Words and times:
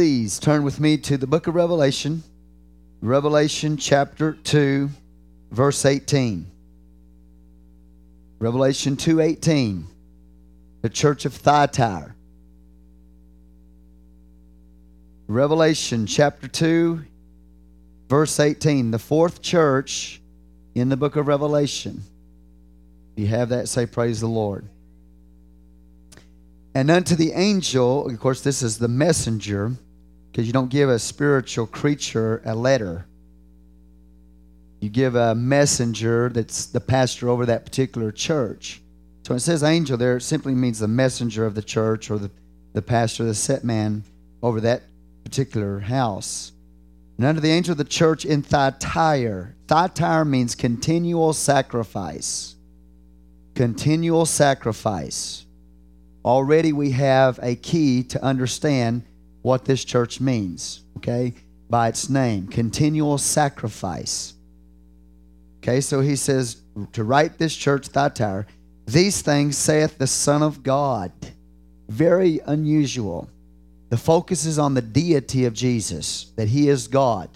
Please 0.00 0.38
turn 0.38 0.62
with 0.62 0.80
me 0.80 0.96
to 0.96 1.18
the 1.18 1.26
book 1.26 1.46
of 1.46 1.54
Revelation, 1.54 2.22
Revelation 3.02 3.76
chapter 3.76 4.32
2, 4.32 4.88
verse 5.50 5.84
18. 5.84 6.46
Revelation 8.38 8.96
2:18. 8.96 9.84
The 10.80 10.88
church 10.88 11.26
of 11.26 11.34
Thyatira. 11.34 12.14
Revelation 15.26 16.06
chapter 16.06 16.48
2, 16.48 17.04
verse 18.08 18.40
18. 18.40 18.92
The 18.92 18.98
fourth 18.98 19.42
church 19.42 20.22
in 20.74 20.88
the 20.88 20.96
book 20.96 21.16
of 21.16 21.28
Revelation. 21.28 22.04
If 23.14 23.24
you 23.24 23.26
have 23.26 23.50
that, 23.50 23.68
say 23.68 23.84
praise 23.84 24.20
the 24.20 24.28
Lord. 24.28 24.66
And 26.74 26.90
unto 26.90 27.14
the 27.14 27.32
angel, 27.32 28.08
of 28.08 28.18
course, 28.18 28.40
this 28.40 28.62
is 28.62 28.78
the 28.78 28.88
messenger, 28.88 29.76
because 30.30 30.46
you 30.46 30.52
don't 30.52 30.70
give 30.70 30.88
a 30.88 30.98
spiritual 30.98 31.66
creature 31.66 32.40
a 32.44 32.54
letter. 32.54 33.06
You 34.80 34.88
give 34.88 35.14
a 35.14 35.34
messenger 35.34 36.28
that's 36.28 36.66
the 36.66 36.80
pastor 36.80 37.28
over 37.28 37.46
that 37.46 37.64
particular 37.64 38.12
church. 38.12 38.80
So 39.26 39.34
it 39.34 39.40
says 39.40 39.62
angel 39.62 39.96
there, 39.96 40.16
it 40.16 40.22
simply 40.22 40.54
means 40.54 40.78
the 40.78 40.88
messenger 40.88 41.44
of 41.44 41.54
the 41.54 41.62
church 41.62 42.10
or 42.10 42.18
the, 42.18 42.30
the 42.72 42.82
pastor, 42.82 43.24
the 43.24 43.34
set 43.34 43.64
man 43.64 44.04
over 44.42 44.60
that 44.62 44.82
particular 45.24 45.80
house. 45.80 46.52
And 47.18 47.26
under 47.26 47.40
the 47.40 47.50
angel 47.50 47.72
of 47.72 47.78
the 47.78 47.84
church 47.84 48.24
in 48.24 48.42
Thyatira. 48.42 49.52
Thyatira 49.68 50.24
means 50.24 50.54
continual 50.54 51.34
sacrifice. 51.34 52.54
Continual 53.54 54.24
sacrifice. 54.24 55.44
Already 56.24 56.72
we 56.72 56.92
have 56.92 57.38
a 57.42 57.56
key 57.56 58.02
to 58.04 58.24
understand 58.24 59.02
what 59.42 59.64
this 59.64 59.84
church 59.84 60.20
means, 60.20 60.82
okay? 60.98 61.34
By 61.68 61.88
its 61.88 62.08
name, 62.08 62.48
continual 62.48 63.18
sacrifice. 63.18 64.34
Okay, 65.62 65.80
so 65.80 66.00
he 66.00 66.16
says 66.16 66.62
to 66.92 67.04
write 67.04 67.38
this 67.38 67.54
church, 67.54 67.88
Thyatira, 67.88 68.46
these 68.86 69.22
things 69.22 69.56
saith 69.56 69.98
the 69.98 70.06
Son 70.06 70.42
of 70.42 70.62
God. 70.62 71.12
Very 71.88 72.40
unusual. 72.46 73.28
The 73.90 73.96
focus 73.96 74.46
is 74.46 74.58
on 74.58 74.74
the 74.74 74.82
deity 74.82 75.44
of 75.44 75.52
Jesus, 75.52 76.32
that 76.36 76.48
he 76.48 76.68
is 76.68 76.88
God, 76.88 77.28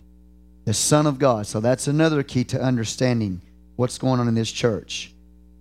the 0.65 0.75
Son 0.75 1.07
of 1.07 1.19
God. 1.19 1.47
So 1.47 1.61
that's 1.61 1.87
another 1.87 2.23
key 2.23 2.45
to 2.45 2.63
understanding 2.63 3.43
what's 3.77 3.99
going 3.99 4.21
on 4.21 4.29
in 4.29 4.35
this 4.35 4.53
church. 4.53 5.13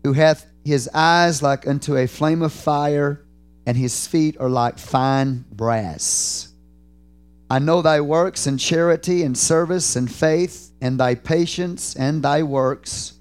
Who 0.03 0.13
hath 0.13 0.45
his 0.63 0.89
eyes 0.93 1.41
like 1.41 1.67
unto 1.67 1.97
a 1.97 2.07
flame 2.07 2.41
of 2.41 2.53
fire, 2.53 3.22
and 3.65 3.77
his 3.77 4.07
feet 4.07 4.37
are 4.39 4.49
like 4.49 4.77
fine 4.77 5.45
brass. 5.51 6.49
I 7.49 7.59
know 7.59 7.81
thy 7.81 8.01
works 8.01 8.47
and 8.47 8.59
charity 8.59 9.23
and 9.23 9.37
service 9.37 9.95
and 9.95 10.11
faith 10.11 10.71
and 10.81 10.99
thy 10.99 11.15
patience 11.15 11.95
and 11.95 12.23
thy 12.23 12.43
works, 12.43 13.13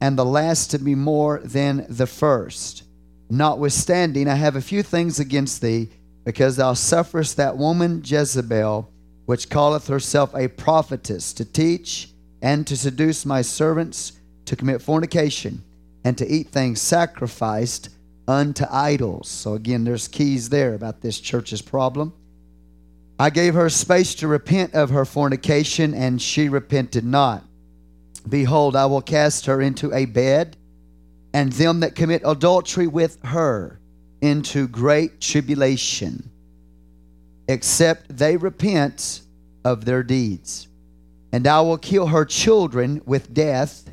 and 0.00 0.18
the 0.18 0.24
last 0.24 0.70
to 0.70 0.78
be 0.78 0.94
more 0.94 1.40
than 1.44 1.86
the 1.88 2.06
first. 2.06 2.84
Notwithstanding, 3.28 4.28
I 4.28 4.34
have 4.34 4.56
a 4.56 4.60
few 4.60 4.82
things 4.82 5.20
against 5.20 5.60
thee, 5.60 5.90
because 6.24 6.56
thou 6.56 6.72
sufferest 6.74 7.36
that 7.36 7.56
woman 7.56 8.02
Jezebel, 8.04 8.90
which 9.26 9.50
calleth 9.50 9.88
herself 9.88 10.34
a 10.34 10.48
prophetess, 10.48 11.32
to 11.34 11.44
teach 11.44 12.10
and 12.42 12.66
to 12.66 12.76
seduce 12.76 13.26
my 13.26 13.42
servants 13.42 14.12
to 14.44 14.56
commit 14.56 14.82
fornication 14.82 15.62
and 16.04 16.16
to 16.18 16.26
eat 16.26 16.48
things 16.48 16.80
sacrificed 16.80 17.90
unto 18.28 18.64
idols. 18.70 19.28
So, 19.28 19.54
again, 19.54 19.84
there's 19.84 20.08
keys 20.08 20.48
there 20.48 20.74
about 20.74 21.00
this 21.00 21.20
church's 21.20 21.62
problem. 21.62 22.12
I 23.18 23.30
gave 23.30 23.54
her 23.54 23.70
space 23.70 24.14
to 24.16 24.28
repent 24.28 24.74
of 24.74 24.90
her 24.90 25.04
fornication, 25.04 25.94
and 25.94 26.20
she 26.20 26.48
repented 26.48 27.04
not. 27.04 27.44
Behold, 28.28 28.76
I 28.76 28.86
will 28.86 29.00
cast 29.00 29.46
her 29.46 29.60
into 29.60 29.92
a 29.92 30.04
bed, 30.04 30.56
and 31.32 31.52
them 31.52 31.80
that 31.80 31.94
commit 31.94 32.22
adultery 32.24 32.86
with 32.86 33.18
her 33.24 33.80
into 34.20 34.68
great 34.68 35.20
tribulation, 35.20 36.30
except 37.48 38.16
they 38.16 38.36
repent 38.36 39.22
of 39.64 39.84
their 39.84 40.02
deeds. 40.02 40.68
And 41.32 41.46
I 41.46 41.60
will 41.60 41.78
kill 41.78 42.06
her 42.06 42.24
children 42.24 43.02
with 43.06 43.32
death, 43.32 43.88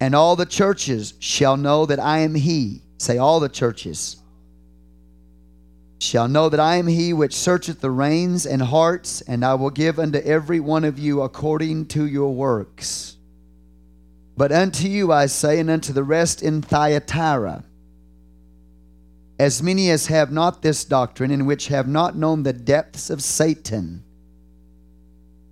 and 0.00 0.14
all 0.14 0.36
the 0.36 0.46
churches 0.46 1.14
shall 1.18 1.56
know 1.56 1.86
that 1.86 2.00
I 2.00 2.20
am 2.20 2.34
He. 2.34 2.82
Say, 2.98 3.16
all 3.16 3.40
the 3.40 3.48
churches 3.48 4.16
shall 6.00 6.28
know 6.28 6.48
that 6.48 6.60
I 6.60 6.76
am 6.76 6.86
he 6.86 7.12
which 7.12 7.34
searcheth 7.34 7.80
the 7.80 7.90
reins 7.90 8.46
and 8.46 8.62
hearts, 8.62 9.20
and 9.22 9.44
I 9.44 9.54
will 9.54 9.70
give 9.70 9.98
unto 9.98 10.18
every 10.18 10.60
one 10.60 10.84
of 10.84 10.98
you 10.98 11.22
according 11.22 11.86
to 11.86 12.06
your 12.06 12.34
works. 12.34 13.16
But 14.36 14.52
unto 14.52 14.86
you 14.86 15.12
I 15.12 15.26
say, 15.26 15.58
and 15.58 15.68
unto 15.68 15.92
the 15.92 16.04
rest 16.04 16.42
in 16.42 16.62
Thyatira, 16.62 17.64
as 19.38 19.62
many 19.62 19.90
as 19.90 20.06
have 20.06 20.32
not 20.32 20.62
this 20.62 20.84
doctrine, 20.84 21.30
and 21.30 21.46
which 21.46 21.68
have 21.68 21.88
not 21.88 22.16
known 22.16 22.42
the 22.42 22.52
depths 22.52 23.10
of 23.10 23.22
Satan, 23.22 24.04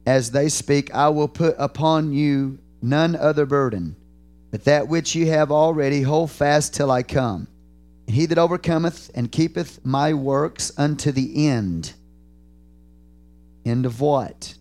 as 0.04 0.30
they 0.30 0.48
speak, 0.48 0.92
I 0.94 1.08
will 1.08 1.28
put 1.28 1.56
upon 1.58 2.12
you 2.12 2.58
none 2.80 3.16
other 3.16 3.46
burden, 3.46 3.96
but 4.50 4.64
that 4.64 4.88
which 4.88 5.14
you 5.14 5.26
have 5.26 5.50
already, 5.50 6.02
hold 6.02 6.30
fast 6.30 6.74
till 6.74 6.90
I 6.90 7.02
come. 7.02 7.48
He 8.06 8.26
that 8.26 8.38
overcometh 8.38 9.10
and 9.14 9.32
keepeth 9.32 9.84
my 9.84 10.14
works 10.14 10.72
unto 10.78 11.10
the 11.10 11.48
end. 11.48 11.92
End 13.64 13.84
of 13.84 14.00
what? 14.00 14.54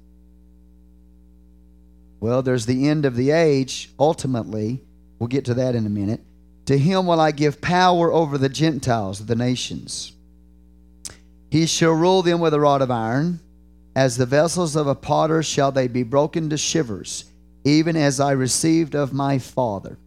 Well, 2.19 2.41
there's 2.41 2.65
the 2.65 2.87
end 2.87 3.05
of 3.05 3.15
the 3.15 3.31
age, 3.31 3.91
ultimately. 3.99 4.81
We'll 5.19 5.27
get 5.27 5.45
to 5.45 5.53
that 5.55 5.75
in 5.75 5.85
a 5.85 5.89
minute. 5.89 6.21
To 6.65 6.77
him 6.77 7.05
will 7.05 7.19
I 7.19 7.31
give 7.31 7.61
power 7.61 8.11
over 8.11 8.37
the 8.37 8.49
Gentiles, 8.49 9.25
the 9.25 9.35
nations. 9.35 10.13
He 11.51 11.67
shall 11.67 11.91
rule 11.91 12.23
them 12.23 12.39
with 12.39 12.53
a 12.55 12.59
rod 12.59 12.81
of 12.81 12.89
iron. 12.89 13.39
As 13.95 14.17
the 14.17 14.25
vessels 14.25 14.75
of 14.75 14.87
a 14.87 14.95
potter 14.95 15.43
shall 15.43 15.71
they 15.71 15.87
be 15.87 16.03
broken 16.03 16.49
to 16.49 16.57
shivers, 16.57 17.25
even 17.65 17.97
as 17.97 18.19
I 18.19 18.31
received 18.31 18.95
of 18.95 19.11
my 19.11 19.39
Father. 19.39 19.97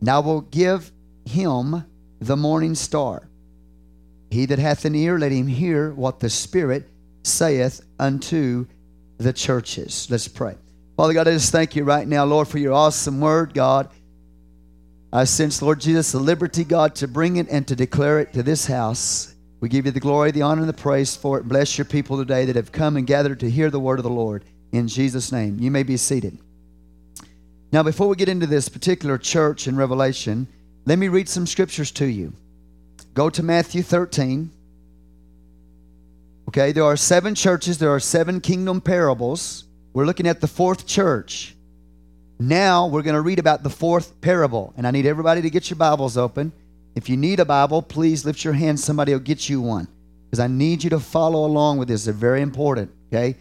Now 0.00 0.20
will 0.20 0.42
give 0.42 0.92
him 1.24 1.84
the 2.20 2.36
morning 2.36 2.74
star. 2.74 3.28
He 4.30 4.46
that 4.46 4.58
hath 4.58 4.84
an 4.84 4.94
ear, 4.94 5.18
let 5.18 5.32
him 5.32 5.46
hear 5.46 5.92
what 5.92 6.20
the 6.20 6.30
Spirit 6.30 6.88
saith 7.22 7.80
unto 7.98 8.66
the 9.18 9.32
churches. 9.32 10.06
Let's 10.10 10.28
pray. 10.28 10.56
Father 10.96 11.14
God, 11.14 11.28
I 11.28 11.32
just 11.32 11.50
thank 11.50 11.74
you 11.76 11.84
right 11.84 12.06
now, 12.06 12.24
Lord, 12.24 12.46
for 12.46 12.58
your 12.58 12.74
awesome 12.74 13.20
word, 13.20 13.54
God. 13.54 13.88
I 15.12 15.24
sense, 15.24 15.62
Lord 15.62 15.80
Jesus, 15.80 16.12
the 16.12 16.18
liberty, 16.18 16.64
God, 16.64 16.94
to 16.96 17.08
bring 17.08 17.36
it 17.36 17.48
and 17.48 17.66
to 17.68 17.76
declare 17.76 18.20
it 18.20 18.34
to 18.34 18.42
this 18.42 18.66
house. 18.66 19.34
We 19.60 19.70
give 19.70 19.86
you 19.86 19.92
the 19.92 20.00
glory, 20.00 20.30
the 20.30 20.42
honor, 20.42 20.60
and 20.60 20.68
the 20.68 20.74
praise 20.74 21.16
for 21.16 21.38
it. 21.38 21.48
Bless 21.48 21.78
your 21.78 21.86
people 21.86 22.18
today 22.18 22.44
that 22.44 22.56
have 22.56 22.72
come 22.72 22.96
and 22.96 23.06
gathered 23.06 23.40
to 23.40 23.50
hear 23.50 23.70
the 23.70 23.80
word 23.80 23.98
of 23.98 24.02
the 24.02 24.10
Lord. 24.10 24.44
In 24.72 24.88
Jesus' 24.88 25.32
name, 25.32 25.58
you 25.58 25.70
may 25.70 25.82
be 25.82 25.96
seated. 25.96 26.36
Now, 27.72 27.82
before 27.82 28.08
we 28.08 28.16
get 28.16 28.28
into 28.28 28.46
this 28.46 28.68
particular 28.68 29.18
church 29.18 29.66
in 29.66 29.76
Revelation, 29.76 30.46
let 30.84 30.98
me 30.98 31.08
read 31.08 31.28
some 31.28 31.46
scriptures 31.46 31.90
to 31.92 32.06
you. 32.06 32.32
Go 33.14 33.28
to 33.30 33.42
Matthew 33.42 33.82
13. 33.82 34.50
Okay, 36.48 36.72
there 36.72 36.84
are 36.84 36.96
seven 36.96 37.34
churches, 37.34 37.78
there 37.78 37.90
are 37.90 38.00
seven 38.00 38.40
kingdom 38.40 38.80
parables. 38.80 39.64
We're 39.92 40.06
looking 40.06 40.28
at 40.28 40.40
the 40.40 40.46
fourth 40.46 40.86
church. 40.86 41.54
Now 42.38 42.86
we're 42.86 43.02
going 43.02 43.14
to 43.14 43.20
read 43.20 43.38
about 43.38 43.62
the 43.62 43.70
fourth 43.70 44.20
parable. 44.20 44.74
And 44.76 44.86
I 44.86 44.90
need 44.90 45.06
everybody 45.06 45.42
to 45.42 45.50
get 45.50 45.70
your 45.70 45.76
Bibles 45.76 46.16
open. 46.16 46.52
If 46.94 47.08
you 47.08 47.16
need 47.16 47.40
a 47.40 47.44
Bible, 47.44 47.82
please 47.82 48.24
lift 48.24 48.44
your 48.44 48.52
hand. 48.52 48.78
Somebody 48.78 49.12
will 49.12 49.20
get 49.20 49.48
you 49.48 49.60
one. 49.60 49.88
Because 50.26 50.40
I 50.40 50.46
need 50.46 50.84
you 50.84 50.90
to 50.90 51.00
follow 51.00 51.46
along 51.46 51.78
with 51.78 51.88
this. 51.88 52.04
They're 52.04 52.14
very 52.14 52.42
important. 52.42 52.90
Okay? 53.12 53.36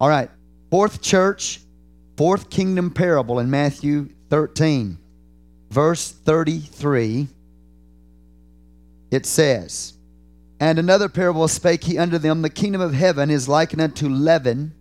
All 0.00 0.08
right. 0.08 0.30
Fourth 0.70 1.00
church, 1.00 1.60
fourth 2.16 2.50
kingdom 2.50 2.90
parable 2.90 3.38
in 3.38 3.50
Matthew 3.50 4.10
13 4.30 4.98
verse 5.70 6.10
33, 6.10 7.28
it 9.10 9.26
says, 9.26 9.94
And 10.60 10.78
another 10.78 11.08
parable 11.08 11.48
spake 11.48 11.84
he 11.84 11.98
unto 11.98 12.18
them, 12.18 12.42
The 12.42 12.50
kingdom 12.50 12.80
of 12.80 12.94
heaven 12.94 13.30
is 13.30 13.48
likened 13.48 13.82
unto 13.82 14.08
leaven, 14.08 14.74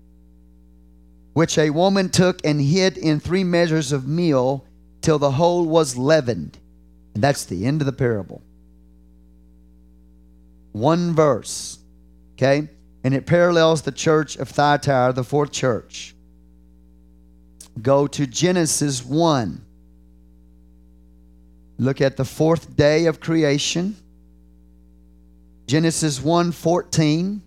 which 1.34 1.58
a 1.58 1.70
woman 1.70 2.10
took 2.10 2.46
and 2.46 2.62
hid 2.62 2.98
in 2.98 3.20
three 3.20 3.44
measures 3.44 3.92
of 3.92 4.08
meal 4.08 4.66
till 5.02 5.20
the 5.20 5.32
whole 5.32 5.66
was 5.66 5.98
leavened. 5.98 6.58
And 7.14 7.24
that's 7.24 7.46
the 7.46 7.66
end 7.66 7.82
of 7.82 7.86
the 7.86 7.94
parable. 7.94 8.42
One 10.72 11.14
verse, 11.14 11.80
okay? 12.34 12.70
And 13.04 13.14
it 13.14 13.26
parallels 13.26 13.82
the 13.84 13.92
church 13.92 14.36
of 14.38 14.50
Thyatira, 14.50 15.14
the 15.14 15.24
fourth 15.24 15.52
church. 15.52 16.15
Go 17.82 18.08
to 18.08 18.26
Genesis 18.26 19.04
1. 19.04 19.62
Look 21.78 22.02
at 22.02 22.16
the 22.16 22.26
fourth 22.26 22.76
day 22.76 23.06
of 23.06 23.20
creation. 23.20 23.98
Genesis 25.68 26.22
1 26.22 26.52
14. 26.52 27.42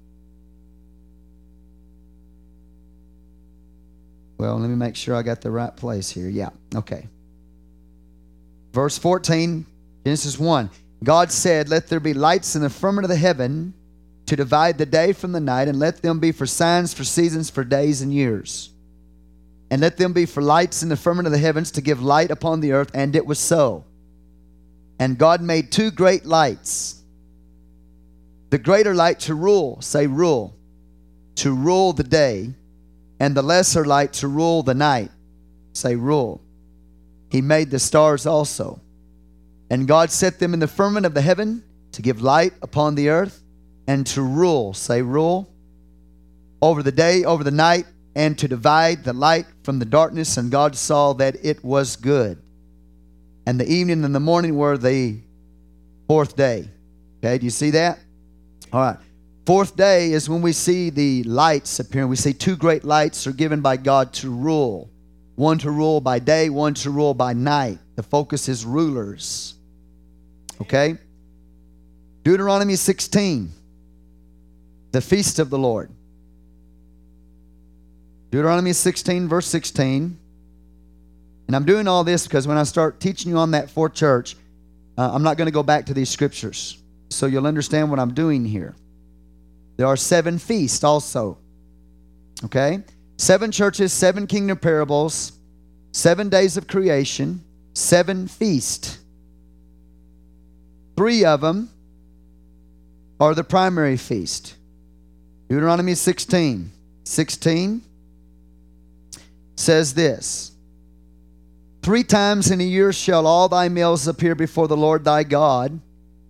Well, 4.38 4.58
let 4.58 4.68
me 4.68 4.76
make 4.76 4.94
sure 4.94 5.16
I 5.16 5.22
got 5.22 5.40
the 5.40 5.50
right 5.50 5.74
place 5.76 6.10
here. 6.10 6.28
Yeah, 6.28 6.50
okay. 6.74 7.08
Verse 8.72 8.96
14, 8.96 9.66
Genesis 10.04 10.38
1. 10.38 10.70
God 11.02 11.32
said, 11.32 11.68
Let 11.68 11.88
there 11.88 12.00
be 12.00 12.14
lights 12.14 12.54
in 12.54 12.62
the 12.62 12.70
firmament 12.70 13.04
of 13.04 13.08
the 13.08 13.16
heaven 13.16 13.74
to 14.26 14.36
divide 14.36 14.78
the 14.78 14.86
day 14.86 15.12
from 15.12 15.32
the 15.32 15.40
night, 15.40 15.68
and 15.68 15.78
let 15.78 16.02
them 16.02 16.20
be 16.20 16.32
for 16.32 16.46
signs, 16.46 16.92
for 16.92 17.02
seasons, 17.02 17.50
for 17.50 17.64
days 17.64 18.02
and 18.02 18.12
years. 18.12 18.70
And 19.70 19.80
let 19.80 19.96
them 19.96 20.12
be 20.12 20.26
for 20.26 20.42
lights 20.42 20.82
in 20.82 20.88
the 20.88 20.96
firmament 20.96 21.26
of 21.26 21.32
the 21.32 21.38
heavens 21.38 21.70
to 21.72 21.82
give 21.82 22.02
light 22.02 22.30
upon 22.30 22.60
the 22.60 22.72
earth. 22.72 22.90
And 22.94 23.14
it 23.14 23.26
was 23.26 23.38
so. 23.38 23.84
And 24.98 25.18
God 25.18 25.42
made 25.42 25.70
two 25.70 25.90
great 25.90 26.24
lights. 26.24 27.02
The 28.50 28.58
greater 28.58 28.94
light 28.94 29.20
to 29.20 29.34
rule, 29.34 29.80
say 29.82 30.06
rule, 30.06 30.56
to 31.36 31.52
rule 31.52 31.92
the 31.92 32.02
day, 32.02 32.54
and 33.20 33.36
the 33.36 33.42
lesser 33.42 33.84
light 33.84 34.14
to 34.14 34.28
rule 34.28 34.62
the 34.62 34.74
night, 34.74 35.10
say 35.72 35.96
rule. 35.96 36.40
He 37.30 37.42
made 37.42 37.70
the 37.70 37.78
stars 37.78 38.26
also. 38.26 38.80
And 39.70 39.86
God 39.86 40.10
set 40.10 40.38
them 40.38 40.54
in 40.54 40.60
the 40.60 40.66
firmament 40.66 41.04
of 41.04 41.14
the 41.14 41.20
heaven 41.20 41.62
to 41.92 42.02
give 42.02 42.22
light 42.22 42.54
upon 42.62 42.94
the 42.94 43.10
earth 43.10 43.42
and 43.86 44.06
to 44.08 44.22
rule, 44.22 44.72
say 44.72 45.02
rule, 45.02 45.48
over 46.62 46.82
the 46.82 46.92
day, 46.92 47.24
over 47.24 47.44
the 47.44 47.50
night, 47.50 47.86
and 48.18 48.36
to 48.38 48.48
divide 48.48 49.04
the 49.04 49.12
light 49.12 49.46
from 49.62 49.78
the 49.78 49.84
darkness. 49.84 50.36
And 50.36 50.50
God 50.50 50.76
saw 50.76 51.12
that 51.14 51.36
it 51.42 51.64
was 51.64 51.96
good. 51.96 52.42
And 53.46 53.58
the 53.58 53.66
evening 53.66 54.04
and 54.04 54.14
the 54.14 54.20
morning 54.20 54.56
were 54.56 54.76
the 54.76 55.20
fourth 56.06 56.36
day. 56.36 56.68
Okay, 57.18 57.38
do 57.38 57.44
you 57.44 57.50
see 57.50 57.70
that? 57.70 58.00
All 58.72 58.82
right. 58.82 58.96
Fourth 59.46 59.76
day 59.76 60.12
is 60.12 60.28
when 60.28 60.42
we 60.42 60.52
see 60.52 60.90
the 60.90 61.22
lights 61.22 61.80
appearing. 61.80 62.10
We 62.10 62.16
see 62.16 62.34
two 62.34 62.56
great 62.56 62.84
lights 62.84 63.26
are 63.26 63.32
given 63.32 63.60
by 63.62 63.76
God 63.78 64.12
to 64.14 64.30
rule 64.30 64.90
one 65.38 65.56
to 65.56 65.70
rule 65.70 66.00
by 66.00 66.18
day, 66.18 66.50
one 66.50 66.74
to 66.74 66.90
rule 66.90 67.14
by 67.14 67.32
night. 67.32 67.78
The 67.94 68.02
focus 68.02 68.48
is 68.48 68.64
rulers. 68.64 69.54
Okay? 70.60 70.98
Deuteronomy 72.24 72.74
16, 72.74 73.48
the 74.90 75.00
feast 75.00 75.38
of 75.38 75.48
the 75.48 75.58
Lord. 75.58 75.92
Deuteronomy 78.30 78.72
16, 78.72 79.28
verse 79.28 79.46
16. 79.46 80.18
And 81.46 81.56
I'm 81.56 81.64
doing 81.64 81.88
all 81.88 82.04
this 82.04 82.26
because 82.26 82.46
when 82.46 82.58
I 82.58 82.64
start 82.64 83.00
teaching 83.00 83.30
you 83.30 83.38
on 83.38 83.52
that 83.52 83.70
for 83.70 83.88
church, 83.88 84.36
uh, 84.98 85.10
I'm 85.12 85.22
not 85.22 85.38
going 85.38 85.46
to 85.46 85.52
go 85.52 85.62
back 85.62 85.86
to 85.86 85.94
these 85.94 86.10
scriptures. 86.10 86.82
So 87.08 87.26
you'll 87.26 87.46
understand 87.46 87.88
what 87.90 87.98
I'm 87.98 88.12
doing 88.12 88.44
here. 88.44 88.74
There 89.76 89.86
are 89.86 89.96
seven 89.96 90.38
feasts 90.38 90.84
also. 90.84 91.38
Okay? 92.44 92.82
Seven 93.16 93.50
churches, 93.50 93.92
seven 93.92 94.26
kingdom 94.26 94.58
parables, 94.58 95.32
seven 95.92 96.28
days 96.28 96.56
of 96.56 96.66
creation, 96.66 97.42
seven 97.72 98.28
feasts. 98.28 98.98
Three 100.96 101.24
of 101.24 101.40
them 101.40 101.70
are 103.20 103.34
the 103.34 103.44
primary 103.44 103.96
feast. 103.96 104.54
Deuteronomy 105.48 105.94
16. 105.94 106.72
16 107.04 107.82
says 109.58 109.94
this 109.94 110.52
Three 111.82 112.04
times 112.04 112.50
in 112.50 112.60
a 112.60 112.64
year 112.64 112.92
shall 112.92 113.26
all 113.26 113.48
thy 113.48 113.68
males 113.68 114.06
appear 114.06 114.34
before 114.34 114.68
the 114.68 114.76
Lord 114.76 115.04
thy 115.04 115.24
God 115.24 115.80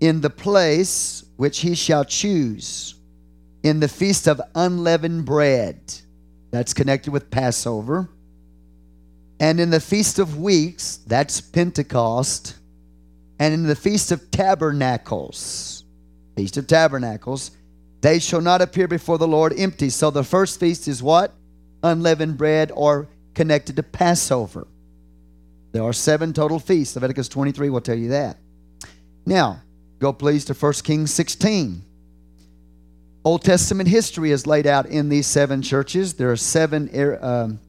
in 0.01 0.21
the 0.21 0.31
place 0.31 1.25
which 1.37 1.61
he 1.61 1.75
shall 1.75 2.05
choose, 2.05 2.95
in 3.63 3.81
the 3.81 3.89
feast 3.89 4.27
of 4.29 4.41
unleavened 4.55 5.25
bread. 5.25 5.81
That's 6.51 6.73
connected 6.73 7.13
with 7.13 7.31
Passover. 7.31 8.09
And 9.41 9.61
in 9.61 9.71
the 9.71 9.81
Feast 9.81 10.19
of 10.19 10.39
Weeks, 10.39 10.99
that's 11.07 11.41
Pentecost. 11.41 12.57
And 13.39 13.55
in 13.55 13.65
the 13.65 13.77
Feast 13.77 14.11
of 14.11 14.31
Tabernacles, 14.31 15.85
Feast 16.37 16.57
of 16.57 16.67
Tabernacles, 16.67 17.53
they 18.01 18.19
shall 18.19 18.41
not 18.41 18.63
appear 18.63 18.89
before 18.89 19.19
the 19.19 19.29
Lord 19.29 19.53
empty. 19.59 19.91
So 19.91 20.11
the 20.11 20.25
first 20.25 20.59
feast 20.59 20.89
is 20.89 21.03
what? 21.03 21.35
Unleavened 21.83 22.39
bread 22.39 22.73
or 22.75 23.09
connected 23.39 23.77
to 23.77 23.85
Passover. 23.85 24.67
There 25.71 25.85
are 25.85 25.93
seven 25.93 26.33
total 26.33 26.59
feasts. 26.59 26.97
Leviticus 26.97 27.29
23 27.29 27.71
will 27.71 27.81
tell 27.81 27.97
you 27.97 28.09
that. 28.09 28.37
Now, 29.25 29.63
go 30.01 30.13
please 30.13 30.45
to 30.47 30.55
1 30.55 30.73
Kings 30.83 31.15
16. 31.15 31.85
Old 33.25 33.45
Testament 33.45 33.89
history 33.89 34.33
is 34.33 34.45
laid 34.45 34.67
out 34.67 34.87
in 34.87 35.09
these 35.09 35.29
seven 35.29 35.63
churches. 35.63 36.15
There 36.15 36.33
are 36.33 36.37
seven 36.37 36.91
er, 36.93 37.17
um, 37.23 37.61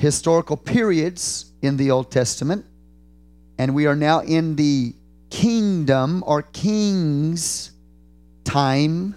historical 0.00 0.56
periods 0.56 1.52
in 1.62 1.76
the 1.76 1.92
Old 1.92 2.10
Testament, 2.10 2.66
and 3.58 3.72
we 3.72 3.86
are 3.86 3.94
now 3.94 4.18
in 4.18 4.56
the 4.56 4.96
kingdom 5.30 6.24
or 6.26 6.42
king's 6.42 7.70
time 8.42 9.14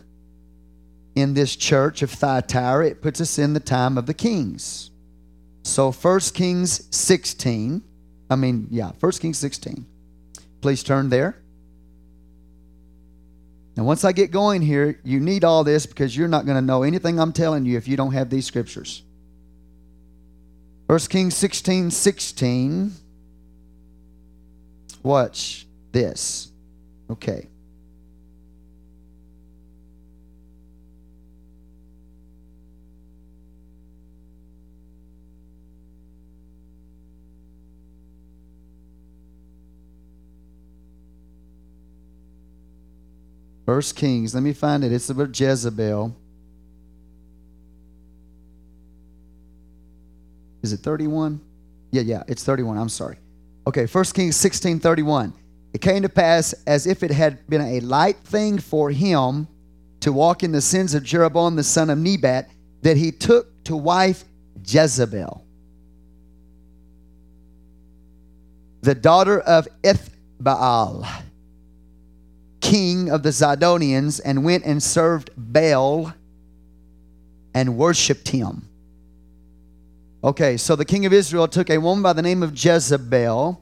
in 1.15 1.33
this 1.33 1.55
church 1.55 2.03
of 2.03 2.11
Thyatira. 2.11 2.85
It 2.89 3.01
puts 3.01 3.19
us 3.19 3.39
in 3.39 3.53
the 3.53 3.59
time 3.59 3.97
of 3.97 4.05
the 4.05 4.13
kings. 4.13 4.91
So 5.69 5.91
1 5.91 6.19
Kings 6.33 6.87
16, 6.95 7.83
I 8.29 8.35
mean, 8.35 8.67
yeah, 8.71 8.91
1 8.99 9.11
Kings 9.13 9.37
16. 9.37 9.85
Please 10.61 10.83
turn 10.83 11.09
there. 11.09 11.37
And 13.77 13.85
once 13.85 14.03
I 14.03 14.11
get 14.11 14.31
going 14.31 14.61
here, 14.61 14.99
you 15.03 15.19
need 15.19 15.43
all 15.43 15.63
this 15.63 15.85
because 15.85 16.17
you're 16.17 16.27
not 16.27 16.45
going 16.45 16.55
to 16.55 16.61
know 16.61 16.83
anything 16.83 17.19
I'm 17.19 17.31
telling 17.31 17.65
you 17.65 17.77
if 17.77 17.87
you 17.87 17.95
don't 17.95 18.13
have 18.13 18.29
these 18.29 18.45
scriptures. 18.45 19.03
1 20.87 20.99
Kings 21.01 21.37
16 21.37 21.91
16. 21.91 22.91
Watch 25.03 25.67
this. 25.91 26.51
Okay. 27.11 27.47
First 43.69 43.95
Kings, 43.95 44.33
let 44.33 44.41
me 44.41 44.51
find 44.51 44.83
it. 44.83 44.91
It's 44.91 45.11
about 45.11 45.39
Jezebel. 45.39 46.15
Is 50.63 50.73
it 50.73 50.77
31? 50.77 51.39
Yeah, 51.91 52.01
yeah, 52.01 52.23
it's 52.27 52.43
31. 52.43 52.79
I'm 52.79 52.89
sorry. 52.89 53.19
Okay, 53.67 53.85
1 53.85 54.03
Kings 54.05 54.35
16 54.37 54.79
31. 54.79 55.33
It 55.71 55.81
came 55.81 56.01
to 56.01 56.09
pass 56.09 56.55
as 56.65 56.87
if 56.87 57.03
it 57.03 57.11
had 57.11 57.45
been 57.47 57.61
a 57.61 57.79
light 57.81 58.17
thing 58.17 58.57
for 58.57 58.89
him 58.89 59.47
to 59.99 60.11
walk 60.11 60.41
in 60.41 60.51
the 60.51 60.61
sins 60.61 60.95
of 60.95 61.03
Jeroboam 61.03 61.55
the 61.55 61.63
son 61.63 61.91
of 61.91 61.99
Nebat, 61.99 62.49
that 62.81 62.97
he 62.97 63.11
took 63.11 63.63
to 63.65 63.75
wife 63.75 64.23
Jezebel, 64.65 65.45
the 68.81 68.95
daughter 68.95 69.39
of 69.39 69.67
Ethbaal, 69.83 71.07
king 72.61 73.09
of 73.09 73.23
the 73.23 73.29
Zidonians, 73.29 74.19
and 74.23 74.43
went 74.43 74.65
and 74.65 74.81
served 74.81 75.31
Baal 75.35 76.13
and 77.53 77.77
worshiped 77.77 78.29
him. 78.29 78.67
Okay, 80.23 80.57
so 80.57 80.75
the 80.75 80.85
king 80.85 81.05
of 81.05 81.13
Israel 81.13 81.47
took 81.47 81.69
a 81.69 81.77
woman 81.77 82.03
by 82.03 82.13
the 82.13 82.21
name 82.21 82.43
of 82.43 82.51
Jezebel, 82.53 83.61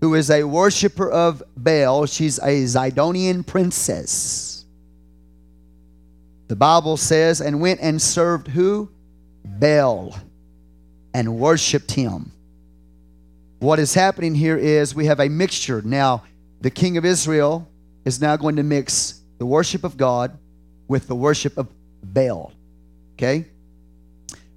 who 0.00 0.14
is 0.14 0.30
a 0.30 0.44
worshiper 0.44 1.10
of 1.10 1.42
Baal. 1.56 2.06
She's 2.06 2.38
a 2.38 2.64
Zidonian 2.64 3.44
princess. 3.44 4.64
The 6.48 6.56
Bible 6.56 6.96
says, 6.96 7.40
and 7.40 7.60
went 7.60 7.80
and 7.80 8.00
served 8.00 8.46
who? 8.46 8.88
Baal, 9.44 10.16
and 11.12 11.38
worshiped 11.38 11.90
him. 11.90 12.30
What 13.58 13.78
is 13.80 13.94
happening 13.94 14.34
here 14.34 14.56
is 14.56 14.94
we 14.94 15.06
have 15.06 15.18
a 15.18 15.28
mixture. 15.28 15.82
Now, 15.82 16.22
the 16.60 16.70
king 16.70 16.96
of 16.96 17.04
Israel 17.04 17.68
is 18.04 18.20
now 18.20 18.36
going 18.36 18.56
to 18.56 18.62
mix 18.62 19.20
the 19.38 19.46
worship 19.46 19.84
of 19.84 19.96
God 19.96 20.36
with 20.88 21.08
the 21.08 21.14
worship 21.14 21.58
of 21.58 21.68
Baal. 22.02 22.52
Okay? 23.14 23.46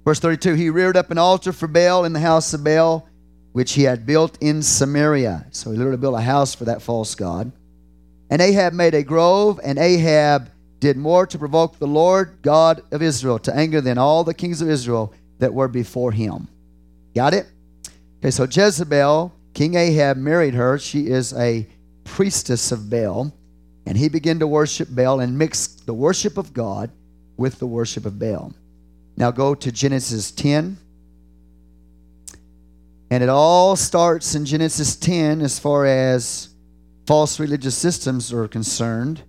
Verse 0.04 0.20
32 0.20 0.54
He 0.54 0.70
reared 0.70 0.96
up 0.96 1.10
an 1.10 1.18
altar 1.18 1.52
for 1.52 1.68
Baal 1.68 2.04
in 2.04 2.12
the 2.12 2.20
house 2.20 2.54
of 2.54 2.64
Baal, 2.64 3.06
which 3.52 3.72
he 3.72 3.82
had 3.82 4.06
built 4.06 4.38
in 4.40 4.62
Samaria. 4.62 5.46
So 5.50 5.70
he 5.70 5.76
literally 5.76 5.98
built 5.98 6.16
a 6.16 6.22
house 6.22 6.54
for 6.54 6.64
that 6.66 6.82
false 6.82 7.14
god. 7.14 7.52
And 8.30 8.40
Ahab 8.40 8.72
made 8.72 8.94
a 8.94 9.02
grove, 9.02 9.58
and 9.62 9.78
Ahab 9.78 10.50
did 10.78 10.96
more 10.96 11.26
to 11.26 11.38
provoke 11.38 11.78
the 11.78 11.86
Lord 11.86 12.38
God 12.42 12.82
of 12.90 13.02
Israel 13.02 13.38
to 13.40 13.54
anger 13.54 13.80
than 13.80 13.98
all 13.98 14.24
the 14.24 14.34
kings 14.34 14.62
of 14.62 14.70
Israel 14.70 15.12
that 15.40 15.52
were 15.52 15.68
before 15.68 16.12
him. 16.12 16.48
Got 17.14 17.34
it? 17.34 17.46
Okay, 18.18 18.30
so 18.30 18.44
Jezebel, 18.44 19.32
King 19.52 19.74
Ahab 19.74 20.16
married 20.16 20.54
her. 20.54 20.78
She 20.78 21.08
is 21.08 21.32
a 21.34 21.66
priestess 22.20 22.70
of 22.70 22.90
Baal. 22.90 23.32
And 23.86 23.96
he 23.96 24.10
began 24.10 24.40
to 24.40 24.46
worship 24.46 24.88
Baal 24.90 25.20
and 25.20 25.38
mix 25.38 25.68
the 25.68 25.94
worship 25.94 26.36
of 26.36 26.52
God 26.52 26.90
with 27.38 27.58
the 27.58 27.66
worship 27.66 28.04
of 28.04 28.18
Baal. 28.18 28.52
Now 29.16 29.30
go 29.30 29.54
to 29.54 29.72
Genesis 29.72 30.30
10. 30.30 30.76
And 33.10 33.22
it 33.22 33.30
all 33.30 33.74
starts 33.74 34.34
in 34.34 34.44
Genesis 34.44 34.96
10 34.96 35.40
as 35.40 35.58
far 35.58 35.86
as 35.86 36.50
false 37.06 37.40
religious 37.40 37.74
systems 37.74 38.34
are 38.34 38.46
concerned. 38.46 39.22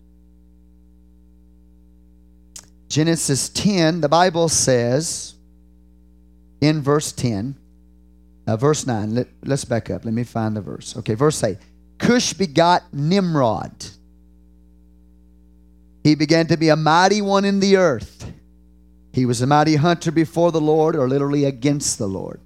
Genesis 2.89 3.48
10, 3.48 4.01
the 4.01 4.10
Bible 4.10 4.50
says 4.50 5.36
in 6.60 6.81
verse 6.81 7.13
10, 7.13 7.55
uh, 8.48 8.57
verse 8.57 8.86
9, 8.86 9.15
let, 9.15 9.27
let's 9.45 9.63
back 9.63 9.89
up. 9.89 10.03
Let 10.03 10.13
me 10.13 10.25
find 10.25 10.57
the 10.57 10.62
verse. 10.62 10.98
Okay, 10.98 11.13
verse 11.13 11.41
8. 11.41 11.57
Cush 12.01 12.34
begot 12.34 12.91
Nimrod. 12.91 13.86
He 16.03 16.15
began 16.15 16.48
to 16.48 16.58
be 16.58 16.70
a 16.70 16.75
mighty 16.75 17.22
one 17.22 17.46
in 17.46 17.60
the 17.60 17.77
earth. 17.77 18.25
He 19.13 19.27
was 19.27 19.41
a 19.41 19.48
mighty 19.48 19.75
hunter 19.75 20.12
before 20.12 20.51
the 20.51 20.60
Lord, 20.60 20.96
or 20.96 21.08
literally 21.08 21.46
against 21.46 22.00
the 22.00 22.08
Lord. 22.08 22.39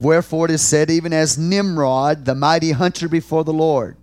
Wherefore 0.00 0.46
it 0.46 0.52
is 0.52 0.62
said, 0.62 0.90
even 0.90 1.12
as 1.12 1.36
Nimrod, 1.36 2.24
the 2.24 2.34
mighty 2.34 2.72
hunter 2.72 3.08
before 3.08 3.44
the 3.44 3.52
Lord. 3.52 3.98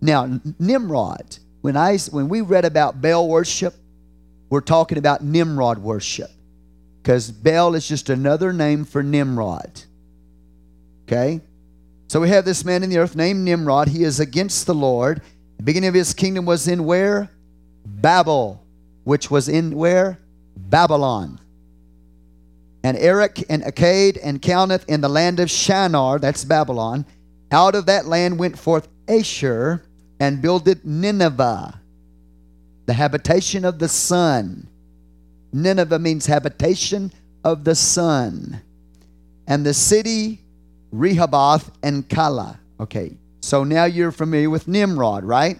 Now, 0.00 0.40
Nimrod, 0.58 1.38
when 1.60 1.76
I 1.76 1.96
when 2.10 2.28
we 2.28 2.40
read 2.40 2.64
about 2.64 3.00
Baal 3.00 3.28
worship, 3.28 3.74
we're 4.48 4.62
talking 4.62 4.98
about 4.98 5.22
Nimrod 5.22 5.78
worship. 5.78 6.30
Because 7.00 7.30
Baal 7.30 7.76
is 7.76 7.86
just 7.86 8.10
another 8.10 8.52
name 8.52 8.84
for 8.84 9.02
Nimrod. 9.04 9.82
Okay? 11.06 11.40
So 12.10 12.20
we 12.20 12.30
have 12.30 12.44
this 12.44 12.64
man 12.64 12.82
in 12.82 12.90
the 12.90 12.98
earth 12.98 13.14
named 13.14 13.44
Nimrod. 13.44 13.86
He 13.86 14.02
is 14.02 14.18
against 14.18 14.66
the 14.66 14.74
Lord. 14.74 15.22
The 15.58 15.62
beginning 15.62 15.90
of 15.90 15.94
his 15.94 16.12
kingdom 16.12 16.44
was 16.44 16.66
in 16.66 16.84
where? 16.84 17.30
Babel, 17.86 18.66
which 19.04 19.30
was 19.30 19.48
in 19.48 19.76
where? 19.76 20.18
Babylon. 20.56 21.38
And 22.82 22.98
Erech 22.98 23.44
and 23.48 23.62
Akkad 23.62 24.18
and 24.24 24.42
Calneh 24.42 24.84
in 24.88 25.02
the 25.02 25.08
land 25.08 25.38
of 25.38 25.52
Shinar, 25.52 26.18
that's 26.18 26.44
Babylon. 26.44 27.06
Out 27.52 27.76
of 27.76 27.86
that 27.86 28.06
land 28.06 28.40
went 28.40 28.58
forth 28.58 28.88
Asshur 29.06 29.80
and 30.18 30.42
builded 30.42 30.84
Nineveh, 30.84 31.80
the 32.86 32.92
habitation 32.92 33.64
of 33.64 33.78
the 33.78 33.88
sun. 33.88 34.66
Nineveh 35.52 36.00
means 36.00 36.26
habitation 36.26 37.12
of 37.44 37.62
the 37.62 37.76
sun. 37.76 38.62
And 39.46 39.64
the 39.64 39.74
city 39.74 40.40
Rehoboth 40.92 41.70
and 41.82 42.08
Calah. 42.08 42.58
Okay, 42.78 43.16
so 43.40 43.64
now 43.64 43.84
you're 43.84 44.12
familiar 44.12 44.50
with 44.50 44.68
Nimrod, 44.68 45.24
right? 45.24 45.58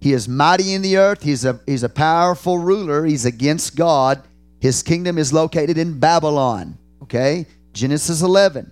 He 0.00 0.12
is 0.12 0.28
mighty 0.28 0.74
in 0.74 0.82
the 0.82 0.98
earth. 0.98 1.22
He's 1.22 1.44
a, 1.44 1.60
he's 1.66 1.82
a 1.82 1.88
powerful 1.88 2.58
ruler. 2.58 3.04
He's 3.04 3.24
against 3.24 3.76
God. 3.76 4.22
His 4.60 4.82
kingdom 4.82 5.18
is 5.18 5.32
located 5.32 5.78
in 5.78 5.98
Babylon. 5.98 6.78
Okay? 7.02 7.46
Genesis 7.72 8.22
11. 8.22 8.70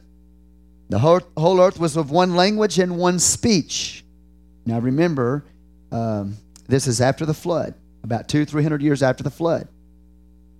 The 0.91 0.99
whole, 0.99 1.21
whole 1.37 1.61
earth 1.61 1.79
was 1.79 1.97
of 1.97 2.11
one 2.11 2.37
language 2.37 2.79
and 2.79 2.99
one 2.99 3.19
speech. 3.19 4.05
Now 4.67 4.79
remember, 4.79 5.45
um, 5.91 6.37
this 6.69 6.87
is 6.87 7.01
after 7.01 7.27
the 7.27 7.35
flood, 7.35 7.75
about 8.03 8.29
two, 8.29 8.45
three 8.45 8.63
hundred 8.63 8.83
years 8.83 9.03
after 9.03 9.23
the 9.23 9.31
flood. 9.31 9.69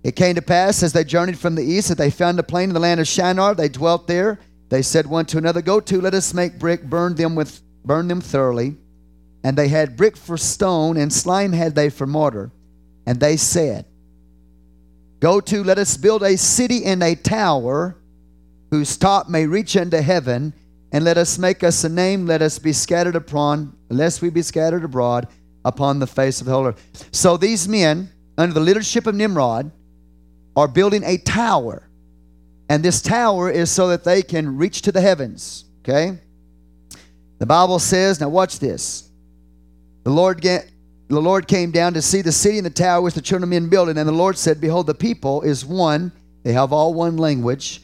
It 0.03 0.15
came 0.15 0.35
to 0.35 0.41
pass 0.41 0.83
as 0.83 0.93
they 0.93 1.03
journeyed 1.03 1.39
from 1.39 1.55
the 1.55 1.63
east 1.63 1.89
that 1.89 1.97
they 1.97 2.11
found 2.11 2.37
a 2.37 2.43
plain 2.43 2.69
in 2.69 2.73
the 2.73 2.79
land 2.79 2.99
of 2.99 3.07
Shinar. 3.07 3.55
They 3.55 3.69
dwelt 3.69 4.07
there. 4.07 4.39
They 4.69 4.81
said 4.81 5.07
one 5.07 5.25
to 5.27 5.37
another, 5.37 5.61
Go 5.61 5.79
to, 5.79 6.01
let 6.01 6.13
us 6.13 6.33
make 6.33 6.59
brick, 6.59 6.83
burn 6.83 7.15
them 7.15 7.35
with 7.35 7.61
burn 7.83 8.07
them 8.07 8.21
thoroughly. 8.21 8.77
And 9.43 9.55
they 9.55 9.67
had 9.67 9.95
brick 9.95 10.17
for 10.17 10.37
stone, 10.37 10.97
and 10.97 11.13
slime 11.13 11.53
had 11.53 11.75
they 11.75 11.89
for 11.89 12.07
mortar. 12.07 12.51
And 13.05 13.19
they 13.19 13.37
said, 13.37 13.85
Go 15.19 15.39
to, 15.39 15.63
let 15.63 15.77
us 15.77 15.97
build 15.97 16.23
a 16.23 16.37
city 16.37 16.83
and 16.85 17.03
a 17.03 17.15
tower 17.15 17.95
whose 18.71 18.97
top 18.97 19.29
may 19.29 19.45
reach 19.45 19.77
unto 19.77 19.97
heaven, 19.97 20.53
and 20.91 21.03
let 21.03 21.17
us 21.17 21.37
make 21.37 21.63
us 21.63 21.83
a 21.83 21.89
name, 21.89 22.25
let 22.25 22.41
us 22.41 22.57
be 22.57 22.73
scattered 22.73 23.15
upon, 23.15 23.75
lest 23.89 24.21
we 24.21 24.29
be 24.29 24.41
scattered 24.41 24.83
abroad 24.83 25.27
upon 25.63 25.99
the 25.99 26.07
face 26.07 26.41
of 26.41 26.45
the 26.45 26.51
whole 26.53 26.67
earth. 26.67 27.09
So 27.11 27.37
these 27.37 27.67
men, 27.67 28.09
under 28.37 28.53
the 28.53 28.59
leadership 28.59 29.07
of 29.07 29.15
Nimrod, 29.15 29.71
are 30.55 30.67
building 30.67 31.03
a 31.03 31.17
tower. 31.17 31.84
And 32.69 32.83
this 32.83 33.01
tower 33.01 33.49
is 33.49 33.69
so 33.69 33.89
that 33.89 34.03
they 34.03 34.21
can 34.21 34.57
reach 34.57 34.81
to 34.83 34.91
the 34.91 35.01
heavens. 35.01 35.65
Okay? 35.83 36.17
The 37.37 37.45
Bible 37.45 37.79
says, 37.79 38.19
now 38.19 38.29
watch 38.29 38.59
this. 38.59 39.09
The 40.03 40.09
Lord, 40.11 40.41
get, 40.41 40.69
the 41.07 41.19
Lord 41.19 41.47
came 41.47 41.71
down 41.71 41.93
to 41.93 42.01
see 42.01 42.21
the 42.21 42.31
city 42.31 42.57
and 42.57 42.65
the 42.65 42.71
tower 42.71 43.01
which 43.01 43.13
the 43.13 43.21
children 43.21 43.43
of 43.43 43.49
men 43.49 43.69
building. 43.69 43.97
And 43.97 44.07
the 44.07 44.13
Lord 44.13 44.37
said, 44.37 44.61
Behold, 44.61 44.87
the 44.87 44.95
people 44.95 45.41
is 45.41 45.65
one. 45.65 46.11
They 46.43 46.53
have 46.53 46.71
all 46.71 46.93
one 46.93 47.17
language. 47.17 47.81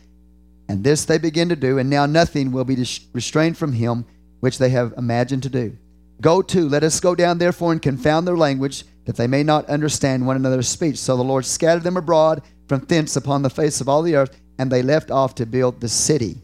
And 0.67 0.83
this 0.83 1.05
they 1.05 1.17
begin 1.17 1.49
to 1.49 1.55
do. 1.55 1.77
And 1.77 1.89
now 1.89 2.05
nothing 2.05 2.51
will 2.51 2.63
be 2.63 2.75
restrained 3.13 3.57
from 3.57 3.73
him 3.73 4.05
which 4.39 4.57
they 4.57 4.69
have 4.69 4.93
imagined 4.97 5.43
to 5.43 5.49
do. 5.49 5.77
Go 6.21 6.41
to, 6.43 6.69
let 6.69 6.83
us 6.83 6.99
go 6.99 7.15
down 7.15 7.39
therefore 7.39 7.71
and 7.71 7.81
confound 7.81 8.27
their 8.27 8.37
language, 8.37 8.85
that 9.05 9.15
they 9.15 9.27
may 9.27 9.43
not 9.43 9.67
understand 9.67 10.25
one 10.25 10.35
another's 10.35 10.67
speech. 10.67 10.97
So 10.97 11.17
the 11.17 11.23
Lord 11.23 11.45
scattered 11.45 11.83
them 11.83 11.97
abroad 11.97 12.43
from 12.67 12.81
thence 12.81 13.15
upon 13.15 13.41
the 13.41 13.49
face 13.49 13.81
of 13.81 13.89
all 13.89 14.01
the 14.01 14.15
earth, 14.15 14.39
and 14.61 14.71
they 14.71 14.83
left 14.83 15.09
off 15.09 15.33
to 15.33 15.45
build 15.47 15.81
the 15.81 15.89
city. 15.89 16.39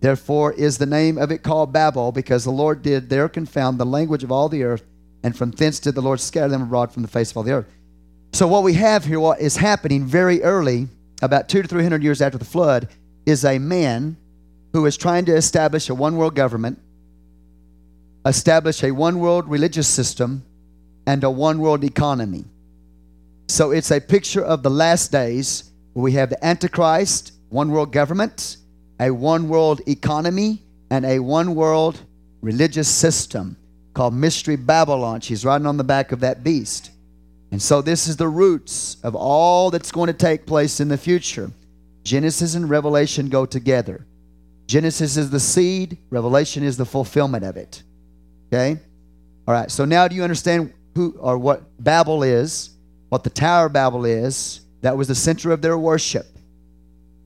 Therefore 0.00 0.52
is 0.52 0.78
the 0.78 0.86
name 0.86 1.18
of 1.18 1.32
it 1.32 1.42
called 1.42 1.72
Babel, 1.72 2.12
because 2.12 2.44
the 2.44 2.52
Lord 2.52 2.80
did 2.80 3.10
there 3.10 3.28
confound 3.28 3.80
the 3.80 3.84
language 3.84 4.22
of 4.22 4.30
all 4.30 4.48
the 4.48 4.62
earth 4.62 4.84
and 5.24 5.36
from 5.36 5.50
thence 5.50 5.80
did 5.80 5.96
the 5.96 6.00
Lord 6.00 6.20
scatter 6.20 6.46
them 6.46 6.62
abroad 6.62 6.92
from 6.92 7.02
the 7.02 7.08
face 7.08 7.32
of 7.32 7.38
all 7.38 7.42
the 7.42 7.50
earth. 7.50 7.66
So 8.34 8.46
what 8.46 8.62
we 8.62 8.74
have 8.74 9.04
here, 9.04 9.18
what 9.18 9.40
is 9.40 9.56
happening 9.56 10.04
very 10.04 10.44
early, 10.44 10.86
about 11.22 11.48
two 11.48 11.60
to 11.60 11.66
three 11.66 11.82
hundred 11.82 12.04
years 12.04 12.22
after 12.22 12.38
the 12.38 12.44
flood, 12.44 12.88
is 13.24 13.44
a 13.44 13.58
man 13.58 14.16
who 14.72 14.86
is 14.86 14.96
trying 14.96 15.24
to 15.24 15.34
establish 15.34 15.88
a 15.88 15.94
one 15.96 16.16
world 16.16 16.36
government, 16.36 16.78
establish 18.24 18.84
a 18.84 18.92
one 18.92 19.18
world 19.18 19.48
religious 19.48 19.88
system, 19.88 20.44
and 21.04 21.24
a 21.24 21.30
one 21.30 21.58
world 21.58 21.82
economy. 21.82 22.44
So 23.48 23.72
it's 23.72 23.90
a 23.90 24.00
picture 24.00 24.44
of 24.44 24.62
the 24.62 24.70
last 24.70 25.10
days 25.10 25.72
where 25.94 26.04
we 26.04 26.12
have 26.12 26.30
the 26.30 26.44
Antichrist, 26.44 27.32
one 27.48 27.70
world 27.70 27.92
government, 27.92 28.56
a 29.00 29.10
one 29.10 29.48
world 29.48 29.80
economy, 29.86 30.62
and 30.90 31.04
a 31.04 31.18
one 31.18 31.54
world 31.54 32.00
religious 32.40 32.88
system 32.88 33.56
called 33.94 34.14
Mystery 34.14 34.56
Babylon. 34.56 35.20
She's 35.20 35.44
riding 35.44 35.66
on 35.66 35.76
the 35.76 35.84
back 35.84 36.12
of 36.12 36.20
that 36.20 36.44
beast. 36.44 36.90
And 37.50 37.62
so 37.62 37.80
this 37.80 38.08
is 38.08 38.16
the 38.16 38.28
roots 38.28 38.96
of 39.02 39.14
all 39.14 39.70
that's 39.70 39.92
going 39.92 40.08
to 40.08 40.12
take 40.12 40.46
place 40.46 40.80
in 40.80 40.88
the 40.88 40.98
future. 40.98 41.50
Genesis 42.04 42.54
and 42.54 42.68
Revelation 42.68 43.28
go 43.28 43.46
together. 43.46 44.06
Genesis 44.66 45.16
is 45.16 45.30
the 45.30 45.40
seed, 45.40 45.98
Revelation 46.10 46.62
is 46.62 46.76
the 46.76 46.84
fulfillment 46.84 47.44
of 47.44 47.56
it. 47.56 47.82
Okay? 48.48 48.80
All 49.46 49.54
right, 49.54 49.70
so 49.70 49.84
now 49.84 50.08
do 50.08 50.16
you 50.16 50.22
understand 50.22 50.72
who 50.94 51.16
or 51.20 51.38
what 51.38 51.62
Babel 51.82 52.22
is, 52.22 52.70
what 53.08 53.22
the 53.22 53.30
Tower 53.30 53.66
of 53.66 53.72
Babel 53.72 54.04
is? 54.04 54.60
That 54.82 54.96
was 54.96 55.08
the 55.08 55.14
center 55.14 55.52
of 55.52 55.62
their 55.62 55.78
worship. 55.78 56.26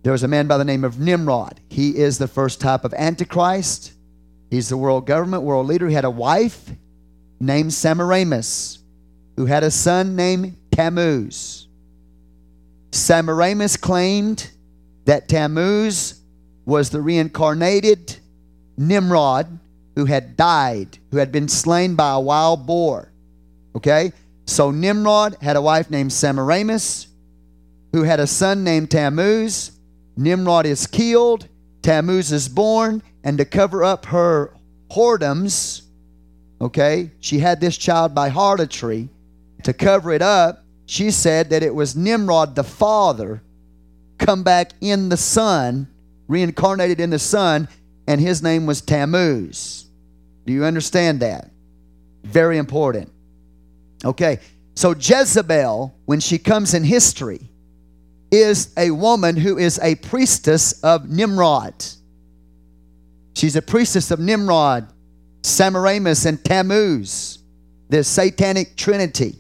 There 0.02 0.12
was 0.12 0.22
a 0.22 0.28
man 0.28 0.46
by 0.46 0.56
the 0.56 0.64
name 0.64 0.84
of 0.84 0.98
Nimrod. 0.98 1.60
He 1.68 1.96
is 1.96 2.18
the 2.18 2.28
first 2.28 2.60
type 2.60 2.84
of 2.84 2.94
Antichrist. 2.94 3.92
He's 4.50 4.68
the 4.68 4.76
world 4.76 5.06
government, 5.06 5.42
world 5.42 5.66
leader. 5.66 5.88
He 5.88 5.94
had 5.94 6.04
a 6.04 6.10
wife 6.10 6.70
named 7.38 7.72
Semiramis, 7.72 8.78
who 9.36 9.46
had 9.46 9.62
a 9.62 9.70
son 9.70 10.16
named 10.16 10.56
Tammuz. 10.72 11.68
Semiramis 12.92 13.76
claimed 13.76 14.50
that 15.04 15.28
Tammuz 15.28 16.20
was 16.64 16.90
the 16.90 17.00
reincarnated 17.00 18.16
Nimrod 18.76 19.58
who 19.96 20.04
had 20.06 20.36
died, 20.36 20.98
who 21.10 21.18
had 21.18 21.32
been 21.32 21.48
slain 21.48 21.94
by 21.94 22.12
a 22.12 22.20
wild 22.20 22.66
boar. 22.66 23.12
Okay? 23.74 24.12
So 24.46 24.70
Nimrod 24.70 25.36
had 25.40 25.56
a 25.56 25.62
wife 25.62 25.90
named 25.90 26.12
Semiramis, 26.12 27.06
who 27.92 28.02
had 28.02 28.20
a 28.20 28.26
son 28.26 28.64
named 28.64 28.90
Tammuz. 28.90 29.72
Nimrod 30.20 30.66
is 30.66 30.86
killed, 30.86 31.48
Tammuz 31.80 32.30
is 32.30 32.46
born, 32.46 33.02
and 33.24 33.38
to 33.38 33.46
cover 33.46 33.82
up 33.82 34.04
her 34.06 34.54
whoredoms, 34.90 35.82
okay, 36.60 37.10
she 37.20 37.38
had 37.38 37.58
this 37.58 37.78
child 37.78 38.14
by 38.14 38.28
harlotry. 38.28 39.08
To 39.62 39.72
cover 39.72 40.12
it 40.12 40.20
up, 40.20 40.62
she 40.84 41.10
said 41.10 41.48
that 41.50 41.62
it 41.62 41.74
was 41.74 41.96
Nimrod 41.96 42.54
the 42.54 42.64
father 42.64 43.42
come 44.18 44.42
back 44.42 44.72
in 44.82 45.08
the 45.08 45.16
son, 45.16 45.88
reincarnated 46.28 47.00
in 47.00 47.08
the 47.08 47.18
son, 47.18 47.66
and 48.06 48.20
his 48.20 48.42
name 48.42 48.66
was 48.66 48.82
Tammuz. 48.82 49.86
Do 50.44 50.52
you 50.52 50.64
understand 50.64 51.20
that? 51.20 51.50
Very 52.24 52.58
important. 52.58 53.10
Okay, 54.04 54.40
so 54.74 54.94
Jezebel, 54.94 55.94
when 56.04 56.20
she 56.20 56.38
comes 56.38 56.74
in 56.74 56.84
history, 56.84 57.50
is 58.30 58.72
a 58.76 58.90
woman 58.90 59.36
who 59.36 59.58
is 59.58 59.78
a 59.82 59.94
priestess 59.96 60.72
of 60.82 61.08
Nimrod. 61.08 61.74
She's 63.34 63.56
a 63.56 63.62
priestess 63.62 64.10
of 64.10 64.20
Nimrod, 64.20 64.92
Semiramis, 65.42 66.26
and 66.26 66.42
Tammuz, 66.44 67.38
the 67.88 68.04
satanic 68.04 68.76
trinity. 68.76 69.36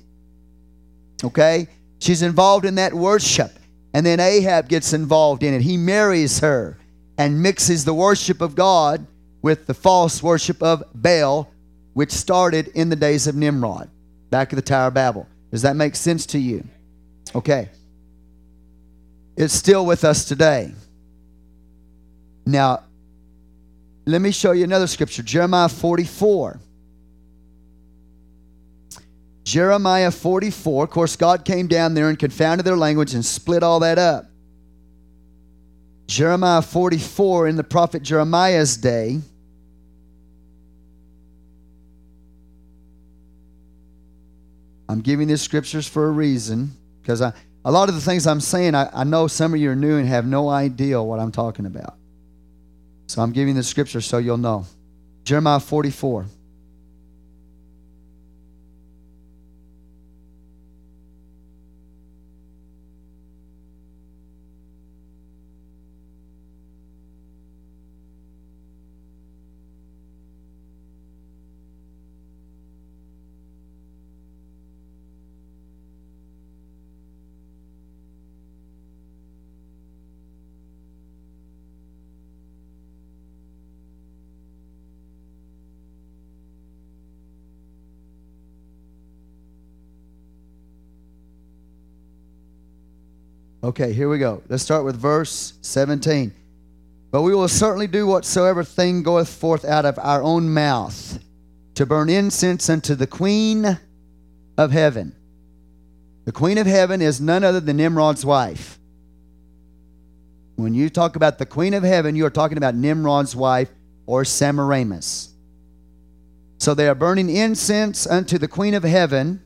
Okay? 1.22 1.68
She's 1.98 2.22
involved 2.22 2.64
in 2.64 2.76
that 2.76 2.94
worship. 2.94 3.52
And 3.92 4.06
then 4.06 4.20
Ahab 4.20 4.68
gets 4.68 4.92
involved 4.92 5.42
in 5.42 5.52
it. 5.52 5.62
He 5.62 5.76
marries 5.76 6.40
her 6.40 6.78
and 7.18 7.42
mixes 7.42 7.84
the 7.84 7.94
worship 7.94 8.40
of 8.40 8.54
God 8.54 9.06
with 9.42 9.66
the 9.66 9.74
false 9.74 10.22
worship 10.22 10.62
of 10.62 10.82
Baal, 10.94 11.50
which 11.92 12.12
started 12.12 12.68
in 12.68 12.88
the 12.88 12.96
days 12.96 13.26
of 13.26 13.34
Nimrod, 13.34 13.90
back 14.30 14.52
at 14.52 14.56
the 14.56 14.62
Tower 14.62 14.88
of 14.88 14.94
Babel. 14.94 15.26
Does 15.50 15.62
that 15.62 15.76
make 15.76 15.96
sense 15.96 16.24
to 16.26 16.38
you? 16.38 16.64
Okay. 17.34 17.68
It's 19.40 19.54
still 19.54 19.86
with 19.86 20.04
us 20.04 20.26
today. 20.26 20.70
Now, 22.44 22.82
let 24.04 24.20
me 24.20 24.32
show 24.32 24.52
you 24.52 24.64
another 24.64 24.86
scripture 24.86 25.22
Jeremiah 25.22 25.70
44. 25.70 26.60
Jeremiah 29.42 30.10
44. 30.10 30.84
Of 30.84 30.90
course, 30.90 31.16
God 31.16 31.46
came 31.46 31.68
down 31.68 31.94
there 31.94 32.10
and 32.10 32.18
confounded 32.18 32.66
their 32.66 32.76
language 32.76 33.14
and 33.14 33.24
split 33.24 33.62
all 33.62 33.80
that 33.80 33.96
up. 33.96 34.26
Jeremiah 36.06 36.60
44 36.60 37.48
in 37.48 37.56
the 37.56 37.64
prophet 37.64 38.02
Jeremiah's 38.02 38.76
day. 38.76 39.20
I'm 44.86 45.00
giving 45.00 45.28
these 45.28 45.40
scriptures 45.40 45.88
for 45.88 46.08
a 46.08 46.10
reason 46.10 46.72
because 47.00 47.22
I, 47.22 47.32
a 47.64 47.70
lot 47.70 47.88
of 47.88 47.94
the 47.94 48.00
things 48.00 48.26
I'm 48.26 48.40
saying, 48.40 48.74
I, 48.74 48.88
I 48.92 49.04
know 49.04 49.26
some 49.26 49.54
of 49.54 49.60
you 49.60 49.70
are 49.70 49.76
new 49.76 49.98
and 49.98 50.08
have 50.08 50.26
no 50.26 50.48
idea 50.48 51.02
what 51.02 51.20
I'm 51.20 51.32
talking 51.32 51.66
about. 51.66 51.94
So 53.06 53.22
I'm 53.22 53.32
giving 53.32 53.54
the 53.54 53.62
scripture 53.62 54.00
so 54.00 54.18
you'll 54.18 54.38
know. 54.38 54.66
Jeremiah 55.24 55.60
44. 55.60 56.26
Okay, 93.70 93.92
here 93.92 94.08
we 94.08 94.18
go. 94.18 94.42
Let's 94.48 94.64
start 94.64 94.84
with 94.84 94.96
verse 94.96 95.52
17. 95.60 96.34
But 97.12 97.22
we 97.22 97.36
will 97.36 97.46
certainly 97.46 97.86
do 97.86 98.04
whatsoever 98.04 98.64
thing 98.64 99.04
goeth 99.04 99.28
forth 99.28 99.64
out 99.64 99.84
of 99.84 99.96
our 100.00 100.24
own 100.24 100.52
mouth 100.52 101.20
to 101.76 101.86
burn 101.86 102.08
incense 102.10 102.68
unto 102.68 102.96
the 102.96 103.06
Queen 103.06 103.78
of 104.58 104.72
heaven. 104.72 105.14
The 106.24 106.32
Queen 106.32 106.58
of 106.58 106.66
heaven 106.66 107.00
is 107.00 107.20
none 107.20 107.44
other 107.44 107.60
than 107.60 107.76
Nimrod's 107.76 108.26
wife. 108.26 108.80
When 110.56 110.74
you 110.74 110.90
talk 110.90 111.14
about 111.14 111.38
the 111.38 111.46
Queen 111.46 111.72
of 111.72 111.84
heaven, 111.84 112.16
you 112.16 112.26
are 112.26 112.30
talking 112.30 112.58
about 112.58 112.74
Nimrod's 112.74 113.36
wife 113.36 113.70
or 114.04 114.24
Semiramis. 114.24 115.32
So 116.58 116.74
they 116.74 116.88
are 116.88 116.96
burning 116.96 117.30
incense 117.30 118.04
unto 118.04 118.36
the 118.36 118.48
Queen 118.48 118.74
of 118.74 118.82
heaven 118.82 119.44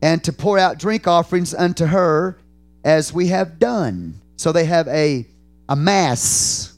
and 0.00 0.22
to 0.22 0.32
pour 0.32 0.56
out 0.56 0.78
drink 0.78 1.08
offerings 1.08 1.52
unto 1.52 1.86
her 1.86 2.38
as 2.88 3.12
we 3.12 3.26
have 3.26 3.58
done. 3.58 4.18
So 4.36 4.50
they 4.50 4.64
have 4.64 4.88
a, 4.88 5.26
a 5.68 5.76
mass 5.76 6.72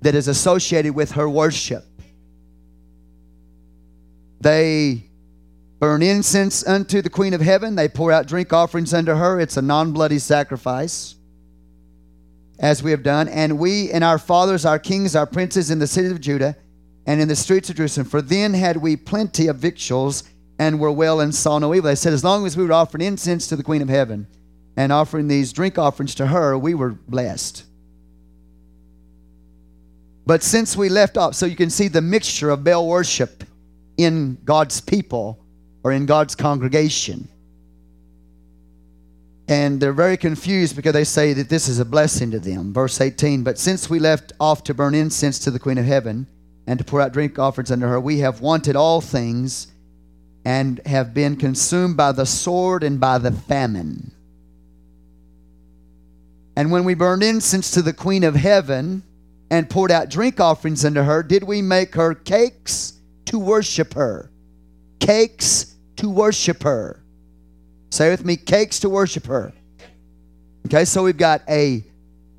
that 0.00 0.14
is 0.14 0.26
associated 0.26 0.94
with 0.94 1.12
her 1.12 1.28
worship. 1.28 1.84
They 4.40 5.04
burn 5.80 6.00
incense 6.00 6.66
unto 6.66 7.02
the 7.02 7.10
Queen 7.10 7.34
of 7.34 7.42
Heaven. 7.42 7.74
They 7.74 7.88
pour 7.88 8.10
out 8.10 8.26
drink 8.26 8.54
offerings 8.54 8.94
unto 8.94 9.12
her. 9.12 9.38
It's 9.38 9.58
a 9.58 9.62
non 9.62 9.92
bloody 9.92 10.18
sacrifice, 10.18 11.14
as 12.58 12.82
we 12.82 12.90
have 12.90 13.02
done. 13.02 13.28
And 13.28 13.58
we 13.58 13.90
and 13.92 14.02
our 14.02 14.18
fathers, 14.18 14.64
our 14.64 14.78
kings, 14.78 15.14
our 15.14 15.26
princes 15.26 15.70
in 15.70 15.78
the 15.78 15.86
cities 15.86 16.10
of 16.10 16.22
Judah 16.22 16.56
and 17.04 17.20
in 17.20 17.28
the 17.28 17.36
streets 17.36 17.68
of 17.68 17.76
Jerusalem, 17.76 18.06
for 18.06 18.22
then 18.22 18.54
had 18.54 18.78
we 18.78 18.96
plenty 18.96 19.46
of 19.48 19.56
victuals 19.56 20.24
and 20.58 20.80
were 20.80 20.92
well 20.92 21.20
and 21.20 21.34
saw 21.34 21.58
no 21.58 21.74
evil. 21.74 21.90
They 21.90 21.96
said, 21.96 22.14
as 22.14 22.24
long 22.24 22.46
as 22.46 22.56
we 22.56 22.64
were 22.64 22.72
offering 22.72 23.02
incense 23.02 23.46
to 23.48 23.56
the 23.56 23.62
Queen 23.62 23.82
of 23.82 23.90
Heaven, 23.90 24.26
and 24.76 24.92
offering 24.92 25.28
these 25.28 25.52
drink 25.52 25.78
offerings 25.78 26.14
to 26.16 26.26
her, 26.26 26.58
we 26.58 26.74
were 26.74 26.90
blessed. 26.90 27.64
But 30.26 30.42
since 30.42 30.76
we 30.76 30.88
left 30.88 31.16
off, 31.16 31.34
so 31.34 31.46
you 31.46 31.56
can 31.56 31.70
see 31.70 31.88
the 31.88 32.00
mixture 32.00 32.50
of 32.50 32.64
Baal 32.64 32.86
worship 32.86 33.44
in 33.96 34.38
God's 34.44 34.80
people 34.80 35.38
or 35.82 35.92
in 35.92 36.06
God's 36.06 36.34
congregation. 36.34 37.28
And 39.46 39.78
they're 39.78 39.92
very 39.92 40.16
confused 40.16 40.74
because 40.74 40.94
they 40.94 41.04
say 41.04 41.34
that 41.34 41.50
this 41.50 41.68
is 41.68 41.78
a 41.78 41.84
blessing 41.84 42.30
to 42.30 42.38
them. 42.38 42.72
Verse 42.72 43.00
18 43.00 43.42
But 43.42 43.58
since 43.58 43.90
we 43.90 43.98
left 43.98 44.32
off 44.40 44.64
to 44.64 44.74
burn 44.74 44.94
incense 44.94 45.38
to 45.40 45.50
the 45.50 45.58
Queen 45.58 45.76
of 45.76 45.84
Heaven 45.84 46.26
and 46.66 46.78
to 46.78 46.84
pour 46.84 47.02
out 47.02 47.12
drink 47.12 47.38
offerings 47.38 47.70
unto 47.70 47.86
her, 47.86 48.00
we 48.00 48.20
have 48.20 48.40
wanted 48.40 48.74
all 48.74 49.02
things 49.02 49.66
and 50.46 50.80
have 50.86 51.12
been 51.12 51.36
consumed 51.36 51.96
by 51.96 52.12
the 52.12 52.24
sword 52.24 52.82
and 52.82 52.98
by 52.98 53.18
the 53.18 53.32
famine. 53.32 54.12
And 56.56 56.70
when 56.70 56.84
we 56.84 56.94
burned 56.94 57.22
incense 57.22 57.70
to 57.72 57.82
the 57.82 57.92
Queen 57.92 58.24
of 58.24 58.34
Heaven 58.34 59.02
and 59.50 59.68
poured 59.68 59.90
out 59.90 60.08
drink 60.08 60.40
offerings 60.40 60.84
unto 60.84 61.02
her, 61.02 61.22
did 61.22 61.42
we 61.42 61.62
make 61.62 61.94
her 61.94 62.14
cakes 62.14 62.94
to 63.26 63.38
worship 63.38 63.94
her? 63.94 64.30
Cakes 65.00 65.74
to 65.96 66.08
worship 66.08 66.62
her. 66.62 67.02
Say 67.90 68.10
with 68.10 68.24
me, 68.24 68.36
cakes 68.36 68.80
to 68.80 68.88
worship 68.88 69.26
her. 69.26 69.52
Okay, 70.66 70.84
so 70.84 71.02
we've 71.02 71.16
got 71.16 71.42
a 71.48 71.84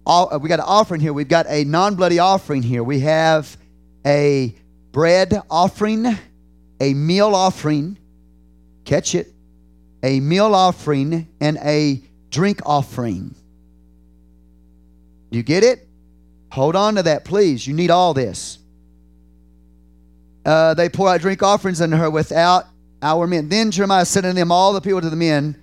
uh, 0.07 0.37
we 0.41 0.49
got 0.49 0.59
an 0.59 0.65
offering 0.67 1.01
here. 1.01 1.13
We've 1.13 1.27
got 1.27 1.45
a 1.47 1.63
non-bloody 1.63 2.19
offering 2.19 2.61
here. 2.61 2.83
We 2.83 2.99
have 2.99 3.57
a 4.05 4.55
bread 4.91 5.41
offering, 5.49 6.05
a 6.79 6.93
meal 6.93 7.33
offering. 7.33 7.97
Catch 8.83 9.15
it. 9.15 9.33
A 10.03 10.19
meal 10.19 10.53
offering 10.53 11.27
and 11.41 11.57
a 11.57 12.01
drink 12.29 12.61
offering. 12.65 13.35
You 15.29 15.43
get 15.43 15.63
it? 15.63 15.87
Hold 16.51 16.75
on 16.75 16.95
to 16.95 17.03
that, 17.03 17.25
please. 17.25 17.67
You 17.67 17.73
need 17.73 17.91
all 17.91 18.13
this. 18.13 18.59
Uh, 20.45 20.73
they 20.73 20.89
pour 20.89 21.09
out 21.09 21.21
drink 21.21 21.41
offerings 21.41 21.81
unto 21.81 21.97
her 21.97 22.09
without 22.09 22.65
our 23.01 23.27
men. 23.27 23.49
Then 23.49 23.71
Jeremiah 23.71 24.05
said 24.05 24.25
unto 24.25 24.35
them, 24.35 24.51
All 24.51 24.73
the 24.73 24.81
people 24.81 25.01
to 25.01 25.09
the 25.09 25.15
men 25.15 25.61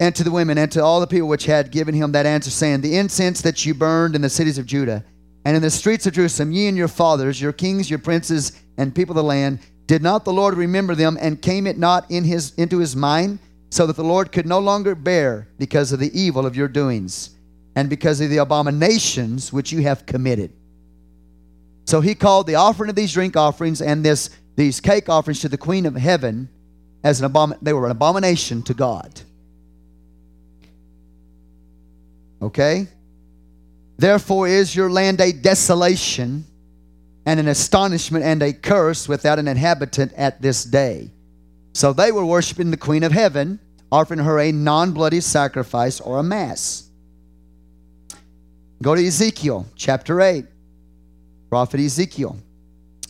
and 0.00 0.14
to 0.14 0.24
the 0.24 0.30
women 0.30 0.56
and 0.58 0.70
to 0.72 0.82
all 0.82 1.00
the 1.00 1.06
people 1.06 1.28
which 1.28 1.46
had 1.46 1.70
given 1.70 1.94
him 1.94 2.12
that 2.12 2.26
answer, 2.26 2.50
saying, 2.50 2.80
The 2.80 2.96
incense 2.96 3.42
that 3.42 3.66
you 3.66 3.74
burned 3.74 4.14
in 4.14 4.22
the 4.22 4.30
cities 4.30 4.58
of 4.58 4.66
Judah 4.66 5.04
and 5.44 5.56
in 5.56 5.62
the 5.62 5.70
streets 5.70 6.06
of 6.06 6.14
Jerusalem, 6.14 6.52
ye 6.52 6.68
and 6.68 6.76
your 6.76 6.88
fathers, 6.88 7.40
your 7.40 7.52
kings, 7.52 7.90
your 7.90 7.98
princes, 7.98 8.52
and 8.78 8.94
people 8.94 9.12
of 9.12 9.16
the 9.16 9.24
land, 9.24 9.58
did 9.86 10.02
not 10.02 10.24
the 10.24 10.32
Lord 10.32 10.54
remember 10.54 10.94
them, 10.94 11.18
and 11.20 11.42
came 11.42 11.66
it 11.66 11.76
not 11.76 12.10
in 12.10 12.24
his 12.24 12.54
into 12.54 12.78
his 12.78 12.96
mind, 12.96 13.38
so 13.70 13.86
that 13.86 13.96
the 13.96 14.04
Lord 14.04 14.32
could 14.32 14.46
no 14.46 14.58
longer 14.58 14.94
bear 14.94 15.48
because 15.58 15.92
of 15.92 15.98
the 15.98 16.18
evil 16.18 16.46
of 16.46 16.56
your 16.56 16.68
doings? 16.68 17.30
And 17.76 17.90
because 17.90 18.20
of 18.20 18.30
the 18.30 18.38
abominations 18.38 19.52
which 19.52 19.72
you 19.72 19.82
have 19.82 20.06
committed. 20.06 20.52
So 21.86 22.00
he 22.00 22.14
called 22.14 22.46
the 22.46 22.54
offering 22.54 22.90
of 22.90 22.96
these 22.96 23.12
drink 23.12 23.36
offerings 23.36 23.82
and 23.82 24.04
this 24.04 24.30
these 24.56 24.80
cake 24.80 25.08
offerings 25.08 25.40
to 25.40 25.48
the 25.48 25.58
queen 25.58 25.84
of 25.84 25.96
heaven 25.96 26.48
as 27.02 27.20
an 27.20 27.30
abomin 27.30 27.58
they 27.60 27.72
were 27.72 27.86
an 27.86 27.90
abomination 27.90 28.62
to 28.62 28.74
God. 28.74 29.20
Okay? 32.40 32.88
Therefore 33.96 34.48
is 34.48 34.74
your 34.74 34.90
land 34.90 35.20
a 35.20 35.32
desolation 35.32 36.44
and 37.26 37.40
an 37.40 37.48
astonishment 37.48 38.24
and 38.24 38.42
a 38.42 38.52
curse 38.52 39.08
without 39.08 39.38
an 39.38 39.48
inhabitant 39.48 40.12
at 40.14 40.42
this 40.42 40.64
day. 40.64 41.10
So 41.72 41.92
they 41.92 42.12
were 42.12 42.24
worshiping 42.24 42.70
the 42.70 42.76
queen 42.76 43.02
of 43.02 43.12
heaven, 43.12 43.60
offering 43.90 44.20
her 44.20 44.38
a 44.38 44.52
non-bloody 44.52 45.20
sacrifice 45.20 46.00
or 46.00 46.18
a 46.18 46.22
mass. 46.22 46.90
Go 48.82 48.94
to 48.94 49.06
Ezekiel 49.06 49.66
chapter 49.76 50.20
8. 50.20 50.44
Prophet 51.50 51.80
Ezekiel. 51.80 52.36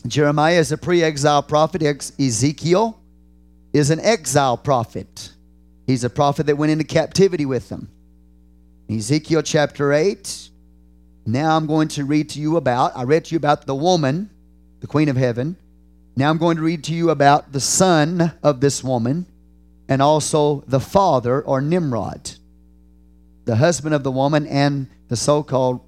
Jeremiah 0.07 0.59
is 0.59 0.72
a 0.72 0.79
pre 0.79 1.03
exile 1.03 1.42
prophet. 1.42 1.83
Ezekiel 2.18 3.00
is 3.72 3.90
an 3.90 4.00
exile 4.00 4.57
prophet. 4.57 5.33
He's 5.87 6.05
a 6.05 6.11
prophet 6.11 6.46
that 6.46 6.57
went 6.57 6.72
into 6.72 6.85
captivity 6.85 7.46
with 7.46 7.68
them. 7.68 7.90
Ezekiel 8.90 9.42
chapter 9.42 9.92
8. 9.92 10.50
Now 11.27 11.57
I'm 11.57 11.66
going 11.66 11.88
to 11.88 12.05
read 12.05 12.31
to 12.31 12.40
you 12.40 12.57
about, 12.57 12.96
I 12.96 13.05
read 13.05 13.24
to 13.27 13.35
you 13.35 13.38
about 13.38 13.66
the 13.66 13.74
woman, 13.74 14.31
the 14.81 14.87
queen 14.87 15.09
of 15.09 15.16
heaven. 15.16 15.57
Now 16.16 16.31
I'm 16.31 16.38
going 16.38 16.57
to 16.59 16.62
read 16.62 16.85
to 16.85 16.94
you 16.94 17.11
about 17.11 17.53
the 17.53 17.61
son 17.61 18.35
of 18.42 18.61
this 18.61 18.85
woman 18.85 19.27
and 19.88 20.03
also 20.03 20.62
the 20.66 20.81
father 20.81 21.42
or 21.42 21.61
Nimrod. 21.61 22.33
the 23.46 23.57
husband 23.57 23.94
of 23.94 24.03
the 24.05 24.12
woman 24.12 24.46
and 24.46 24.88
the 25.14 25.18
so 25.18 25.44
called 25.44 25.81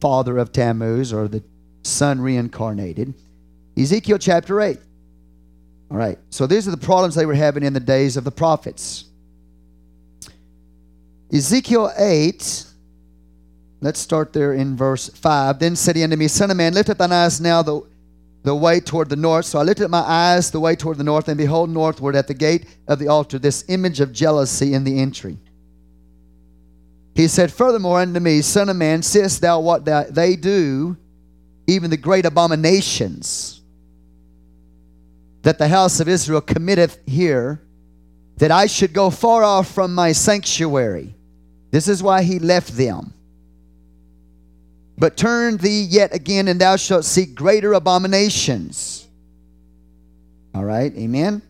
father 0.00 0.38
of 0.38 0.52
Tammuz 0.52 1.12
or 1.12 1.26
the 1.26 1.42
son 1.82 2.20
reincarnated. 2.20 3.14
Ezekiel 3.76 4.16
chapter 4.16 4.60
8. 4.60 4.78
All 5.90 5.96
right, 5.96 6.16
so 6.30 6.46
these 6.46 6.68
are 6.68 6.70
the 6.70 6.76
problems 6.76 7.16
they 7.16 7.26
were 7.26 7.34
having 7.34 7.64
in 7.64 7.72
the 7.72 7.80
days 7.80 8.16
of 8.16 8.22
the 8.22 8.30
prophets. 8.30 9.06
Ezekiel 11.32 11.90
8, 11.98 12.64
let's 13.80 13.98
start 13.98 14.32
there 14.32 14.54
in 14.54 14.76
verse 14.76 15.08
5. 15.08 15.58
Then 15.58 15.74
said 15.74 15.96
he 15.96 16.04
unto 16.04 16.14
me, 16.14 16.28
Son 16.28 16.52
of 16.52 16.56
man, 16.56 16.72
lift 16.72 16.90
up 16.90 16.98
thine 16.98 17.10
eyes 17.10 17.40
now 17.40 17.62
the, 17.62 17.82
the 18.44 18.54
way 18.54 18.78
toward 18.78 19.08
the 19.08 19.16
north. 19.16 19.46
So 19.46 19.58
I 19.58 19.64
lifted 19.64 19.86
up 19.86 19.90
my 19.90 19.98
eyes 19.98 20.52
the 20.52 20.60
way 20.60 20.76
toward 20.76 20.96
the 20.96 21.02
north, 21.02 21.26
and 21.26 21.36
behold, 21.36 21.70
northward 21.70 22.14
at 22.14 22.28
the 22.28 22.34
gate 22.34 22.66
of 22.86 23.00
the 23.00 23.08
altar, 23.08 23.40
this 23.40 23.64
image 23.66 23.98
of 23.98 24.12
jealousy 24.12 24.74
in 24.74 24.84
the 24.84 25.00
entry. 25.00 25.38
He 27.14 27.28
said, 27.28 27.52
Furthermore 27.52 28.00
unto 28.00 28.20
me, 28.20 28.40
Son 28.42 28.68
of 28.68 28.76
man, 28.76 29.02
seest 29.02 29.40
thou 29.40 29.60
what 29.60 29.84
they 29.84 30.36
do, 30.36 30.96
even 31.66 31.90
the 31.90 31.96
great 31.96 32.24
abominations 32.24 33.60
that 35.42 35.58
the 35.58 35.68
house 35.68 36.00
of 36.00 36.08
Israel 36.08 36.40
committeth 36.40 36.98
here, 37.06 37.62
that 38.36 38.50
I 38.50 38.66
should 38.66 38.92
go 38.92 39.10
far 39.10 39.42
off 39.42 39.70
from 39.70 39.94
my 39.94 40.12
sanctuary. 40.12 41.14
This 41.70 41.88
is 41.88 42.02
why 42.02 42.22
he 42.22 42.38
left 42.38 42.76
them. 42.76 43.12
But 44.98 45.16
turn 45.16 45.56
thee 45.56 45.82
yet 45.82 46.14
again, 46.14 46.48
and 46.48 46.60
thou 46.60 46.76
shalt 46.76 47.04
see 47.04 47.24
greater 47.24 47.72
abominations. 47.72 49.08
All 50.54 50.64
right, 50.64 50.92
amen. 50.94 51.42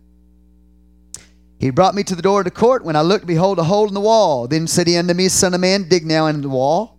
He 1.61 1.69
brought 1.69 1.95
me 1.95 2.03
to 2.05 2.15
the 2.15 2.23
door 2.23 2.41
of 2.41 2.47
the 2.47 2.51
court. 2.51 2.83
When 2.83 2.97
I 2.97 3.03
looked, 3.03 3.27
behold, 3.27 3.59
a 3.59 3.65
hole 3.65 3.87
in 3.87 3.93
the 3.93 4.01
wall. 4.01 4.49
Then 4.49 4.67
said 4.67 4.87
he 4.87 4.97
unto 4.97 5.13
me, 5.13 5.29
Son 5.29 5.53
of 5.53 5.61
man, 5.61 5.89
dig 5.89 6.07
now 6.07 6.27
in 6.27 6.41
the 6.41 6.49
wall. 6.49 6.97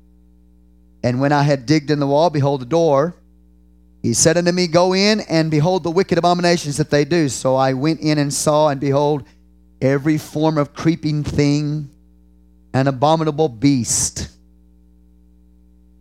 And 1.04 1.20
when 1.20 1.32
I 1.32 1.42
had 1.42 1.66
digged 1.66 1.90
in 1.90 2.00
the 2.00 2.06
wall, 2.06 2.30
behold, 2.30 2.62
the 2.62 2.66
door. 2.68 3.16
He 4.04 4.14
said 4.14 4.38
unto 4.38 4.52
me, 4.52 4.68
Go 4.68 4.94
in 4.94 5.22
and 5.22 5.50
behold 5.50 5.82
the 5.84 5.90
wicked 5.90 6.20
abominations 6.20 6.78
that 6.78 6.92
they 6.92 7.06
do. 7.06 7.28
So 7.28 7.56
I 7.56 7.74
went 7.74 8.02
in 8.02 8.20
and 8.20 8.32
saw, 8.32 8.70
and 8.70 8.80
behold, 8.80 9.24
every 9.82 10.20
form 10.20 10.60
of 10.60 10.76
creeping 10.76 11.24
thing, 11.24 11.90
an 12.72 12.88
abominable 12.88 13.50
beast. 13.50 14.30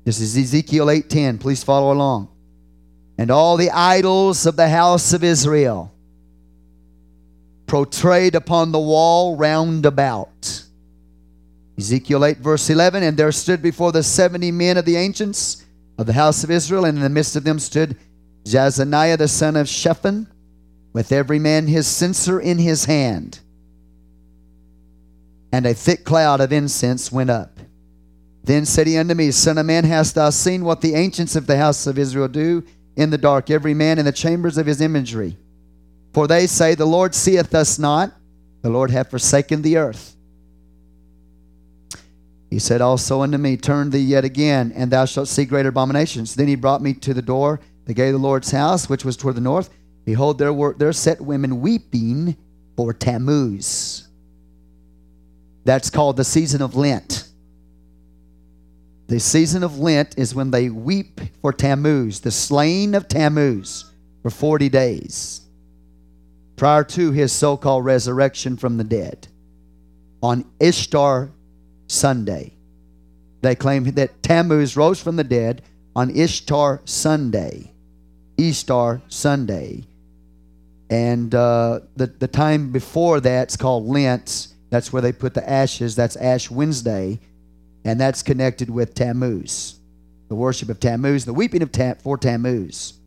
This 0.05 0.21
is 0.21 0.37
Ezekiel 0.37 0.87
8:10. 0.87 1.39
Please 1.41 1.65
follow 1.65 1.93
along. 1.93 2.29
And 3.17 3.31
all 3.31 3.57
the 3.57 3.71
idols 3.71 4.45
of 4.45 4.57
the 4.57 4.69
house 4.69 5.15
of 5.15 5.25
Israel 5.25 5.93
portrayed 7.71 8.35
upon 8.35 8.73
the 8.73 8.81
wall 8.81 9.37
round 9.37 9.87
about. 9.87 10.65
Ezekiel 11.79 12.25
8, 12.25 12.39
verse 12.39 12.69
11. 12.69 13.05
And 13.05 13.17
there 13.17 13.31
stood 13.31 13.63
before 13.63 13.93
the 13.93 14.03
70 14.03 14.51
men 14.51 14.77
of 14.77 14.85
the 14.85 14.97
ancients 14.97 15.65
of 15.97 16.07
the 16.07 16.13
house 16.13 16.43
of 16.43 16.51
Israel, 16.51 16.85
and 16.85 16.99
in 16.99 17.05
the 17.05 17.09
midst 17.09 17.37
of 17.37 17.45
them 17.45 17.61
stood 17.61 17.97
Jaazaniah 18.45 19.19
the 19.19 19.29
son 19.29 19.55
of 19.55 19.69
Shaphan, 19.69 20.27
with 20.93 21.13
every 21.13 21.39
man 21.39 21.69
his 21.69 21.87
censer 21.87 22.41
in 22.41 22.59
his 22.59 22.87
hand. 22.87 23.39
And 25.53 25.65
a 25.65 25.73
thick 25.73 26.05
cloud 26.05 26.41
of 26.41 26.53
incense 26.53 27.13
went 27.13 27.31
up. 27.31 27.61
Then 28.43 28.67
said 28.67 28.89
he 28.89 28.99
unto 28.99 29.15
me, 29.15 29.31
Son 29.31 29.59
of 29.59 29.67
man, 29.67 29.85
hast 29.85 30.17
thou 30.17 30.31
seen 30.31 30.65
what 30.65 30.81
the 30.81 30.97
ancients 30.97 31.37
of 31.37 31.47
the 31.47 31.57
house 31.57 31.87
of 31.87 32.01
Israel 32.01 32.27
do 32.27 32.65
in 32.97 33.11
the 33.11 33.19
dark, 33.19 33.49
every 33.49 33.75
man 33.75 34.01
in 34.01 34.07
the 34.07 34.13
chambers 34.13 34.59
of 34.59 34.67
his 34.67 34.81
imagery? 34.81 35.39
For 36.13 36.27
they 36.27 36.47
say, 36.47 36.75
The 36.75 36.87
Lord 36.87 37.15
seeth 37.15 37.55
us 37.55 37.79
not, 37.79 38.13
the 38.63 38.71
Lord 38.71 38.91
hath 38.91 39.11
forsaken 39.11 39.63
the 39.63 39.77
earth. 39.77 40.17
He 42.51 42.59
said 42.59 42.81
also 42.81 43.23
unto 43.23 43.39
me, 43.39 43.57
Turn 43.57 43.91
thee 43.91 43.99
yet 43.99 44.25
again, 44.25 44.73
and 44.75 44.91
thou 44.91 45.05
shalt 45.05 45.29
see 45.29 45.45
greater 45.45 45.69
abominations. 45.69 46.35
Then 46.35 46.49
he 46.49 46.57
brought 46.57 46.83
me 46.83 46.95
to 46.95 47.15
the 47.15 47.23
door, 47.23 47.61
the 47.85 47.95
gate 47.95 48.09
of 48.09 48.15
the 48.15 48.19
Lord's 48.19 48.51
house, 48.51 48.89
which 48.89 49.05
was 49.05 49.17
toward 49.17 49.37
the 49.37 49.41
north. 49.41 49.71
Behold, 50.05 50.39
there 50.39 50.53
were 50.53 50.75
there 50.77 50.93
sat 50.93 51.21
women 51.21 51.61
weeping 51.61 52.37
for 52.77 52.93
Tammuz. 52.93 54.09
That's 55.65 55.91
called 55.91 56.17
the 56.17 56.25
season 56.25 56.63
of 56.63 56.75
Lent. 56.75 57.29
The 59.07 59.21
season 59.21 59.63
of 59.63 59.79
Lent 59.79 60.19
is 60.19 60.35
when 60.35 60.51
they 60.51 60.71
weep 60.71 61.21
for 61.43 61.53
Tammuz, 61.53 62.21
the 62.21 62.31
slaying 62.31 62.95
of 62.95 63.09
Tammuz, 63.09 63.93
for 64.23 64.31
40 64.31 64.69
days 64.69 65.41
prior 66.61 66.85
to 66.85 67.11
his 67.11 67.33
so 67.33 67.57
called 67.57 67.87
resurrection 67.87 68.55
from 68.55 68.77
the 68.77 68.85
dead 68.85 69.27
on 70.23 70.45
Ishtar 70.61 71.31
Sunday. 71.87 72.53
They 73.41 73.55
claim 73.55 73.85
that 73.93 74.23
Tammuz 74.23 74.77
rose 74.77 75.03
from 75.03 75.17
the 75.17 75.25
dead 75.25 75.63
on 75.97 76.11
Ishtar 76.11 76.83
Sunday. 76.85 77.73
Ishtar 78.37 79.01
Sunday. 79.09 79.85
And 80.91 81.35
uh, 81.35 81.81
the, 81.97 82.09
the 82.09 82.29
time 82.29 82.73
before 82.73 83.21
that's 83.21 83.57
called 83.57 83.87
Lent. 83.87 84.49
That's 84.69 84.93
where 84.93 85.01
they 85.01 85.13
put 85.13 85.33
the 85.33 85.49
ashes. 85.49 85.97
That's 85.97 86.17
Ash 86.17 86.51
Wednesday. 86.51 87.21
And 87.87 87.99
that's 87.99 88.23
connected 88.23 88.69
with 88.69 88.93
Tammuz, 88.93 89.81
the 90.29 90.35
worship 90.35 90.69
of 90.69 90.79
Tammuz, 90.79 91.25
the 91.25 91.33
weeping 91.33 91.63
of 91.63 91.73
Tam, 91.73 91.97
for 91.97 92.19
Tammuz. 92.19 93.01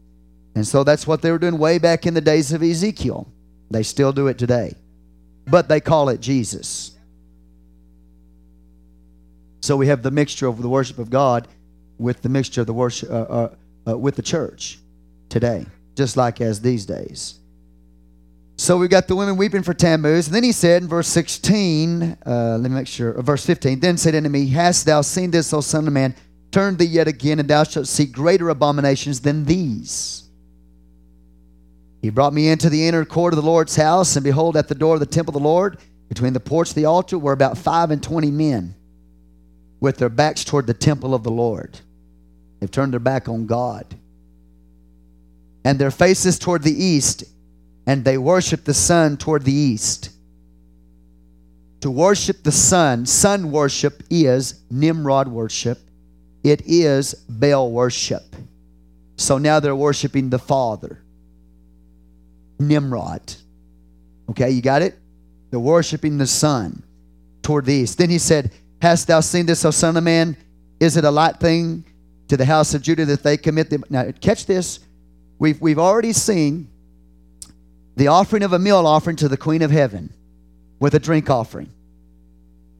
And 0.55 0.65
so 0.65 0.83
that's 0.83 1.05
what 1.05 1.21
they 1.21 1.29
were 1.29 1.37
doing 1.37 1.59
way 1.59 1.77
back 1.77 2.07
in 2.07 2.15
the 2.15 2.21
days 2.21 2.51
of 2.51 2.63
Ezekiel. 2.63 3.27
They 3.73 3.83
still 3.83 4.13
do 4.13 4.27
it 4.27 4.37
today. 4.37 4.75
But 5.45 5.67
they 5.67 5.81
call 5.81 6.09
it 6.09 6.21
Jesus. 6.21 6.91
So 9.61 9.75
we 9.77 9.87
have 9.87 10.03
the 10.03 10.11
mixture 10.11 10.47
of 10.47 10.61
the 10.61 10.69
worship 10.69 10.99
of 10.99 11.09
God 11.09 11.47
with 11.97 12.21
the 12.21 12.29
mixture 12.29 12.61
of 12.61 12.67
the 12.67 12.73
worship 12.73 13.09
uh, 13.09 13.13
uh, 13.13 13.55
uh, 13.87 13.97
with 13.97 14.15
the 14.15 14.21
church 14.21 14.79
today, 15.29 15.65
just 15.95 16.17
like 16.17 16.41
as 16.41 16.61
these 16.61 16.85
days. 16.85 17.39
So 18.57 18.77
we 18.77 18.87
got 18.87 19.07
the 19.07 19.15
women 19.15 19.35
weeping 19.35 19.63
for 19.63 19.73
Tammuz. 19.73 20.27
And 20.27 20.35
then 20.35 20.43
he 20.43 20.51
said 20.51 20.83
in 20.83 20.87
verse 20.87 21.07
16, 21.07 22.17
uh, 22.25 22.57
let 22.59 22.69
me 22.69 22.75
make 22.75 22.87
sure, 22.87 23.17
uh, 23.17 23.21
verse 23.21 23.45
15, 23.45 23.79
then 23.79 23.97
said 23.97 24.15
unto 24.15 24.29
me, 24.29 24.47
Hast 24.47 24.85
thou 24.85 25.01
seen 25.01 25.31
this, 25.31 25.51
O 25.53 25.61
son 25.61 25.87
of 25.87 25.93
man? 25.93 26.15
Turn 26.51 26.77
thee 26.77 26.85
yet 26.85 27.07
again, 27.07 27.39
and 27.39 27.49
thou 27.49 27.63
shalt 27.63 27.87
see 27.87 28.05
greater 28.05 28.49
abominations 28.49 29.21
than 29.21 29.43
these. 29.45 30.22
He 32.03 32.09
brought 32.09 32.33
me 32.33 32.49
into 32.49 32.69
the 32.69 32.85
inner 32.85 33.05
court 33.05 33.33
of 33.33 33.37
the 33.37 33.49
Lord's 33.49 33.77
house, 33.77 34.17
and 34.17 34.25
behold, 34.25 34.57
at 34.57 34.67
the 34.67 34.75
door 34.75 34.95
of 34.95 34.99
the 34.99 35.05
temple 35.05 35.35
of 35.35 35.41
the 35.41 35.47
Lord, 35.47 35.77
between 36.09 36.33
the 36.33 36.39
porch 36.41 36.71
and 36.71 36.75
the 36.75 36.85
altar, 36.85 37.17
were 37.17 37.31
about 37.31 37.57
five 37.57 37.91
and 37.91 38.03
twenty 38.03 38.29
men 38.29 38.75
with 39.79 39.97
their 39.97 40.09
backs 40.09 40.43
toward 40.43 40.67
the 40.67 40.73
temple 40.73 41.15
of 41.15 41.23
the 41.23 41.31
Lord. 41.31 41.79
They've 42.59 42.69
turned 42.69 42.91
their 42.91 42.99
back 42.99 43.29
on 43.29 43.47
God. 43.47 43.85
And 45.63 45.79
their 45.79 45.91
faces 45.91 46.37
toward 46.37 46.63
the 46.63 46.83
east, 46.83 47.23
and 47.87 48.03
they 48.03 48.17
worship 48.17 48.65
the 48.65 48.73
sun 48.73 49.15
toward 49.15 49.43
the 49.43 49.53
east. 49.53 50.09
To 51.79 51.89
worship 51.91 52.43
the 52.43 52.51
sun, 52.51 53.05
sun 53.05 53.49
worship 53.49 54.03
is 54.09 54.61
Nimrod 54.69 55.29
worship, 55.29 55.79
it 56.43 56.63
is 56.65 57.13
Baal 57.29 57.71
worship. 57.71 58.35
So 59.15 59.37
now 59.37 59.61
they're 59.61 59.73
worshiping 59.73 60.29
the 60.29 60.39
Father, 60.39 61.02
Nimrod. 62.59 63.35
Okay, 64.29 64.51
you 64.51 64.61
got 64.61 64.81
it? 64.81 64.97
They're 65.49 65.59
worshiping 65.59 66.17
the 66.17 66.27
sun 66.27 66.83
toward 67.41 67.65
the 67.65 67.73
east. 67.73 67.97
Then 67.97 68.09
he 68.09 68.17
said, 68.17 68.51
Hast 68.81 69.07
thou 69.07 69.19
seen 69.19 69.45
this, 69.45 69.63
O 69.65 69.71
Son 69.71 69.95
of 69.95 70.03
Man? 70.03 70.35
Is 70.79 70.97
it 70.97 71.05
a 71.05 71.11
light 71.11 71.39
thing 71.39 71.85
to 72.27 72.37
the 72.37 72.45
house 72.45 72.73
of 72.73 72.81
Judah 72.81 73.05
that 73.05 73.23
they 73.23 73.37
commit 73.37 73.69
them? 73.69 73.83
Now, 73.89 74.11
catch 74.19 74.45
this. 74.45 74.79
We've, 75.39 75.59
we've 75.61 75.79
already 75.79 76.13
seen 76.13 76.69
the 77.95 78.07
offering 78.07 78.43
of 78.43 78.53
a 78.53 78.59
meal 78.59 78.85
offering 78.87 79.15
to 79.17 79.27
the 79.27 79.37
Queen 79.37 79.61
of 79.61 79.71
Heaven 79.71 80.13
with 80.79 80.95
a 80.95 80.99
drink 80.99 81.29
offering. 81.29 81.69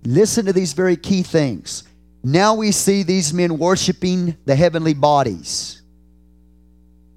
Listen 0.04 0.46
to 0.46 0.54
these 0.54 0.74
very 0.74 0.98
key 0.98 1.24
things. 1.24 1.84
Now 2.24 2.56
we 2.56 2.72
see 2.72 3.04
these 3.04 3.34
men 3.34 3.58
worshiping 3.58 4.38
the 4.46 4.56
heavenly 4.56 4.94
bodies. 4.94 5.82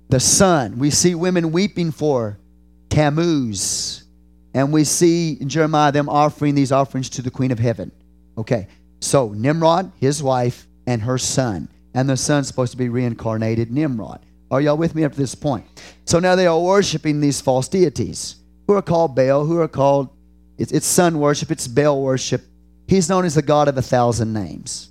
The 0.08 0.20
sun. 0.20 0.78
We 0.78 0.90
see 0.90 1.14
women 1.14 1.52
weeping 1.52 1.90
for 1.90 2.38
Tammuz. 2.88 4.04
And 4.54 4.72
we 4.72 4.84
see 4.84 5.32
in 5.32 5.48
Jeremiah 5.48 5.92
them 5.92 6.08
offering 6.08 6.54
these 6.54 6.72
offerings 6.72 7.10
to 7.10 7.22
the 7.22 7.30
Queen 7.30 7.50
of 7.50 7.58
Heaven. 7.58 7.92
Okay, 8.38 8.68
so 9.00 9.32
Nimrod, 9.32 9.92
his 10.00 10.22
wife, 10.22 10.66
and 10.86 11.02
her 11.02 11.18
son. 11.18 11.68
And 11.94 12.08
the 12.08 12.16
son's 12.16 12.48
supposed 12.48 12.72
to 12.72 12.78
be 12.78 12.88
reincarnated 12.88 13.70
Nimrod. 13.70 14.24
Are 14.50 14.60
y'all 14.60 14.76
with 14.76 14.94
me 14.94 15.04
up 15.04 15.12
to 15.12 15.18
this 15.18 15.34
point? 15.34 15.66
So 16.04 16.18
now 16.18 16.36
they 16.36 16.46
are 16.46 16.58
worshiping 16.58 17.20
these 17.20 17.40
false 17.40 17.68
deities 17.68 18.36
who 18.66 18.74
are 18.74 18.82
called 18.82 19.16
Baal, 19.16 19.44
who 19.44 19.60
are 19.60 19.68
called, 19.68 20.08
it's, 20.58 20.72
it's 20.72 20.86
sun 20.86 21.18
worship, 21.18 21.50
it's 21.50 21.66
Baal 21.66 22.00
worship. 22.00 22.42
He's 22.86 23.08
known 23.08 23.24
as 23.24 23.34
the 23.34 23.42
God 23.42 23.68
of 23.68 23.76
a 23.76 23.82
thousand 23.82 24.32
names. 24.32 24.90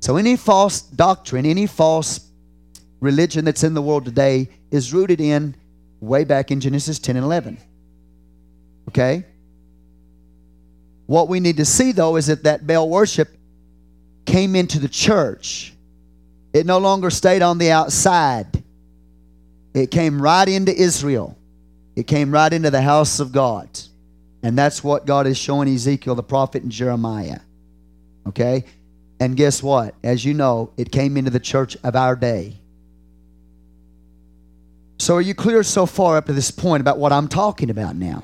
So 0.00 0.16
any 0.16 0.36
false 0.36 0.82
doctrine, 0.82 1.46
any 1.46 1.66
false 1.66 2.30
religion 3.00 3.44
that's 3.44 3.64
in 3.64 3.74
the 3.74 3.82
world 3.82 4.04
today 4.04 4.48
is 4.70 4.92
rooted 4.92 5.20
in 5.20 5.56
way 6.06 6.24
back 6.24 6.50
in 6.50 6.60
Genesis 6.60 6.98
10 6.98 7.16
and 7.16 7.24
11. 7.24 7.58
Okay? 8.88 9.24
What 11.06 11.28
we 11.28 11.40
need 11.40 11.58
to 11.58 11.64
see, 11.64 11.92
though, 11.92 12.16
is 12.16 12.26
that 12.26 12.42
that 12.44 12.66
Baal 12.66 12.88
worship 12.88 13.28
came 14.24 14.56
into 14.56 14.78
the 14.78 14.88
church. 14.88 15.72
It 16.52 16.66
no 16.66 16.78
longer 16.78 17.10
stayed 17.10 17.42
on 17.42 17.58
the 17.58 17.70
outside, 17.70 18.62
it 19.74 19.90
came 19.90 20.20
right 20.20 20.48
into 20.48 20.74
Israel, 20.74 21.36
it 21.94 22.06
came 22.06 22.30
right 22.32 22.52
into 22.52 22.70
the 22.70 22.82
house 22.82 23.20
of 23.20 23.30
God. 23.32 23.68
And 24.42 24.56
that's 24.56 24.84
what 24.84 25.06
God 25.06 25.26
is 25.26 25.36
showing 25.36 25.68
Ezekiel, 25.68 26.14
the 26.14 26.22
prophet, 26.22 26.62
and 26.62 26.70
Jeremiah. 26.70 27.40
Okay? 28.28 28.64
And 29.18 29.36
guess 29.36 29.62
what? 29.62 29.94
As 30.04 30.24
you 30.24 30.34
know, 30.34 30.70
it 30.76 30.92
came 30.92 31.16
into 31.16 31.30
the 31.30 31.40
church 31.40 31.76
of 31.82 31.96
our 31.96 32.14
day. 32.14 32.56
So, 34.98 35.16
are 35.16 35.20
you 35.20 35.34
clear 35.34 35.62
so 35.62 35.86
far 35.86 36.16
up 36.16 36.26
to 36.26 36.32
this 36.32 36.50
point 36.50 36.80
about 36.80 36.98
what 36.98 37.12
I'm 37.12 37.28
talking 37.28 37.70
about 37.70 37.96
now? 37.96 38.22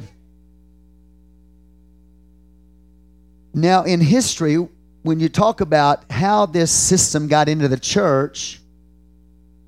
Now, 3.54 3.84
in 3.84 4.00
history, 4.00 4.56
when 5.02 5.20
you 5.20 5.28
talk 5.28 5.60
about 5.60 6.10
how 6.10 6.46
this 6.46 6.70
system 6.70 7.28
got 7.28 7.48
into 7.48 7.68
the 7.68 7.78
church, 7.78 8.60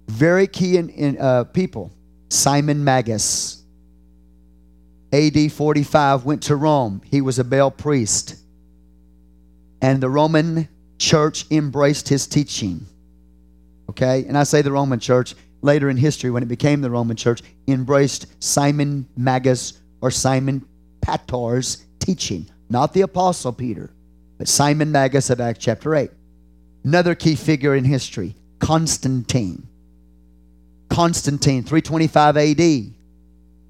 very 0.09 0.47
key 0.47 0.77
in, 0.77 0.89
in 0.91 1.19
uh, 1.19 1.45
people, 1.45 1.93
Simon 2.31 2.83
Magus, 2.83 3.63
AD 5.13 5.53
45, 5.53 6.25
went 6.25 6.43
to 6.45 6.57
Rome. 6.57 7.03
He 7.05 7.21
was 7.21 7.39
a 7.39 7.45
Baal 7.45 7.71
priest. 7.71 8.37
And 9.81 10.03
the 10.03 10.09
Roman 10.09 10.69
church 10.99 11.47
embraced 11.51 12.09
his 12.09 12.27
teaching. 12.27 12.87
Okay? 13.91 14.25
And 14.27 14.37
I 14.39 14.45
say 14.45 14.63
the 14.63 14.73
Roman 14.73 14.99
church, 14.99 15.35
later 15.65 15.89
in 15.89 15.97
history, 15.97 16.31
when 16.31 16.43
it 16.43 16.49
became 16.49 16.83
the 16.83 16.91
Roman 16.91 17.17
church, 17.17 17.41
embraced 17.67 18.27
Simon 18.39 19.09
Magus 19.17 19.81
or 20.03 20.11
Simon 20.11 20.65
Pator's 21.01 21.85
teaching. 21.99 22.47
Not 22.69 22.93
the 22.93 23.01
Apostle 23.01 23.53
Peter, 23.53 23.91
but 24.37 24.47
Simon 24.47 24.93
Magus 24.93 25.31
of 25.31 25.41
Acts 25.41 25.65
chapter 25.65 25.95
8. 25.95 26.11
Another 26.85 27.15
key 27.15 27.35
figure 27.35 27.75
in 27.75 27.85
history, 27.85 28.37
Constantine. 28.59 29.67
Constantine, 30.91 31.63
325 31.63 32.37
AD. 32.37 32.95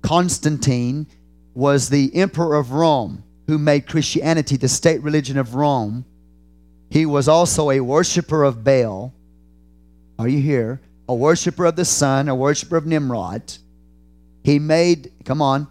Constantine 0.02 1.06
was 1.54 1.88
the 1.88 2.14
emperor 2.16 2.56
of 2.56 2.72
Rome 2.72 3.22
who 3.46 3.56
made 3.56 3.86
Christianity 3.86 4.56
the 4.56 4.68
state 4.68 5.00
religion 5.02 5.38
of 5.38 5.54
Rome. 5.54 6.04
He 6.90 7.06
was 7.06 7.28
also 7.28 7.70
a 7.70 7.80
worshiper 7.80 8.42
of 8.42 8.64
Baal. 8.64 9.14
Are 10.18 10.28
you 10.28 10.40
here? 10.40 10.80
A 11.08 11.14
worshiper 11.14 11.66
of 11.66 11.76
the 11.76 11.84
sun, 11.84 12.28
a 12.28 12.34
worshiper 12.34 12.76
of 12.76 12.86
Nimrod. 12.86 13.54
He 14.42 14.58
made, 14.58 15.12
come 15.24 15.42
on, 15.42 15.68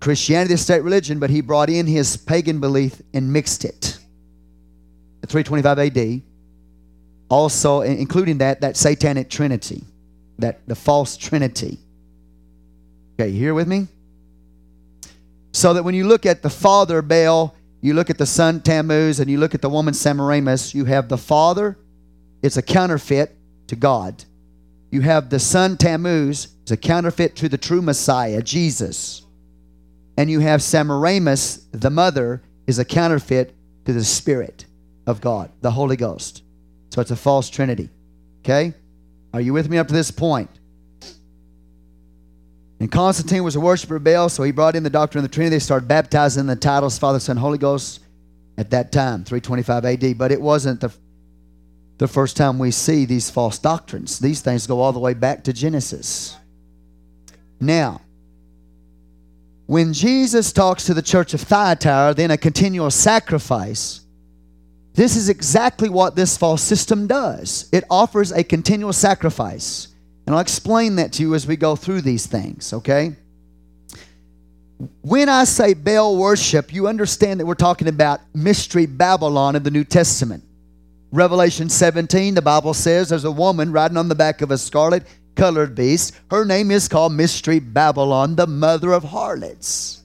Christianity 0.00 0.54
the 0.54 0.58
state 0.58 0.82
religion, 0.82 1.18
but 1.18 1.30
he 1.30 1.40
brought 1.40 1.70
in 1.70 1.86
his 1.86 2.16
pagan 2.16 2.60
belief 2.60 3.00
and 3.12 3.32
mixed 3.32 3.64
it. 3.64 3.98
At 5.22 5.28
325 5.28 5.78
AD, 5.78 6.22
also 7.28 7.80
including 7.80 8.38
that 8.38 8.60
that 8.60 8.76
satanic 8.76 9.28
trinity, 9.28 9.82
that 10.38 10.66
the 10.68 10.74
false 10.74 11.16
trinity. 11.16 11.78
Okay, 13.14 13.30
you 13.30 13.38
here 13.38 13.54
with 13.54 13.66
me? 13.66 13.88
So 15.52 15.74
that 15.74 15.82
when 15.82 15.94
you 15.94 16.06
look 16.06 16.26
at 16.26 16.42
the 16.42 16.50
father 16.50 17.02
Baal, 17.02 17.54
you 17.80 17.94
look 17.94 18.10
at 18.10 18.18
the 18.18 18.26
son 18.26 18.60
Tammuz, 18.60 19.18
and 19.18 19.28
you 19.28 19.38
look 19.38 19.54
at 19.54 19.62
the 19.62 19.68
woman 19.68 19.94
Semiramis, 19.94 20.74
you 20.74 20.84
have 20.84 21.08
the 21.08 21.18
father, 21.18 21.76
it's 22.42 22.56
a 22.56 22.62
counterfeit 22.62 23.34
to 23.66 23.76
God. 23.76 24.24
You 24.90 25.02
have 25.02 25.30
the 25.30 25.38
son 25.38 25.76
Tammuz, 25.76 26.48
it's 26.62 26.70
a 26.70 26.76
counterfeit 26.76 27.36
to 27.36 27.48
the 27.48 27.58
true 27.58 27.82
Messiah, 27.82 28.42
Jesus 28.42 29.22
and 30.18 30.28
you 30.28 30.40
have 30.40 30.60
Semiramis, 30.64 31.68
the 31.70 31.90
mother, 31.90 32.42
is 32.66 32.80
a 32.80 32.84
counterfeit 32.84 33.54
to 33.84 33.92
the 33.92 34.02
Spirit 34.02 34.66
of 35.06 35.20
God, 35.20 35.52
the 35.60 35.70
Holy 35.70 35.94
Ghost. 35.94 36.42
So 36.90 37.00
it's 37.00 37.12
a 37.12 37.16
false 37.16 37.48
trinity. 37.48 37.88
Okay? 38.40 38.74
Are 39.32 39.40
you 39.40 39.52
with 39.52 39.70
me 39.70 39.78
up 39.78 39.86
to 39.86 39.94
this 39.94 40.10
point? 40.10 40.50
And 42.80 42.90
Constantine 42.90 43.44
was 43.44 43.54
a 43.54 43.60
worshiper 43.60 43.94
of 43.94 44.02
Baal, 44.02 44.28
so 44.28 44.42
he 44.42 44.50
brought 44.50 44.74
in 44.74 44.82
the 44.82 44.90
doctrine 44.90 45.24
of 45.24 45.30
the 45.30 45.32
Trinity. 45.32 45.54
They 45.54 45.60
started 45.60 45.86
baptizing 45.86 46.46
the 46.46 46.56
titles 46.56 46.98
Father, 46.98 47.20
Son, 47.20 47.36
Holy 47.36 47.58
Ghost 47.58 48.00
at 48.56 48.70
that 48.70 48.90
time, 48.90 49.22
325 49.22 49.84
AD. 49.84 50.18
But 50.18 50.32
it 50.32 50.40
wasn't 50.40 50.80
the, 50.80 50.92
the 51.98 52.08
first 52.08 52.36
time 52.36 52.58
we 52.58 52.70
see 52.70 53.04
these 53.04 53.28
false 53.28 53.58
doctrines. 53.58 54.18
These 54.18 54.40
things 54.40 54.66
go 54.66 54.80
all 54.80 54.92
the 54.92 54.98
way 54.98 55.14
back 55.14 55.44
to 55.44 55.52
Genesis. 55.52 56.36
Now, 57.60 58.00
when 59.66 59.92
Jesus 59.92 60.52
talks 60.52 60.86
to 60.86 60.94
the 60.94 61.02
church 61.02 61.34
of 61.34 61.40
Thyatira, 61.42 62.14
then 62.14 62.30
a 62.30 62.38
continual 62.38 62.90
sacrifice, 62.90 64.00
this 64.94 65.14
is 65.14 65.28
exactly 65.28 65.88
what 65.88 66.16
this 66.16 66.36
false 66.36 66.62
system 66.62 67.06
does. 67.06 67.68
It 67.72 67.84
offers 67.90 68.32
a 68.32 68.42
continual 68.42 68.92
sacrifice. 68.92 69.88
And 70.26 70.34
I'll 70.34 70.40
explain 70.40 70.96
that 70.96 71.12
to 71.14 71.22
you 71.22 71.34
as 71.34 71.46
we 71.46 71.56
go 71.56 71.76
through 71.76 72.02
these 72.02 72.26
things, 72.26 72.72
okay? 72.72 73.16
When 75.00 75.28
I 75.28 75.44
say 75.44 75.74
Baal 75.74 76.16
worship, 76.16 76.72
you 76.72 76.86
understand 76.86 77.40
that 77.40 77.46
we're 77.46 77.54
talking 77.54 77.88
about 77.88 78.20
mystery 78.34 78.86
Babylon 78.86 79.56
in 79.56 79.62
the 79.62 79.70
New 79.70 79.84
Testament. 79.84 80.44
Revelation 81.10 81.68
17, 81.68 82.34
the 82.34 82.42
Bible 82.42 82.74
says 82.74 83.08
there's 83.08 83.24
a 83.24 83.30
woman 83.30 83.72
riding 83.72 83.96
on 83.96 84.08
the 84.08 84.14
back 84.14 84.42
of 84.42 84.50
a 84.50 84.58
scarlet 84.58 85.04
colored 85.34 85.74
beast. 85.74 86.14
Her 86.30 86.44
name 86.44 86.70
is 86.70 86.88
called 86.88 87.12
Mystery 87.12 87.60
Babylon, 87.60 88.36
the 88.36 88.46
mother 88.46 88.92
of 88.92 89.04
harlots. 89.04 90.02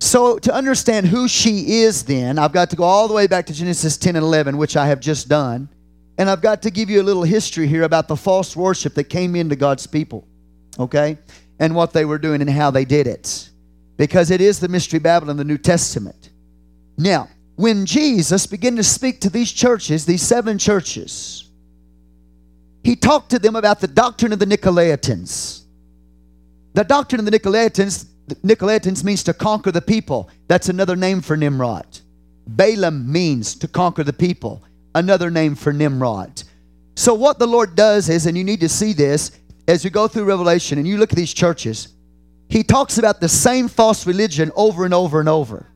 So, 0.00 0.38
to 0.38 0.54
understand 0.54 1.06
who 1.06 1.26
she 1.26 1.80
is, 1.80 2.04
then, 2.04 2.38
I've 2.38 2.52
got 2.52 2.70
to 2.70 2.76
go 2.76 2.84
all 2.84 3.08
the 3.08 3.14
way 3.14 3.26
back 3.26 3.46
to 3.46 3.52
Genesis 3.52 3.96
10 3.96 4.14
and 4.14 4.24
11, 4.24 4.56
which 4.56 4.76
I 4.76 4.86
have 4.86 5.00
just 5.00 5.28
done. 5.28 5.68
And 6.18 6.30
I've 6.30 6.40
got 6.40 6.62
to 6.62 6.70
give 6.70 6.88
you 6.88 7.00
a 7.00 7.04
little 7.04 7.24
history 7.24 7.66
here 7.66 7.82
about 7.82 8.06
the 8.06 8.16
false 8.16 8.54
worship 8.54 8.94
that 8.94 9.04
came 9.04 9.34
into 9.34 9.56
God's 9.56 9.86
people, 9.86 10.26
okay? 10.78 11.18
And 11.58 11.74
what 11.74 11.92
they 11.92 12.04
were 12.04 12.18
doing 12.18 12.40
and 12.40 12.50
how 12.50 12.70
they 12.70 12.84
did 12.84 13.08
it. 13.08 13.50
Because 13.96 14.30
it 14.30 14.40
is 14.40 14.60
the 14.60 14.68
Mystery 14.68 15.00
Babylon, 15.00 15.36
the 15.36 15.44
New 15.44 15.58
Testament. 15.58 16.30
Now, 16.96 17.28
when 17.58 17.86
Jesus 17.86 18.46
began 18.46 18.76
to 18.76 18.84
speak 18.84 19.20
to 19.22 19.28
these 19.28 19.50
churches, 19.50 20.06
these 20.06 20.22
seven 20.22 20.58
churches, 20.58 21.50
he 22.84 22.94
talked 22.94 23.30
to 23.30 23.40
them 23.40 23.56
about 23.56 23.80
the 23.80 23.88
doctrine 23.88 24.32
of 24.32 24.38
the 24.38 24.46
Nicolaitans. 24.46 25.62
The 26.74 26.84
doctrine 26.84 27.18
of 27.18 27.24
the 27.24 27.36
Nicolaitans, 27.36 28.06
Nicolaitans 28.44 29.02
means 29.02 29.24
to 29.24 29.34
conquer 29.34 29.72
the 29.72 29.82
people. 29.82 30.30
That's 30.46 30.68
another 30.68 30.94
name 30.94 31.20
for 31.20 31.36
Nimrod. 31.36 31.98
Balaam 32.46 33.10
means 33.10 33.56
to 33.56 33.66
conquer 33.66 34.04
the 34.04 34.12
people, 34.12 34.62
another 34.94 35.28
name 35.28 35.56
for 35.56 35.72
Nimrod. 35.72 36.44
So, 36.94 37.12
what 37.12 37.40
the 37.40 37.48
Lord 37.48 37.74
does 37.74 38.08
is, 38.08 38.26
and 38.26 38.38
you 38.38 38.44
need 38.44 38.60
to 38.60 38.68
see 38.68 38.92
this 38.92 39.32
as 39.66 39.82
you 39.82 39.90
go 39.90 40.06
through 40.06 40.26
Revelation 40.26 40.78
and 40.78 40.86
you 40.86 40.96
look 40.96 41.10
at 41.10 41.18
these 41.18 41.34
churches, 41.34 41.88
He 42.48 42.62
talks 42.62 42.98
about 42.98 43.20
the 43.20 43.28
same 43.28 43.66
false 43.66 44.06
religion 44.06 44.52
over 44.54 44.84
and 44.84 44.94
over 44.94 45.18
and 45.18 45.28
over. 45.28 45.66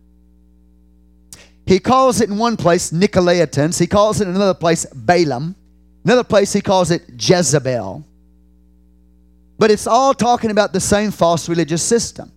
He 1.66 1.78
calls 1.78 2.20
it 2.20 2.28
in 2.28 2.38
one 2.38 2.56
place 2.56 2.90
Nicolaitans, 2.90 3.78
he 3.78 3.86
calls 3.86 4.20
it 4.20 4.28
in 4.28 4.34
another 4.34 4.54
place 4.54 4.84
Balaam. 4.86 5.56
Another 6.04 6.24
place 6.24 6.52
he 6.52 6.60
calls 6.60 6.90
it 6.90 7.02
Jezebel. 7.16 8.04
But 9.58 9.70
it's 9.70 9.86
all 9.86 10.12
talking 10.12 10.50
about 10.50 10.72
the 10.72 10.80
same 10.80 11.12
false 11.12 11.48
religious 11.48 11.82
system 11.82 12.32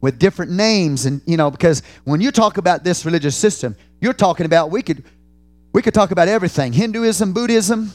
with 0.00 0.18
different 0.18 0.50
names. 0.50 1.06
And 1.06 1.22
you 1.24 1.36
know 1.36 1.50
because 1.50 1.82
when 2.02 2.20
you 2.20 2.32
talk 2.32 2.58
about 2.58 2.82
this 2.82 3.04
religious 3.04 3.36
system 3.36 3.76
you're 4.00 4.12
talking 4.12 4.46
about 4.46 4.70
we 4.72 4.82
could 4.82 5.04
we 5.72 5.80
could 5.80 5.94
talk 5.94 6.10
about 6.10 6.26
everything. 6.28 6.72
Hinduism 6.72 7.32
buddhism. 7.32 7.92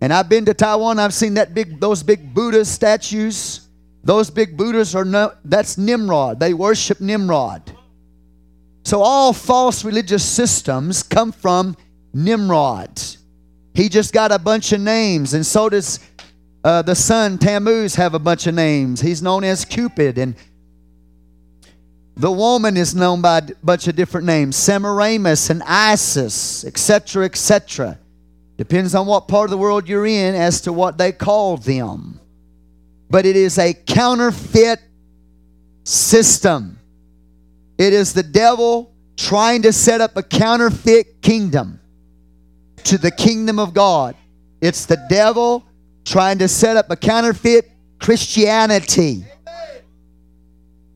And 0.00 0.12
i've 0.12 0.28
been 0.28 0.44
to 0.46 0.54
taiwan. 0.54 0.98
I've 0.98 1.14
seen 1.14 1.34
that 1.34 1.54
big 1.54 1.78
those 1.78 2.02
big 2.02 2.34
buddha 2.34 2.64
statues 2.64 3.67
those 4.08 4.30
big 4.30 4.56
buddhas 4.56 4.94
are 4.94 5.04
no 5.04 5.32
that's 5.44 5.76
nimrod 5.76 6.40
they 6.40 6.54
worship 6.54 7.00
nimrod 7.00 7.62
so 8.88 9.02
all 9.02 9.34
false 9.34 9.84
religious 9.84 10.24
systems 10.24 11.02
come 11.02 11.30
from 11.30 11.76
Nimrod. 12.14 13.00
He 13.74 13.90
just 13.90 14.12
got 14.12 14.32
a 14.32 14.38
bunch 14.38 14.72
of 14.72 14.80
names, 14.80 15.34
and 15.34 15.44
so 15.44 15.68
does 15.68 16.00
uh, 16.64 16.82
the 16.82 16.94
son 16.94 17.38
Tammuz 17.38 17.94
have 17.96 18.14
a 18.14 18.18
bunch 18.18 18.46
of 18.46 18.54
names. 18.54 19.00
He's 19.00 19.22
known 19.22 19.44
as 19.44 19.64
Cupid, 19.64 20.18
and 20.18 20.34
the 22.16 22.32
woman 22.32 22.76
is 22.76 22.94
known 22.94 23.20
by 23.20 23.38
a 23.38 23.42
bunch 23.62 23.86
of 23.86 23.94
different 23.94 24.26
names 24.26 24.56
Semiramis 24.56 25.50
and 25.50 25.62
Isis, 25.64 26.64
etc., 26.64 27.26
etc. 27.26 27.98
Depends 28.56 28.94
on 28.94 29.06
what 29.06 29.28
part 29.28 29.44
of 29.44 29.50
the 29.50 29.58
world 29.58 29.88
you're 29.88 30.06
in 30.06 30.34
as 30.34 30.62
to 30.62 30.72
what 30.72 30.98
they 30.98 31.12
call 31.12 31.58
them. 31.58 32.20
But 33.10 33.26
it 33.26 33.36
is 33.36 33.58
a 33.58 33.72
counterfeit 33.74 34.80
system. 35.84 36.78
It 37.78 37.92
is 37.92 38.12
the 38.12 38.22
devil 38.22 38.92
trying 39.16 39.62
to 39.62 39.72
set 39.72 40.00
up 40.00 40.16
a 40.16 40.22
counterfeit 40.22 41.22
kingdom 41.22 41.80
to 42.84 42.98
the 42.98 43.10
kingdom 43.10 43.58
of 43.58 43.74
God. 43.74 44.14
It's 44.60 44.86
the 44.86 45.04
devil 45.08 45.64
trying 46.04 46.38
to 46.38 46.48
set 46.48 46.76
up 46.76 46.90
a 46.90 46.96
counterfeit 46.96 47.70
Christianity. 47.98 49.24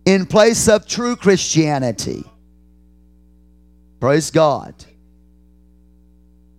in 0.05 0.27
place 0.27 0.69
of 0.69 0.87
true 0.87 1.15
Christianity. 1.15 2.25
Praise 4.01 4.33
God. 4.33 4.75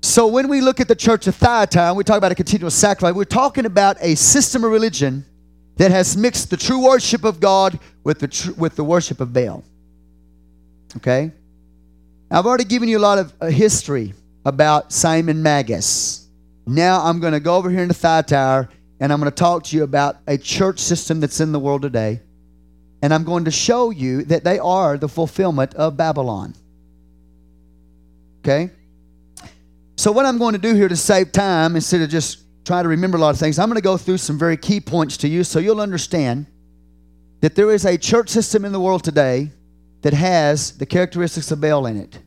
So 0.02 0.28
when 0.28 0.48
we 0.48 0.62
look 0.62 0.80
at 0.80 0.88
the 0.88 0.96
church 0.96 1.28
of 1.28 1.36
Thyatira, 1.36 1.89
and 1.89 1.98
we 1.98 2.06
talk 2.06 2.18
about 2.18 2.32
a 2.32 2.36
continual 2.36 2.72
sacrifice, 2.72 3.13
we're 3.13 3.26
talking 3.26 3.66
about 3.66 3.98
a 4.00 4.16
system 4.16 4.63
of 4.63 4.72
religion 4.72 5.26
that 5.78 5.92
has 5.92 6.16
mixed 6.16 6.50
the 6.50 6.58
true 6.58 6.84
worship 6.84 7.24
of 7.24 7.40
God 7.40 7.80
with 8.04 8.20
the, 8.20 8.28
tr- 8.28 8.54
with 8.54 8.76
the 8.76 8.84
worship 8.84 9.20
of 9.20 9.34
Baal. 9.34 9.64
Okay? 10.98 11.32
I've 12.30 12.46
already 12.46 12.64
given 12.64 12.90
you 12.90 12.98
a 12.98 13.00
lot 13.00 13.18
of 13.18 13.34
uh, 13.42 13.48
history 13.48 14.14
about 14.46 14.92
Simon 14.92 15.42
Magus. 15.42 16.28
Now 16.66 17.04
I'm 17.04 17.20
going 17.20 17.34
to 17.34 17.40
go 17.40 17.56
over 17.56 17.70
here 17.70 17.82
into 17.82 17.94
Thyatira 17.94 18.70
and 19.00 19.12
I'm 19.12 19.20
going 19.20 19.32
to 19.32 19.36
talk 19.36 19.64
to 19.66 19.76
you 19.76 19.84
about 19.84 20.18
a 20.28 20.38
church 20.38 20.80
system 20.80 21.20
that's 21.20 21.40
in 21.40 21.52
the 21.52 21.60
world 21.60 21.82
today. 21.82 22.22
And 23.02 23.14
I'm 23.14 23.26
going 23.26 23.46
to 23.46 23.52
show 23.52 23.90
you 23.90 24.24
that 24.26 24.46
they 24.46 24.60
are 24.60 24.98
the 24.98 25.10
fulfillment 25.10 25.74
of 25.76 25.98
Babylon. 25.98 26.54
Okay? 28.40 28.72
So, 29.98 30.12
what 30.12 30.26
I'm 30.26 30.38
going 30.38 30.54
to 30.54 30.60
do 30.60 30.74
here 30.74 30.88
to 30.88 30.96
save 30.96 31.34
time, 31.34 31.76
instead 31.76 32.02
of 32.02 32.10
just 32.10 32.43
trying 32.65 32.84
to 32.84 32.89
remember 32.89 33.17
a 33.17 33.21
lot 33.21 33.32
of 33.32 33.39
things, 33.39 33.60
I'm 33.60 33.67
going 33.67 33.76
to 33.76 33.82
go 33.82 33.97
through 33.97 34.17
some 34.17 34.38
very 34.38 34.58
key 34.58 34.80
points 34.80 35.17
to 35.17 35.28
you 35.28 35.43
so 35.43 35.60
you'll 35.60 35.82
understand 35.82 36.45
that 37.41 37.56
there 37.56 37.71
is 37.71 37.86
a 37.86 37.97
church 37.97 38.30
system 38.30 38.63
in 38.63 38.71
the 38.71 38.80
world 38.80 39.04
today 39.04 39.52
that 40.02 40.13
has 40.13 40.78
the 40.78 40.86
characteristics 40.86 41.52
of 41.52 41.60
Baal 41.60 41.86
in 41.86 41.97
it. 41.97 42.19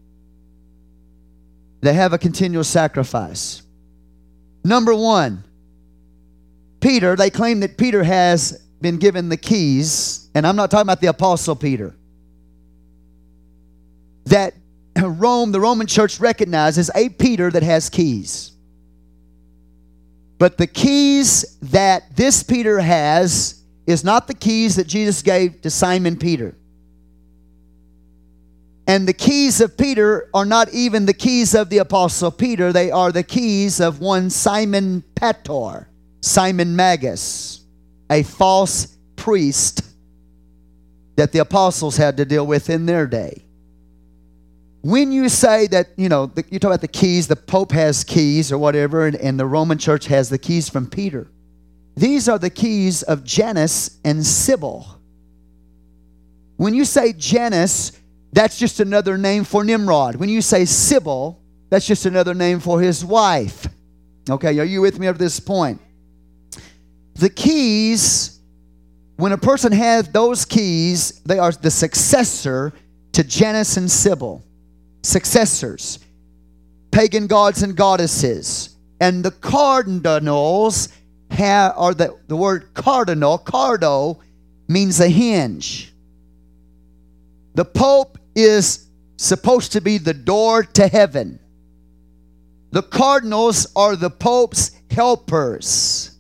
They 1.80 1.94
have 1.94 2.12
a 2.12 2.18
continual 2.18 2.64
sacrifice. 2.64 3.62
Number 4.64 4.94
one, 4.94 5.44
Peter, 6.80 7.16
they 7.16 7.30
claim 7.30 7.60
that 7.60 7.78
Peter 7.78 8.02
has 8.02 8.62
been 8.80 8.96
given 8.98 9.28
the 9.28 9.36
keys, 9.36 10.28
and 10.34 10.46
I'm 10.46 10.56
not 10.56 10.70
talking 10.70 10.82
about 10.82 11.00
the 11.00 11.06
Apostle 11.08 11.56
Peter. 11.56 11.94
That 14.24 14.54
Rome, 15.02 15.52
the 15.52 15.60
Roman 15.60 15.86
church, 15.86 16.20
recognizes 16.20 16.90
a 16.94 17.08
Peter 17.08 17.50
that 17.50 17.62
has 17.62 17.88
keys. 17.88 18.52
But 20.38 20.58
the 20.58 20.66
keys 20.66 21.56
that 21.62 22.14
this 22.14 22.42
Peter 22.42 22.78
has 22.80 23.62
is 23.86 24.04
not 24.04 24.26
the 24.26 24.34
keys 24.34 24.76
that 24.76 24.86
Jesus 24.86 25.22
gave 25.22 25.62
to 25.62 25.70
Simon 25.70 26.16
Peter. 26.16 26.54
And 28.88 29.08
the 29.08 29.12
keys 29.12 29.60
of 29.60 29.76
Peter 29.76 30.30
are 30.32 30.44
not 30.44 30.72
even 30.72 31.06
the 31.06 31.14
keys 31.14 31.54
of 31.54 31.70
the 31.70 31.78
Apostle 31.78 32.30
Peter, 32.30 32.72
they 32.72 32.90
are 32.90 33.10
the 33.10 33.24
keys 33.24 33.80
of 33.80 34.00
one 34.00 34.30
Simon 34.30 35.02
Pator, 35.14 35.88
Simon 36.20 36.76
Magus, 36.76 37.64
a 38.10 38.22
false 38.22 38.96
priest 39.16 39.82
that 41.16 41.32
the 41.32 41.38
apostles 41.40 41.96
had 41.96 42.18
to 42.18 42.24
deal 42.24 42.46
with 42.46 42.70
in 42.70 42.86
their 42.86 43.06
day. 43.06 43.45
When 44.86 45.10
you 45.10 45.28
say 45.28 45.66
that, 45.66 45.88
you 45.96 46.08
know, 46.08 46.26
the, 46.26 46.44
you 46.48 46.60
talk 46.60 46.68
about 46.68 46.80
the 46.80 46.86
keys, 46.86 47.26
the 47.26 47.34
Pope 47.34 47.72
has 47.72 48.04
keys 48.04 48.52
or 48.52 48.58
whatever, 48.58 49.08
and, 49.08 49.16
and 49.16 49.36
the 49.36 49.44
Roman 49.44 49.78
church 49.78 50.06
has 50.06 50.28
the 50.28 50.38
keys 50.38 50.68
from 50.68 50.88
Peter. 50.88 51.26
These 51.96 52.28
are 52.28 52.38
the 52.38 52.50
keys 52.50 53.02
of 53.02 53.24
Janus 53.24 53.98
and 54.04 54.24
Cybele. 54.24 55.00
When 56.56 56.72
you 56.72 56.84
say 56.84 57.12
Janus, 57.14 57.98
that's 58.32 58.60
just 58.60 58.78
another 58.78 59.18
name 59.18 59.42
for 59.42 59.64
Nimrod. 59.64 60.14
When 60.14 60.28
you 60.28 60.40
say 60.40 60.64
Cybele, 60.64 61.36
that's 61.68 61.88
just 61.88 62.06
another 62.06 62.32
name 62.32 62.60
for 62.60 62.80
his 62.80 63.04
wife. 63.04 63.66
Okay, 64.30 64.56
are 64.60 64.64
you 64.64 64.82
with 64.82 65.00
me 65.00 65.08
at 65.08 65.18
this 65.18 65.40
point? 65.40 65.80
The 67.14 67.30
keys, 67.30 68.38
when 69.16 69.32
a 69.32 69.38
person 69.38 69.72
has 69.72 70.08
those 70.10 70.44
keys, 70.44 71.22
they 71.24 71.40
are 71.40 71.50
the 71.50 71.72
successor 71.72 72.72
to 73.14 73.24
Janus 73.24 73.76
and 73.78 73.90
Cybele. 73.90 74.44
Successors, 75.06 76.00
pagan 76.90 77.28
gods 77.28 77.62
and 77.62 77.76
goddesses. 77.76 78.70
And 79.00 79.24
the 79.24 79.30
cardinals 79.30 80.88
have, 81.30 81.74
or 81.78 81.94
the, 81.94 82.18
the 82.26 82.34
word 82.34 82.74
cardinal, 82.74 83.38
cardo, 83.38 84.18
means 84.66 84.98
a 84.98 85.08
hinge. 85.08 85.92
The 87.54 87.64
Pope 87.64 88.18
is 88.34 88.88
supposed 89.16 89.70
to 89.72 89.80
be 89.80 89.98
the 89.98 90.12
door 90.12 90.64
to 90.64 90.88
heaven. 90.88 91.38
The 92.72 92.82
cardinals 92.82 93.68
are 93.76 93.94
the 93.94 94.10
Pope's 94.10 94.72
helpers. 94.90 96.10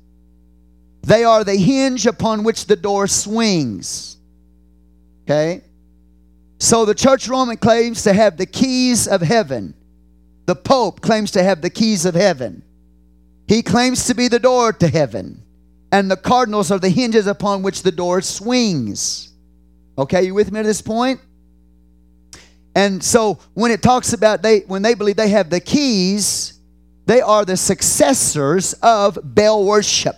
They 1.02 1.24
are 1.24 1.42
the 1.42 1.56
hinge 1.56 2.06
upon 2.06 2.44
which 2.44 2.66
the 2.66 2.76
door 2.76 3.08
swings. 3.08 4.16
Okay? 5.24 5.62
So 6.58 6.84
the 6.84 6.94
Church 6.94 7.28
Roman 7.28 7.56
claims 7.56 8.02
to 8.04 8.12
have 8.12 8.36
the 8.36 8.46
keys 8.46 9.06
of 9.06 9.20
heaven. 9.20 9.74
The 10.46 10.56
Pope 10.56 11.00
claims 11.00 11.32
to 11.32 11.42
have 11.42 11.60
the 11.60 11.70
keys 11.70 12.04
of 12.04 12.14
heaven. 12.14 12.62
He 13.46 13.62
claims 13.62 14.06
to 14.06 14.14
be 14.14 14.28
the 14.28 14.38
door 14.38 14.72
to 14.72 14.88
heaven. 14.88 15.42
And 15.92 16.10
the 16.10 16.16
cardinals 16.16 16.70
are 16.70 16.78
the 16.78 16.88
hinges 16.88 17.26
upon 17.26 17.62
which 17.62 17.82
the 17.82 17.92
door 17.92 18.20
swings. 18.20 19.32
Okay, 19.98 20.24
you 20.24 20.34
with 20.34 20.50
me 20.52 20.60
at 20.60 20.66
this 20.66 20.82
point? 20.82 21.20
And 22.74 23.02
so 23.02 23.38
when 23.54 23.70
it 23.70 23.82
talks 23.82 24.12
about 24.12 24.42
they 24.42 24.60
when 24.60 24.82
they 24.82 24.94
believe 24.94 25.16
they 25.16 25.30
have 25.30 25.48
the 25.48 25.60
keys, 25.60 26.60
they 27.06 27.22
are 27.22 27.44
the 27.44 27.56
successors 27.56 28.74
of 28.82 29.18
Baal 29.22 29.64
worship. 29.64 30.16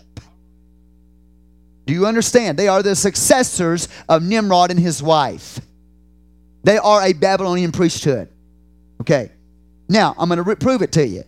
Do 1.86 1.92
you 1.92 2.06
understand? 2.06 2.58
They 2.58 2.66
are 2.68 2.82
the 2.82 2.96
successors 2.96 3.88
of 4.08 4.22
Nimrod 4.22 4.70
and 4.70 4.80
his 4.80 5.02
wife. 5.02 5.60
They 6.64 6.78
are 6.78 7.02
a 7.02 7.12
Babylonian 7.12 7.72
priesthood. 7.72 8.28
Okay. 9.00 9.30
Now, 9.88 10.14
I'm 10.18 10.28
going 10.28 10.44
to 10.44 10.56
prove 10.56 10.82
it 10.82 10.92
to 10.92 11.06
you. 11.06 11.24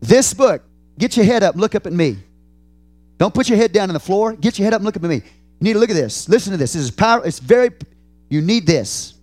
This 0.00 0.34
book, 0.34 0.62
get 0.98 1.16
your 1.16 1.26
head 1.26 1.42
up, 1.42 1.54
look 1.54 1.74
up 1.74 1.86
at 1.86 1.92
me. 1.92 2.16
Don't 3.18 3.32
put 3.32 3.48
your 3.48 3.58
head 3.58 3.72
down 3.72 3.88
on 3.88 3.94
the 3.94 4.00
floor. 4.00 4.32
Get 4.32 4.58
your 4.58 4.64
head 4.64 4.74
up 4.74 4.80
and 4.80 4.84
look 4.84 4.96
up 4.96 5.04
at 5.04 5.10
me. 5.10 5.16
You 5.16 5.22
need 5.60 5.74
to 5.74 5.78
look 5.78 5.90
at 5.90 5.96
this. 5.96 6.28
Listen 6.28 6.50
to 6.50 6.56
this. 6.56 6.72
This 6.72 6.82
is 6.82 6.90
power. 6.90 7.24
It's 7.24 7.38
very, 7.38 7.70
you 8.28 8.40
need 8.40 8.66
this. 8.66 9.14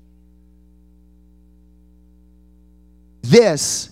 This, 3.22 3.92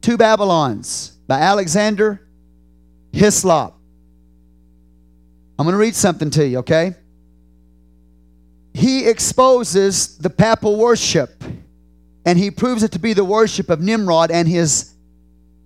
Two 0.00 0.16
Babylons 0.16 1.18
by 1.26 1.40
Alexander 1.40 2.26
Hislop. 3.12 3.74
I'm 5.58 5.66
going 5.66 5.74
to 5.74 5.78
read 5.78 5.96
something 5.96 6.30
to 6.30 6.46
you, 6.46 6.58
okay? 6.58 6.94
He 8.78 9.08
exposes 9.08 10.18
the 10.18 10.30
papal 10.30 10.76
worship 10.76 11.42
and 12.24 12.38
he 12.38 12.52
proves 12.52 12.84
it 12.84 12.92
to 12.92 13.00
be 13.00 13.12
the 13.12 13.24
worship 13.24 13.70
of 13.70 13.80
Nimrod 13.80 14.30
and 14.30 14.46
his 14.46 14.94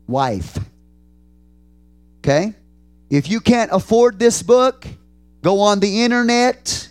wife. 0.07 0.59
Okay? 2.20 2.55
If 3.11 3.29
you 3.29 3.40
can't 3.40 3.70
afford 3.70 4.18
this 4.18 4.42
book, 4.42 4.87
go 5.42 5.61
on 5.61 5.81
the 5.81 6.05
internet, 6.05 6.88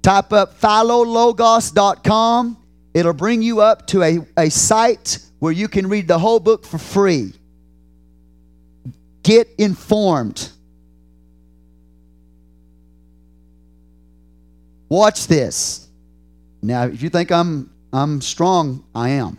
type 0.00 0.32
up 0.32 0.58
philologos.com. 0.58 2.56
It'll 2.94 3.12
bring 3.12 3.42
you 3.42 3.60
up 3.60 3.86
to 3.88 4.02
a, 4.02 4.20
a 4.38 4.48
site 4.48 5.18
where 5.38 5.52
you 5.52 5.68
can 5.68 5.90
read 5.90 6.08
the 6.08 6.18
whole 6.18 6.40
book 6.40 6.64
for 6.64 6.78
free. 6.78 7.34
Get 9.22 9.48
informed. 9.58 10.50
Watch 14.88 15.26
this. 15.26 15.88
Now, 16.62 16.84
if 16.84 17.02
you 17.02 17.10
think 17.10 17.30
I'm 17.30 17.70
I'm 17.92 18.20
strong, 18.20 18.84
I 18.94 19.10
am. 19.10 19.38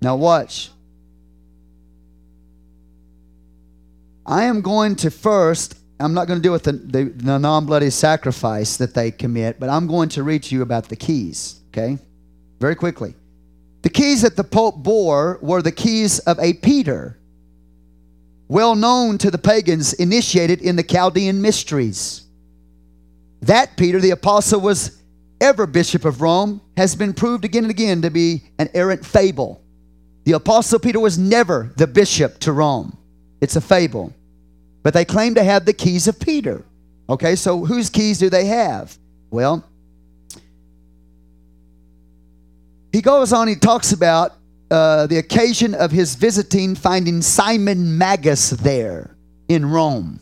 Now 0.00 0.16
watch. 0.16 0.70
I 4.24 4.44
am 4.44 4.60
going 4.60 4.96
to 4.96 5.10
first, 5.10 5.76
I'm 5.98 6.14
not 6.14 6.26
going 6.26 6.38
to 6.38 6.42
deal 6.42 6.52
with 6.52 6.62
the, 6.62 6.72
the, 6.72 7.04
the 7.04 7.38
non 7.38 7.66
bloody 7.66 7.90
sacrifice 7.90 8.76
that 8.76 8.94
they 8.94 9.10
commit, 9.10 9.58
but 9.58 9.68
I'm 9.68 9.86
going 9.86 10.08
to 10.10 10.22
read 10.22 10.44
to 10.44 10.54
you 10.54 10.62
about 10.62 10.88
the 10.88 10.96
keys, 10.96 11.60
okay? 11.68 11.98
Very 12.60 12.74
quickly. 12.74 13.14
The 13.82 13.90
keys 13.90 14.22
that 14.22 14.36
the 14.36 14.44
Pope 14.44 14.76
bore 14.76 15.38
were 15.42 15.62
the 15.62 15.72
keys 15.72 16.18
of 16.20 16.38
a 16.38 16.54
Peter, 16.54 17.18
well 18.48 18.74
known 18.74 19.18
to 19.18 19.30
the 19.30 19.38
pagans, 19.38 19.94
initiated 19.94 20.60
in 20.60 20.76
the 20.76 20.82
Chaldean 20.82 21.42
mysteries. 21.42 22.22
That 23.42 23.76
Peter, 23.76 24.00
the 24.00 24.10
apostle, 24.10 24.60
was 24.60 25.00
ever 25.40 25.66
bishop 25.66 26.04
of 26.04 26.20
Rome, 26.20 26.60
has 26.76 26.94
been 26.94 27.14
proved 27.14 27.44
again 27.44 27.64
and 27.64 27.70
again 27.70 28.02
to 28.02 28.10
be 28.10 28.42
an 28.58 28.68
errant 28.74 29.04
fable. 29.04 29.62
The 30.24 30.32
apostle 30.32 30.78
Peter 30.78 31.00
was 31.00 31.18
never 31.18 31.72
the 31.76 31.86
bishop 31.86 32.38
to 32.40 32.52
Rome. 32.52 32.96
It's 33.40 33.56
a 33.56 33.60
fable. 33.60 34.12
But 34.82 34.94
they 34.94 35.04
claim 35.04 35.34
to 35.34 35.44
have 35.44 35.64
the 35.64 35.72
keys 35.72 36.08
of 36.08 36.20
Peter. 36.20 36.64
Okay, 37.08 37.36
so 37.36 37.64
whose 37.64 37.90
keys 37.90 38.18
do 38.18 38.30
they 38.30 38.46
have? 38.46 38.96
Well, 39.30 39.64
he 42.92 43.00
goes 43.00 43.32
on, 43.32 43.48
he 43.48 43.56
talks 43.56 43.92
about 43.92 44.34
uh, 44.70 45.06
the 45.06 45.18
occasion 45.18 45.74
of 45.74 45.90
his 45.90 46.14
visiting, 46.14 46.74
finding 46.74 47.22
Simon 47.22 47.96
Magus 47.96 48.50
there 48.50 49.16
in 49.48 49.66
Rome. 49.66 50.20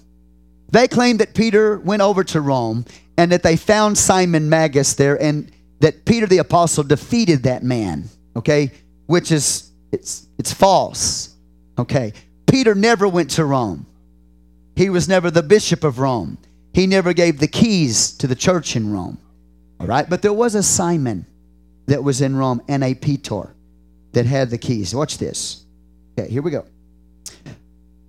They 0.70 0.88
claim 0.88 1.18
that 1.18 1.34
Peter 1.34 1.78
went 1.78 2.02
over 2.02 2.24
to 2.24 2.40
Rome 2.40 2.84
and 3.16 3.32
that 3.32 3.42
they 3.42 3.56
found 3.56 3.96
Simon 3.96 4.48
Magus 4.48 4.94
there 4.94 5.20
and 5.20 5.50
that 5.80 6.04
Peter 6.04 6.26
the 6.26 6.38
apostle 6.38 6.84
defeated 6.84 7.44
that 7.44 7.62
man, 7.62 8.04
okay? 8.36 8.72
Which 9.06 9.32
is 9.32 9.70
it's 9.92 10.26
it's 10.38 10.52
false. 10.52 11.34
Okay. 11.78 12.12
Peter 12.46 12.74
never 12.74 13.08
went 13.08 13.30
to 13.30 13.44
Rome. 13.44 13.86
He 14.76 14.90
was 14.90 15.08
never 15.08 15.30
the 15.30 15.42
bishop 15.42 15.84
of 15.84 15.98
Rome. 15.98 16.38
He 16.72 16.86
never 16.86 17.12
gave 17.12 17.38
the 17.38 17.48
keys 17.48 18.12
to 18.18 18.26
the 18.26 18.34
church 18.34 18.76
in 18.76 18.92
Rome. 18.92 19.18
All 19.80 19.86
right? 19.86 20.08
But 20.08 20.22
there 20.22 20.32
was 20.32 20.54
a 20.54 20.62
Simon 20.62 21.26
that 21.86 22.02
was 22.04 22.20
in 22.20 22.36
Rome 22.36 22.62
and 22.68 22.84
a 22.84 22.94
Peter 22.94 23.54
that 24.12 24.26
had 24.26 24.50
the 24.50 24.58
keys. 24.58 24.94
Watch 24.94 25.18
this. 25.18 25.64
Okay, 26.18 26.30
here 26.30 26.42
we 26.42 26.50
go. 26.50 26.64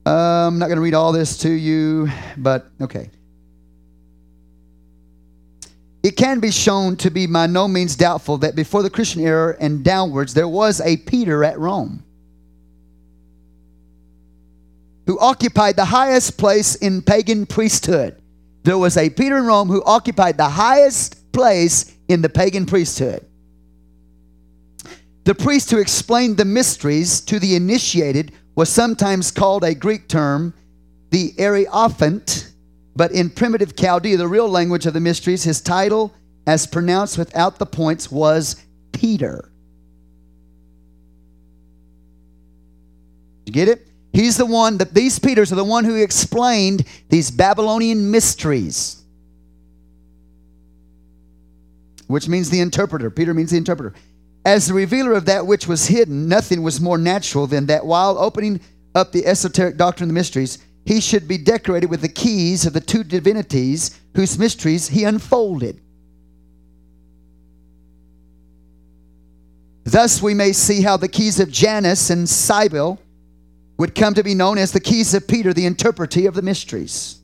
I'm 0.09 0.57
not 0.57 0.67
going 0.67 0.77
to 0.77 0.81
read 0.81 0.93
all 0.93 1.11
this 1.11 1.37
to 1.39 1.49
you, 1.49 2.09
but 2.37 2.67
okay. 2.81 3.09
It 6.01 6.11
can 6.11 6.39
be 6.39 6.51
shown 6.51 6.95
to 6.97 7.11
be 7.11 7.27
by 7.27 7.45
no 7.47 7.67
means 7.67 7.95
doubtful 7.95 8.37
that 8.39 8.55
before 8.55 8.81
the 8.81 8.89
Christian 8.89 9.21
era 9.21 9.55
and 9.59 9.83
downwards, 9.83 10.33
there 10.33 10.47
was 10.47 10.81
a 10.81 10.97
Peter 10.97 11.43
at 11.43 11.59
Rome 11.59 12.03
who 15.05 15.19
occupied 15.19 15.75
the 15.75 15.85
highest 15.85 16.37
place 16.37 16.75
in 16.75 17.01
pagan 17.01 17.45
priesthood. 17.45 18.19
There 18.63 18.77
was 18.77 18.95
a 18.97 19.09
Peter 19.09 19.37
in 19.37 19.45
Rome 19.45 19.67
who 19.67 19.83
occupied 19.83 20.37
the 20.37 20.49
highest 20.49 21.31
place 21.31 21.95
in 22.07 22.21
the 22.21 22.29
pagan 22.29 22.65
priesthood. 22.65 23.25
The 25.25 25.35
priest 25.35 25.69
who 25.69 25.79
explained 25.79 26.37
the 26.37 26.45
mysteries 26.45 27.21
to 27.21 27.39
the 27.39 27.55
initiated 27.55 28.31
was 28.59 28.67
sometimes 28.67 29.31
called 29.31 29.63
a 29.63 29.73
Greek 29.73 30.09
term, 30.09 30.53
the 31.11 31.33
Hierophant, 31.39 32.51
but 32.93 33.09
in 33.13 33.29
primitive 33.29 33.73
Chaldee, 33.73 34.17
the 34.17 34.27
real 34.27 34.49
language 34.49 34.85
of 34.85 34.93
the 34.93 34.99
mysteries, 34.99 35.45
his 35.45 35.61
title, 35.61 36.13
as 36.45 36.67
pronounced 36.67 37.17
without 37.17 37.57
the 37.57 37.65
points, 37.65 38.11
was 38.11 38.61
Peter. 38.91 39.49
You 43.45 43.53
get 43.53 43.69
it? 43.69 43.87
He's 44.11 44.35
the 44.35 44.45
one 44.45 44.77
that 44.79 44.93
these 44.93 45.19
Peters 45.19 45.53
are 45.53 45.55
the 45.55 45.63
one 45.63 45.85
who 45.85 45.95
explained 45.95 46.83
these 47.07 47.31
Babylonian 47.31 48.11
mysteries. 48.11 49.01
Which 52.07 52.27
means 52.27 52.49
the 52.49 52.59
interpreter. 52.59 53.09
Peter 53.09 53.33
means 53.33 53.51
the 53.51 53.57
interpreter. 53.57 53.95
As 54.49 54.65
the 54.65 54.73
revealer 54.73 55.13
of 55.13 55.25
that 55.25 55.45
which 55.45 55.67
was 55.67 55.85
hidden, 55.85 56.27
nothing 56.27 56.63
was 56.63 56.81
more 56.81 56.97
natural 56.97 57.45
than 57.45 57.67
that 57.67 57.85
while 57.85 58.17
opening 58.17 58.59
up 58.95 59.11
the 59.11 59.27
esoteric 59.27 59.77
doctrine 59.77 60.05
of 60.05 60.15
the 60.15 60.19
mysteries, 60.19 60.57
he 60.85 60.99
should 60.99 61.27
be 61.27 61.37
decorated 61.37 61.91
with 61.91 62.01
the 62.01 62.09
keys 62.09 62.65
of 62.65 62.73
the 62.73 62.81
two 62.81 63.03
divinities 63.03 64.01
whose 64.15 64.39
mysteries 64.39 64.87
he 64.87 65.03
unfolded. 65.03 65.79
Thus, 69.83 70.19
we 70.19 70.33
may 70.33 70.51
see 70.51 70.81
how 70.81 70.97
the 70.97 71.07
keys 71.07 71.39
of 71.39 71.51
Janus 71.51 72.09
and 72.09 72.27
Cybele 72.27 72.99
would 73.77 73.93
come 73.93 74.15
to 74.15 74.23
be 74.23 74.33
known 74.33 74.57
as 74.57 74.71
the 74.71 74.79
keys 74.79 75.13
of 75.13 75.27
Peter, 75.27 75.53
the 75.53 75.67
interpreter 75.67 76.27
of 76.27 76.33
the 76.33 76.41
mysteries. 76.41 77.19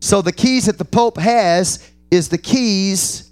So, 0.00 0.22
the 0.22 0.32
keys 0.32 0.64
that 0.64 0.78
the 0.78 0.86
Pope 0.86 1.18
has 1.18 1.90
is 2.10 2.30
the 2.30 2.38
keys 2.38 3.25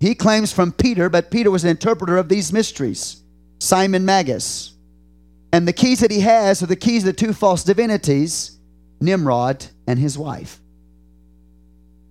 he 0.00 0.14
claims 0.14 0.52
from 0.52 0.72
Peter, 0.72 1.08
but 1.08 1.30
Peter 1.30 1.50
was 1.50 1.64
an 1.64 1.70
interpreter 1.70 2.16
of 2.16 2.28
these 2.28 2.52
mysteries, 2.52 3.22
Simon 3.58 4.04
Magus. 4.04 4.74
And 5.52 5.68
the 5.68 5.72
keys 5.72 6.00
that 6.00 6.10
he 6.10 6.20
has 6.20 6.62
are 6.62 6.66
the 6.66 6.76
keys 6.76 7.02
of 7.02 7.06
the 7.06 7.12
two 7.12 7.32
false 7.32 7.62
divinities, 7.62 8.58
Nimrod 9.00 9.66
and 9.86 9.98
his 9.98 10.18
wife. 10.18 10.60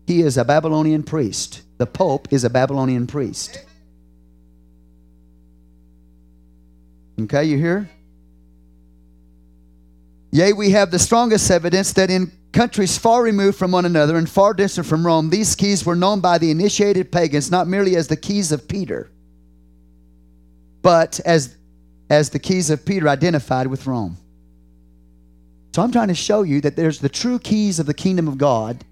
He 0.08 0.22
is 0.22 0.38
a 0.38 0.46
Babylonian 0.46 1.04
priest. 1.04 1.62
The 1.78 1.86
Pope 1.86 2.32
is 2.32 2.44
a 2.44 2.50
Babylonian 2.50 3.08
priest. 3.08 3.66
Okay, 7.20 7.44
you 7.44 7.58
hear? 7.58 7.90
Yea, 10.32 10.54
we 10.54 10.72
have 10.72 10.90
the 10.90 11.00
strongest 11.00 11.52
evidence 11.52 11.94
that 11.94 12.10
in 12.10 12.32
countries 12.54 12.98
far 12.98 13.24
removed 13.24 13.58
from 13.58 13.72
one 13.72 13.86
another 13.86 14.16
and 14.16 14.30
far 14.30 14.54
distant 14.54 14.88
from 14.88 15.06
Rome, 15.06 15.30
these 15.30 15.56
keys 15.56 15.86
were 15.86 15.96
known 15.96 16.22
by 16.22 16.38
the 16.38 16.52
initiated 16.52 17.12
pagans 17.12 17.52
not 17.52 17.68
merely 17.68 17.96
as 17.96 18.08
the 18.08 18.16
keys 18.16 18.52
of 18.52 18.68
Peter, 18.68 19.10
but 20.82 21.20
as 21.26 21.58
as 22.10 22.30
the 22.30 22.40
keys 22.40 22.70
of 22.70 22.86
Peter 22.86 23.10
identified 23.10 23.68
with 23.68 23.88
Rome. 23.88 24.18
So 25.74 25.82
I'm 25.82 25.92
trying 25.92 26.10
to 26.10 26.14
show 26.14 26.44
you 26.44 26.62
that 26.62 26.76
there's 26.76 27.00
the 27.00 27.10
true 27.10 27.40
keys 27.40 27.80
of 27.80 27.88
the 27.88 27.94
kingdom 27.94 28.28
of 28.28 28.38
God 28.38 28.86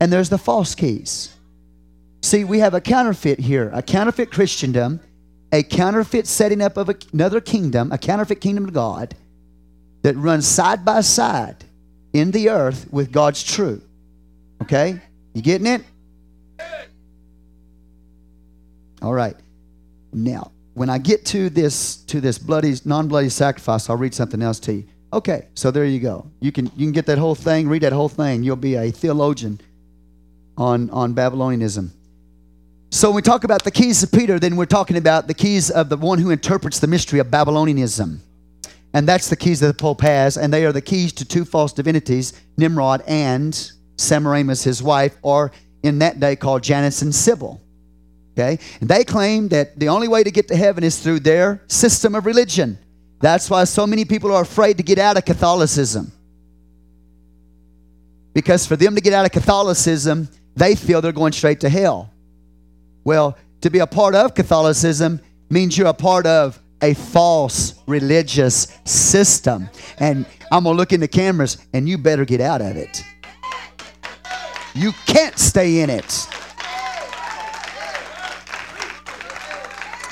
and 0.00 0.12
there's 0.12 0.28
the 0.28 0.38
false 0.38 0.76
keys. 0.76 1.34
See, 2.22 2.44
we 2.44 2.60
have 2.60 2.74
a 2.74 2.80
counterfeit 2.80 3.40
here, 3.40 3.70
a 3.72 3.82
counterfeit 3.82 4.30
Christendom, 4.30 5.00
a 5.52 5.64
counterfeit 5.64 6.28
setting 6.28 6.62
up 6.62 6.76
of 6.76 6.90
another 7.12 7.40
kingdom, 7.40 7.90
a 7.90 7.98
counterfeit 7.98 8.40
kingdom 8.40 8.64
of 8.64 8.72
God 8.72 9.16
that 10.02 10.14
runs 10.16 10.46
side 10.46 10.84
by 10.84 11.00
side 11.00 11.64
in 12.12 12.30
the 12.30 12.50
earth 12.50 12.86
with 12.90 13.12
God's 13.12 13.42
true. 13.42 13.80
Okay? 14.62 15.00
You 15.34 15.42
getting 15.42 15.66
it? 15.66 15.82
All 19.02 19.14
right. 19.14 19.36
Now, 20.12 20.50
when 20.74 20.88
I 20.88 20.98
get 20.98 21.24
to 21.26 21.50
this 21.50 21.96
to 22.06 22.20
this 22.20 22.38
bloody 22.38 22.74
non-bloody 22.84 23.28
sacrifice, 23.28 23.90
I'll 23.90 23.96
read 23.96 24.14
something 24.14 24.42
else 24.42 24.58
to 24.60 24.72
you. 24.72 24.84
Okay, 25.12 25.46
so 25.54 25.70
there 25.70 25.84
you 25.84 26.00
go. 26.00 26.26
You 26.40 26.52
can 26.52 26.66
you 26.76 26.86
can 26.86 26.92
get 26.92 27.06
that 27.06 27.18
whole 27.18 27.34
thing, 27.34 27.68
read 27.68 27.82
that 27.82 27.92
whole 27.92 28.08
thing. 28.08 28.42
You'll 28.42 28.56
be 28.56 28.74
a 28.74 28.90
theologian 28.90 29.60
on 30.56 30.90
on 30.90 31.14
Babylonianism. 31.14 31.90
So 32.90 33.08
when 33.08 33.16
we 33.16 33.22
talk 33.22 33.44
about 33.44 33.64
the 33.64 33.70
keys 33.70 34.02
of 34.02 34.10
Peter, 34.10 34.38
then 34.38 34.56
we're 34.56 34.66
talking 34.66 34.96
about 34.96 35.26
the 35.26 35.34
keys 35.34 35.70
of 35.70 35.88
the 35.88 35.96
one 35.96 36.18
who 36.18 36.30
interprets 36.30 36.78
the 36.78 36.86
mystery 36.86 37.18
of 37.18 37.26
Babylonianism. 37.28 38.20
And 38.94 39.06
that's 39.06 39.28
the 39.28 39.36
keys 39.36 39.60
that 39.60 39.66
the 39.66 39.74
Pope 39.74 40.00
has, 40.00 40.36
and 40.36 40.52
they 40.52 40.64
are 40.64 40.72
the 40.72 40.80
keys 40.80 41.12
to 41.14 41.24
two 41.24 41.44
false 41.44 41.72
divinities, 41.72 42.32
Nimrod 42.56 43.02
and 43.06 43.70
Semiramis, 43.96 44.64
his 44.64 44.82
wife, 44.82 45.16
or 45.22 45.52
in 45.82 45.98
that 45.98 46.20
day 46.20 46.36
called 46.36 46.62
Janus 46.62 47.02
and 47.02 47.14
Cybele. 47.14 47.60
Okay? 48.32 48.58
And 48.80 48.88
they 48.88 49.04
claim 49.04 49.48
that 49.48 49.78
the 49.78 49.88
only 49.88 50.08
way 50.08 50.22
to 50.22 50.30
get 50.30 50.48
to 50.48 50.56
heaven 50.56 50.84
is 50.84 51.00
through 51.00 51.20
their 51.20 51.62
system 51.66 52.14
of 52.14 52.24
religion. 52.24 52.78
That's 53.20 53.50
why 53.50 53.64
so 53.64 53.86
many 53.86 54.04
people 54.04 54.32
are 54.32 54.42
afraid 54.42 54.76
to 54.76 54.82
get 54.82 54.98
out 54.98 55.16
of 55.16 55.24
Catholicism. 55.24 56.12
Because 58.32 58.66
for 58.66 58.76
them 58.76 58.94
to 58.94 59.00
get 59.00 59.12
out 59.12 59.26
of 59.26 59.32
Catholicism, 59.32 60.28
they 60.54 60.76
feel 60.76 61.00
they're 61.00 61.12
going 61.12 61.32
straight 61.32 61.60
to 61.60 61.68
hell. 61.68 62.12
Well, 63.02 63.36
to 63.62 63.70
be 63.70 63.80
a 63.80 63.86
part 63.86 64.14
of 64.14 64.34
Catholicism 64.34 65.20
means 65.50 65.76
you're 65.76 65.88
a 65.88 65.94
part 65.94 66.26
of 66.26 66.60
a 66.82 66.94
false 66.94 67.74
religious 67.86 68.78
system. 68.84 69.68
And 69.98 70.26
I'm 70.50 70.64
going 70.64 70.74
to 70.74 70.78
look 70.78 70.92
in 70.92 71.00
the 71.00 71.08
cameras, 71.08 71.58
and 71.72 71.88
you 71.88 71.98
better 71.98 72.24
get 72.24 72.40
out 72.40 72.60
of 72.60 72.76
it. 72.76 73.02
You 74.74 74.92
can't 75.06 75.38
stay 75.38 75.80
in 75.80 75.90
it. 75.90 76.10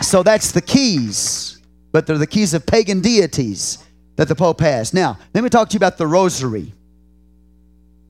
So 0.03 0.23
that's 0.23 0.53
the 0.53 0.61
keys, 0.61 1.61
but 1.93 2.07
they're 2.07 2.19
the 2.19 2.27
keys 2.27 2.55
of 2.55 2.67
pagan 2.67 3.01
deities 3.01 3.79
that 4.17 4.29
the 4.29 4.35
Pope 4.35 4.61
has. 4.61 4.93
Now, 4.93 5.19
let 5.35 5.43
me 5.43 5.51
talk 5.51 5.69
to 5.71 5.75
you 5.75 5.79
about 5.79 5.99
the 5.99 6.07
rosary. 6.07 6.73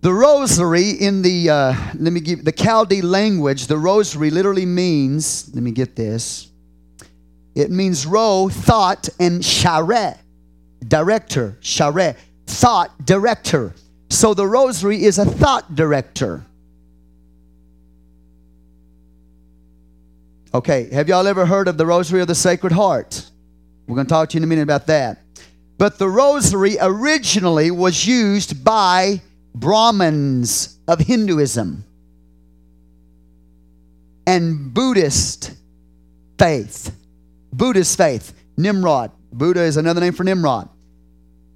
The 0.03 0.13
rosary 0.13 0.91
in 0.91 1.23
the 1.23 1.51
uh, 1.51 1.75
let 1.95 2.13
me 2.13 2.21
give 2.21 2.45
the 2.45 2.53
Chaldee 2.53 3.03
language. 3.03 3.67
The 3.67 3.79
rosary 3.79 4.31
literally 4.31 4.67
means. 4.67 5.53
Let 5.55 5.63
me 5.63 5.73
get 5.73 5.97
this. 5.97 6.49
It 7.57 7.71
means 7.71 8.07
ro, 8.07 8.51
thought, 8.51 9.09
and 9.19 9.43
share, 9.43 10.19
director. 10.87 11.57
Share, 11.61 12.15
thought 12.47 13.07
director. 13.07 13.75
So 14.11 14.35
the 14.35 14.47
rosary 14.47 15.03
is 15.03 15.19
a 15.19 15.25
thought 15.25 15.75
director. 15.75 16.45
Okay, 20.53 20.91
have 20.93 21.09
y'all 21.09 21.27
ever 21.27 21.47
heard 21.47 21.67
of 21.67 21.77
the 21.77 21.85
Rosary 21.85 22.21
of 22.21 22.29
the 22.29 22.35
Sacred 22.35 22.73
Heart? 22.73 23.31
We're 23.87 23.95
going 23.95 24.07
to 24.07 24.11
talk 24.11 24.31
to 24.31 24.35
you 24.35 24.41
in 24.41 24.45
a 24.45 24.47
minute 24.47 24.63
about 24.63 24.87
that. 24.87 25.19
But 25.79 25.99
the 25.99 26.09
rosary 26.09 26.77
originally 26.81 27.71
was 27.71 28.07
used 28.07 28.65
by 28.65 29.21
Brahmins 29.55 30.79
of 30.89 31.01
Hinduism 31.01 31.85
and 34.27 34.73
Buddhist 34.73 35.53
faith. 36.39 36.95
Buddhist 37.53 37.97
faith. 37.97 38.33
Nimrod. 38.57 39.11
Buddha 39.33 39.61
is 39.61 39.77
another 39.77 40.01
name 40.01 40.13
for 40.13 40.25
Nimrod. 40.25 40.69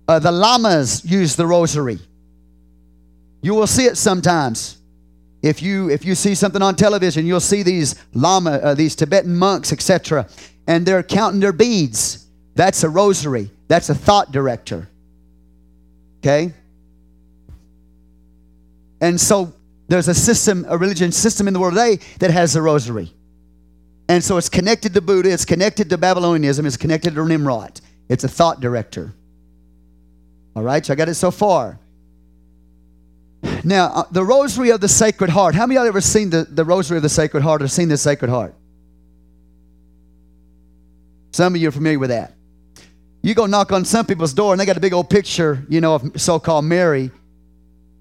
Uh, 0.07 0.19
the 0.19 0.33
Lamas 0.33 1.05
use 1.05 1.37
the 1.37 1.47
rosary. 1.47 1.99
You 3.43 3.55
will 3.55 3.67
see 3.67 3.85
it 3.85 3.97
sometimes. 3.97 4.79
If 5.43 5.63
you 5.63 5.89
if 5.89 6.05
you 6.05 6.15
see 6.15 6.35
something 6.35 6.61
on 6.61 6.77
television, 6.77 7.27
you'll 7.27 7.41
see 7.41 7.63
these 7.63 7.95
lama, 8.13 8.51
uh, 8.51 8.75
these 8.75 8.95
Tibetan 8.95 9.35
monks, 9.37 9.73
etc., 9.73 10.29
and 10.67 10.85
they're 10.85 11.03
counting 11.03 11.41
their 11.41 11.53
beads. 11.53 12.27
That's 12.55 12.85
a 12.85 12.89
rosary. 12.89 13.51
That's 13.69 13.89
a 13.89 13.95
thought 13.95 14.33
director. 14.33 14.89
Okay. 16.19 16.53
And 19.01 19.19
so 19.19 19.55
there's 19.89 20.09
a 20.09 20.15
system, 20.15 20.67
a 20.69 20.77
religion 20.77 21.11
system 21.11 21.49
in 21.49 21.55
the 21.55 21.61
world 21.61 21.75
today 21.75 21.99
that 22.19 22.31
has 22.31 22.55
a 22.57 22.63
rosary. 22.63 23.13
And 24.11 24.25
so 24.25 24.39
it's 24.39 24.49
connected 24.49 24.93
to 24.95 25.01
Buddha, 25.01 25.31
it's 25.31 25.45
connected 25.45 25.89
to 25.91 25.97
Babylonianism, 25.97 26.67
it's 26.67 26.77
connected 26.77 27.15
to 27.15 27.25
Nimrod. 27.25 27.81
It's 28.09 28.25
a 28.25 28.29
thought 28.29 28.61
director. 28.61 29.15
All 30.57 30.65
right, 30.65 30.85
so 30.85 30.93
I 30.93 30.97
got 30.97 31.09
it 31.09 31.15
so 31.15 31.31
far. 31.31 31.79
Now, 33.63 33.87
uh, 33.87 34.03
the 34.11 34.25
Rosary 34.25 34.71
of 34.71 34.81
the 34.81 34.89
Sacred 34.89 35.31
Heart. 35.31 35.55
How 35.55 35.65
many 35.65 35.77
of 35.77 35.83
y'all 35.83 35.89
ever 35.89 36.01
seen 36.01 36.29
the, 36.29 36.43
the 36.43 36.65
Rosary 36.65 36.97
of 36.97 37.05
the 37.05 37.09
Sacred 37.09 37.45
Heart 37.45 37.63
or 37.63 37.69
seen 37.69 37.89
the 37.89 37.97
Sacred 37.97 38.33
Heart? 38.33 38.53
Some 41.31 41.55
of 41.55 41.61
you 41.61 41.69
are 41.69 41.73
familiar 41.73 42.01
with 42.01 42.11
that. 42.11 42.35
You 43.23 43.37
go 43.37 43.47
knock 43.47 43.71
on 43.71 43.85
some 43.85 44.07
people's 44.07 44.35
door 44.35 44.53
and 44.53 44.61
they 44.61 44.67
got 44.67 44.77
a 44.77 44.81
big 44.81 44.93
old 44.93 45.09
picture, 45.09 45.65
you 45.69 45.81
know, 45.81 45.95
of 45.95 46.21
so-called 46.21 46.65
Mary, 46.65 47.13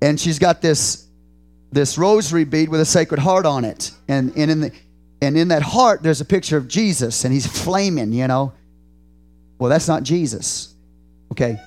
and 0.01 0.19
she's 0.19 0.39
got 0.39 0.59
this 0.59 1.05
this 1.71 1.99
rosary 1.99 2.45
bead 2.45 2.69
with 2.69 2.81
a 2.81 2.85
Sacred 2.85 3.19
Heart 3.19 3.45
on 3.45 3.63
it, 3.63 3.91
and 4.07 4.35
and 4.35 4.49
in 4.49 4.61
the 4.61 4.71
and 5.21 5.37
in 5.37 5.49
that 5.49 5.61
heart 5.61 6.03
there's 6.03 6.21
a 6.21 6.25
picture 6.25 6.57
of 6.57 6.67
Jesus, 6.67 7.23
and 7.23 7.33
he's 7.33 7.47
flaming, 7.47 8.13
you 8.13 8.27
know. 8.27 8.53
Well, 9.57 9.69
that's 9.69 9.87
not 9.87 10.03
Jesus. 10.03 10.73
Okay. 11.31 11.57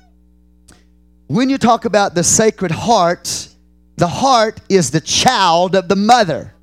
When 1.26 1.50
you 1.50 1.58
talk 1.58 1.84
about 1.84 2.14
the 2.14 2.24
Sacred 2.24 2.70
Heart, 2.70 3.48
the 3.96 4.08
heart 4.08 4.60
is 4.68 4.90
the 4.90 5.00
child 5.00 5.76
of 5.76 5.88
the 5.88 5.96
mother. 5.96 6.54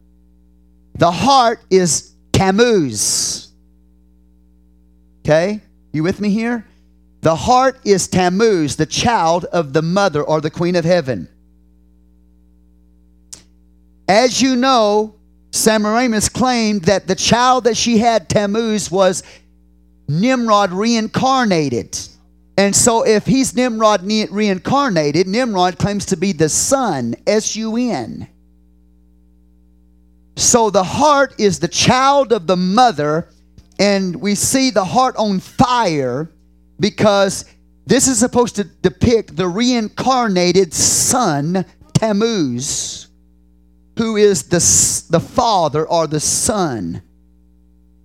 The 0.96 1.12
heart 1.12 1.62
is 1.70 2.14
Tammuz. 2.34 3.50
Okay? 5.24 5.62
You 5.92 6.04
with 6.04 6.20
me 6.20 6.30
here? 6.30 6.66
The 7.22 7.36
heart 7.36 7.80
is 7.86 8.08
Tammuz, 8.08 8.76
the 8.76 8.86
child 8.86 9.46
of 9.46 9.74
the 9.74 9.82
mother 9.82 10.24
or 10.24 10.42
the 10.42 10.50
queen 10.50 10.76
of 10.76 10.86
heaven. 10.86 11.28
As 14.08 14.42
you 14.42 14.56
know, 14.56 15.16
Semiramis 15.60 16.30
claimed 16.30 16.84
that 16.84 17.07
the 17.07 17.16
child 17.16 17.66
that 17.66 17.76
she 17.76 17.97
had, 17.97 18.30
Tammuz, 18.30 18.89
was 18.89 19.24
Nimrod 20.07 20.72
reincarnated. 20.72 21.97
And 22.57 22.76
so, 22.76 23.05
if 23.05 23.26
he's 23.26 23.55
Nimrod 23.55 24.03
reincarnated, 24.03 25.28
Nimrod 25.28 25.78
claims 25.78 26.05
to 26.07 26.18
be 26.18 26.32
the 26.32 26.49
sun, 26.49 27.16
S 27.28 27.55
U 27.55 27.78
N. 27.78 28.28
So, 30.36 30.70
the 30.70 30.84
heart 30.84 31.36
is 31.38 31.60
the 31.60 31.68
child 31.68 32.32
of 32.32 32.47
the 32.47 32.57
mother, 32.57 33.30
and 33.78 34.16
we 34.16 34.36
see 34.36 34.72
the 34.72 34.86
heart 34.86 35.16
on 35.18 35.39
fire 35.39 36.32
because 36.80 37.45
this 37.86 38.07
is 38.07 38.18
supposed 38.20 38.55
to 38.55 38.64
depict 38.64 39.36
the 39.36 39.47
reincarnated 39.47 40.74
son, 40.74 41.66
Tammuz, 41.93 43.09
who 44.00 44.16
is 44.16 44.43
the, 44.43 44.60
the 45.12 45.20
father 45.20 45.86
or 45.86 46.08
the 46.08 46.22
son. 46.22 47.02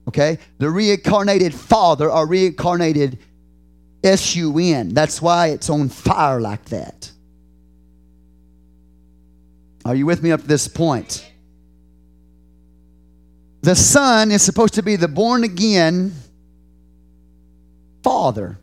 Okay? 0.08 0.38
The 0.58 0.68
reincarnated 0.68 1.54
father 1.54 2.10
or 2.10 2.26
reincarnated 2.26 3.16
S 4.02 4.34
U 4.34 4.58
N. 4.58 4.88
That's 4.88 5.22
why 5.22 5.50
it's 5.50 5.70
on 5.70 5.88
fire 5.88 6.40
like 6.40 6.64
that. 6.64 7.12
Are 9.84 9.94
you 9.94 10.04
with 10.04 10.20
me 10.20 10.32
up 10.32 10.40
to 10.40 10.48
this 10.48 10.66
point? 10.66 11.30
The 13.62 13.76
son 13.76 14.32
is 14.32 14.42
supposed 14.42 14.74
to 14.74 14.82
be 14.82 14.96
the 14.96 15.06
born 15.06 15.44
again 15.44 16.12
father. 18.02 18.58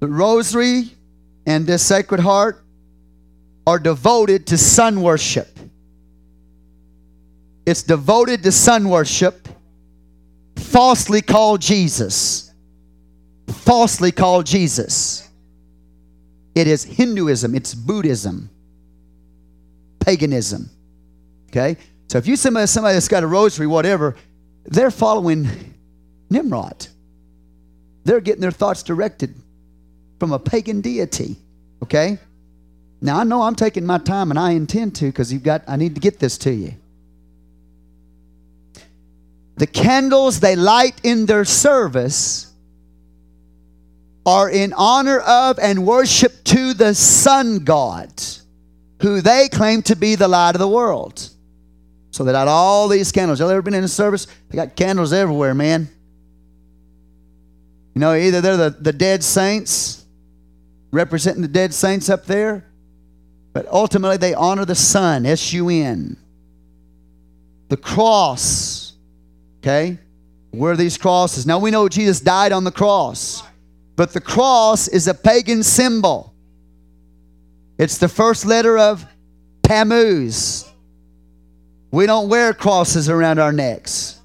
The 0.00 0.08
rosary 0.08 0.90
and 1.46 1.66
this 1.66 1.86
sacred 1.86 2.20
heart 2.20 2.64
are 3.66 3.78
devoted 3.78 4.48
to 4.48 4.58
sun 4.58 5.00
worship. 5.00 5.48
It's 7.64 7.82
devoted 7.82 8.42
to 8.42 8.52
sun 8.52 8.88
worship, 8.88 9.48
falsely 10.56 11.22
called 11.22 11.60
Jesus. 11.60 12.52
Falsely 13.48 14.12
called 14.12 14.46
Jesus. 14.46 15.28
It 16.54 16.66
is 16.66 16.84
Hinduism, 16.84 17.54
it's 17.54 17.74
Buddhism, 17.74 18.50
paganism. 20.00 20.70
Okay? 21.48 21.76
So 22.08 22.18
if 22.18 22.26
you 22.26 22.36
somebody, 22.36 22.66
somebody 22.66 22.94
that's 22.94 23.08
got 23.08 23.22
a 23.22 23.26
rosary, 23.26 23.66
whatever, 23.66 24.16
they're 24.64 24.90
following 24.90 25.48
Nimrod. 26.30 26.86
They're 28.04 28.20
getting 28.20 28.40
their 28.40 28.52
thoughts 28.52 28.82
directed 28.82 29.34
from 30.18 30.32
a 30.32 30.38
pagan 30.38 30.80
deity. 30.80 31.36
Okay? 31.82 32.18
Now 33.00 33.20
I 33.20 33.24
know 33.24 33.42
I'm 33.42 33.54
taking 33.54 33.84
my 33.84 33.98
time 33.98 34.30
and 34.30 34.38
I 34.38 34.52
intend 34.52 34.96
to 34.96 35.06
because 35.06 35.32
you've 35.32 35.42
got 35.42 35.62
I 35.68 35.76
need 35.76 35.94
to 35.94 36.00
get 36.00 36.18
this 36.18 36.38
to 36.38 36.52
you. 36.52 36.74
The 39.56 39.66
candles 39.66 40.40
they 40.40 40.56
light 40.56 41.00
in 41.02 41.26
their 41.26 41.44
service 41.44 42.52
are 44.26 44.50
in 44.50 44.72
honor 44.74 45.20
of 45.20 45.58
and 45.58 45.86
worship 45.86 46.42
to 46.44 46.74
the 46.74 46.94
sun 46.94 47.64
god, 47.64 48.10
who 49.00 49.20
they 49.20 49.48
claim 49.48 49.82
to 49.82 49.94
be 49.94 50.14
the 50.14 50.28
light 50.28 50.54
of 50.54 50.58
the 50.58 50.68
world. 50.68 51.30
So 52.10 52.24
they 52.24 52.32
got 52.32 52.48
all 52.48 52.88
these 52.88 53.12
candles. 53.12 53.38
Y'all 53.40 53.50
ever 53.50 53.62
been 53.62 53.74
in 53.74 53.84
a 53.84 53.88
service? 53.88 54.26
They 54.48 54.56
got 54.56 54.74
candles 54.74 55.12
everywhere, 55.12 55.54
man. 55.54 55.88
You 57.94 58.00
know, 58.00 58.14
either 58.14 58.40
they're 58.40 58.56
the, 58.56 58.70
the 58.70 58.92
dead 58.92 59.22
saints 59.22 59.95
representing 60.90 61.42
the 61.42 61.48
dead 61.48 61.74
saints 61.74 62.08
up 62.08 62.26
there. 62.26 62.64
But 63.52 63.66
ultimately, 63.68 64.16
they 64.16 64.34
honor 64.34 64.64
the 64.64 64.74
Sun, 64.74 65.26
S 65.26 65.52
U 65.52 65.68
N. 65.68 66.16
The 67.68 67.76
cross, 67.76 68.92
okay? 69.58 69.98
Where 70.52 70.72
are 70.72 70.76
these 70.76 70.96
crosses? 70.96 71.46
Now 71.46 71.58
we 71.58 71.70
know 71.70 71.88
Jesus 71.88 72.20
died 72.20 72.52
on 72.52 72.64
the 72.64 72.70
cross, 72.70 73.42
but 73.96 74.12
the 74.12 74.20
cross 74.20 74.88
is 74.88 75.08
a 75.08 75.14
pagan 75.14 75.62
symbol. 75.62 76.32
It's 77.78 77.98
the 77.98 78.08
first 78.08 78.46
letter 78.46 78.78
of 78.78 79.04
Tammuz. 79.62 80.70
We 81.90 82.06
don't 82.06 82.28
wear 82.28 82.54
crosses 82.54 83.08
around 83.08 83.38
our 83.38 83.52
necks. 83.52 84.20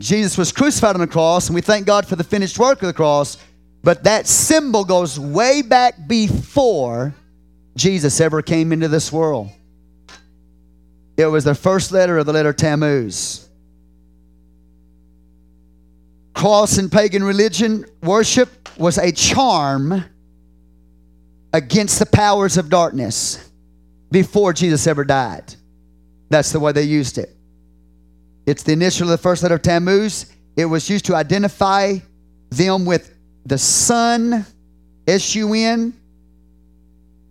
Jesus 0.00 0.36
was 0.38 0.50
crucified 0.50 0.94
on 0.94 1.00
the 1.00 1.06
cross, 1.06 1.48
and 1.48 1.54
we 1.54 1.60
thank 1.60 1.86
God 1.86 2.06
for 2.06 2.16
the 2.16 2.24
finished 2.24 2.58
work 2.58 2.80
of 2.82 2.86
the 2.86 2.92
cross. 2.92 3.36
But 3.82 4.04
that 4.04 4.26
symbol 4.26 4.84
goes 4.84 5.18
way 5.18 5.62
back 5.62 6.06
before 6.06 7.14
Jesus 7.76 8.20
ever 8.20 8.42
came 8.42 8.72
into 8.72 8.88
this 8.88 9.10
world. 9.12 9.50
It 11.16 11.26
was 11.26 11.44
the 11.44 11.54
first 11.54 11.92
letter 11.92 12.18
of 12.18 12.26
the 12.26 12.32
letter 12.32 12.52
Tammuz. 12.52 13.48
Cross 16.34 16.78
in 16.78 16.90
pagan 16.90 17.22
religion 17.22 17.84
worship 18.02 18.68
was 18.78 18.98
a 18.98 19.12
charm 19.12 20.04
against 21.52 21.98
the 21.98 22.06
powers 22.06 22.56
of 22.56 22.70
darkness 22.70 23.50
before 24.10 24.52
Jesus 24.52 24.86
ever 24.86 25.04
died. 25.04 25.54
That's 26.30 26.52
the 26.52 26.60
way 26.60 26.72
they 26.72 26.82
used 26.82 27.18
it. 27.18 27.36
It's 28.46 28.62
the 28.62 28.72
initial 28.72 29.04
of 29.04 29.10
the 29.10 29.18
first 29.18 29.42
letter 29.42 29.56
of 29.56 29.62
Tammuz. 29.62 30.32
It 30.56 30.64
was 30.64 30.88
used 30.88 31.04
to 31.06 31.14
identify 31.14 31.98
them 32.50 32.84
with 32.84 33.11
the 33.44 33.58
sun, 33.58 34.46
S 35.06 35.34
U 35.34 35.52
N. 35.54 35.92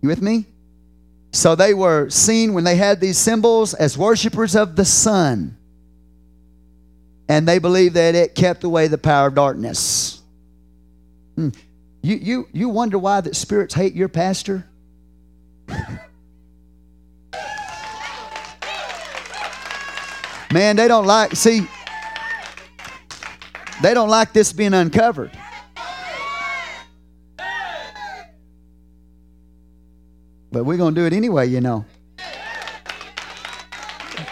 You 0.00 0.08
with 0.08 0.22
me? 0.22 0.46
So 1.32 1.54
they 1.54 1.72
were 1.72 2.10
seen 2.10 2.52
when 2.52 2.64
they 2.64 2.76
had 2.76 3.00
these 3.00 3.16
symbols 3.16 3.72
as 3.72 3.96
worshipers 3.96 4.54
of 4.54 4.76
the 4.76 4.84
sun. 4.84 5.56
And 7.28 7.48
they 7.48 7.58
believed 7.58 7.94
that 7.94 8.14
it 8.14 8.34
kept 8.34 8.64
away 8.64 8.88
the 8.88 8.98
power 8.98 9.28
of 9.28 9.34
darkness. 9.34 10.20
Hmm. 11.36 11.50
You, 12.02 12.16
you, 12.16 12.48
you 12.52 12.68
wonder 12.68 12.98
why 12.98 13.20
the 13.22 13.32
spirits 13.34 13.72
hate 13.72 13.94
your 13.94 14.08
pastor? 14.08 14.66
Man, 20.52 20.76
they 20.76 20.88
don't 20.88 21.06
like, 21.06 21.34
see, 21.34 21.66
they 23.80 23.94
don't 23.94 24.10
like 24.10 24.34
this 24.34 24.52
being 24.52 24.74
uncovered. 24.74 25.30
But 30.52 30.64
we're 30.64 30.76
going 30.76 30.94
to 30.94 31.00
do 31.00 31.06
it 31.06 31.12
anyway, 31.12 31.48
you 31.48 31.60
know. 31.60 31.84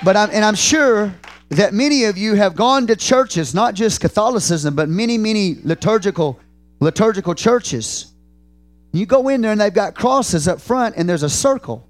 But 0.05 0.17
I'm, 0.17 0.31
and 0.31 0.45
I'm 0.45 0.55
sure 0.55 1.13
that 1.51 1.75
many 1.75 2.05
of 2.05 2.17
you 2.17 2.35
have 2.35 2.55
gone 2.55 2.87
to 2.87 2.97
churches, 2.97 3.55
not 3.55 3.75
just 3.75 4.01
Catholicism, 4.01 4.75
but 4.75 4.89
many, 4.89 5.19
many 5.19 5.57
liturgical 5.65 6.39
liturgical 6.79 7.35
churches. 7.35 8.13
You 8.93 9.07
go 9.07 9.29
in 9.29 9.43
there 9.43 9.53
and 9.53 9.61
they've 9.61 9.73
got 9.73 9.95
crosses 9.95 10.49
up 10.49 10.61
front 10.61 10.97
and 10.97 11.09
there's 11.09 11.23
a 11.23 11.31
circle 11.31 11.87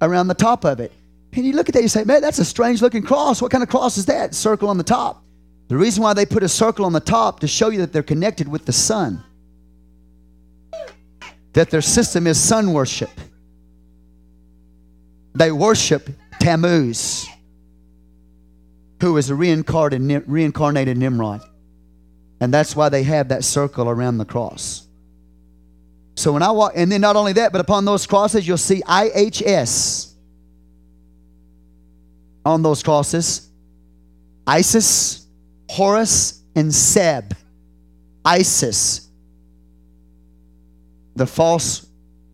around 0.00 0.28
the 0.28 0.34
top 0.34 0.64
of 0.64 0.80
it. 0.80 0.92
And 1.32 1.44
you 1.44 1.52
look 1.52 1.68
at 1.68 1.74
that, 1.74 1.82
you 1.82 1.88
say, 1.88 2.04
man, 2.04 2.22
that's 2.22 2.38
a 2.38 2.44
strange 2.44 2.80
looking 2.80 3.02
cross. 3.02 3.42
What 3.42 3.50
kind 3.50 3.62
of 3.62 3.68
cross 3.68 3.98
is 3.98 4.06
that? 4.06 4.34
Circle 4.34 4.68
on 4.68 4.78
the 4.78 4.84
top. 4.84 5.22
The 5.68 5.76
reason 5.76 6.02
why 6.02 6.14
they 6.14 6.24
put 6.24 6.42
a 6.42 6.48
circle 6.48 6.84
on 6.84 6.92
the 6.92 7.00
top 7.00 7.40
to 7.40 7.48
show 7.48 7.70
you 7.70 7.78
that 7.78 7.92
they're 7.92 8.02
connected 8.02 8.48
with 8.48 8.64
the 8.64 8.72
sun. 8.72 9.22
That 11.56 11.70
their 11.70 11.80
system 11.80 12.26
is 12.26 12.38
sun 12.38 12.74
worship. 12.74 13.08
They 15.34 15.50
worship 15.50 16.10
Tammuz, 16.38 17.26
who 19.00 19.16
is 19.16 19.30
a 19.30 19.34
reincarnated, 19.34 20.28
reincarnated 20.28 20.98
Nimrod. 20.98 21.40
And 22.40 22.52
that's 22.52 22.76
why 22.76 22.90
they 22.90 23.04
have 23.04 23.28
that 23.28 23.42
circle 23.42 23.88
around 23.88 24.18
the 24.18 24.26
cross. 24.26 24.86
So 26.14 26.30
when 26.30 26.42
I 26.42 26.50
walk, 26.50 26.72
and 26.76 26.92
then 26.92 27.00
not 27.00 27.16
only 27.16 27.32
that, 27.32 27.52
but 27.52 27.62
upon 27.62 27.86
those 27.86 28.06
crosses, 28.06 28.46
you'll 28.46 28.58
see 28.58 28.82
IHS 28.82 30.12
on 32.44 32.62
those 32.62 32.82
crosses 32.82 33.48
Isis, 34.46 35.26
Horus, 35.70 36.42
and 36.54 36.72
Seb. 36.72 37.34
Isis, 38.26 39.05
the 41.16 41.26
false 41.26 41.86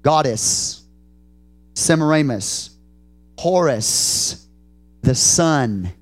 goddess, 0.03 0.83
Semiramis, 1.75 2.71
Horus, 3.39 4.47
the 5.03 5.15
sun, 5.15 5.93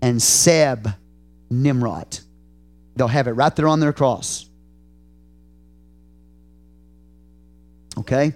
and 0.00 0.22
Seb, 0.22 0.88
Nimrod. 1.50 2.18
They'll 2.96 3.08
have 3.08 3.28
it 3.28 3.32
right 3.32 3.54
there 3.54 3.68
on 3.68 3.80
their 3.80 3.92
cross. 3.92 4.48
Okay? 7.98 8.32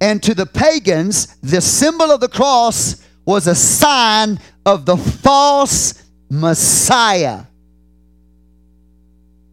And 0.00 0.22
to 0.22 0.34
the 0.34 0.46
pagans, 0.46 1.36
the 1.42 1.60
symbol 1.60 2.10
of 2.10 2.20
the 2.20 2.28
cross 2.28 3.04
was 3.24 3.46
a 3.46 3.54
sign 3.54 4.38
of 4.64 4.86
the 4.86 4.96
false 4.96 6.02
Messiah. 6.30 7.44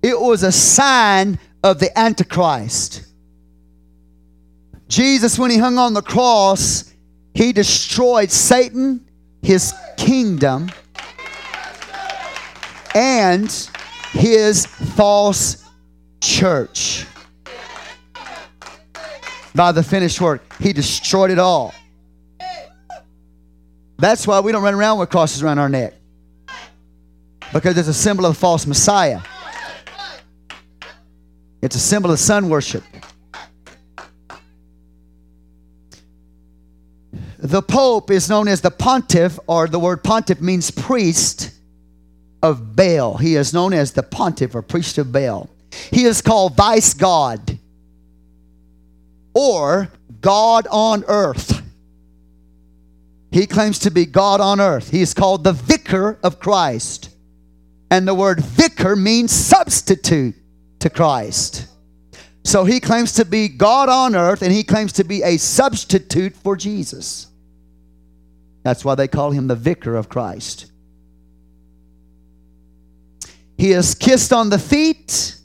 It 0.04 0.20
was 0.20 0.44
a 0.44 0.52
sign 0.52 1.40
of 1.64 1.80
the 1.80 1.98
Antichrist. 1.98 3.05
Jesus, 4.88 5.40
when 5.40 5.52
he 5.52 5.58
hung 5.58 5.78
on 5.78 5.94
the 5.94 6.02
cross, 6.02 6.94
he 7.34 7.52
destroyed 7.52 8.32
Satan, 8.32 9.06
his 9.42 9.74
kingdom, 9.98 10.72
and 12.94 13.52
his 14.12 14.66
false 14.66 15.64
church. 16.22 17.06
By 19.54 19.72
the 19.72 19.84
finished 19.84 20.20
work, 20.22 20.44
he 20.60 20.74
destroyed 20.74 21.32
it 21.32 21.40
all. 21.40 21.74
That's 23.98 24.28
why 24.28 24.40
we 24.42 24.52
don't 24.52 24.64
run 24.64 24.74
around 24.74 25.00
with 25.00 25.10
crosses 25.10 25.42
around 25.42 25.60
our 25.60 25.70
neck. 25.70 25.94
Because 27.54 27.78
it's 27.78 27.88
a 27.88 27.94
symbol 27.94 28.26
of 28.26 28.34
the 28.34 28.40
false 28.40 28.66
Messiah. 28.66 29.22
It's 31.62 31.76
a 31.76 31.80
symbol 31.80 32.12
of 32.12 32.20
sun 32.20 32.50
worship. 32.50 32.84
The 37.46 37.62
Pope 37.62 38.10
is 38.10 38.28
known 38.28 38.48
as 38.48 38.62
the 38.62 38.72
pontiff, 38.72 39.38
or 39.46 39.68
the 39.68 39.78
word 39.78 40.04
pontiff 40.04 40.42
means 40.42 40.72
priest 40.72 41.52
of 42.42 42.76
Baal. 42.76 43.18
He 43.18 43.36
is 43.36 43.54
known 43.54 43.72
as 43.72 43.92
the 43.92 44.02
pontiff 44.02 44.56
or 44.56 44.64
priest 44.64 44.98
of 44.98 45.12
Baal. 45.12 45.48
He 45.92 46.06
is 46.06 46.24
called 46.24 46.58
vice 46.58 46.96
God 46.96 47.60
or 49.36 49.92
God 50.22 50.66
on 50.72 51.04
earth. 51.08 51.62
He 53.30 53.46
claims 53.46 53.78
to 53.80 53.92
be 53.92 54.08
God 54.08 54.42
on 54.42 54.60
earth. 54.60 54.90
He 54.90 55.02
is 55.02 55.14
called 55.14 55.44
the 55.44 55.54
vicar 55.54 56.18
of 56.24 56.40
Christ. 56.40 57.12
And 57.92 58.08
the 58.08 58.16
word 58.16 58.40
vicar 58.40 58.96
means 58.96 59.32
substitute 59.32 60.34
to 60.80 60.90
Christ. 60.90 61.68
So 62.44 62.66
he 62.66 62.80
claims 62.80 63.14
to 63.14 63.26
be 63.26 63.50
God 63.50 63.88
on 63.88 64.16
earth 64.16 64.42
and 64.42 64.52
he 64.52 64.64
claims 64.64 64.94
to 64.94 65.04
be 65.04 65.22
a 65.22 65.38
substitute 65.38 66.36
for 66.36 66.56
Jesus. 66.56 67.28
That's 68.66 68.84
why 68.84 68.96
they 68.96 69.08
call 69.08 69.30
him 69.30 69.46
the 69.46 69.56
vicar 69.56 69.96
of 69.96 70.10
Christ. 70.10 70.72
He 73.60 73.74
is 73.74 73.94
kissed 73.94 74.34
on 74.34 74.50
the 74.50 74.58
feet, 74.58 75.36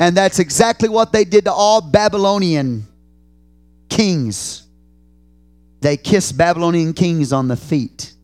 and 0.00 0.16
that's 0.16 0.38
exactly 0.38 0.88
what 0.88 1.12
they 1.12 1.26
did 1.26 1.44
to 1.44 1.52
all 1.52 1.82
Babylonian 1.82 2.86
kings. 3.90 4.66
They 5.82 5.98
kissed 5.98 6.38
Babylonian 6.38 6.94
kings 6.94 7.34
on 7.34 7.48
the 7.48 7.56
feet. 7.56 8.14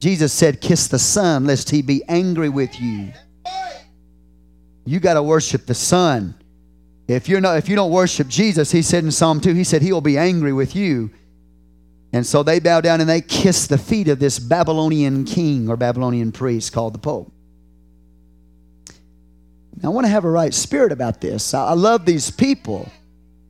Jesus 0.00 0.32
said, 0.32 0.60
Kiss 0.60 0.88
the 0.88 0.98
Son, 0.98 1.46
lest 1.46 1.70
he 1.70 1.82
be 1.82 2.02
angry 2.08 2.48
with 2.48 2.80
you. 2.80 3.12
You 4.84 4.98
got 4.98 5.14
to 5.14 5.22
worship 5.22 5.64
the 5.64 5.74
Son. 5.74 6.34
If 7.06 7.28
you're 7.28 7.40
not, 7.40 7.56
if 7.56 7.68
you 7.68 7.76
don't 7.76 7.92
worship 7.92 8.26
Jesus, 8.26 8.72
he 8.72 8.82
said 8.82 9.04
in 9.04 9.12
Psalm 9.12 9.40
2, 9.40 9.54
he 9.54 9.62
said 9.62 9.80
he 9.80 9.92
will 9.92 10.00
be 10.00 10.18
angry 10.18 10.52
with 10.52 10.74
you. 10.74 11.12
And 12.12 12.26
so 12.26 12.42
they 12.42 12.58
bow 12.58 12.80
down 12.80 13.00
and 13.00 13.08
they 13.08 13.20
kiss 13.20 13.66
the 13.66 13.78
feet 13.78 14.08
of 14.08 14.18
this 14.18 14.38
Babylonian 14.38 15.24
king 15.24 15.68
or 15.68 15.76
Babylonian 15.76 16.32
priest 16.32 16.72
called 16.72 16.94
the 16.94 16.98
Pope. 16.98 17.32
Now, 19.82 19.90
I 19.90 19.92
want 19.92 20.06
to 20.06 20.10
have 20.10 20.24
a 20.24 20.30
right 20.30 20.52
spirit 20.52 20.92
about 20.92 21.20
this. 21.20 21.54
I 21.54 21.72
love 21.72 22.04
these 22.04 22.30
people, 22.30 22.90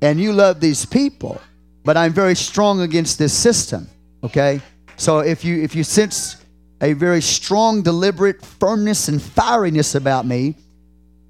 and 0.01 0.21
you 0.21 0.33
love 0.33 0.61
these 0.61 0.85
people, 0.85 1.41
but 1.85 1.97
I'm 1.97 2.13
very 2.13 2.37
strong 2.37 2.83
against 2.83 3.19
this 3.19 3.33
system. 3.33 3.89
Okay? 4.23 4.61
So 4.97 5.21
if 5.21 5.45
you 5.45 5.63
if 5.63 5.75
you 5.75 5.83
sense 5.83 6.37
a 6.83 6.93
very 6.93 7.21
strong, 7.21 7.83
deliberate 7.83 8.45
firmness 8.45 9.09
and 9.09 9.21
fieriness 9.21 9.95
about 9.95 10.27
me, 10.27 10.57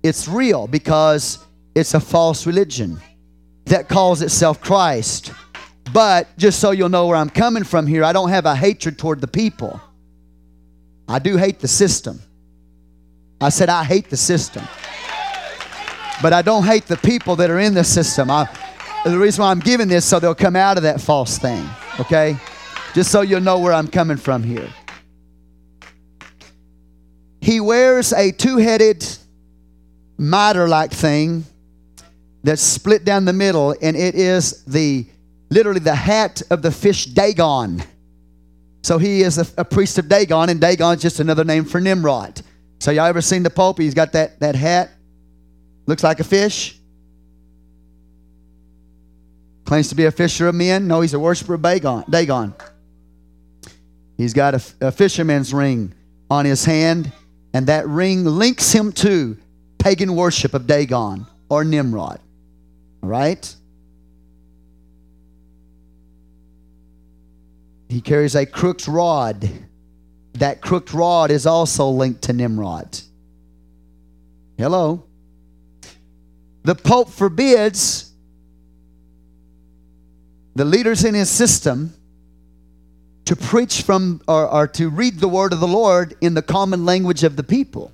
it's 0.02 0.28
real 0.28 0.66
because 0.66 1.38
it's 1.74 1.94
a 1.94 2.00
false 2.00 2.46
religion 2.46 3.00
that 3.66 3.88
calls 3.88 4.22
itself 4.22 4.60
Christ. 4.60 5.32
But 5.92 6.36
just 6.36 6.60
so 6.60 6.70
you'll 6.70 6.88
know 6.88 7.06
where 7.06 7.16
I'm 7.16 7.30
coming 7.30 7.64
from 7.64 7.86
here, 7.86 8.04
I 8.04 8.12
don't 8.12 8.28
have 8.28 8.46
a 8.46 8.54
hatred 8.54 8.98
toward 8.98 9.20
the 9.20 9.26
people. 9.26 9.80
I 11.08 11.18
do 11.18 11.36
hate 11.36 11.58
the 11.58 11.68
system. 11.68 12.20
I 13.40 13.48
said, 13.48 13.68
I 13.68 13.84
hate 13.84 14.10
the 14.10 14.16
system. 14.16 14.62
But 16.22 16.32
I 16.32 16.42
don't 16.42 16.64
hate 16.64 16.86
the 16.86 16.98
people 16.98 17.36
that 17.36 17.50
are 17.50 17.58
in 17.58 17.74
the 17.74 17.84
system. 17.84 18.30
I, 18.30 18.48
the 19.04 19.18
reason 19.18 19.42
why 19.42 19.50
I'm 19.50 19.60
giving 19.60 19.88
this 19.88 20.04
so 20.04 20.20
they'll 20.20 20.34
come 20.34 20.56
out 20.56 20.76
of 20.76 20.82
that 20.82 21.00
false 21.00 21.38
thing. 21.38 21.66
Okay? 21.98 22.36
Just 22.94 23.10
so 23.10 23.22
you'll 23.22 23.40
know 23.40 23.58
where 23.58 23.72
I'm 23.72 23.88
coming 23.88 24.18
from 24.18 24.42
here. 24.42 24.68
He 27.40 27.58
wears 27.60 28.12
a 28.12 28.32
two 28.32 28.58
headed 28.58 29.06
mitre 30.18 30.68
like 30.68 30.92
thing 30.92 31.44
that's 32.44 32.62
split 32.62 33.04
down 33.04 33.24
the 33.24 33.32
middle, 33.32 33.74
and 33.80 33.96
it 33.96 34.14
is 34.14 34.62
the 34.64 35.06
literally 35.50 35.80
the 35.80 35.94
hat 35.94 36.42
of 36.50 36.62
the 36.62 36.70
fish 36.70 37.04
Dagon. 37.06 37.82
So 38.82 38.98
he 38.98 39.22
is 39.22 39.36
a, 39.38 39.46
a 39.58 39.64
priest 39.64 39.98
of 39.98 40.08
Dagon, 40.08 40.48
and 40.48 40.60
Dagon 40.60 40.94
is 40.94 41.02
just 41.02 41.20
another 41.20 41.44
name 41.44 41.64
for 41.64 41.80
Nimrod. 41.80 42.40
So 42.78 42.90
y'all 42.90 43.06
ever 43.06 43.20
seen 43.20 43.42
the 43.42 43.50
Pope? 43.50 43.78
He's 43.78 43.92
got 43.94 44.12
that, 44.12 44.40
that 44.40 44.54
hat, 44.54 44.90
looks 45.86 46.02
like 46.02 46.20
a 46.20 46.24
fish. 46.24 46.78
Claims 49.66 49.88
to 49.90 49.94
be 49.94 50.06
a 50.06 50.10
fisher 50.10 50.48
of 50.48 50.54
men. 50.54 50.88
No, 50.88 51.00
he's 51.02 51.14
a 51.14 51.18
worshiper 51.18 51.54
of 51.54 51.62
Dagon. 51.62 52.04
Dagon. 52.08 52.54
He's 54.16 54.32
got 54.32 54.54
a, 54.54 54.88
a 54.88 54.92
fisherman's 54.92 55.52
ring 55.52 55.92
on 56.30 56.44
his 56.44 56.64
hand, 56.64 57.12
and 57.52 57.66
that 57.66 57.86
ring 57.86 58.24
links 58.24 58.72
him 58.72 58.92
to 58.92 59.36
pagan 59.78 60.16
worship 60.16 60.54
of 60.54 60.66
Dagon 60.66 61.26
or 61.48 61.64
Nimrod. 61.64 62.20
All 63.02 63.08
right? 63.08 63.54
He 67.90 68.00
carries 68.00 68.36
a 68.36 68.46
crooked 68.46 68.86
rod. 68.86 69.50
That 70.34 70.60
crooked 70.60 70.94
rod 70.94 71.32
is 71.32 71.44
also 71.44 71.88
linked 71.88 72.22
to 72.22 72.32
Nimrod. 72.32 73.00
Hello? 74.56 75.04
The 76.62 76.76
Pope 76.76 77.10
forbids 77.10 78.12
the 80.54 80.64
leaders 80.64 81.04
in 81.04 81.14
his 81.14 81.28
system 81.28 81.92
to 83.24 83.34
preach 83.34 83.82
from 83.82 84.20
or, 84.28 84.46
or, 84.48 84.68
to 84.68 84.88
read 84.88 85.18
the 85.18 85.28
word 85.28 85.52
of 85.52 85.58
the 85.58 85.68
Lord 85.68 86.14
in 86.20 86.34
the 86.34 86.42
common 86.42 86.84
language 86.84 87.24
of 87.24 87.34
the 87.34 87.42
people. 87.42 87.92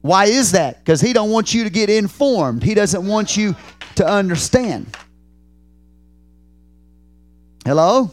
Why 0.00 0.26
is 0.26 0.52
that? 0.52 0.78
Because 0.78 1.00
he 1.00 1.12
don't 1.12 1.30
want 1.30 1.52
you 1.52 1.64
to 1.64 1.70
get 1.70 1.90
informed. 1.90 2.62
He 2.62 2.74
doesn't 2.74 3.06
want 3.06 3.36
you 3.36 3.54
to 3.96 4.06
understand. 4.06 4.96
Hello? 7.64 8.10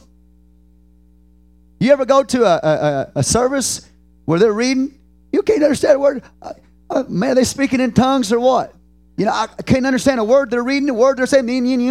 You 1.79 1.91
ever 1.91 2.05
go 2.05 2.23
to 2.23 2.43
a, 2.45 2.59
a, 2.63 3.11
a 3.15 3.23
service 3.23 3.89
where 4.25 4.39
they're 4.39 4.53
reading? 4.53 4.97
You 5.31 5.41
can't 5.41 5.63
understand 5.63 5.95
a 5.95 5.99
word. 5.99 6.23
Uh, 6.41 6.53
uh, 6.89 7.03
man, 7.09 7.35
they 7.35 7.43
speaking 7.43 7.79
in 7.79 7.91
tongues 7.91 8.31
or 8.31 8.39
what? 8.39 8.73
You 9.17 9.25
know, 9.25 9.31
I, 9.31 9.47
I 9.57 9.63
can't 9.63 9.85
understand 9.85 10.19
a 10.19 10.23
word 10.23 10.51
they're 10.51 10.63
reading, 10.63 10.89
a 10.89 10.93
word 10.93 11.17
they're 11.17 11.25
saying. 11.25 11.47
You 11.49 11.87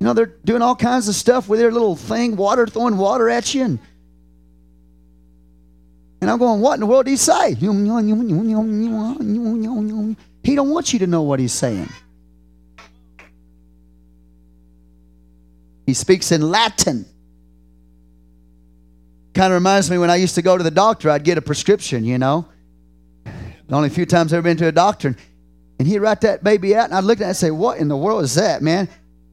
know, 0.00 0.12
they're 0.12 0.26
doing 0.44 0.62
all 0.62 0.76
kinds 0.76 1.08
of 1.08 1.14
stuff 1.14 1.48
with 1.48 1.60
their 1.60 1.70
little 1.72 1.94
thing, 1.96 2.36
water, 2.36 2.66
throwing 2.66 2.96
water 2.96 3.28
at 3.28 3.54
you. 3.54 3.64
And, 3.64 3.78
and 6.20 6.30
I'm 6.30 6.38
going, 6.38 6.60
what 6.60 6.74
in 6.74 6.80
the 6.80 6.86
world 6.86 7.04
did 7.04 7.12
he 7.12 7.16
say? 7.16 7.54
He 7.54 7.66
don't 7.66 7.86
want 10.70 10.92
you 10.92 10.98
to 10.98 11.06
know 11.06 11.22
what 11.22 11.40
he's 11.40 11.52
saying. 11.52 11.88
He 15.88 15.94
speaks 15.94 16.32
in 16.32 16.42
Latin. 16.42 17.06
Kind 19.32 19.54
of 19.54 19.56
reminds 19.56 19.90
me 19.90 19.96
when 19.96 20.10
I 20.10 20.16
used 20.16 20.34
to 20.34 20.42
go 20.42 20.58
to 20.58 20.62
the 20.62 20.70
doctor, 20.70 21.08
I'd 21.08 21.24
get 21.24 21.38
a 21.38 21.40
prescription, 21.40 22.04
you 22.04 22.18
know. 22.18 22.46
The 23.24 23.74
only 23.74 23.88
few 23.88 24.04
times 24.04 24.34
I've 24.34 24.40
ever 24.40 24.42
been 24.42 24.58
to 24.58 24.66
a 24.66 24.72
doctor. 24.72 25.16
And 25.78 25.88
he'd 25.88 26.00
write 26.00 26.20
that 26.20 26.44
baby 26.44 26.76
out, 26.76 26.90
and 26.90 26.94
I'd 26.94 27.04
look 27.04 27.22
at 27.22 27.24
it 27.24 27.28
and 27.28 27.36
say, 27.38 27.50
What 27.50 27.78
in 27.78 27.88
the 27.88 27.96
world 27.96 28.22
is 28.24 28.34
that, 28.34 28.60
man? 28.60 28.86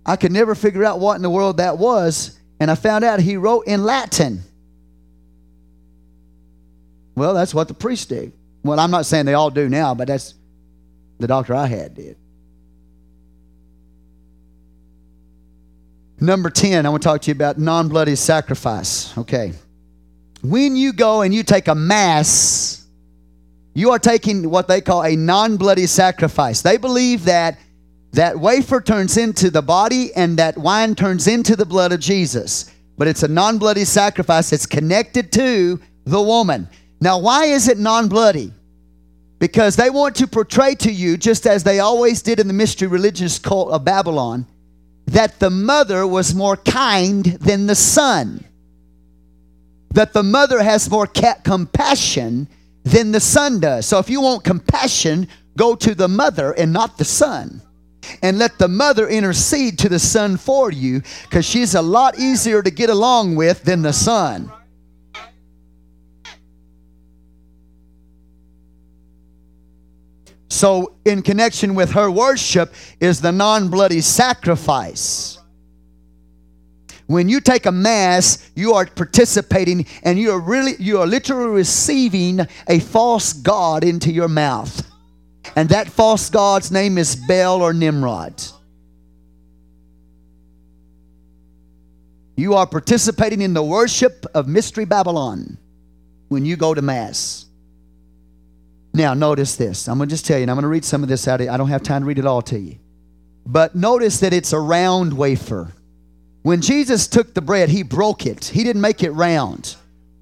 I 0.05 0.15
could 0.15 0.31
never 0.31 0.55
figure 0.55 0.85
out 0.85 1.01
what 1.01 1.17
in 1.17 1.21
the 1.21 1.29
world 1.29 1.57
that 1.57 1.77
was. 1.77 2.39
And 2.61 2.71
I 2.71 2.75
found 2.75 3.03
out 3.03 3.19
he 3.19 3.35
wrote 3.35 3.67
in 3.67 3.83
Latin. 3.83 4.41
Well, 7.15 7.33
that's 7.33 7.53
what 7.53 7.67
the 7.67 7.73
priest 7.73 8.07
did. 8.07 8.31
Well, 8.63 8.79
I'm 8.79 8.91
not 8.91 9.05
saying 9.05 9.25
they 9.25 9.33
all 9.33 9.51
do 9.51 9.67
now, 9.67 9.93
but 9.93 10.07
that's 10.07 10.35
the 11.19 11.27
doctor 11.27 11.53
I 11.53 11.65
had 11.65 11.95
did. 11.95 12.15
Number 16.19 16.49
10, 16.49 16.85
I 16.85 16.89
want 16.89 17.03
to 17.03 17.09
talk 17.09 17.21
to 17.21 17.27
you 17.27 17.35
about 17.35 17.57
non 17.57 17.89
bloody 17.89 18.15
sacrifice. 18.15 19.17
Okay. 19.17 19.53
When 20.41 20.75
you 20.75 20.93
go 20.93 21.21
and 21.21 21.33
you 21.33 21.43
take 21.43 21.67
a 21.67 21.75
mass, 21.75 22.85
you 23.73 23.91
are 23.91 23.99
taking 23.99 24.49
what 24.49 24.67
they 24.67 24.79
call 24.79 25.03
a 25.03 25.15
non 25.15 25.57
bloody 25.57 25.87
sacrifice. 25.87 26.61
They 26.61 26.77
believe 26.77 27.25
that 27.25 27.59
that 28.13 28.39
wafer 28.39 28.79
turns 28.79 29.17
into 29.17 29.49
the 29.49 29.61
body 29.61 30.13
and 30.15 30.37
that 30.37 30.57
wine 30.57 30.95
turns 30.95 31.27
into 31.27 31.57
the 31.57 31.65
blood 31.65 31.91
of 31.91 31.99
Jesus. 31.99 32.71
But 32.97 33.09
it's 33.09 33.23
a 33.23 33.27
non 33.27 33.57
bloody 33.57 33.83
sacrifice, 33.83 34.53
it's 34.53 34.65
connected 34.65 35.33
to 35.33 35.81
the 36.05 36.21
woman. 36.21 36.69
Now, 37.01 37.19
why 37.19 37.45
is 37.45 37.67
it 37.67 37.77
non 37.77 38.07
bloody? 38.07 38.53
Because 39.39 39.75
they 39.75 39.89
want 39.89 40.15
to 40.15 40.27
portray 40.27 40.75
to 40.75 40.91
you, 40.91 41.17
just 41.17 41.45
as 41.45 41.63
they 41.63 41.79
always 41.79 42.21
did 42.21 42.39
in 42.39 42.47
the 42.47 42.53
mystery 42.53 42.87
religious 42.87 43.37
cult 43.37 43.69
of 43.69 43.83
Babylon, 43.83 44.47
that 45.07 45.39
the 45.39 45.49
mother 45.49 46.05
was 46.07 46.33
more 46.33 46.57
kind 46.57 47.25
than 47.25 47.67
the 47.67 47.75
son. 47.75 48.43
That 49.91 50.13
the 50.13 50.23
mother 50.23 50.61
has 50.61 50.89
more 50.89 51.07
compassion 51.07 52.47
than 52.83 53.11
the 53.11 53.19
son 53.19 53.59
does. 53.59 53.85
So 53.85 53.99
if 53.99 54.09
you 54.09 54.21
want 54.21 54.43
compassion, 54.43 55.27
go 55.57 55.75
to 55.75 55.95
the 55.95 56.07
mother 56.07 56.51
and 56.53 56.73
not 56.73 56.97
the 56.97 57.05
son. 57.05 57.61
And 58.21 58.37
let 58.37 58.59
the 58.59 58.67
mother 58.67 59.07
intercede 59.07 59.79
to 59.79 59.89
the 59.89 59.97
son 59.99 60.37
for 60.37 60.71
you 60.71 61.01
because 61.23 61.45
she's 61.45 61.73
a 61.73 61.81
lot 61.81 62.19
easier 62.19 62.61
to 62.61 62.69
get 62.69 62.91
along 62.91 63.35
with 63.35 63.63
than 63.63 63.81
the 63.81 63.93
son. 63.93 64.51
So, 70.55 70.93
in 71.03 71.21
connection 71.21 71.75
with 71.75 71.91
her 71.91 72.09
worship, 72.09 72.73
is 73.01 73.19
the 73.19 73.33
non 73.33 73.67
bloody 73.67 73.99
sacrifice. 73.99 75.37
When 77.07 77.27
you 77.27 77.41
take 77.41 77.65
a 77.65 77.73
mass, 77.73 78.49
you 78.55 78.71
are 78.75 78.85
participating 78.85 79.85
and 80.03 80.17
you 80.17 80.31
are 80.31 80.39
really, 80.39 80.75
you 80.79 81.01
are 81.01 81.05
literally 81.05 81.51
receiving 81.51 82.39
a 82.69 82.79
false 82.79 83.33
God 83.33 83.83
into 83.83 84.13
your 84.13 84.29
mouth. 84.29 84.89
And 85.57 85.67
that 85.69 85.89
false 85.89 86.29
God's 86.29 86.71
name 86.71 86.97
is 86.97 87.17
Baal 87.17 87.61
or 87.61 87.73
Nimrod. 87.73 88.41
You 92.37 92.53
are 92.53 92.65
participating 92.65 93.41
in 93.41 93.53
the 93.53 93.63
worship 93.63 94.25
of 94.33 94.47
Mystery 94.47 94.85
Babylon 94.85 95.57
when 96.29 96.45
you 96.45 96.55
go 96.55 96.73
to 96.73 96.81
Mass. 96.81 97.44
Now, 98.95 99.13
notice 99.13 99.57
this. 99.57 99.89
I'm 99.89 99.97
going 99.97 100.07
to 100.07 100.13
just 100.13 100.25
tell 100.25 100.37
you, 100.37 100.43
and 100.43 100.51
I'm 100.51 100.55
going 100.55 100.63
to 100.63 100.69
read 100.69 100.85
some 100.85 101.03
of 101.03 101.09
this 101.09 101.27
out. 101.27 101.41
I 101.41 101.57
don't 101.57 101.67
have 101.67 101.83
time 101.83 102.03
to 102.03 102.05
read 102.05 102.17
it 102.17 102.25
all 102.25 102.41
to 102.43 102.57
you. 102.57 102.77
But 103.45 103.75
notice 103.75 104.21
that 104.21 104.31
it's 104.31 104.53
a 104.53 104.59
round 104.59 105.11
wafer. 105.17 105.73
When 106.43 106.61
Jesus 106.61 107.05
took 107.07 107.33
the 107.33 107.41
bread, 107.41 107.67
he 107.67 107.83
broke 107.83 108.25
it, 108.25 108.45
he 108.45 108.63
didn't 108.63 108.81
make 108.81 109.03
it 109.03 109.11
round. 109.11 109.75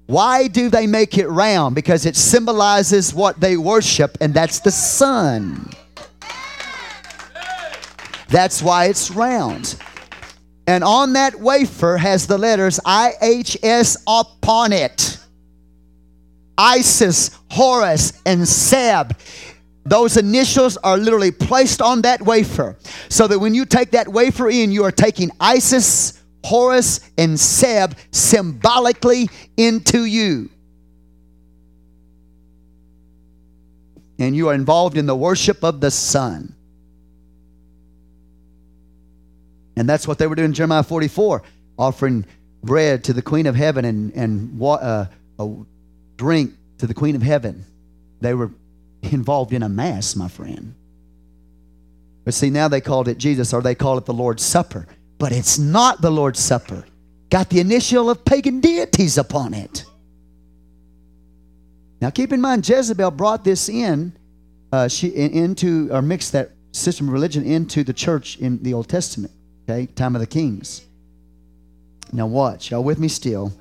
Why 0.06 0.48
do 0.48 0.68
they 0.70 0.88
make 0.88 1.16
it 1.18 1.28
round? 1.28 1.76
Because 1.76 2.04
it 2.04 2.16
symbolizes 2.16 3.14
what 3.14 3.38
they 3.38 3.56
worship, 3.56 4.18
and 4.20 4.34
that's 4.34 4.58
the 4.58 4.72
sun. 4.72 5.70
That's 8.28 8.60
why 8.60 8.86
it's 8.86 9.10
round. 9.12 9.76
And 10.66 10.82
on 10.82 11.12
that 11.12 11.38
wafer 11.38 11.96
has 11.96 12.26
the 12.26 12.38
letters 12.38 12.80
IHS 12.84 14.02
upon 14.08 14.72
it. 14.72 15.18
Isis, 16.56 17.38
Horus, 17.50 18.20
and 18.24 18.46
Seb. 18.46 19.16
Those 19.84 20.16
initials 20.16 20.76
are 20.78 20.96
literally 20.96 21.30
placed 21.30 21.82
on 21.82 22.02
that 22.02 22.22
wafer. 22.22 22.76
So 23.08 23.26
that 23.28 23.38
when 23.38 23.54
you 23.54 23.66
take 23.66 23.90
that 23.90 24.08
wafer 24.08 24.48
in, 24.48 24.72
you 24.72 24.84
are 24.84 24.92
taking 24.92 25.30
Isis, 25.38 26.22
Horus, 26.42 27.00
and 27.18 27.38
Seb 27.38 27.96
symbolically 28.10 29.28
into 29.56 30.04
you. 30.04 30.48
And 34.18 34.34
you 34.34 34.48
are 34.48 34.54
involved 34.54 34.96
in 34.96 35.06
the 35.06 35.16
worship 35.16 35.64
of 35.64 35.80
the 35.80 35.90
sun. 35.90 36.54
And 39.76 39.88
that's 39.88 40.06
what 40.06 40.18
they 40.18 40.26
were 40.26 40.36
doing 40.36 40.50
in 40.50 40.54
Jeremiah 40.54 40.84
44, 40.84 41.42
offering 41.76 42.24
bread 42.62 43.04
to 43.04 43.12
the 43.12 43.22
Queen 43.22 43.46
of 43.46 43.56
Heaven 43.56 43.84
and, 43.84 44.12
and 44.12 44.62
uh, 44.62 45.06
drink 46.16 46.54
to 46.78 46.86
the 46.86 46.94
Queen 46.94 47.16
of 47.16 47.22
Heaven. 47.22 47.64
They 48.20 48.34
were 48.34 48.50
involved 49.02 49.52
in 49.52 49.62
a 49.62 49.68
mass, 49.68 50.16
my 50.16 50.28
friend. 50.28 50.74
But 52.24 52.34
see, 52.34 52.50
now 52.50 52.68
they 52.68 52.80
called 52.80 53.08
it 53.08 53.18
Jesus 53.18 53.52
or 53.52 53.60
they 53.60 53.74
call 53.74 53.98
it 53.98 54.06
the 54.06 54.14
Lord's 54.14 54.42
Supper. 54.42 54.86
But 55.18 55.32
it's 55.32 55.58
not 55.58 56.00
the 56.00 56.10
Lord's 56.10 56.40
Supper. 56.40 56.84
Got 57.30 57.50
the 57.50 57.60
initial 57.60 58.10
of 58.10 58.24
pagan 58.24 58.60
deities 58.60 59.18
upon 59.18 59.54
it. 59.54 59.84
Now 62.00 62.10
keep 62.10 62.32
in 62.32 62.40
mind, 62.40 62.68
Jezebel 62.68 63.10
brought 63.12 63.44
this 63.44 63.68
in, 63.68 64.12
uh, 64.72 64.88
she 64.88 65.08
into 65.08 65.90
or 65.92 66.02
mixed 66.02 66.32
that 66.32 66.50
system 66.72 67.08
of 67.08 67.12
religion 67.12 67.44
into 67.44 67.84
the 67.84 67.92
church 67.92 68.36
in 68.38 68.62
the 68.62 68.74
Old 68.74 68.88
Testament. 68.88 69.32
Okay, 69.68 69.86
time 69.86 70.14
of 70.14 70.20
the 70.20 70.26
kings. 70.26 70.82
Now 72.12 72.26
watch, 72.26 72.70
y'all 72.70 72.84
with 72.84 72.98
me 72.98 73.08
still 73.08 73.52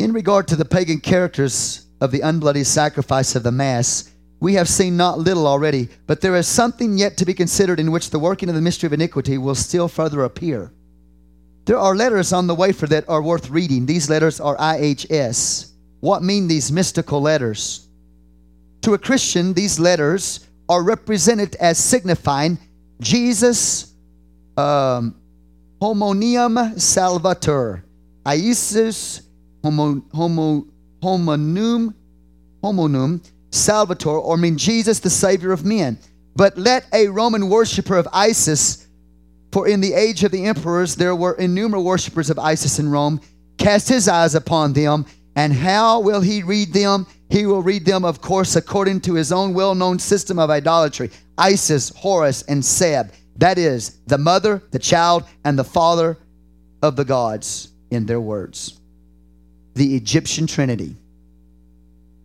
in 0.00 0.14
regard 0.14 0.48
to 0.48 0.56
the 0.56 0.64
pagan 0.64 0.98
characters 0.98 1.86
of 2.00 2.10
the 2.10 2.20
unbloody 2.20 2.64
sacrifice 2.64 3.36
of 3.36 3.42
the 3.42 3.52
Mass, 3.52 4.10
we 4.40 4.54
have 4.54 4.68
seen 4.68 4.96
not 4.96 5.18
little 5.18 5.46
already, 5.46 5.88
but 6.06 6.22
there 6.22 6.34
is 6.36 6.48
something 6.48 6.96
yet 6.96 7.18
to 7.18 7.26
be 7.26 7.34
considered 7.34 7.78
in 7.78 7.92
which 7.92 8.08
the 8.08 8.18
working 8.18 8.48
of 8.48 8.54
the 8.54 8.62
mystery 8.62 8.86
of 8.86 8.94
iniquity 8.94 9.36
will 9.36 9.54
still 9.54 9.88
further 9.88 10.24
appear. 10.24 10.72
There 11.66 11.76
are 11.76 11.94
letters 11.94 12.32
on 12.32 12.46
the 12.46 12.54
wafer 12.54 12.86
that 12.86 13.06
are 13.10 13.20
worth 13.20 13.50
reading. 13.50 13.84
These 13.84 14.08
letters 14.08 14.40
are 14.40 14.56
IHS. 14.56 15.72
What 16.00 16.22
mean 16.22 16.48
these 16.48 16.72
mystical 16.72 17.20
letters? 17.20 17.86
To 18.82 18.94
a 18.94 18.98
Christian, 18.98 19.52
these 19.52 19.78
letters 19.78 20.48
are 20.70 20.82
represented 20.82 21.56
as 21.56 21.76
signifying 21.76 22.58
Jesus 23.00 23.92
um, 24.56 25.14
homonium 25.82 26.80
salvator, 26.80 27.84
Isis 28.24 29.22
homo, 29.62 30.02
homo, 30.12 30.66
homonum, 31.02 31.94
homonum, 32.62 33.20
Salvator, 33.50 34.10
or 34.10 34.36
mean 34.36 34.56
Jesus, 34.56 35.00
the 35.00 35.10
Savior 35.10 35.52
of 35.52 35.64
men. 35.64 35.98
But 36.36 36.56
let 36.56 36.86
a 36.92 37.08
Roman 37.08 37.48
worshiper 37.48 37.96
of 37.96 38.08
Isis, 38.12 38.86
for 39.52 39.66
in 39.66 39.80
the 39.80 39.94
age 39.94 40.22
of 40.22 40.30
the 40.30 40.46
emperors 40.46 40.94
there 40.94 41.16
were 41.16 41.34
innumerable 41.34 41.84
worshippers 41.84 42.30
of 42.30 42.38
Isis 42.38 42.78
in 42.78 42.88
Rome, 42.88 43.20
cast 43.58 43.88
his 43.88 44.08
eyes 44.08 44.34
upon 44.34 44.72
them. 44.72 45.06
And 45.36 45.52
how 45.52 46.00
will 46.00 46.20
he 46.20 46.42
read 46.42 46.72
them? 46.72 47.06
He 47.28 47.46
will 47.46 47.62
read 47.62 47.84
them, 47.84 48.04
of 48.04 48.20
course, 48.20 48.56
according 48.56 49.00
to 49.02 49.14
his 49.14 49.32
own 49.32 49.54
well 49.54 49.74
known 49.74 49.98
system 49.98 50.38
of 50.38 50.50
idolatry 50.50 51.10
Isis, 51.38 51.90
Horus, 51.90 52.42
and 52.42 52.64
Seb. 52.64 53.12
That 53.36 53.56
is, 53.56 54.00
the 54.06 54.18
mother, 54.18 54.62
the 54.70 54.78
child, 54.78 55.24
and 55.44 55.58
the 55.58 55.64
father 55.64 56.18
of 56.82 56.96
the 56.96 57.04
gods 57.04 57.68
in 57.90 58.06
their 58.06 58.20
words 58.20 58.79
the 59.80 59.96
Egyptian 59.96 60.46
Trinity. 60.46 60.94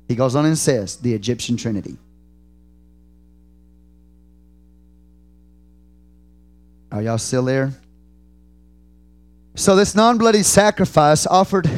He 0.10 0.16
goes 0.16 0.36
on 0.36 0.46
and 0.46 0.58
says, 0.58 0.98
the 0.98 1.14
Egyptian 1.14 1.56
Trinity. 1.56 1.98
Are 6.92 7.02
y'all 7.02 7.18
still 7.18 7.46
there? 7.46 7.72
So, 9.56 9.78
this 9.78 9.96
non 9.96 10.18
bloody 10.18 10.44
sacrifice 10.44 11.26
offered, 11.26 11.70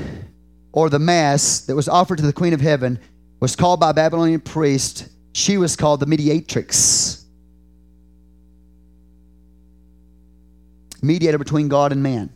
or 0.72 0.90
the 0.90 0.98
Mass 0.98 1.62
that 1.62 1.76
was 1.76 1.88
offered 1.88 2.18
to 2.18 2.26
the 2.26 2.34
Queen 2.34 2.54
of 2.54 2.62
Heaven, 2.62 2.98
was 3.40 3.56
called 3.56 3.80
by 3.80 3.92
Babylonian 3.92 4.40
priest. 4.40 5.08
She 5.34 5.60
was 5.60 5.76
called 5.76 6.00
the 6.00 6.08
mediatrix, 6.08 7.24
mediator 11.04 11.38
between 11.38 11.68
God 11.68 11.92
and 11.92 12.02
man 12.02 12.32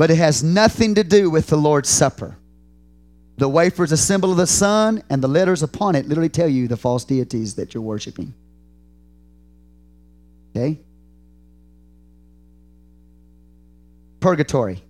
but 0.00 0.10
it 0.10 0.16
has 0.16 0.42
nothing 0.42 0.94
to 0.94 1.04
do 1.04 1.28
with 1.28 1.48
the 1.48 1.58
Lord's 1.58 1.90
Supper. 1.90 2.34
The 3.40 3.48
wafer 3.48 3.84
is 3.84 3.90
a 3.90 3.96
symbol 3.96 4.30
of 4.30 4.36
the 4.36 4.46
sun, 4.46 5.02
and 5.08 5.22
the 5.22 5.28
letters 5.28 5.62
upon 5.62 5.94
it 5.94 6.06
literally 6.06 6.28
tell 6.28 6.46
you 6.46 6.68
the 6.68 6.76
false 6.76 7.04
deities 7.04 7.54
that 7.54 7.72
you're 7.72 7.82
worshiping. 7.82 8.34
Okay? 10.54 10.78
Purgatory. 14.20 14.82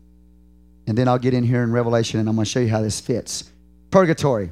And 0.89 0.99
then 0.99 1.07
I'll 1.07 1.21
get 1.21 1.33
in 1.33 1.45
here 1.45 1.63
in 1.63 1.71
Revelation 1.71 2.19
and 2.19 2.29
I'm 2.29 2.35
going 2.35 2.45
to 2.45 2.51
show 2.51 2.59
you 2.59 2.69
how 2.69 2.83
this 2.83 2.99
fits. 2.99 3.49
Purgatory 3.93 4.51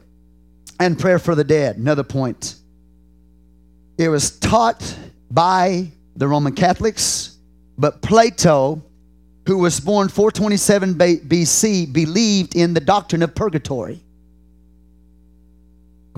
and 0.78 0.96
prayer 0.96 1.18
for 1.18 1.34
the 1.34 1.42
dead. 1.42 1.76
Another 1.76 2.04
point. 2.04 2.54
It 3.98 4.10
was 4.10 4.38
taught 4.38 4.96
by 5.28 5.90
the 6.14 6.28
Roman 6.28 6.54
Catholics, 6.54 7.36
but 7.76 8.00
Plato, 8.00 8.80
who 9.48 9.56
was 9.56 9.80
born 9.80 10.10
427 10.10 10.94
BC, 10.96 11.90
believed 11.90 12.54
in 12.54 12.74
the 12.74 12.80
doctrine 12.80 13.22
of 13.22 13.34
purgatory. 13.34 13.98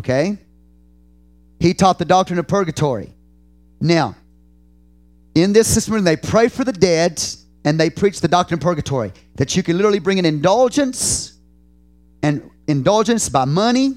Okay? 0.00 0.36
He 1.60 1.72
taught 1.72 2.00
the 2.00 2.04
doctrine 2.04 2.40
of 2.40 2.48
purgatory. 2.48 3.14
Now, 3.80 4.16
in 5.36 5.52
this 5.52 5.68
system, 5.68 6.02
they 6.02 6.16
pray 6.16 6.48
for 6.48 6.64
the 6.64 6.72
dead 6.72 7.22
and 7.64 7.78
they 7.78 7.88
preach 7.88 8.20
the 8.20 8.26
doctrine 8.26 8.58
of 8.58 8.64
purgatory 8.64 9.12
that 9.36 9.56
you 9.56 9.62
can 9.62 9.76
literally 9.76 10.00
bring 10.00 10.18
an 10.18 10.24
indulgence 10.24 11.34
and 12.24 12.50
indulgence 12.66 13.28
by 13.28 13.44
money 13.44 13.94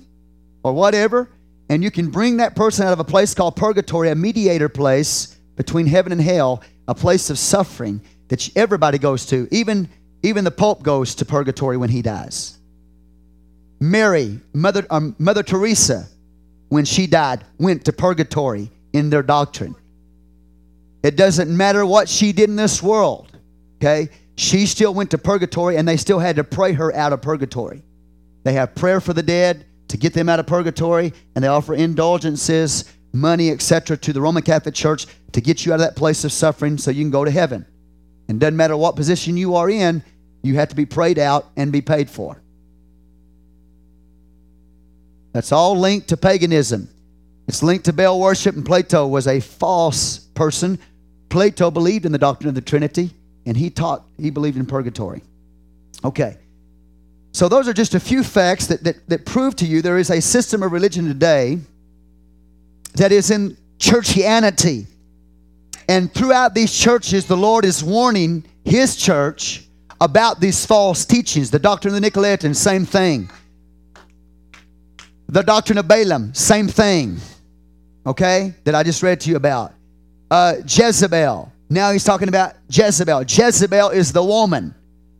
or 0.63 0.73
whatever, 0.73 1.27
and 1.69 1.83
you 1.83 1.89
can 1.89 2.11
bring 2.11 2.37
that 2.37 2.55
person 2.55 2.85
out 2.85 2.93
of 2.93 2.99
a 2.99 3.03
place 3.03 3.33
called 3.33 3.55
purgatory, 3.55 4.09
a 4.09 4.15
mediator 4.15 4.69
place 4.69 5.39
between 5.55 5.87
heaven 5.87 6.11
and 6.11 6.21
hell, 6.21 6.61
a 6.87 6.93
place 6.93 7.31
of 7.31 7.39
suffering 7.39 7.99
that 8.33 8.49
everybody 8.57 8.97
goes 8.97 9.27
to. 9.27 9.47
Even, 9.51 9.87
even 10.23 10.43
the 10.43 10.49
Pope 10.49 10.81
goes 10.81 11.13
to 11.13 11.23
purgatory 11.23 11.77
when 11.77 11.91
he 11.91 12.01
dies. 12.01 12.57
Mary, 13.79 14.39
Mother, 14.53 14.87
um, 14.89 15.15
Mother 15.19 15.43
Teresa, 15.43 16.07
when 16.69 16.83
she 16.83 17.05
died, 17.05 17.45
went 17.59 17.85
to 17.85 17.93
purgatory 17.93 18.71
in 18.91 19.11
their 19.11 19.21
doctrine. 19.21 19.75
It 21.03 21.15
doesn't 21.15 21.55
matter 21.55 21.85
what 21.85 22.09
she 22.09 22.31
did 22.31 22.49
in 22.49 22.55
this 22.55 22.81
world, 22.81 23.37
okay? 23.75 24.09
She 24.35 24.65
still 24.65 24.95
went 24.95 25.11
to 25.11 25.19
purgatory 25.19 25.77
and 25.77 25.87
they 25.87 25.97
still 25.97 26.17
had 26.17 26.37
to 26.37 26.43
pray 26.43 26.73
her 26.73 26.91
out 26.95 27.13
of 27.13 27.21
purgatory. 27.21 27.83
They 28.45 28.53
have 28.53 28.73
prayer 28.73 28.99
for 28.99 29.13
the 29.13 29.21
dead 29.21 29.63
to 29.89 29.97
get 29.97 30.15
them 30.15 30.27
out 30.27 30.39
of 30.39 30.47
purgatory, 30.47 31.13
and 31.35 31.43
they 31.43 31.49
offer 31.49 31.75
indulgences, 31.75 32.91
money, 33.11 33.51
etc., 33.51 33.95
to 33.97 34.11
the 34.11 34.21
Roman 34.21 34.41
Catholic 34.41 34.73
Church 34.73 35.05
to 35.33 35.39
get 35.39 35.67
you 35.67 35.71
out 35.71 35.75
of 35.75 35.81
that 35.81 35.95
place 35.95 36.23
of 36.23 36.31
suffering 36.31 36.79
so 36.79 36.89
you 36.89 37.03
can 37.03 37.11
go 37.11 37.23
to 37.23 37.29
heaven. 37.29 37.67
And 38.27 38.39
doesn't 38.39 38.55
matter 38.55 38.77
what 38.77 38.95
position 38.95 39.37
you 39.37 39.55
are 39.55 39.69
in, 39.69 40.03
you 40.41 40.55
have 40.55 40.69
to 40.69 40.75
be 40.75 40.85
prayed 40.85 41.19
out 41.19 41.49
and 41.55 41.71
be 41.71 41.81
paid 41.81 42.09
for. 42.09 42.41
That's 45.33 45.51
all 45.51 45.77
linked 45.77 46.09
to 46.09 46.17
paganism. 46.17 46.89
It's 47.47 47.63
linked 47.63 47.85
to 47.85 47.93
Baal 47.93 48.19
worship, 48.19 48.55
and 48.55 48.65
Plato 48.65 49.07
was 49.07 49.27
a 49.27 49.39
false 49.39 50.19
person. 50.19 50.79
Plato 51.29 51.71
believed 51.71 52.05
in 52.05 52.11
the 52.11 52.17
doctrine 52.17 52.49
of 52.49 52.55
the 52.55 52.61
Trinity, 52.61 53.11
and 53.45 53.57
he 53.57 53.69
taught, 53.69 54.03
he 54.17 54.29
believed 54.29 54.57
in 54.57 54.65
purgatory. 54.65 55.21
Okay. 56.05 56.37
So, 57.31 57.49
those 57.49 57.67
are 57.67 57.73
just 57.73 57.95
a 57.95 57.99
few 57.99 58.23
facts 58.23 58.67
that, 58.67 58.83
that, 58.83 59.09
that 59.09 59.25
prove 59.25 59.55
to 59.57 59.65
you 59.65 59.81
there 59.81 59.97
is 59.97 60.11
a 60.11 60.21
system 60.21 60.61
of 60.61 60.71
religion 60.71 61.07
today 61.07 61.57
that 62.93 63.11
is 63.11 63.31
in 63.31 63.57
churchianity. 63.79 64.85
And 65.87 66.13
throughout 66.13 66.53
these 66.53 66.73
churches, 66.73 67.25
the 67.25 67.37
Lord 67.37 67.65
is 67.65 67.83
warning 67.83 68.45
His 68.63 68.95
church 68.95 69.67
about 69.99 70.39
these 70.39 70.65
false 70.65 71.05
teachings. 71.05 71.51
The 71.51 71.59
doctrine 71.59 71.95
of 71.95 72.01
the 72.01 72.09
Nicolaitans, 72.09 72.55
same 72.55 72.85
thing. 72.85 73.29
The 75.27 75.43
doctrine 75.43 75.77
of 75.77 75.87
Balaam, 75.87 76.33
same 76.33 76.67
thing. 76.67 77.17
Okay? 78.05 78.53
That 78.65 78.75
I 78.75 78.83
just 78.83 79.01
read 79.01 79.19
to 79.21 79.29
you 79.29 79.35
about. 79.35 79.73
Uh, 80.29 80.55
Jezebel. 80.65 81.51
Now 81.69 81.91
he's 81.91 82.03
talking 82.03 82.27
about 82.27 82.55
Jezebel. 82.69 83.23
Jezebel 83.23 83.89
is 83.89 84.11
the 84.11 84.23
woman 84.23 84.75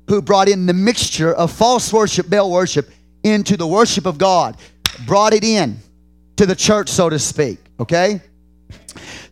who 0.07 0.21
brought 0.21 0.49
in 0.49 0.65
the 0.65 0.73
mixture 0.73 1.33
of 1.33 1.51
false 1.51 1.91
worship, 1.93 2.29
Baal 2.29 2.51
worship, 2.51 2.91
into 3.23 3.55
the 3.55 3.65
worship 3.65 4.05
of 4.05 4.17
God, 4.17 4.57
brought 5.05 5.33
it 5.33 5.43
in 5.43 5.77
to 6.35 6.45
the 6.45 6.55
church, 6.55 6.89
so 6.89 7.09
to 7.09 7.17
speak. 7.17 7.57
Okay? 7.79 8.21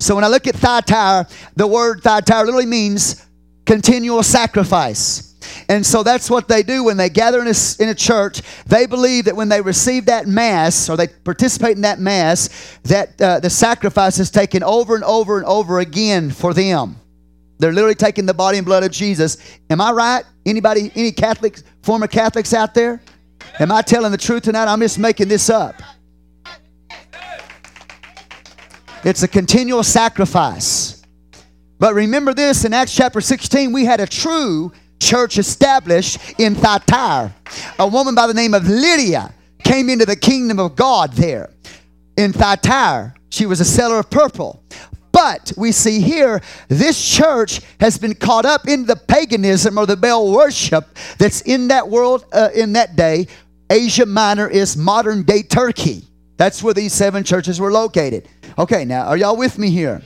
So 0.01 0.15
when 0.15 0.23
I 0.23 0.27
look 0.29 0.47
at 0.47 0.55
Thyatira, 0.55 1.27
the 1.55 1.67
word 1.67 2.01
Thyatira 2.01 2.43
literally 2.43 2.65
means 2.65 3.23
continual 3.65 4.23
sacrifice. 4.23 5.35
And 5.69 5.85
so 5.85 6.01
that's 6.01 6.27
what 6.27 6.47
they 6.47 6.63
do 6.63 6.83
when 6.83 6.97
they 6.97 7.09
gather 7.09 7.39
in 7.39 7.47
a, 7.47 7.53
in 7.79 7.89
a 7.89 7.95
church. 7.95 8.41
They 8.65 8.87
believe 8.87 9.25
that 9.25 9.35
when 9.35 9.47
they 9.47 9.61
receive 9.61 10.05
that 10.05 10.27
Mass 10.27 10.89
or 10.89 10.97
they 10.97 11.07
participate 11.07 11.75
in 11.75 11.81
that 11.83 11.99
Mass, 11.99 12.79
that 12.83 13.21
uh, 13.21 13.39
the 13.39 13.49
sacrifice 13.49 14.17
is 14.17 14.31
taken 14.31 14.63
over 14.63 14.95
and 14.95 15.03
over 15.03 15.37
and 15.37 15.45
over 15.45 15.79
again 15.79 16.31
for 16.31 16.53
them. 16.53 16.95
They're 17.59 17.71
literally 17.71 17.95
taking 17.95 18.25
the 18.25 18.33
body 18.33 18.57
and 18.57 18.65
blood 18.65 18.83
of 18.83 18.91
Jesus. 18.91 19.37
Am 19.69 19.79
I 19.79 19.91
right? 19.91 20.23
Anybody, 20.47 20.91
any 20.95 21.11
Catholics, 21.11 21.63
former 21.83 22.07
Catholics 22.07 22.55
out 22.55 22.73
there? 22.73 23.01
Am 23.59 23.71
I 23.71 23.83
telling 23.83 24.11
the 24.11 24.17
truth 24.17 24.43
tonight? 24.43 24.65
I'm 24.65 24.79
just 24.79 24.97
making 24.97 25.27
this 25.27 25.49
up. 25.49 25.75
It's 29.03 29.23
a 29.23 29.27
continual 29.27 29.81
sacrifice. 29.81 31.01
But 31.79 31.95
remember 31.95 32.35
this 32.35 32.65
in 32.65 32.73
Acts 32.73 32.95
chapter 32.95 33.19
16, 33.19 33.73
we 33.73 33.83
had 33.83 33.99
a 33.99 34.05
true 34.05 34.71
church 34.99 35.39
established 35.39 36.19
in 36.37 36.53
Thyatira. 36.53 37.33
A 37.79 37.87
woman 37.87 38.13
by 38.13 38.27
the 38.27 38.35
name 38.35 38.53
of 38.53 38.67
Lydia 38.67 39.33
came 39.63 39.89
into 39.89 40.05
the 40.05 40.15
kingdom 40.15 40.59
of 40.59 40.75
God 40.75 41.13
there 41.13 41.49
in 42.15 42.31
Thyatira. 42.31 43.15
She 43.31 43.47
was 43.47 43.59
a 43.59 43.65
seller 43.65 43.97
of 43.97 44.11
purple. 44.11 44.63
But 45.11 45.51
we 45.57 45.71
see 45.71 45.99
here, 45.99 46.39
this 46.67 47.03
church 47.03 47.61
has 47.79 47.97
been 47.97 48.13
caught 48.13 48.45
up 48.45 48.67
in 48.67 48.85
the 48.85 48.95
paganism 48.95 49.79
or 49.79 49.87
the 49.87 49.97
Baal 49.97 50.31
worship 50.31 50.95
that's 51.17 51.41
in 51.41 51.69
that 51.69 51.89
world 51.89 52.25
uh, 52.31 52.49
in 52.53 52.73
that 52.73 52.95
day. 52.95 53.25
Asia 53.71 54.05
Minor 54.05 54.47
is 54.47 54.77
modern 54.77 55.23
day 55.23 55.41
Turkey. 55.41 56.03
That's 56.41 56.63
where 56.63 56.73
these 56.73 56.91
seven 56.91 57.23
churches 57.23 57.59
were 57.59 57.71
located. 57.71 58.27
Okay, 58.57 58.83
now, 58.83 59.05
are 59.05 59.15
y'all 59.15 59.37
with 59.37 59.59
me 59.59 59.69
here? 59.69 60.01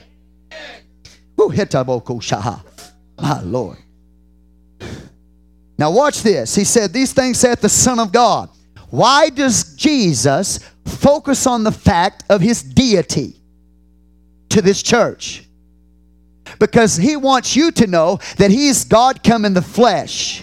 My 3.18 3.40
Lord. 3.40 3.78
Now, 5.78 5.90
watch 5.90 6.22
this. 6.22 6.54
He 6.54 6.64
said, 6.64 6.92
These 6.92 7.14
things 7.14 7.38
saith 7.38 7.62
the 7.62 7.70
Son 7.70 7.98
of 7.98 8.12
God. 8.12 8.50
Why 8.90 9.30
does 9.30 9.76
Jesus 9.76 10.58
focus 10.84 11.46
on 11.46 11.64
the 11.64 11.72
fact 11.72 12.24
of 12.28 12.42
his 12.42 12.62
deity? 12.62 13.36
to 14.56 14.62
this 14.62 14.82
church 14.82 15.44
because 16.58 16.96
he 16.96 17.16
wants 17.16 17.54
you 17.56 17.70
to 17.70 17.86
know 17.86 18.18
that 18.38 18.50
he 18.50 18.68
is 18.68 18.84
God 18.84 19.22
come 19.22 19.44
in 19.44 19.52
the 19.52 19.62
flesh. 19.62 20.42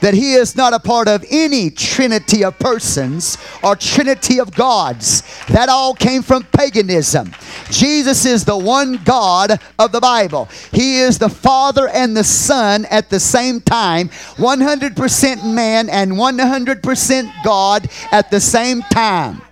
That 0.00 0.14
he 0.14 0.34
is 0.34 0.56
not 0.56 0.72
a 0.72 0.78
part 0.78 1.08
of 1.08 1.24
any 1.30 1.70
trinity 1.70 2.44
of 2.44 2.58
persons 2.58 3.38
or 3.62 3.76
trinity 3.76 4.38
of 4.40 4.54
gods. 4.54 5.22
That 5.48 5.68
all 5.68 5.94
came 5.94 6.22
from 6.22 6.44
paganism. 6.44 7.32
Jesus 7.70 8.24
is 8.24 8.44
the 8.44 8.56
one 8.56 8.96
God 9.04 9.60
of 9.78 9.92
the 9.92 10.00
Bible. 10.00 10.48
He 10.72 11.00
is 11.00 11.18
the 11.18 11.28
Father 11.28 11.88
and 11.88 12.16
the 12.16 12.24
Son 12.24 12.84
at 12.86 13.10
the 13.10 13.20
same 13.20 13.60
time, 13.60 14.08
100% 14.08 15.54
man 15.54 15.88
and 15.88 16.12
100% 16.12 17.44
God 17.44 17.88
at 18.10 18.30
the 18.30 18.40
same 18.40 18.82
time 18.82 19.42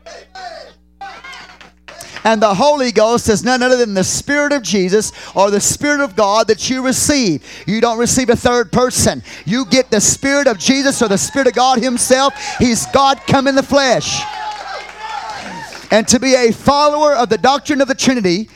and 2.29 2.43
the 2.43 2.55
Holy 2.55 2.93
Ghost 2.93 3.31
is 3.31 3.43
none 3.43 3.63
other 3.63 3.79
than 3.79 3.95
the 3.95 4.05
Spirit 4.05 4.53
of 4.53 4.63
Jesus 4.63 5.13
or 5.35 5.51
the 5.51 5.63
Spirit 5.63 6.01
of 6.03 6.15
God 6.15 6.47
that 6.49 6.69
you 6.69 6.85
receive. 6.85 7.43
You 7.67 7.81
don't 7.81 7.99
receive 7.99 8.29
a 8.29 8.37
third 8.37 8.71
person. 8.71 9.23
You 9.47 9.65
get 9.65 9.91
the 9.91 10.03
Spirit 10.03 10.47
of 10.47 10.59
Jesus 10.59 11.01
or 11.01 11.09
the 11.09 11.17
Spirit 11.17 11.49
of 11.49 11.55
God 11.55 11.79
Himself. 11.79 12.35
He's 12.59 12.85
God 12.93 13.19
come 13.27 13.47
in 13.47 13.55
the 13.55 13.63
flesh. 13.63 14.23
And 15.91 16.07
to 16.09 16.21
be 16.21 16.35
a 16.35 16.53
follower 16.53 17.15
of 17.15 17.31
the 17.31 17.39
doctrine 17.39 17.81
of 17.81 17.89
the 17.89 17.95
Trinity, 17.95 18.51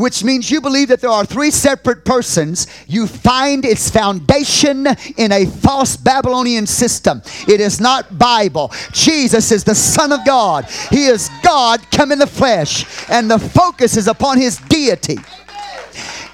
which 0.00 0.24
means 0.24 0.50
you 0.50 0.60
believe 0.60 0.88
that 0.88 1.00
there 1.00 1.10
are 1.10 1.26
three 1.26 1.50
separate 1.50 2.04
persons, 2.04 2.66
you 2.86 3.06
find 3.06 3.66
its 3.66 3.90
foundation 3.90 4.86
in 5.18 5.30
a 5.30 5.44
false 5.44 5.96
Babylonian 5.96 6.66
system. 6.66 7.20
It 7.46 7.60
is 7.60 7.80
not 7.80 8.18
Bible. 8.18 8.72
Jesus 8.92 9.52
is 9.52 9.62
the 9.62 9.74
Son 9.74 10.10
of 10.12 10.24
God. 10.24 10.64
He 10.90 11.04
is 11.04 11.28
God 11.42 11.80
come 11.90 12.12
in 12.12 12.18
the 12.18 12.26
flesh, 12.26 12.86
and 13.10 13.30
the 13.30 13.38
focus 13.38 13.96
is 13.98 14.08
upon 14.08 14.38
his 14.38 14.56
deity. 14.56 15.18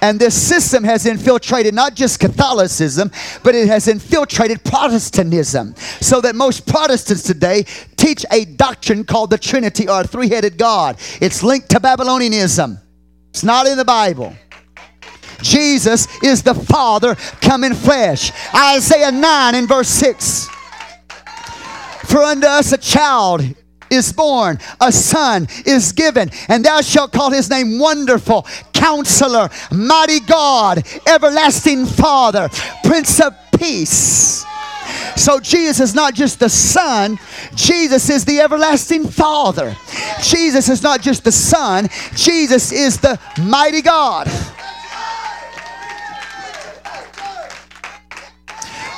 And 0.01 0.19
this 0.19 0.39
system 0.39 0.83
has 0.83 1.05
infiltrated 1.05 1.73
not 1.73 1.95
just 1.95 2.19
Catholicism, 2.19 3.11
but 3.43 3.55
it 3.55 3.67
has 3.67 3.87
infiltrated 3.87 4.63
Protestantism. 4.63 5.75
So 5.99 6.21
that 6.21 6.35
most 6.35 6.67
Protestants 6.67 7.23
today 7.23 7.63
teach 7.95 8.23
a 8.31 8.45
doctrine 8.45 9.03
called 9.03 9.31
the 9.31 9.37
Trinity 9.37 9.89
or 9.89 10.03
three 10.03 10.29
headed 10.29 10.57
God. 10.57 10.97
It's 11.19 11.43
linked 11.43 11.69
to 11.69 11.79
Babylonianism. 11.79 12.79
It's 13.29 13.43
not 13.43 13.67
in 13.67 13.77
the 13.77 13.85
Bible. 13.85 14.33
Jesus 15.41 16.07
is 16.23 16.43
the 16.43 16.55
Father 16.55 17.15
come 17.41 17.63
in 17.63 17.73
flesh. 17.73 18.31
Isaiah 18.53 19.11
9 19.11 19.55
in 19.55 19.67
verse 19.67 19.89
6. 19.89 20.47
For 22.05 22.19
unto 22.19 22.47
us 22.47 22.71
a 22.71 22.77
child 22.77 23.43
is 23.89 24.11
born, 24.11 24.59
a 24.81 24.91
son 24.91 25.47
is 25.65 25.91
given, 25.91 26.29
and 26.49 26.63
thou 26.63 26.81
shalt 26.81 27.11
call 27.11 27.31
his 27.31 27.49
name 27.49 27.79
Wonderful, 27.79 28.45
Counselor, 28.73 29.49
Mighty 29.71 30.19
God, 30.21 30.83
Everlasting 31.07 31.85
Father, 31.85 32.49
Prince 32.83 33.21
of 33.21 33.33
Peace. 33.57 34.45
So 35.17 35.39
Jesus 35.39 35.79
is 35.79 35.95
not 35.95 36.13
just 36.13 36.39
the 36.39 36.49
Son, 36.49 37.19
Jesus 37.55 38.09
is 38.09 38.23
the 38.23 38.39
everlasting 38.39 39.07
Father. 39.07 39.75
Jesus 40.21 40.69
is 40.69 40.83
not 40.83 41.01
just 41.01 41.23
the 41.23 41.31
Son, 41.31 41.89
Jesus 42.15 42.71
is 42.71 42.97
the 42.97 43.19
mighty 43.41 43.81
God. 43.81 44.27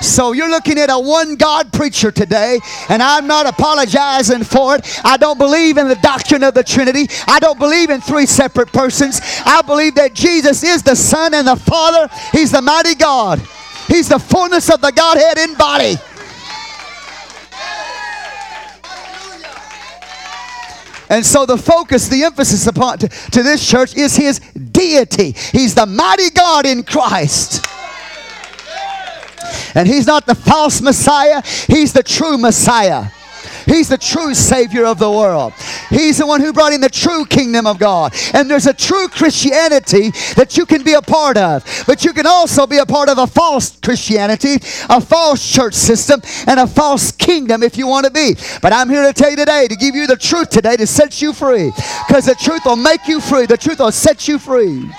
So 0.01 0.31
you're 0.31 0.49
looking 0.49 0.77
at 0.77 0.89
a 0.89 0.99
one 0.99 1.35
God 1.35 1.71
preacher 1.71 2.11
today, 2.11 2.59
and 2.89 3.01
I'm 3.01 3.27
not 3.27 3.45
apologizing 3.45 4.43
for 4.43 4.75
it. 4.75 5.01
I 5.03 5.17
don't 5.17 5.37
believe 5.37 5.77
in 5.77 5.87
the 5.87 5.95
doctrine 5.95 6.43
of 6.43 6.53
the 6.53 6.63
Trinity. 6.63 7.07
I 7.27 7.39
don't 7.39 7.59
believe 7.59 7.89
in 7.89 8.01
three 8.01 8.25
separate 8.25 8.71
persons. 8.73 9.21
I 9.45 9.61
believe 9.61 9.95
that 9.95 10.13
Jesus 10.13 10.63
is 10.63 10.83
the 10.83 10.95
Son 10.95 11.33
and 11.33 11.47
the 11.47 11.55
Father. 11.55 12.09
He's 12.31 12.51
the 12.51 12.61
mighty 12.61 12.95
God. 12.95 13.41
He's 13.89 14.07
the 14.07 14.19
fullness 14.19 14.69
of 14.69 14.79
the 14.81 14.91
Godhead 14.91 15.37
in 15.37 15.55
body. 15.55 15.95
And 21.09 21.25
so 21.25 21.45
the 21.45 21.57
focus, 21.57 22.07
the 22.07 22.23
emphasis 22.23 22.67
upon 22.67 22.99
to, 22.99 23.07
to 23.07 23.41
this 23.41 23.67
church 23.67 23.97
is 23.97 24.15
his 24.15 24.39
deity. 24.39 25.31
He's 25.31 25.73
the 25.73 25.87
mighty 25.87 26.29
God 26.29 26.67
in 26.67 26.83
Christ. 26.83 27.65
And 29.73 29.87
he's 29.87 30.05
not 30.05 30.27
the 30.27 30.35
false 30.35 30.81
Messiah, 30.81 31.41
he's 31.67 31.93
the 31.93 32.03
true 32.03 32.37
Messiah. 32.37 33.07
He's 33.69 33.87
the 33.87 33.99
true 33.99 34.33
Savior 34.33 34.83
of 34.83 34.97
the 34.97 35.11
world. 35.11 35.53
He's 35.91 36.17
the 36.17 36.25
one 36.25 36.41
who 36.41 36.51
brought 36.51 36.73
in 36.73 36.81
the 36.81 36.89
true 36.89 37.23
kingdom 37.23 37.67
of 37.67 37.77
God. 37.77 38.15
And 38.33 38.49
there's 38.49 38.65
a 38.65 38.73
true 38.73 39.07
Christianity 39.07 40.09
that 40.33 40.57
you 40.57 40.65
can 40.65 40.81
be 40.81 40.93
a 40.93 41.03
part 41.03 41.37
of. 41.37 41.63
But 41.85 42.03
you 42.03 42.11
can 42.11 42.25
also 42.25 42.65
be 42.65 42.79
a 42.79 42.85
part 42.87 43.09
of 43.09 43.19
a 43.19 43.27
false 43.27 43.77
Christianity, 43.77 44.55
a 44.89 44.99
false 44.99 45.47
church 45.47 45.75
system, 45.75 46.19
and 46.47 46.59
a 46.59 46.65
false 46.65 47.11
kingdom 47.11 47.61
if 47.61 47.77
you 47.77 47.85
want 47.85 48.07
to 48.07 48.11
be. 48.11 48.35
But 48.59 48.73
I'm 48.73 48.89
here 48.89 49.03
to 49.03 49.13
tell 49.13 49.29
you 49.29 49.37
today, 49.37 49.67
to 49.67 49.75
give 49.75 49.93
you 49.93 50.07
the 50.07 50.17
truth 50.17 50.49
today, 50.49 50.75
to 50.75 50.87
set 50.87 51.21
you 51.21 51.31
free. 51.31 51.71
Because 52.07 52.25
the 52.25 52.35
truth 52.41 52.65
will 52.65 52.75
make 52.75 53.07
you 53.07 53.21
free, 53.21 53.45
the 53.45 53.55
truth 53.55 53.77
will 53.77 53.91
set 53.91 54.27
you 54.27 54.39
free. 54.39 54.89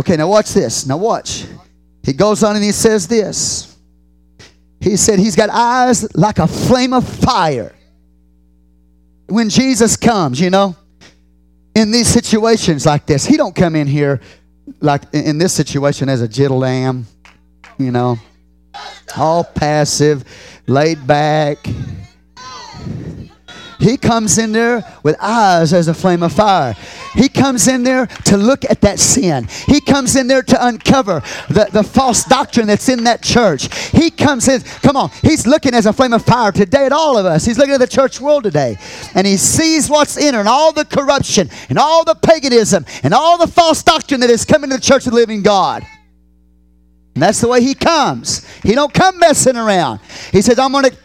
Okay, 0.00 0.16
now 0.16 0.26
watch 0.26 0.52
this. 0.52 0.84
Now 0.84 0.96
watch. 0.96 1.46
He 2.04 2.12
goes 2.12 2.42
on 2.42 2.54
and 2.54 2.64
he 2.64 2.72
says 2.72 3.08
this. 3.08 3.76
He 4.80 4.96
said 4.96 5.18
he's 5.18 5.36
got 5.36 5.48
eyes 5.50 6.14
like 6.14 6.38
a 6.38 6.46
flame 6.46 6.92
of 6.92 7.08
fire. 7.08 7.74
When 9.26 9.48
Jesus 9.48 9.96
comes, 9.96 10.38
you 10.38 10.50
know, 10.50 10.76
in 11.74 11.90
these 11.90 12.06
situations 12.06 12.84
like 12.84 13.06
this, 13.06 13.24
he 13.24 13.36
don't 13.36 13.54
come 13.54 13.74
in 13.74 13.86
here 13.86 14.20
like 14.80 15.02
in 15.12 15.38
this 15.38 15.52
situation 15.52 16.08
as 16.08 16.20
a 16.20 16.28
gentle 16.28 16.58
lamb, 16.58 17.06
you 17.78 17.90
know, 17.90 18.18
all 19.16 19.44
passive, 19.44 20.24
laid 20.66 21.06
back, 21.06 21.58
he 23.84 23.98
comes 23.98 24.38
in 24.38 24.52
there 24.52 24.82
with 25.02 25.14
eyes 25.20 25.74
as 25.74 25.88
a 25.88 25.94
flame 25.94 26.22
of 26.22 26.32
fire. 26.32 26.74
He 27.14 27.28
comes 27.28 27.68
in 27.68 27.82
there 27.82 28.06
to 28.06 28.38
look 28.38 28.64
at 28.64 28.80
that 28.80 28.98
sin. 28.98 29.46
He 29.66 29.78
comes 29.78 30.16
in 30.16 30.26
there 30.26 30.42
to 30.42 30.66
uncover 30.66 31.20
the, 31.50 31.68
the 31.70 31.82
false 31.82 32.24
doctrine 32.24 32.66
that's 32.66 32.88
in 32.88 33.04
that 33.04 33.22
church. 33.22 33.68
He 33.90 34.10
comes 34.10 34.48
in, 34.48 34.62
come 34.62 34.96
on, 34.96 35.10
he's 35.20 35.46
looking 35.46 35.74
as 35.74 35.84
a 35.84 35.92
flame 35.92 36.14
of 36.14 36.24
fire 36.24 36.50
today 36.50 36.86
at 36.86 36.92
all 36.92 37.18
of 37.18 37.26
us. 37.26 37.44
He's 37.44 37.58
looking 37.58 37.74
at 37.74 37.80
the 37.80 37.86
church 37.86 38.22
world 38.22 38.44
today. 38.44 38.76
And 39.14 39.26
he 39.26 39.36
sees 39.36 39.90
what's 39.90 40.16
in 40.16 40.32
her 40.32 40.40
and 40.40 40.48
all 40.48 40.72
the 40.72 40.86
corruption 40.86 41.50
and 41.68 41.78
all 41.78 42.04
the 42.04 42.14
paganism 42.14 42.86
and 43.02 43.12
all 43.12 43.36
the 43.36 43.52
false 43.52 43.82
doctrine 43.82 44.20
that 44.20 44.30
is 44.30 44.46
coming 44.46 44.70
to 44.70 44.76
the 44.76 44.82
church 44.82 45.04
of 45.06 45.12
the 45.12 45.18
living 45.18 45.42
God. 45.42 45.86
And 47.14 47.22
that's 47.22 47.42
the 47.42 47.48
way 47.48 47.62
he 47.62 47.74
comes. 47.74 48.44
He 48.62 48.74
don't 48.74 48.92
come 48.92 49.18
messing 49.18 49.56
around. 49.56 50.00
He 50.32 50.40
says, 50.40 50.58
I'm 50.58 50.72
going 50.72 50.84
to 50.84 50.96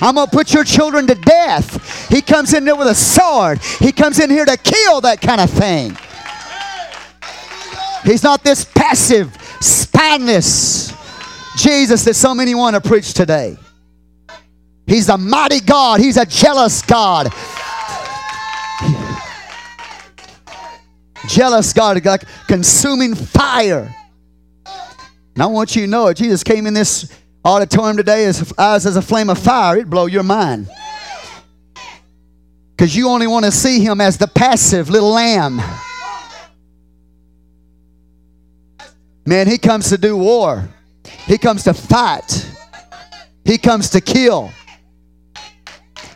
I'm 0.00 0.14
going 0.14 0.26
to 0.26 0.36
put 0.36 0.52
your 0.52 0.64
children 0.64 1.06
to 1.06 1.14
death. 1.14 2.08
He 2.08 2.22
comes 2.22 2.54
in 2.54 2.64
there 2.64 2.76
with 2.76 2.88
a 2.88 2.94
sword. 2.94 3.60
He 3.80 3.92
comes 3.92 4.20
in 4.20 4.30
here 4.30 4.44
to 4.44 4.56
kill 4.56 5.00
that 5.02 5.20
kind 5.20 5.40
of 5.40 5.50
thing. 5.50 5.96
He's 8.04 8.22
not 8.22 8.42
this 8.42 8.64
passive, 8.64 9.36
spineless 9.60 10.92
Jesus 11.56 12.04
that 12.04 12.14
so 12.14 12.34
many 12.34 12.54
want 12.54 12.74
to 12.74 12.80
preach 12.80 13.12
today. 13.12 13.56
He's 14.86 15.08
a 15.08 15.18
mighty 15.18 15.60
God. 15.60 16.00
He's 16.00 16.16
a 16.16 16.24
jealous 16.24 16.80
God. 16.82 17.32
Jealous 21.28 21.72
God, 21.72 22.02
like 22.04 22.24
consuming 22.46 23.14
fire. 23.14 23.94
And 25.34 25.42
I 25.42 25.46
want 25.46 25.76
you 25.76 25.82
to 25.82 25.88
know 25.88 26.06
it. 26.06 26.16
Jesus 26.16 26.42
came 26.42 26.66
in 26.66 26.74
this 26.74 27.12
auditorium 27.48 27.96
today 27.96 28.26
as 28.26 28.52
eyes 28.58 28.86
as 28.86 28.96
a 28.96 29.02
flame 29.02 29.30
of 29.30 29.38
fire, 29.38 29.76
it'd 29.76 29.90
blow 29.90 30.06
your 30.06 30.22
mind. 30.22 30.68
Because 32.76 32.94
you 32.94 33.08
only 33.08 33.26
want 33.26 33.44
to 33.44 33.50
see 33.50 33.80
him 33.80 34.00
as 34.00 34.18
the 34.18 34.28
passive 34.28 34.88
little 34.88 35.10
lamb. 35.10 35.60
Man, 39.26 39.46
he 39.46 39.58
comes 39.58 39.88
to 39.88 39.98
do 39.98 40.16
war. 40.16 40.68
He 41.26 41.38
comes 41.38 41.64
to 41.64 41.74
fight. 41.74 42.48
He 43.44 43.58
comes 43.58 43.90
to 43.90 44.00
kill. 44.00 44.52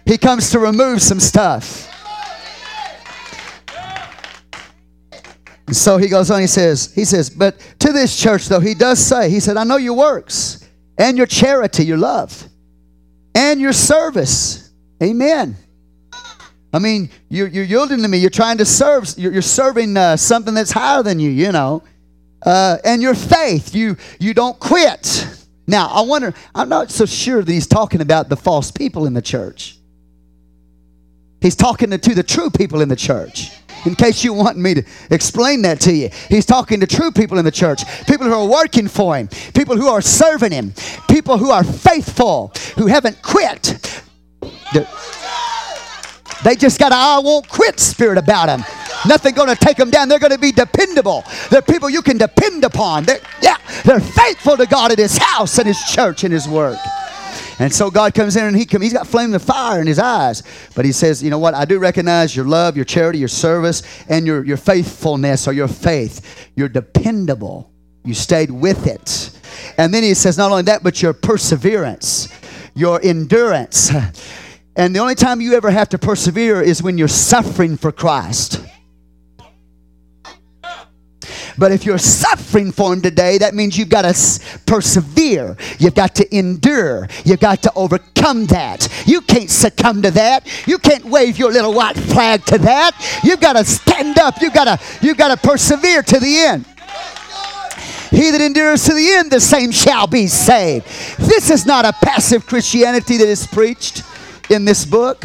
He 0.05 0.19
comes 0.19 0.51
to 0.51 0.59
remove 0.59 1.03
some 1.03 1.21
stuff. 1.21 1.89
And 5.67 5.77
so 5.77 5.97
he 5.97 6.09
goes 6.09 6.31
on, 6.31 6.41
he 6.41 6.47
says, 6.47 6.93
he 6.95 7.05
says, 7.05 7.31
but 7.31 7.59
to 7.79 7.93
this 7.93 8.19
church 8.19 8.47
though, 8.47 8.61
he 8.61 8.75
does 8.75 8.99
say, 8.99 9.31
he 9.31 9.41
said, 9.41 9.57
I 9.57 9.65
know 9.65 9.77
your 9.77 9.95
works 9.95 10.62
and 10.99 11.17
your 11.17 11.27
charity, 11.27 11.85
your 11.85 11.99
love, 11.99 12.49
and 13.35 13.61
your 13.61 13.73
service. 13.73 14.71
Amen. 15.03 15.57
I 16.73 16.79
mean, 16.79 17.11
you're, 17.29 17.49
you're 17.49 17.65
yielding 17.65 18.01
to 18.03 18.09
me. 18.09 18.19
You're 18.19 18.31
trying 18.31 18.59
to 18.59 18.65
serve. 18.65 19.13
You're, 19.17 19.33
you're 19.33 19.43
serving 19.43 19.97
uh, 19.97 20.17
something 20.17 20.55
that's 20.55 20.71
higher 20.71 21.03
than 21.03 21.19
you, 21.19 21.31
you 21.31 21.53
know. 21.53 21.83
Uh, 22.45 22.79
and 22.85 23.03
your 23.03 23.15
faith, 23.15 23.75
you, 23.75 23.97
you 24.19 24.35
don't 24.35 24.59
quit. 24.59 25.27
Now, 25.67 25.89
I 25.89 26.01
wonder, 26.01 26.35
I'm 26.55 26.69
not 26.69 26.91
so 26.91 27.07
sure 27.07 27.43
that 27.43 27.53
he's 27.53 27.67
talking 27.67 28.01
about 28.01 28.29
the 28.29 28.37
false 28.37 28.71
people 28.71 29.07
in 29.07 29.15
the 29.15 29.23
church. 29.23 29.79
He's 31.41 31.57
talking 31.57 31.91
to, 31.91 31.99
to 31.99 32.15
the 32.15 32.23
true 32.23 32.51
people 32.51 32.81
in 32.81 32.89
the 32.89 32.97
church 32.97 33.51
in 33.85 33.95
case 33.95 34.23
you 34.25 34.33
want 34.33 34.57
me 34.57 34.75
to 34.75 34.85
explain 35.11 35.63
that 35.63 35.81
to 35.81 35.93
you. 35.93 36.11
He's 36.29 36.47
talking 36.47 36.81
to 36.81 36.87
true 36.87 37.11
people 37.11 37.39
in 37.39 37.45
the 37.45 37.51
church, 37.51 37.83
people 38.07 38.27
who 38.27 38.35
are 38.35 38.49
working 38.49 38.89
for 38.89 39.17
Him, 39.17 39.29
people 39.55 39.77
who 39.77 39.89
are 39.89 40.01
serving 40.01 40.53
Him, 40.53 40.73
people 41.09 41.39
who 41.39 41.51
are 41.51 41.65
faithful, 41.65 42.53
who 42.77 42.87
haven't 42.87 43.23
quit. 43.23 44.03
They 46.45 46.57
just 46.57 46.79
got 46.79 46.93
a 46.93 46.97
I 46.97 47.19
won't 47.19 47.49
quit 47.49 47.79
spirit 47.79 48.19
about 48.19 48.47
them. 48.47 48.65
Nothing 49.07 49.35
going 49.35 49.49
to 49.49 49.57
take 49.57 49.77
them 49.77 49.91
down. 49.91 50.09
They're 50.09 50.19
going 50.19 50.33
to 50.33 50.39
be 50.39 50.53
dependable. 50.53 51.25
They're 51.51 51.63
people 51.63 51.91
you 51.91 52.03
can 52.03 52.19
depend 52.19 52.65
upon. 52.65 53.05
They're, 53.05 53.21
yeah, 53.41 53.59
they're 53.85 54.01
faithful 54.01 54.57
to 54.57 54.67
God 54.67 54.93
at 54.93 54.99
His 54.99 55.17
house 55.17 55.59
and 55.59 55.67
His 55.67 55.81
church 55.93 56.25
and 56.25 56.33
His 56.33 56.49
work. 56.49 56.79
And 57.59 57.73
so 57.73 57.91
God 57.91 58.15
comes 58.15 58.37
in 58.37 58.47
and 58.47 58.57
he 58.57 58.65
come, 58.65 58.83
he's 58.83 58.93
got 58.93 59.07
flame 59.07 59.35
of 59.35 59.43
fire 59.43 59.81
in 59.81 59.87
his 59.87 59.99
eyes. 59.99 60.43
But 60.75 60.85
he 60.85 60.93
says, 60.93 61.23
you 61.23 61.31
know 61.31 61.39
what? 61.39 61.55
I 61.55 61.65
do 61.65 61.79
recognize 61.79 62.35
your 62.35 62.47
love, 62.47 62.77
your 62.77 62.85
charity, 62.85 63.19
your 63.19 63.29
service, 63.29 63.83
and 64.09 64.27
your, 64.27 64.45
your 64.45 64.57
faithfulness 64.57 65.47
or 65.47 65.53
your 65.53 65.69
faith. 65.69 66.51
You're 66.57 66.69
dependable. 66.69 67.71
You 68.05 68.15
stayed 68.15 68.51
with 68.51 68.87
it. 68.87 69.31
And 69.79 69.93
then 69.93 70.03
he 70.03 70.15
says, 70.15 70.39
not 70.39 70.51
only 70.51 70.65
that, 70.65 70.83
but 70.83 71.03
your 71.03 71.13
perseverance, 71.13 72.29
your 72.75 73.01
endurance. 73.03 73.91
And 74.75 74.97
the 74.97 75.01
only 75.01 75.15
time 75.15 75.43
you 75.43 75.55
ever 75.55 75.71
have 75.71 75.91
to 75.91 75.99
persevere 75.99 76.63
is 76.63 76.83
when 76.83 76.97
you're 76.97 77.09
suffering 77.09 77.77
for 77.77 77.93
Christ. 77.93 78.59
But 81.59 81.73
if 81.73 81.85
you're 81.85 81.99
suffering 81.99 82.73
for 82.73 82.93
Him 82.93 83.03
today, 83.03 83.39
that 83.39 83.55
means 83.55 83.77
you've 83.77 83.89
got 83.89 84.03
to 84.03 84.41
persevere. 84.67 85.57
You've 85.79 85.95
got 85.95 86.15
to 86.17 86.37
endure. 86.37 87.09
You've 87.25 87.41
got 87.41 87.63
to 87.63 87.73
overcome 87.75 88.47
that. 88.47 88.89
You 89.07 89.21
can't 89.21 89.51
succumb 89.51 90.03
to 90.03 90.11
that. 90.13 90.47
You 90.67 90.79
can't 90.79 91.05
wave 91.05 91.39
your 91.39 91.53
little 91.53 91.75
white 91.75 91.97
flag 91.97 92.45
to 92.47 92.59
that. 92.59 93.21
You've 93.23 93.41
got 93.41 93.55
to 93.55 93.65
stand 93.65 94.19
up. 94.19 94.41
You've 94.41 94.55
got 94.55 94.65
to, 94.65 95.07
you've 95.07 95.17
got 95.19 95.29
to 95.29 95.49
persevere 95.49 96.03
to 96.03 96.19
the 96.19 96.37
end. 96.39 96.67
He 98.11 98.31
that 98.31 98.43
endures 98.43 98.85
to 98.85 98.95
the 98.95 99.09
end, 99.15 99.31
the 99.31 99.41
same 99.41 99.71
shall 99.71 100.07
be 100.07 100.27
saved. 100.27 100.85
This 101.19 101.49
is 101.49 101.65
not 101.65 101.87
a 101.87 101.95
passive 102.05 102.47
Christianity 102.47 103.17
that 103.17 103.27
is 103.27 103.47
preached 103.47 104.03
in 104.51 104.67
this 104.67 104.85
book. 104.85 105.25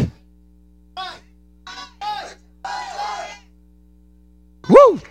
Woo! 4.69 5.01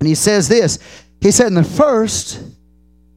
And 0.00 0.08
he 0.08 0.14
says 0.14 0.48
this. 0.48 0.78
He 1.20 1.30
said, 1.30 1.48
in 1.48 1.54
the 1.54 1.62
first, 1.62 2.42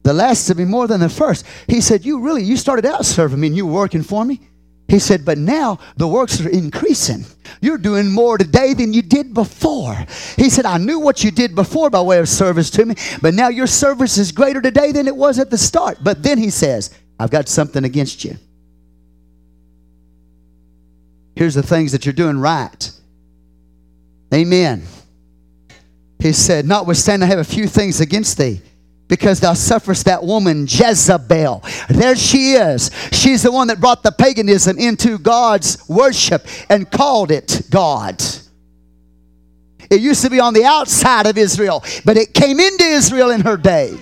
the 0.04 0.12
last 0.12 0.46
to 0.46 0.54
be 0.54 0.66
more 0.66 0.86
than 0.86 1.00
the 1.00 1.08
first. 1.08 1.46
He 1.66 1.80
said, 1.80 2.04
You 2.04 2.20
really, 2.20 2.44
you 2.44 2.56
started 2.56 2.84
out 2.86 3.04
serving 3.04 3.40
me 3.40 3.48
and 3.48 3.56
you 3.56 3.66
were 3.66 3.72
working 3.72 4.02
for 4.02 4.24
me. 4.24 4.40
He 4.86 4.98
said, 4.98 5.24
But 5.24 5.38
now 5.38 5.78
the 5.96 6.06
works 6.06 6.40
are 6.42 6.48
increasing. 6.48 7.24
You're 7.62 7.78
doing 7.78 8.10
more 8.10 8.36
today 8.36 8.74
than 8.74 8.92
you 8.92 9.00
did 9.00 9.32
before. 9.32 9.96
He 10.36 10.50
said, 10.50 10.66
I 10.66 10.76
knew 10.76 11.00
what 11.00 11.24
you 11.24 11.30
did 11.30 11.54
before 11.54 11.88
by 11.88 12.02
way 12.02 12.18
of 12.18 12.28
service 12.28 12.68
to 12.72 12.84
me, 12.84 12.94
but 13.22 13.32
now 13.32 13.48
your 13.48 13.66
service 13.66 14.18
is 14.18 14.30
greater 14.30 14.60
today 14.60 14.92
than 14.92 15.08
it 15.08 15.16
was 15.16 15.38
at 15.38 15.50
the 15.50 15.58
start. 15.58 15.98
But 16.02 16.22
then 16.22 16.36
he 16.36 16.50
says, 16.50 16.94
I've 17.18 17.30
got 17.30 17.48
something 17.48 17.84
against 17.84 18.24
you. 18.24 18.36
Here's 21.34 21.54
the 21.54 21.62
things 21.62 21.92
that 21.92 22.04
you're 22.04 22.12
doing 22.12 22.38
right. 22.38 22.90
Amen. 24.32 24.82
He 26.18 26.32
said, 26.32 26.66
Notwithstanding, 26.66 27.26
I 27.26 27.30
have 27.30 27.38
a 27.38 27.44
few 27.44 27.66
things 27.66 28.00
against 28.00 28.38
thee 28.38 28.60
because 29.08 29.40
thou 29.40 29.54
sufferest 29.54 30.06
that 30.06 30.22
woman 30.24 30.66
Jezebel. 30.66 31.62
There 31.88 32.16
she 32.16 32.52
is. 32.52 32.90
She's 33.12 33.42
the 33.42 33.52
one 33.52 33.68
that 33.68 33.80
brought 33.80 34.02
the 34.02 34.12
paganism 34.12 34.78
into 34.78 35.18
God's 35.18 35.86
worship 35.88 36.46
and 36.68 36.90
called 36.90 37.30
it 37.30 37.62
God. 37.70 38.22
It 39.90 40.00
used 40.00 40.22
to 40.22 40.30
be 40.30 40.40
on 40.40 40.54
the 40.54 40.64
outside 40.64 41.26
of 41.26 41.36
Israel, 41.36 41.84
but 42.04 42.16
it 42.16 42.32
came 42.32 42.58
into 42.58 42.84
Israel 42.84 43.30
in 43.30 43.42
her 43.42 43.56
day. 43.56 43.96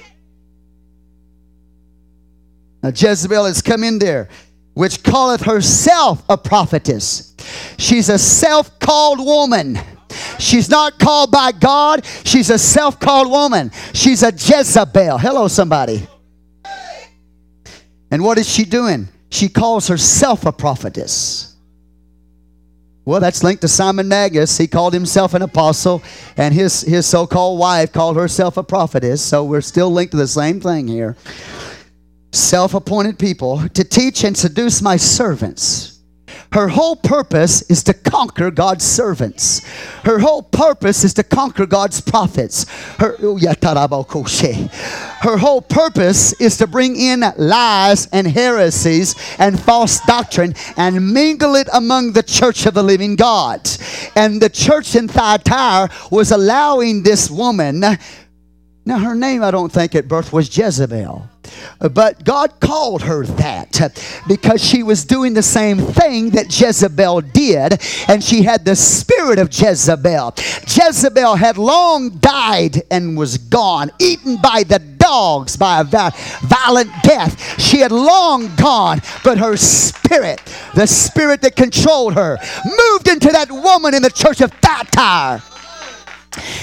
Now, 2.82 2.90
Jezebel 2.94 3.44
has 3.44 3.62
come 3.62 3.84
in 3.84 3.98
there, 3.98 4.28
which 4.74 5.02
calleth 5.02 5.42
herself 5.42 6.22
a 6.28 6.36
prophetess. 6.36 7.34
She's 7.78 8.08
a 8.08 8.18
self 8.18 8.78
called 8.78 9.18
woman. 9.18 9.78
She's 10.42 10.68
not 10.68 10.98
called 10.98 11.30
by 11.30 11.52
God. 11.52 12.04
She's 12.24 12.50
a 12.50 12.58
self 12.58 12.98
called 12.98 13.30
woman. 13.30 13.70
She's 13.94 14.24
a 14.24 14.32
Jezebel. 14.32 15.18
Hello, 15.18 15.46
somebody. 15.46 16.06
And 18.10 18.24
what 18.24 18.38
is 18.38 18.48
she 18.48 18.64
doing? 18.64 19.08
She 19.30 19.48
calls 19.48 19.86
herself 19.86 20.44
a 20.44 20.52
prophetess. 20.52 21.56
Well, 23.04 23.20
that's 23.20 23.44
linked 23.44 23.62
to 23.62 23.68
Simon 23.68 24.08
Magus. 24.08 24.58
He 24.58 24.66
called 24.66 24.92
himself 24.94 25.34
an 25.34 25.42
apostle, 25.42 26.02
and 26.36 26.52
his, 26.52 26.82
his 26.82 27.06
so 27.06 27.26
called 27.26 27.58
wife 27.60 27.92
called 27.92 28.16
herself 28.16 28.56
a 28.56 28.64
prophetess. 28.64 29.22
So 29.22 29.44
we're 29.44 29.60
still 29.60 29.90
linked 29.90 30.10
to 30.10 30.16
the 30.16 30.26
same 30.26 30.60
thing 30.60 30.88
here. 30.88 31.16
Self 32.32 32.74
appointed 32.74 33.18
people 33.18 33.68
to 33.70 33.84
teach 33.84 34.24
and 34.24 34.36
seduce 34.36 34.82
my 34.82 34.96
servants 34.96 35.91
her 36.52 36.68
whole 36.68 36.96
purpose 36.96 37.62
is 37.62 37.82
to 37.84 37.94
conquer 37.94 38.50
God's 38.50 38.84
servants. 38.84 39.64
Her 40.04 40.18
whole 40.18 40.42
purpose 40.42 41.04
is 41.04 41.14
to 41.14 41.22
conquer 41.22 41.66
God's 41.66 42.00
prophets. 42.00 42.66
Her, 42.98 43.16
oh, 43.22 43.38
her 43.38 45.36
whole 45.36 45.62
purpose 45.62 46.32
is 46.40 46.56
to 46.58 46.66
bring 46.66 46.96
in 46.96 47.24
lies 47.36 48.06
and 48.12 48.26
heresies 48.26 49.14
and 49.38 49.58
false 49.58 50.00
doctrine 50.00 50.54
and 50.76 51.12
mingle 51.12 51.54
it 51.54 51.68
among 51.72 52.12
the 52.12 52.22
church 52.22 52.66
of 52.66 52.74
the 52.74 52.82
living 52.82 53.16
God. 53.16 53.68
And 54.16 54.40
the 54.40 54.50
church 54.50 54.94
in 54.94 55.08
Thyatira 55.08 55.88
was 56.10 56.30
allowing 56.32 57.02
this 57.02 57.30
woman 57.30 57.82
now, 58.84 58.98
her 58.98 59.14
name, 59.14 59.42
I 59.42 59.50
don't 59.50 59.70
think 59.70 59.94
at 59.94 60.08
birth 60.08 60.32
was 60.32 60.56
Jezebel. 60.56 61.28
But 61.78 62.24
God 62.24 62.60
called 62.60 63.02
her 63.02 63.24
that 63.26 63.72
because 64.28 64.62
she 64.62 64.82
was 64.82 65.04
doing 65.04 65.34
the 65.34 65.42
same 65.42 65.78
thing 65.78 66.30
that 66.30 66.46
Jezebel 66.58 67.22
did, 67.22 67.80
and 68.08 68.22
she 68.22 68.42
had 68.42 68.64
the 68.64 68.76
spirit 68.76 69.38
of 69.38 69.48
Jezebel. 69.52 70.34
Jezebel 70.66 71.36
had 71.36 71.58
long 71.58 72.10
died 72.10 72.82
and 72.90 73.16
was 73.16 73.38
gone, 73.38 73.90
eaten 73.98 74.36
by 74.36 74.62
the 74.62 74.78
dogs 74.78 75.56
by 75.56 75.80
a 75.80 75.84
violent 75.84 76.90
death. 77.02 77.60
She 77.60 77.78
had 77.78 77.92
long 77.92 78.54
gone, 78.56 79.00
but 79.24 79.38
her 79.38 79.56
spirit, 79.56 80.40
the 80.74 80.86
spirit 80.86 81.42
that 81.42 81.56
controlled 81.56 82.14
her, 82.14 82.38
moved 82.64 83.08
into 83.08 83.28
that 83.28 83.50
woman 83.50 83.94
in 83.94 84.02
the 84.02 84.10
church 84.10 84.40
of 84.40 84.52
Thyatira 84.52 85.42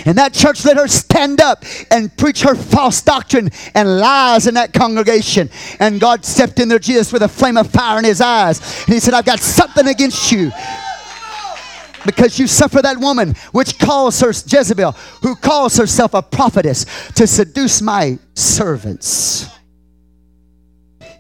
and 0.05 0.17
that 0.17 0.34
church 0.34 0.65
let 0.65 0.78
her 0.78 0.88
stand 0.88 1.41
up 1.41 1.63
and 1.91 2.15
preach 2.17 2.41
her 2.41 2.55
false 2.55 3.01
doctrine 3.01 3.49
and 3.76 3.99
lies 3.99 4.47
in 4.47 4.55
that 4.55 4.74
congregation. 4.74 5.49
And 5.80 5.99
God 5.99 6.26
stepped 6.26 6.59
in 6.59 6.70
there, 6.70 6.80
Jesus, 6.80 7.13
with 7.13 7.22
a 7.22 7.28
flame 7.28 7.57
of 7.57 7.70
fire 7.70 7.99
in 7.99 8.05
his 8.05 8.22
eyes. 8.22 8.59
And 8.86 8.93
he 8.93 8.99
said, 8.99 9.13
I've 9.13 9.26
got 9.26 9.39
something 9.39 9.88
against 9.88 10.32
you. 10.32 10.51
Because 12.05 12.39
you 12.39 12.47
suffer 12.47 12.82
that 12.82 12.97
woman, 12.97 13.36
which 13.51 13.78
calls 13.78 14.20
her 14.22 14.30
Jezebel, 14.30 14.93
who 15.22 15.36
calls 15.36 15.76
herself 15.76 16.13
a 16.13 16.22
prophetess, 16.22 16.86
to 17.13 17.28
seduce 17.28 17.82
my 17.82 18.17
servants 18.36 19.49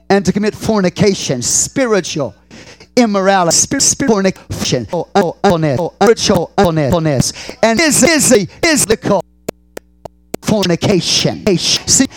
and 0.09 0.25
to 0.25 0.31
commit 0.31 0.55
fornication, 0.55 1.41
spiritual 1.41 2.33
immorality, 2.99 3.79
spirit, 3.79 4.09
fornication, 4.09 4.85
spiritual 4.85 6.51
illness, 6.57 7.51
and 7.63 7.79
is 7.79 8.03
is 8.03 8.29
the 8.29 8.47
is 8.63 8.85
the 8.85 8.97
cause 8.97 9.23
fornication. 10.49 11.45
See, 11.57 12.07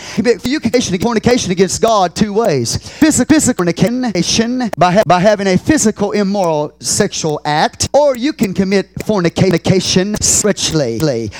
you 0.45 0.61
can 0.61 0.72
fornication 1.01 1.53
against 1.53 1.83
God 1.83 2.16
two 2.16 2.33
ways. 2.33 2.76
Physical, 2.76 3.35
physical 3.35 3.64
fornication 3.64 4.70
by, 4.76 4.93
ha- 4.93 5.03
by 5.07 5.20
having 5.20 5.47
a 5.47 5.59
physical 5.59 6.12
immoral 6.12 6.72
sexual 6.80 7.41
act, 7.45 7.89
or 7.93 8.16
you 8.16 8.33
can 8.33 8.55
commit 8.55 8.89
fornication 9.05 10.14
spiritually 10.20 11.30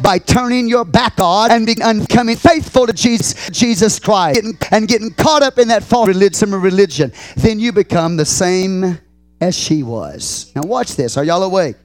by 0.00 0.18
turning 0.18 0.68
your 0.68 0.84
back 0.84 1.18
on 1.18 1.50
and 1.50 1.66
becoming 1.66 2.36
faithful 2.36 2.86
to 2.86 2.92
Jesus, 2.92 3.48
Jesus 3.50 3.98
Christ 3.98 4.40
getting, 4.40 4.58
and 4.70 4.86
getting 4.86 5.10
caught 5.10 5.42
up 5.42 5.58
in 5.58 5.68
that 5.68 5.82
false 5.82 6.08
religion, 6.08 6.52
religion. 6.52 7.12
Then 7.36 7.58
you 7.58 7.72
become 7.72 8.16
the 8.16 8.26
same 8.26 8.98
as 9.40 9.56
she 9.56 9.82
was. 9.82 10.52
Now 10.54 10.62
watch 10.62 10.96
this. 10.96 11.16
Are 11.16 11.24
y'all 11.24 11.42
awake? 11.42 11.76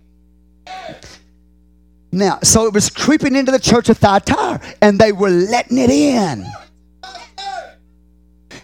Now, 2.12 2.40
so 2.42 2.66
it 2.66 2.74
was 2.74 2.90
creeping 2.90 3.36
into 3.36 3.52
the 3.52 3.60
church 3.60 3.90
of 3.90 3.98
Thyatira, 3.98 4.62
and 4.82 4.98
they 5.00 5.12
were 5.12 5.30
letting 5.30 5.78
it 5.78 5.90
in. 5.90 6.46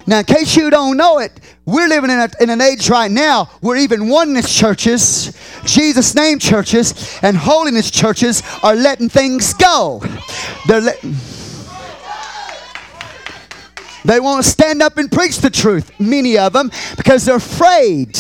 Now, 0.06 0.20
in 0.20 0.26
case 0.26 0.56
you 0.56 0.70
don't 0.70 0.98
know 0.98 1.20
it, 1.20 1.32
we're 1.66 1.88
living 1.88 2.10
in, 2.10 2.20
a, 2.20 2.30
in 2.42 2.50
an 2.50 2.60
age 2.60 2.90
right 2.90 3.10
now 3.10 3.46
where 3.62 3.78
even 3.78 4.10
oneness 4.10 4.54
churches, 4.54 5.38
Jesus' 5.66 6.14
name 6.14 6.40
churches, 6.40 7.20
and 7.22 7.38
holiness 7.38 7.90
churches 7.90 8.44
are 8.64 8.76
letting 8.76 9.08
things 9.08 9.54
go. 9.54 10.04
They're 10.68 10.82
letting. 10.82 11.16
They 14.06 14.20
won't 14.20 14.44
stand 14.44 14.82
up 14.82 14.98
and 14.98 15.10
preach 15.10 15.38
the 15.38 15.50
truth, 15.50 15.98
many 16.00 16.38
of 16.38 16.52
them, 16.52 16.70
because 16.98 17.24
they're 17.24 17.38
afraid 17.38 18.14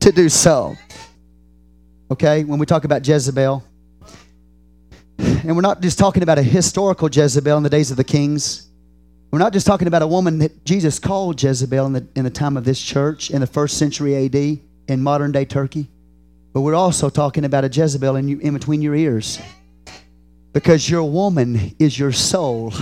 to 0.00 0.10
do 0.10 0.28
so. 0.28 0.74
Okay, 2.10 2.42
when 2.42 2.58
we 2.58 2.66
talk 2.66 2.84
about 2.84 3.06
Jezebel, 3.06 3.62
and 5.18 5.54
we're 5.54 5.62
not 5.62 5.80
just 5.80 5.98
talking 5.98 6.22
about 6.22 6.38
a 6.38 6.42
historical 6.42 7.08
Jezebel 7.08 7.56
in 7.56 7.62
the 7.62 7.70
days 7.70 7.90
of 7.90 7.96
the 7.96 8.04
kings. 8.04 8.68
We're 9.30 9.38
not 9.38 9.52
just 9.52 9.66
talking 9.66 9.88
about 9.88 10.02
a 10.02 10.06
woman 10.06 10.38
that 10.38 10.64
Jesus 10.64 10.98
called 10.98 11.42
Jezebel 11.42 11.86
in 11.86 11.92
the, 11.92 12.06
in 12.14 12.24
the 12.24 12.30
time 12.30 12.56
of 12.56 12.64
this 12.64 12.80
church 12.80 13.30
in 13.30 13.40
the 13.40 13.46
first 13.46 13.78
century 13.78 14.26
AD 14.26 14.34
in 14.34 15.02
modern 15.02 15.32
day 15.32 15.44
Turkey. 15.44 15.88
But 16.52 16.60
we're 16.60 16.74
also 16.74 17.10
talking 17.10 17.44
about 17.44 17.64
a 17.64 17.68
Jezebel 17.68 18.14
in, 18.16 18.28
you, 18.28 18.38
in 18.38 18.54
between 18.54 18.80
your 18.80 18.94
ears. 18.94 19.40
Because 20.52 20.88
your 20.88 21.02
woman 21.02 21.74
is 21.80 21.98
your 21.98 22.12
soul. 22.12 22.72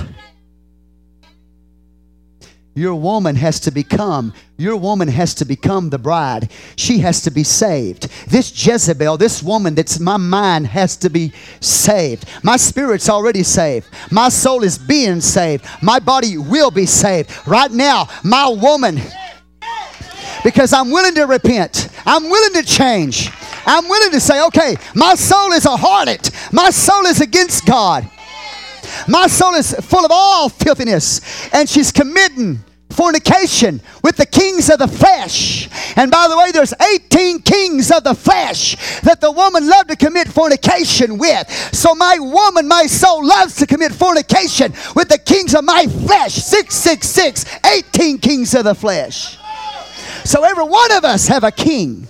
Your 2.75 2.95
woman 2.95 3.37
has 3.37 3.61
to 3.61 3.71
become, 3.71 4.33
your 4.57 4.77
woman 4.77 5.09
has 5.09 5.35
to 5.35 5.45
become 5.45 5.91
the 5.91 5.99
bride. 5.99 6.51
She 6.77 7.01
has 7.01 7.21
to 7.23 7.31
be 7.31 7.45
saved. 7.45 8.09
This 8.29 8.51
Jezebel, 8.67 9.19
this 9.19 9.43
woman 9.43 9.75
that's 9.75 10.01
my 10.01 10.17
mind 10.17 10.69
has 10.69 10.97
to 10.99 11.11
be 11.11 11.33
saved. 11.61 12.25
My 12.43 12.57
spirit's 12.57 13.11
already 13.11 13.43
saved. 13.43 13.89
My 14.11 14.31
soul 14.31 14.63
is 14.63 14.79
being 14.79 15.21
saved. 15.21 15.67
My 15.83 15.99
body 15.99 16.39
will 16.39 16.71
be 16.71 16.87
saved. 16.87 17.31
Right 17.47 17.71
now, 17.71 18.09
my 18.25 18.49
woman, 18.49 18.99
because 20.43 20.73
I'm 20.73 20.91
willing 20.91 21.15
to 21.17 21.25
repent, 21.25 21.91
I'm 22.07 22.31
willing 22.31 22.55
to 22.55 22.67
change. 22.67 23.31
I'm 23.67 23.87
willing 23.87 24.13
to 24.13 24.21
say, 24.21 24.45
okay, 24.47 24.77
my 24.95 25.15
soul 25.15 25.53
is 25.53 25.67
a 25.67 25.77
harlot. 25.77 26.53
My 26.53 26.71
soul 26.71 27.05
is 27.05 27.21
against 27.21 27.67
God. 27.67 28.09
My 29.09 29.27
soul 29.27 29.55
is 29.55 29.75
full 29.75 30.05
of 30.05 30.11
all 30.13 30.49
filthiness, 30.49 31.21
and 31.53 31.69
she's 31.69 31.93
committing 31.93 32.61
fornication 32.93 33.81
with 34.05 34.17
the 34.17 34.27
kings 34.27 34.71
of 34.71 34.79
the 34.79 34.87
flesh. 34.87 35.69
And 35.97 36.11
by 36.11 36.29
the 36.29 36.37
way, 36.37 36.53
there's 36.53 36.75
18 36.75 37.43
kings 37.43 37.91
of 37.91 38.05
the 38.05 38.15
flesh 38.15 39.01
that 39.01 39.21
the 39.21 39.31
woman 39.31 39.67
loved 39.67 39.89
to 39.91 39.97
commit 39.97 40.29
fornication 40.29 41.19
with. 41.19 41.51
So 41.75 41.95
my 41.95 42.19
woman, 42.19 42.69
my 42.69 42.87
soul 42.87 43.27
loves 43.27 43.57
to 43.57 43.67
commit 43.67 43.93
fornication 43.93 44.73
with 44.95 45.09
the 45.09 45.19
kings 45.19 45.55
of 45.55 45.65
my 45.65 45.87
flesh. 45.87 46.35
666, 46.35 47.47
18 47.65 48.19
kings 48.19 48.55
of 48.55 48.65
the 48.65 48.75
flesh. 48.75 49.39
So 50.25 50.45
every 50.45 50.65
one 50.65 50.93
of 50.93 51.05
us 51.05 51.27
have 51.29 51.45
a 51.45 51.51
king. 51.51 52.07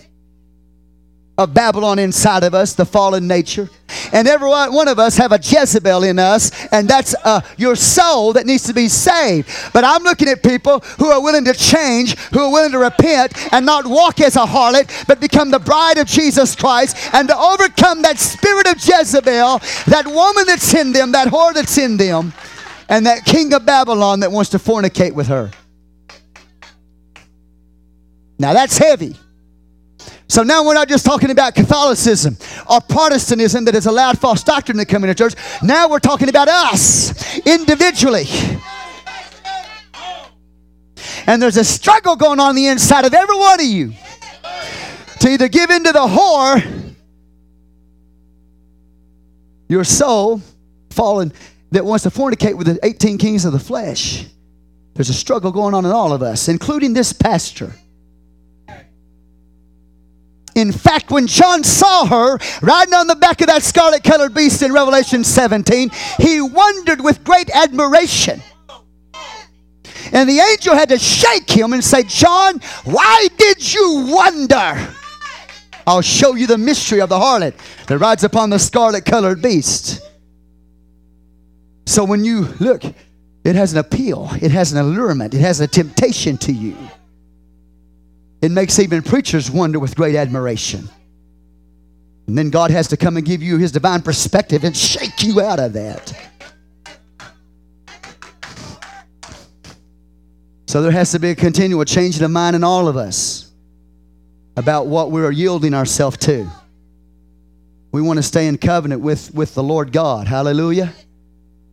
Of 1.38 1.54
Babylon 1.54 1.98
inside 1.98 2.44
of 2.44 2.54
us, 2.54 2.74
the 2.74 2.84
fallen 2.84 3.26
nature. 3.26 3.70
And 4.12 4.28
every 4.28 4.48
one 4.48 4.86
of 4.88 4.98
us 4.98 5.16
have 5.16 5.32
a 5.32 5.38
Jezebel 5.42 6.04
in 6.04 6.18
us, 6.18 6.50
and 6.72 6.86
that's 6.86 7.14
uh, 7.24 7.40
your 7.56 7.74
soul 7.74 8.34
that 8.34 8.44
needs 8.44 8.64
to 8.64 8.74
be 8.74 8.88
saved. 8.88 9.48
But 9.72 9.84
I'm 9.84 10.02
looking 10.02 10.28
at 10.28 10.42
people 10.42 10.80
who 10.98 11.06
are 11.06 11.22
willing 11.22 11.44
to 11.46 11.54
change, 11.54 12.18
who 12.18 12.40
are 12.40 12.52
willing 12.52 12.72
to 12.72 12.78
repent 12.78 13.32
and 13.52 13.64
not 13.64 13.86
walk 13.86 14.20
as 14.20 14.36
a 14.36 14.44
harlot, 14.44 15.06
but 15.06 15.20
become 15.20 15.50
the 15.50 15.58
bride 15.58 15.96
of 15.98 16.06
Jesus 16.06 16.54
Christ 16.54 16.96
and 17.14 17.28
to 17.28 17.36
overcome 17.36 18.02
that 18.02 18.18
spirit 18.18 18.68
of 18.68 18.76
Jezebel, 18.76 19.58
that 19.86 20.06
woman 20.06 20.46
that's 20.46 20.74
in 20.74 20.92
them, 20.92 21.12
that 21.12 21.28
whore 21.28 21.54
that's 21.54 21.78
in 21.78 21.96
them, 21.96 22.32
and 22.90 23.06
that 23.06 23.24
king 23.24 23.54
of 23.54 23.64
Babylon 23.64 24.20
that 24.20 24.30
wants 24.30 24.50
to 24.50 24.58
fornicate 24.58 25.12
with 25.12 25.28
her. 25.28 25.50
Now 28.38 28.52
that's 28.52 28.76
heavy. 28.76 29.16
So 30.28 30.42
now 30.42 30.64
we're 30.64 30.74
not 30.74 30.88
just 30.88 31.04
talking 31.04 31.30
about 31.30 31.54
Catholicism 31.54 32.36
or 32.68 32.80
Protestantism 32.80 33.66
that 33.66 33.74
has 33.74 33.86
allowed 33.86 34.18
false 34.18 34.42
doctrine 34.42 34.78
to 34.78 34.84
come 34.84 35.04
into 35.04 35.14
church. 35.14 35.34
Now 35.62 35.88
we're 35.88 35.98
talking 35.98 36.28
about 36.28 36.48
us 36.48 37.38
individually. 37.46 38.24
And 41.26 41.40
there's 41.40 41.56
a 41.56 41.64
struggle 41.64 42.16
going 42.16 42.40
on, 42.40 42.54
the 42.54 42.66
inside 42.66 43.04
of 43.04 43.14
every 43.14 43.36
one 43.36 43.60
of 43.60 43.66
you 43.66 43.92
to 45.20 45.28
either 45.28 45.48
give 45.48 45.70
in 45.70 45.84
to 45.84 45.92
the 45.92 46.00
whore, 46.00 46.94
your 49.68 49.84
soul, 49.84 50.40
fallen, 50.90 51.32
that 51.70 51.84
wants 51.84 52.02
to 52.02 52.10
fornicate 52.10 52.56
with 52.56 52.66
the 52.66 52.78
18 52.82 53.18
kings 53.18 53.44
of 53.44 53.52
the 53.52 53.58
flesh. 53.58 54.26
There's 54.94 55.08
a 55.08 55.14
struggle 55.14 55.52
going 55.52 55.74
on 55.74 55.84
in 55.84 55.92
all 55.92 56.12
of 56.12 56.22
us, 56.22 56.48
including 56.48 56.92
this 56.92 57.12
pastor. 57.12 57.72
In 60.54 60.70
fact, 60.70 61.10
when 61.10 61.26
John 61.26 61.64
saw 61.64 62.04
her 62.06 62.38
riding 62.60 62.94
on 62.94 63.06
the 63.06 63.16
back 63.16 63.40
of 63.40 63.46
that 63.46 63.62
scarlet 63.62 64.04
colored 64.04 64.34
beast 64.34 64.62
in 64.62 64.72
Revelation 64.72 65.24
17, 65.24 65.90
he 66.18 66.40
wondered 66.40 67.00
with 67.00 67.24
great 67.24 67.50
admiration. 67.50 68.42
And 70.12 70.28
the 70.28 70.40
angel 70.40 70.74
had 70.74 70.90
to 70.90 70.98
shake 70.98 71.50
him 71.50 71.72
and 71.72 71.82
say, 71.82 72.02
John, 72.02 72.60
why 72.84 73.28
did 73.38 73.72
you 73.72 74.08
wonder? 74.10 74.94
I'll 75.86 76.02
show 76.02 76.34
you 76.34 76.46
the 76.46 76.58
mystery 76.58 77.00
of 77.00 77.08
the 77.08 77.18
harlot 77.18 77.54
that 77.86 77.98
rides 77.98 78.22
upon 78.22 78.50
the 78.50 78.58
scarlet 78.58 79.04
colored 79.04 79.40
beast. 79.42 80.02
So 81.86 82.04
when 82.04 82.24
you 82.24 82.42
look, 82.60 82.84
it 83.44 83.56
has 83.56 83.72
an 83.72 83.78
appeal, 83.78 84.30
it 84.40 84.50
has 84.52 84.72
an 84.72 84.78
allurement, 84.78 85.34
it 85.34 85.40
has 85.40 85.60
a 85.60 85.66
temptation 85.66 86.36
to 86.38 86.52
you. 86.52 86.76
It 88.42 88.50
makes 88.50 88.80
even 88.80 89.02
preachers 89.02 89.48
wonder 89.50 89.78
with 89.78 89.94
great 89.94 90.16
admiration. 90.16 90.88
And 92.26 92.36
then 92.36 92.50
God 92.50 92.72
has 92.72 92.88
to 92.88 92.96
come 92.96 93.16
and 93.16 93.24
give 93.24 93.40
you 93.40 93.56
his 93.56 93.70
divine 93.70 94.02
perspective 94.02 94.64
and 94.64 94.76
shake 94.76 95.22
you 95.22 95.40
out 95.40 95.60
of 95.60 95.72
that. 95.74 96.30
So 100.66 100.82
there 100.82 100.90
has 100.90 101.12
to 101.12 101.20
be 101.20 101.30
a 101.30 101.34
continual 101.34 101.84
changing 101.84 102.24
of 102.24 102.30
mind 102.30 102.56
in 102.56 102.64
all 102.64 102.88
of 102.88 102.96
us 102.96 103.52
about 104.56 104.86
what 104.86 105.10
we're 105.10 105.30
yielding 105.30 105.74
ourselves 105.74 106.16
to. 106.18 106.50
We 107.92 108.02
want 108.02 108.16
to 108.16 108.22
stay 108.22 108.48
in 108.48 108.58
covenant 108.58 109.02
with, 109.02 109.32
with 109.34 109.54
the 109.54 109.62
Lord 109.62 109.92
God. 109.92 110.26
Hallelujah. 110.26 110.92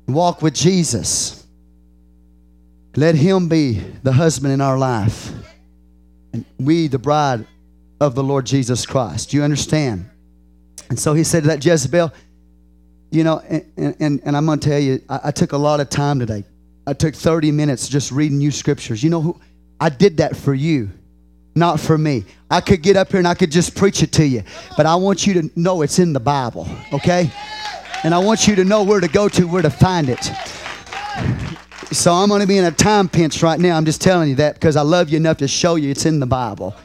Walk 0.07 0.41
with 0.41 0.53
Jesus. 0.53 1.47
Let 2.95 3.15
Him 3.15 3.47
be 3.47 3.79
the 4.03 4.11
husband 4.11 4.53
in 4.53 4.59
our 4.59 4.77
life 4.77 5.31
and 6.33 6.45
we, 6.59 6.87
the 6.87 6.99
bride 6.99 7.45
of 7.99 8.15
the 8.15 8.23
Lord 8.23 8.45
Jesus 8.45 8.85
Christ. 8.85 9.31
Do 9.31 9.37
you 9.37 9.43
understand? 9.43 10.09
And 10.89 10.99
so 10.99 11.13
he 11.13 11.23
said 11.23 11.43
to 11.43 11.47
that 11.49 11.63
Jezebel, 11.63 12.11
you 13.11 13.23
know, 13.23 13.39
and, 13.39 13.95
and, 13.99 14.21
and 14.23 14.37
I'm 14.37 14.45
going 14.45 14.59
to 14.59 14.69
tell 14.69 14.79
you, 14.79 15.01
I, 15.09 15.19
I, 15.25 15.31
took 15.31 15.51
a 15.51 15.57
lot 15.57 15.79
of 15.79 15.89
time 15.89 16.19
today. 16.19 16.43
I 16.85 16.93
took 16.93 17.15
30 17.15 17.51
minutes 17.51 17.87
just 17.87 18.11
reading 18.11 18.39
you 18.41 18.51
scriptures. 18.51 19.03
You 19.03 19.09
know 19.09 19.21
who? 19.21 19.39
I 19.79 19.89
did 19.89 20.17
that 20.17 20.35
for 20.35 20.53
you, 20.53 20.89
not 21.55 21.79
for 21.79 21.97
me. 21.97 22.25
I 22.51 22.61
could 22.61 22.81
get 22.81 22.97
up 22.97 23.09
here 23.09 23.19
and 23.19 23.27
I 23.27 23.33
could 23.33 23.51
just 23.51 23.75
preach 23.75 24.03
it 24.03 24.11
to 24.13 24.25
you, 24.25 24.43
but 24.77 24.85
I 24.85 24.95
want 24.95 25.25
you 25.25 25.41
to 25.41 25.49
know 25.55 25.81
it's 25.81 25.99
in 25.99 26.13
the 26.13 26.19
Bible, 26.19 26.67
okay? 26.93 27.31
And 28.03 28.13
I 28.13 28.19
want 28.19 28.47
you 28.47 28.55
to 28.55 28.63
know 28.63 28.83
where 28.83 28.99
to 28.99 29.07
go 29.07 29.29
to, 29.29 29.47
where 29.47 29.61
to 29.61 29.69
find 29.69 30.09
it. 30.09 30.31
So 31.91 32.13
I'm 32.13 32.29
going 32.29 32.41
to 32.41 32.47
be 32.47 32.57
in 32.57 32.65
a 32.65 32.71
time 32.71 33.09
pinch 33.09 33.41
right 33.41 33.59
now. 33.59 33.75
I'm 33.75 33.85
just 33.85 34.01
telling 34.01 34.29
you 34.29 34.35
that 34.35 34.55
because 34.55 34.75
I 34.75 34.81
love 34.81 35.09
you 35.09 35.17
enough 35.17 35.37
to 35.37 35.47
show 35.47 35.75
you 35.75 35.89
it's 35.89 36.05
in 36.05 36.19
the 36.19 36.27
Bible. 36.27 36.75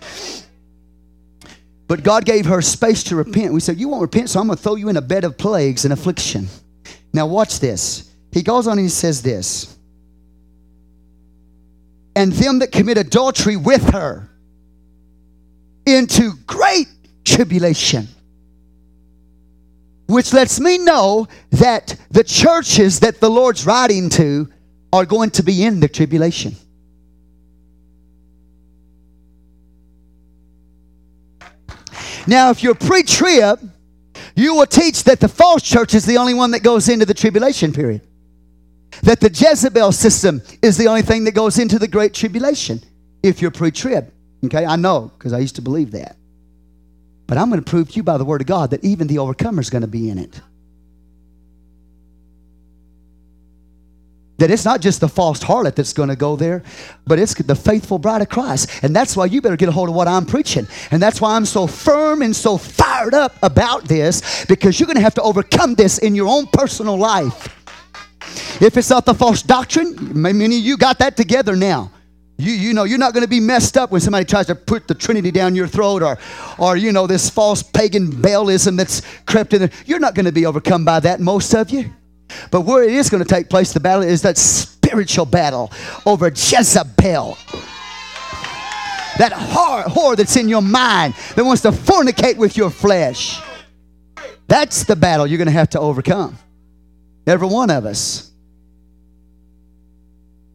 But 1.87 2.03
God 2.03 2.25
gave 2.25 2.47
her 2.47 2.62
space 2.62 3.03
to 3.05 3.16
repent. 3.16 3.53
We 3.53 3.61
said, 3.61 3.79
You 3.79 3.89
won't 3.89 4.03
repent, 4.03 4.31
so 4.31 4.41
I'm 4.41 4.47
going 4.47 4.57
to 4.57 4.62
throw 4.62 4.77
you 4.77 4.89
in 4.89 4.97
a 4.97 5.03
bed 5.03 5.25
of 5.25 5.37
plagues 5.37 5.85
and 5.85 5.93
affliction. 5.93 6.49
Now, 7.12 7.27
watch 7.27 7.61
this. 7.61 8.11
He 8.33 8.43
goes 8.43 8.66
on 8.66 8.79
and 8.79 8.87
he 8.87 8.89
says 8.89 9.23
this 9.23 9.77
And 12.16 12.33
them 12.33 12.61
that 12.61 12.73
commit 12.73 12.99
adultery 12.99 13.57
with 13.57 13.91
her 13.91 14.29
into 15.87 16.33
great 16.47 16.89
tribulation. 17.25 18.09
Which 20.07 20.33
lets 20.33 20.61
me 20.61 20.79
know 20.79 21.29
that 21.53 21.97
the 22.11 22.25
churches 22.25 23.01
that 23.01 23.21
the 23.21 23.31
Lord's 23.31 23.66
writing 23.66 24.11
to 24.11 24.49
are 24.95 25.05
going 25.05 25.29
to 25.29 25.43
be 25.43 25.65
in 25.65 25.81
the 25.81 25.89
tribulation. 25.89 26.55
Now, 32.29 32.51
if 32.51 32.62
you're 32.62 32.77
pre 32.77 33.03
trib, 33.03 33.59
you 34.37 34.55
will 34.55 34.66
teach 34.66 35.03
that 35.05 35.19
the 35.19 35.29
false 35.29 35.62
church 35.62 35.95
is 35.95 36.07
the 36.07 36.16
only 36.16 36.33
one 36.33 36.53
that 36.53 36.62
goes 36.62 36.89
into 36.89 37.05
the 37.05 37.12
tribulation 37.12 37.73
period. 37.73 38.03
That 39.03 39.19
the 39.19 39.29
Jezebel 39.29 39.91
system 39.91 40.41
is 40.62 40.77
the 40.77 40.87
only 40.87 41.03
thing 41.03 41.25
that 41.25 41.33
goes 41.33 41.59
into 41.59 41.81
the 41.81 41.89
great 41.89 42.15
tribulation 42.15 42.81
if 43.25 43.43
you're 43.43 43.51
pre 43.51 43.73
trib. 43.73 44.12
Okay, 44.45 44.65
I 44.65 44.77
know 44.77 45.11
because 45.19 45.33
I 45.33 45.41
used 45.41 45.57
to 45.57 45.62
believe 45.62 45.91
that. 45.91 46.16
But 47.27 47.37
I'm 47.37 47.51
going 47.51 47.62
to 47.62 47.69
prove 47.69 47.91
to 47.91 47.97
you 47.97 48.05
by 48.05 48.16
the 48.16 48.25
Word 48.25 48.43
of 48.43 48.47
God 48.47 48.71
that 48.71 48.85
even 48.85 49.09
the 49.09 49.19
overcomer 49.19 49.61
is 49.61 49.71
going 49.71 49.83
to 49.83 49.89
be 49.89 50.09
in 50.09 50.19
it. 50.19 50.41
That 54.39 54.51
it's 54.51 54.65
not 54.65 54.81
just 54.81 55.01
the 55.01 55.09
false 55.09 55.39
harlot 55.39 55.77
that's 55.77 55.93
going 55.93 56.09
to 56.09 56.16
go 56.16 56.35
there, 56.35 56.65
but 57.06 57.20
it's 57.20 57.35
the 57.35 57.55
faithful 57.55 57.98
bride 57.98 58.20
of 58.20 58.28
Christ. 58.28 58.69
And 58.82 58.94
that's 58.94 59.16
why 59.16 59.27
you 59.27 59.40
better 59.40 59.56
get 59.56 59.69
a 59.69 59.73
hold 59.73 59.89
of 59.89 59.94
what 59.94 60.09
I'm 60.09 60.27
preaching. 60.27 60.66
And 60.90 61.01
that's 61.01 61.20
why 61.20 61.36
I'm 61.36 61.44
so 61.44 61.69
firm 61.69 62.20
and 62.20 62.35
so 62.35 62.56
fired 62.56 63.15
up 63.15 63.36
about 63.43 63.85
this, 63.85 64.44
because 64.47 64.81
you're 64.81 64.89
going 64.89 64.97
to 64.97 65.02
have 65.02 65.15
to 65.15 65.23
overcome 65.23 65.77
this 65.77 65.98
in 65.98 66.16
your 66.16 66.27
own 66.27 66.47
personal 66.48 66.97
life. 66.97 67.48
If 68.61 68.77
it's 68.77 68.90
not 68.90 69.06
the 69.06 69.15
false 69.15 69.40
doctrine, 69.43 70.20
many 70.20 70.56
of 70.56 70.65
you 70.65 70.77
got 70.77 70.98
that 70.98 71.16
together 71.16 71.55
now. 71.55 71.93
You, 72.36 72.52
you 72.52 72.74
know, 72.74 72.82
you're 72.82 72.98
not 72.98 73.12
going 73.12 73.23
to 73.23 73.28
be 73.28 73.39
messed 73.39 73.77
up 73.77 73.93
when 73.93 74.01
somebody 74.01 74.24
tries 74.24 74.47
to 74.47 74.56
put 74.56 74.89
the 74.89 74.94
Trinity 74.97 75.31
down 75.31 75.55
your 75.55 75.69
throat 75.69 76.02
or, 76.02 76.19
or 76.59 76.77
you 76.77 76.90
know, 76.90 77.06
this 77.06 77.31
false 77.31 77.62
pagan 77.62 78.11
Baalism 78.11 78.77
that's 78.77 79.02
crept 79.27 79.52
in 79.55 79.61
there. 79.61 79.70
You're 79.86 80.01
not 80.01 80.16
going 80.16 80.27
to 80.27 80.32
be 80.32 80.44
overcome 80.44 80.85
by 80.85 80.98
that, 81.01 81.20
most 81.20 81.55
of 81.55 81.70
you. 81.70 81.93
But 82.51 82.63
where 82.63 82.83
it 82.83 82.93
is 82.93 83.11
going 83.11 83.23
to 83.23 83.29
take 83.29 83.49
place, 83.49 83.73
the 83.73 83.81
battle 83.81 84.03
is 84.03 84.23
that 84.23 84.39
spiritual 84.39 85.27
battle 85.27 85.73
over 86.07 86.29
Jezebel. 86.29 87.37
That 89.19 89.33
whore, 89.33 89.85
whore 89.85 90.17
that's 90.17 90.37
in 90.37 90.49
your 90.49 90.63
mind 90.63 91.15
that 91.37 91.45
wants 91.45 91.63
to 91.63 91.71
fornicate 91.71 92.37
with 92.37 92.57
your 92.57 92.71
flesh. 92.71 93.41
That's 94.49 94.85
the 94.85 94.97
battle 94.97 95.27
you're 95.27 95.39
going 95.39 95.47
to 95.47 95.53
have 95.53 95.71
to 95.71 95.81
overcome. 95.81 96.37
Every 97.27 97.49
one 97.49 97.71
of 97.71 97.87
us. 97.87 98.31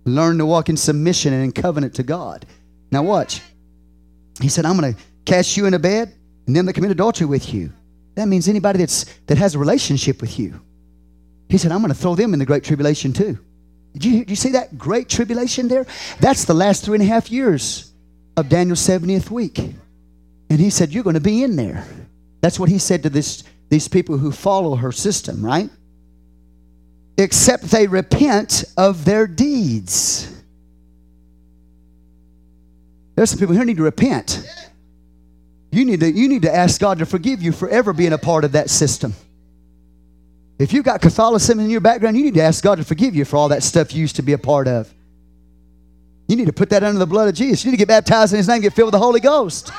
Learn 0.06 0.38
to 0.40 0.46
walk 0.46 0.70
in 0.70 0.78
submission 0.78 1.34
and 1.34 1.44
in 1.44 1.52
covenant 1.52 1.96
to 1.96 2.04
God. 2.04 2.46
Now, 2.92 3.04
watch. 3.04 3.42
He 4.42 4.50
said, 4.50 4.66
I'm 4.66 4.80
going 4.80 4.94
to 4.94 5.00
cast 5.26 5.58
you 5.58 5.66
in 5.66 5.74
a 5.74 5.80
bed 5.80 6.14
and 6.48 6.56
them 6.56 6.66
that 6.66 6.74
commit 6.74 6.92
adultery 6.92 7.28
with 7.28 7.54
you. 7.54 7.72
That 8.16 8.28
means 8.28 8.48
anybody 8.48 8.80
that's, 8.80 9.06
that 9.28 9.38
has 9.38 9.56
a 9.56 9.60
relationship 9.60 10.22
with 10.22 10.40
you. 10.40 10.60
He 11.50 11.58
said, 11.58 11.72
I'm 11.72 11.80
going 11.80 11.90
to 11.92 12.00
throw 12.00 12.16
them 12.16 12.34
in 12.34 12.40
the 12.40 12.46
great 12.46 12.64
tribulation 12.64 13.12
too. 13.12 13.38
Did 13.94 14.06
you, 14.06 14.26
you 14.28 14.36
see 14.36 14.52
that 14.52 14.78
great 14.78 15.10
tribulation 15.10 15.68
there? 15.68 15.86
That's 16.20 16.46
the 16.46 16.54
last 16.54 16.86
three 16.86 16.96
and 16.96 17.04
a 17.04 17.08
half 17.08 17.32
years 17.32 17.92
of 18.38 18.48
Daniel's 18.48 18.80
70th 18.80 19.32
week. 19.32 19.58
And 19.58 20.60
he 20.60 20.70
said, 20.70 20.92
You're 20.92 21.04
going 21.04 21.16
to 21.16 21.20
be 21.20 21.44
in 21.44 21.56
there. 21.56 21.86
That's 22.42 22.60
what 22.60 22.70
he 22.70 22.78
said 22.78 23.04
to 23.04 23.10
this, 23.10 23.44
these 23.70 23.88
people 23.88 24.18
who 24.18 24.32
follow 24.32 24.76
her 24.76 24.92
system, 24.92 25.44
right? 25.44 25.70
Except 27.18 27.64
they 27.64 27.88
repent 27.88 28.64
of 28.78 29.04
their 29.04 29.28
deeds. 29.28 30.34
There's 33.16 33.32
some 33.32 33.40
people 33.40 33.56
here 33.56 33.66
need 33.66 33.78
to 33.78 33.84
repent. 33.84 34.48
You 35.72 35.84
need 35.84 36.00
to, 36.00 36.12
you 36.12 36.30
need 36.30 36.44
to 36.44 36.56
ask 36.56 36.80
God 36.80 37.00
to 37.00 37.06
forgive 37.06 37.42
you 37.42 37.52
for 37.52 37.68
ever 37.68 37.92
being 37.92 38.14
a 38.14 38.18
part 38.18 38.46
of 38.46 38.54
that 38.54 38.70
system. 38.70 39.14
If 40.60 40.74
you've 40.74 40.84
got 40.84 41.02
Catholicism 41.02 41.62
in 41.62 41.70
your 41.70 41.80
background, 41.80 42.18
you 42.18 42.24
need 42.24 42.34
to 42.34 42.42
ask 42.42 42.62
God 42.62 42.76
to 42.76 42.84
forgive 42.84 43.16
you 43.16 43.24
for 43.24 43.38
all 43.38 43.48
that 43.48 43.64
stuff 43.64 43.94
you 43.94 44.02
used 44.02 44.18
to 44.18 44.22
be 44.22 44.34
a 44.34 44.38
part 44.38 44.68
of. 44.68 44.94
You 46.28 46.36
need 46.36 46.48
to 46.48 46.54
put 46.54 46.70
that 46.72 46.84
under 46.84 47.00
the 47.00 47.08
blood 47.08 47.30
of 47.30 47.34
Jesus. 47.34 47.64
You 47.64 47.72
need 47.72 47.78
to 47.78 47.80
get 47.80 47.88
baptized 47.88 48.34
in 48.34 48.38
His 48.38 48.48
name, 48.48 48.62
get 48.62 48.74
filled 48.74 48.88
with 48.88 48.92
the 48.92 49.00
Holy 49.00 49.22
Ghost. 49.22 49.72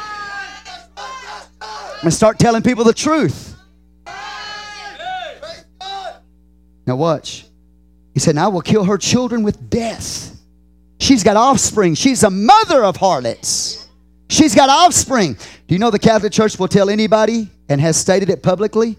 and 2.03 2.13
start 2.13 2.39
telling 2.39 2.63
people 2.63 2.83
the 2.83 2.95
truth. 2.95 3.55
Now, 6.87 6.97
watch. 6.97 7.45
He 8.15 8.21
said, 8.21 8.37
I 8.39 8.49
will 8.49 8.63
kill 8.63 8.85
her 8.85 8.97
children 8.97 9.43
with 9.43 9.69
death. 9.69 10.35
She's 10.99 11.23
got 11.23 11.37
offspring. 11.37 11.95
She's 11.95 12.23
a 12.23 12.31
mother 12.31 12.85
of 12.85 12.97
harlots. 12.97 13.87
She's 14.29 14.55
got 14.55 14.71
offspring. 14.71 15.35
Do 15.35 15.75
you 15.75 15.79
know 15.79 15.91
the 15.91 15.99
Catholic 15.99 16.33
Church 16.33 16.59
will 16.59 16.69
tell 16.69 16.89
anybody 16.89 17.51
and 17.69 17.81
has 17.81 17.97
stated 17.99 18.31
it 18.31 18.43
publicly 18.43 18.97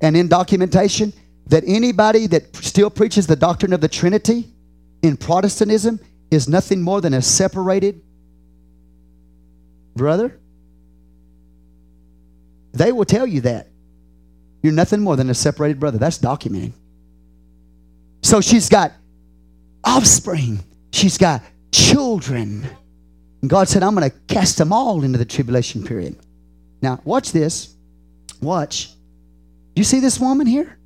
and 0.00 0.16
in 0.16 0.28
documentation 0.28 1.12
that 1.46 1.64
anybody 1.66 2.26
that 2.28 2.54
still 2.56 2.90
preaches 2.90 3.26
the 3.26 3.36
doctrine 3.36 3.72
of 3.72 3.80
the 3.80 3.88
Trinity 3.88 4.48
in 5.02 5.16
Protestantism 5.16 6.00
is 6.30 6.48
nothing 6.48 6.80
more 6.82 7.00
than 7.00 7.14
a 7.14 7.22
separated 7.22 8.00
brother? 9.94 10.38
They 12.72 12.92
will 12.92 13.04
tell 13.04 13.26
you 13.26 13.42
that. 13.42 13.68
You're 14.62 14.72
nothing 14.72 15.00
more 15.00 15.16
than 15.16 15.30
a 15.30 15.34
separated 15.34 15.78
brother. 15.78 15.98
That's 15.98 16.18
documented. 16.18 16.72
So 18.22 18.40
she's 18.40 18.68
got 18.68 18.92
offspring, 19.84 20.64
she's 20.92 21.18
got 21.18 21.42
children. 21.70 22.66
And 23.42 23.50
God 23.50 23.68
said, 23.68 23.82
I'm 23.82 23.94
going 23.94 24.10
to 24.10 24.16
cast 24.26 24.56
them 24.56 24.72
all 24.72 25.04
into 25.04 25.18
the 25.18 25.26
tribulation 25.26 25.84
period. 25.84 26.16
Now, 26.80 27.00
watch 27.04 27.32
this. 27.32 27.74
Watch. 28.40 28.90
You 29.76 29.84
see 29.84 30.00
this 30.00 30.18
woman 30.18 30.46
here? 30.46 30.78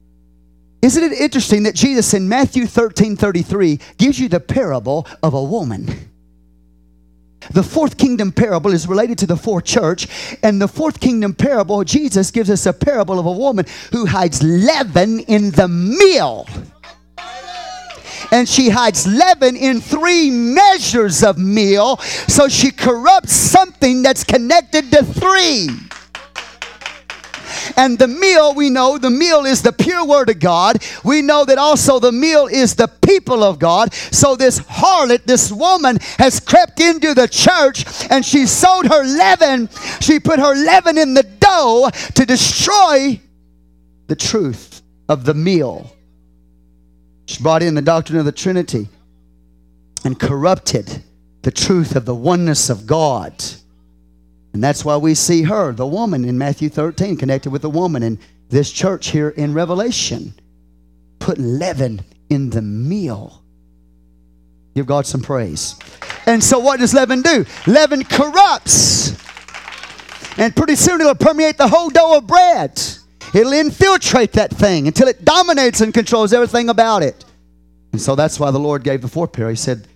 Isn't 0.80 1.02
it 1.02 1.12
interesting 1.12 1.64
that 1.64 1.74
Jesus 1.74 2.14
in 2.14 2.28
Matthew 2.28 2.66
13 2.66 3.16
33 3.16 3.80
gives 3.96 4.18
you 4.18 4.28
the 4.28 4.40
parable 4.40 5.06
of 5.22 5.34
a 5.34 5.42
woman? 5.42 6.08
The 7.52 7.62
fourth 7.62 7.96
kingdom 7.96 8.32
parable 8.32 8.72
is 8.72 8.86
related 8.86 9.18
to 9.18 9.26
the 9.26 9.36
fourth 9.36 9.64
church. 9.64 10.06
And 10.42 10.60
the 10.60 10.68
fourth 10.68 11.00
kingdom 11.00 11.34
parable, 11.34 11.82
Jesus 11.84 12.30
gives 12.30 12.50
us 12.50 12.66
a 12.66 12.72
parable 12.72 13.18
of 13.18 13.26
a 13.26 13.32
woman 13.32 13.66
who 13.92 14.06
hides 14.06 14.42
leaven 14.42 15.20
in 15.20 15.50
the 15.52 15.68
meal. 15.68 16.46
And 18.30 18.46
she 18.46 18.68
hides 18.68 19.06
leaven 19.06 19.56
in 19.56 19.80
three 19.80 20.30
measures 20.30 21.22
of 21.22 21.38
meal. 21.38 21.96
So 21.96 22.48
she 22.48 22.70
corrupts 22.70 23.32
something 23.32 24.02
that's 24.02 24.24
connected 24.24 24.90
to 24.92 25.04
three. 25.04 25.70
And 27.78 27.96
the 27.96 28.08
meal, 28.08 28.54
we 28.54 28.70
know 28.70 28.98
the 28.98 29.08
meal 29.08 29.44
is 29.44 29.62
the 29.62 29.72
pure 29.72 30.04
word 30.04 30.30
of 30.30 30.40
God. 30.40 30.84
We 31.04 31.22
know 31.22 31.44
that 31.44 31.58
also 31.58 32.00
the 32.00 32.10
meal 32.10 32.48
is 32.48 32.74
the 32.74 32.88
people 32.88 33.44
of 33.44 33.60
God. 33.60 33.94
So 33.94 34.34
this 34.34 34.58
harlot, 34.58 35.22
this 35.26 35.52
woman, 35.52 35.98
has 36.18 36.40
crept 36.40 36.80
into 36.80 37.14
the 37.14 37.28
church 37.28 37.84
and 38.10 38.26
she 38.26 38.46
sowed 38.46 38.86
her 38.86 39.04
leaven. 39.04 39.68
She 40.00 40.18
put 40.18 40.40
her 40.40 40.56
leaven 40.56 40.98
in 40.98 41.14
the 41.14 41.22
dough 41.22 41.88
to 42.16 42.26
destroy 42.26 43.20
the 44.08 44.16
truth 44.16 44.82
of 45.08 45.24
the 45.24 45.34
meal. 45.34 45.94
She 47.26 47.40
brought 47.40 47.62
in 47.62 47.76
the 47.76 47.82
doctrine 47.82 48.18
of 48.18 48.24
the 48.24 48.32
Trinity 48.32 48.88
and 50.04 50.18
corrupted 50.18 51.04
the 51.42 51.52
truth 51.52 51.94
of 51.94 52.06
the 52.06 52.14
oneness 52.14 52.70
of 52.70 52.88
God. 52.88 53.32
And 54.52 54.64
that's 54.64 54.84
why 54.84 54.96
we 54.96 55.14
see 55.14 55.42
her, 55.42 55.72
the 55.72 55.86
woman 55.86 56.24
in 56.24 56.38
Matthew 56.38 56.68
13, 56.68 57.16
connected 57.16 57.50
with 57.50 57.62
the 57.62 57.70
woman 57.70 58.02
in 58.02 58.18
this 58.48 58.72
church 58.72 59.08
here 59.08 59.28
in 59.28 59.52
Revelation. 59.54 60.34
Put 61.18 61.38
leaven 61.38 62.00
in 62.30 62.50
the 62.50 62.62
meal. 62.62 63.42
Give 64.74 64.86
God 64.86 65.06
some 65.06 65.20
praise. 65.20 65.78
And 66.26 66.42
so, 66.42 66.58
what 66.58 66.80
does 66.80 66.94
leaven 66.94 67.22
do? 67.22 67.44
Leaven 67.66 68.04
corrupts. 68.04 69.10
And 70.38 70.54
pretty 70.54 70.76
soon 70.76 71.00
it'll 71.00 71.14
permeate 71.14 71.58
the 71.58 71.68
whole 71.68 71.90
dough 71.90 72.18
of 72.18 72.26
bread. 72.26 72.80
It'll 73.34 73.52
infiltrate 73.52 74.32
that 74.32 74.50
thing 74.50 74.86
until 74.86 75.08
it 75.08 75.24
dominates 75.24 75.80
and 75.80 75.92
controls 75.92 76.32
everything 76.32 76.68
about 76.68 77.02
it. 77.02 77.24
And 77.92 78.00
so 78.00 78.14
that's 78.14 78.38
why 78.38 78.50
the 78.50 78.60
Lord 78.60 78.84
gave 78.84 79.02
the 79.02 79.08
fourth 79.08 79.32
pair. 79.32 79.50
He 79.50 79.56
said, 79.56 79.86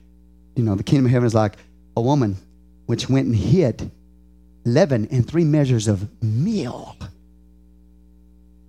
You 0.56 0.64
know, 0.64 0.74
the 0.74 0.82
kingdom 0.82 1.06
of 1.06 1.12
heaven 1.12 1.26
is 1.26 1.34
like 1.34 1.54
a 1.96 2.00
woman 2.00 2.36
which 2.86 3.08
went 3.08 3.26
and 3.26 3.36
hid 3.36 3.90
leaven 4.64 5.08
and 5.10 5.26
three 5.26 5.44
measures 5.44 5.88
of 5.88 6.08
meal. 6.22 6.96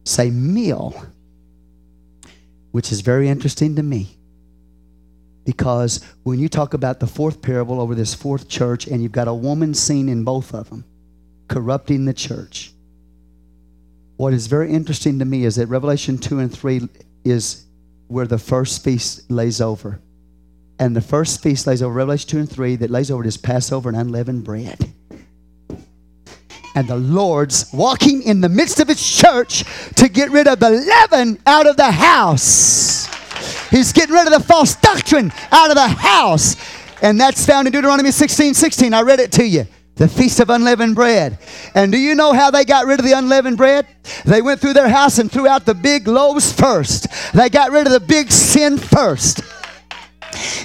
Say 0.06 0.30
meal, 0.30 1.06
which 2.72 2.91
is 2.91 3.02
very 3.02 3.30
interesting 3.30 3.76
to 3.76 3.84
me. 3.84 4.18
Because 5.45 6.03
when 6.24 6.40
you 6.40 6.49
talk 6.49 6.74
about 6.74 6.99
the 6.99 7.07
fourth 7.07 7.41
parable 7.41 7.82
over 7.82 7.95
this 7.95 8.14
fourth 8.14 8.48
church, 8.48 8.88
and 8.88 9.02
you've 9.03 9.11
got 9.11 9.28
a 9.28 9.34
woman 9.34 9.74
seen 9.74 10.07
in 10.10 10.24
both 10.24 10.53
of 10.53 10.70
them, 10.70 10.86
corrupting 11.48 12.06
the 12.06 12.14
church. 12.14 12.72
What 14.15 14.34
is 14.34 14.48
very 14.48 14.72
interesting 14.72 15.20
to 15.20 15.26
me 15.26 15.44
is 15.44 15.56
that 15.57 15.68
Revelation 15.68 16.18
2 16.18 16.40
and 16.40 16.52
3 16.52 16.88
is 17.26 17.65
where 18.07 18.28
the 18.28 18.38
first 18.38 18.84
feast 18.84 19.30
lays 19.30 19.60
over. 19.60 19.99
And 20.80 20.95
the 20.95 21.02
first 21.02 21.41
feast 21.41 21.68
lays 21.68 21.82
over 21.82 21.94
Revelation 21.94 22.30
2 22.30 22.40
and 22.40 22.49
3 22.49 22.76
that 22.78 22.90
lays 22.90 23.11
over 23.11 23.24
this 23.24 23.38
Passover 23.38 23.90
and 23.90 23.98
unleavened 23.98 24.44
bread 24.44 24.94
and 26.75 26.87
the 26.87 26.95
Lord's 26.95 27.71
walking 27.73 28.23
in 28.23 28.41
the 28.41 28.49
midst 28.49 28.79
of 28.79 28.87
his 28.87 29.05
church 29.05 29.63
to 29.95 30.09
get 30.09 30.31
rid 30.31 30.47
of 30.47 30.59
the 30.59 30.69
leaven 30.69 31.39
out 31.45 31.67
of 31.67 31.77
the 31.77 31.91
house. 31.91 33.07
He's 33.69 33.91
getting 33.93 34.13
rid 34.13 34.27
of 34.27 34.33
the 34.33 34.43
false 34.47 34.75
doctrine 34.75 35.31
out 35.51 35.69
of 35.69 35.75
the 35.75 35.87
house. 35.87 36.55
And 37.01 37.19
that's 37.19 37.45
found 37.45 37.67
in 37.67 37.73
Deuteronomy 37.73 38.11
16 38.11 38.53
16. 38.53 38.93
I 38.93 39.01
read 39.01 39.19
it 39.19 39.31
to 39.33 39.45
you. 39.45 39.65
The 39.95 40.07
Feast 40.07 40.39
of 40.39 40.49
Unleavened 40.49 40.95
Bread. 40.95 41.37
And 41.75 41.91
do 41.91 41.99
you 41.99 42.15
know 42.15 42.33
how 42.33 42.49
they 42.49 42.65
got 42.65 42.87
rid 42.87 42.99
of 42.99 43.05
the 43.05 43.11
unleavened 43.13 43.57
bread? 43.57 43.85
They 44.25 44.41
went 44.41 44.59
through 44.59 44.73
their 44.73 44.89
house 44.89 45.19
and 45.19 45.31
threw 45.31 45.47
out 45.47 45.65
the 45.65 45.75
big 45.75 46.07
loaves 46.07 46.51
first. 46.51 47.07
They 47.33 47.49
got 47.49 47.71
rid 47.71 47.85
of 47.85 47.93
the 47.93 47.99
big 47.99 48.31
sin 48.31 48.77
first. 48.77 49.41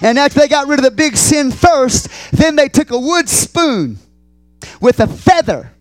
And 0.00 0.18
after 0.18 0.40
they 0.40 0.48
got 0.48 0.66
rid 0.66 0.78
of 0.78 0.84
the 0.84 0.90
big 0.90 1.16
sin 1.16 1.50
first, 1.50 2.08
then 2.32 2.56
they 2.56 2.68
took 2.68 2.90
a 2.90 2.98
wood 2.98 3.28
spoon 3.28 3.98
with 4.80 5.00
a 5.00 5.06
feather 5.06 5.72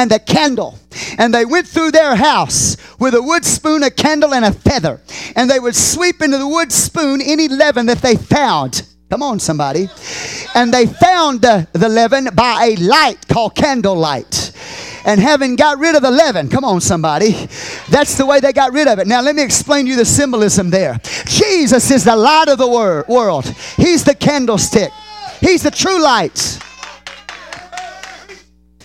and 0.00 0.10
a 0.12 0.18
candle. 0.18 0.78
And 1.18 1.32
they 1.34 1.44
went 1.44 1.66
through 1.66 1.90
their 1.90 2.16
house 2.16 2.76
with 2.98 3.14
a 3.14 3.22
wood 3.22 3.44
spoon, 3.44 3.82
a 3.82 3.90
candle, 3.90 4.32
and 4.32 4.46
a 4.46 4.52
feather. 4.52 5.00
And 5.36 5.50
they 5.50 5.60
would 5.60 5.76
sweep 5.76 6.22
into 6.22 6.38
the 6.38 6.48
wood 6.48 6.72
spoon 6.72 7.20
any 7.20 7.48
leaven 7.48 7.86
that 7.86 7.98
they 7.98 8.16
found. 8.16 8.82
Come 9.10 9.22
on, 9.22 9.38
somebody. 9.40 9.88
And 10.54 10.72
they 10.72 10.86
found 10.86 11.42
the, 11.42 11.68
the 11.72 11.88
leaven 11.88 12.28
by 12.34 12.72
a 12.72 12.76
light 12.76 13.28
called 13.28 13.54
candlelight. 13.54 14.52
And 15.04 15.20
having 15.20 15.56
got 15.56 15.78
rid 15.78 15.96
of 15.96 16.02
the 16.02 16.10
leaven, 16.10 16.48
come 16.48 16.64
on, 16.64 16.80
somebody. 16.80 17.32
That's 17.90 18.16
the 18.16 18.24
way 18.24 18.40
they 18.40 18.52
got 18.52 18.72
rid 18.72 18.88
of 18.88 18.98
it. 18.98 19.06
Now, 19.06 19.20
let 19.20 19.36
me 19.36 19.42
explain 19.42 19.84
to 19.84 19.90
you 19.90 19.96
the 19.96 20.04
symbolism 20.04 20.70
there. 20.70 20.98
Jesus 21.26 21.90
is 21.90 22.04
the 22.04 22.16
light 22.16 22.48
of 22.48 22.58
the 22.58 22.68
wor- 22.68 23.04
world, 23.06 23.46
He's 23.76 24.04
the 24.04 24.14
candlestick, 24.14 24.92
He's 25.40 25.62
the 25.62 25.70
true 25.70 26.02
light. 26.02 26.58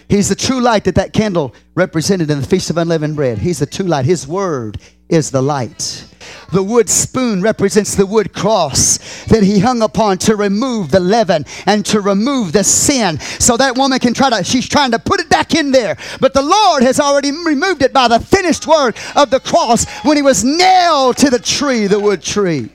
He's 0.07 0.29
the 0.29 0.35
true 0.35 0.61
light 0.61 0.83
that 0.85 0.95
that 0.95 1.13
candle 1.13 1.55
represented 1.73 2.29
in 2.29 2.39
the 2.39 2.47
Feast 2.47 2.69
of 2.69 2.77
Unleavened 2.77 3.15
Bread. 3.15 3.39
He's 3.39 3.59
the 3.59 3.65
true 3.65 3.87
light. 3.87 4.05
His 4.05 4.27
word 4.27 4.79
is 5.09 5.31
the 5.31 5.41
light. 5.41 6.05
The 6.51 6.63
wood 6.63 6.89
spoon 6.89 7.41
represents 7.41 7.95
the 7.95 8.05
wood 8.05 8.33
cross 8.33 9.25
that 9.25 9.43
he 9.43 9.59
hung 9.59 9.81
upon 9.81 10.17
to 10.19 10.35
remove 10.35 10.91
the 10.91 10.99
leaven 10.99 11.45
and 11.65 11.85
to 11.87 12.01
remove 12.01 12.51
the 12.51 12.63
sin. 12.63 13.19
So 13.19 13.57
that 13.57 13.77
woman 13.77 13.99
can 13.99 14.13
try 14.13 14.29
to, 14.29 14.43
she's 14.43 14.67
trying 14.67 14.91
to 14.91 14.99
put 14.99 15.19
it 15.19 15.29
back 15.29 15.55
in 15.55 15.71
there. 15.71 15.97
But 16.19 16.33
the 16.33 16.41
Lord 16.41 16.83
has 16.83 16.99
already 16.99 17.31
removed 17.31 17.81
it 17.81 17.93
by 17.93 18.07
the 18.07 18.19
finished 18.19 18.67
word 18.67 18.95
of 19.15 19.29
the 19.31 19.39
cross 19.39 19.89
when 20.03 20.17
he 20.17 20.23
was 20.23 20.43
nailed 20.43 21.17
to 21.17 21.29
the 21.29 21.39
tree, 21.39 21.87
the 21.87 21.99
wood 21.99 22.21
tree. 22.21 22.69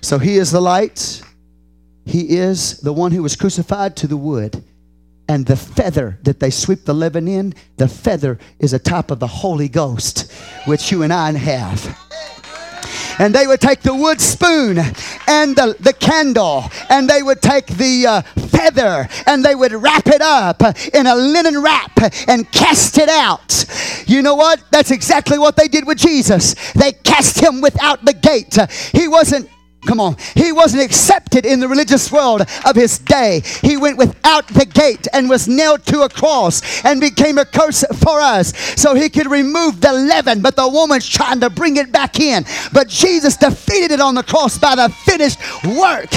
So 0.00 0.18
he 0.18 0.36
is 0.36 0.50
the 0.50 0.60
light. 0.60 1.22
He 2.06 2.36
is 2.38 2.80
the 2.80 2.92
one 2.92 3.12
who 3.12 3.22
was 3.22 3.36
crucified 3.36 3.96
to 3.96 4.06
the 4.06 4.16
wood. 4.16 4.64
And 5.30 5.46
the 5.46 5.54
feather 5.54 6.18
that 6.24 6.40
they 6.40 6.50
sweep 6.50 6.86
the 6.86 6.92
leaven 6.92 7.28
in, 7.28 7.54
the 7.76 7.86
feather 7.86 8.36
is 8.58 8.72
a 8.72 8.80
type 8.80 9.12
of 9.12 9.20
the 9.20 9.28
Holy 9.28 9.68
Ghost, 9.68 10.28
which 10.64 10.90
you 10.90 11.04
and 11.04 11.12
I 11.12 11.30
have 11.30 11.96
and 13.20 13.34
they 13.34 13.46
would 13.46 13.60
take 13.60 13.82
the 13.82 13.94
wood 13.94 14.18
spoon 14.18 14.78
and 15.28 15.54
the, 15.54 15.76
the 15.78 15.92
candle 15.92 16.64
and 16.88 17.08
they 17.08 17.22
would 17.22 17.42
take 17.42 17.66
the 17.66 18.06
uh, 18.06 18.22
feather 18.48 19.06
and 19.26 19.44
they 19.44 19.54
would 19.54 19.72
wrap 19.72 20.06
it 20.06 20.22
up 20.22 20.62
in 20.94 21.06
a 21.06 21.14
linen 21.14 21.62
wrap 21.62 21.92
and 22.26 22.50
cast 22.50 22.96
it 22.96 23.10
out. 23.10 23.66
You 24.06 24.22
know 24.22 24.34
what? 24.34 24.62
That's 24.70 24.90
exactly 24.90 25.38
what 25.38 25.54
they 25.56 25.68
did 25.68 25.86
with 25.86 25.98
Jesus. 25.98 26.54
They 26.72 26.92
cast 26.92 27.38
him 27.38 27.60
without 27.60 28.06
the 28.06 28.14
gate. 28.14 28.56
He 28.92 29.06
wasn't 29.06 29.50
Come 29.86 29.98
on. 29.98 30.16
He 30.34 30.52
wasn't 30.52 30.82
accepted 30.82 31.46
in 31.46 31.58
the 31.58 31.68
religious 31.68 32.12
world 32.12 32.42
of 32.66 32.76
his 32.76 32.98
day. 32.98 33.42
He 33.62 33.76
went 33.76 33.96
without 33.96 34.46
the 34.48 34.66
gate 34.66 35.08
and 35.12 35.28
was 35.28 35.48
nailed 35.48 35.86
to 35.86 36.02
a 36.02 36.08
cross 36.08 36.84
and 36.84 37.00
became 37.00 37.38
a 37.38 37.46
curse 37.46 37.82
for 38.02 38.20
us 38.20 38.56
so 38.80 38.94
he 38.94 39.08
could 39.08 39.30
remove 39.30 39.80
the 39.80 39.92
leaven. 39.92 40.42
But 40.42 40.56
the 40.56 40.68
woman's 40.68 41.08
trying 41.08 41.40
to 41.40 41.50
bring 41.50 41.78
it 41.78 41.92
back 41.92 42.20
in. 42.20 42.44
But 42.72 42.88
Jesus 42.88 43.36
defeated 43.36 43.92
it 43.92 44.00
on 44.00 44.14
the 44.14 44.22
cross 44.22 44.58
by 44.58 44.74
the 44.74 44.90
finished 44.90 45.38
work. 45.64 46.10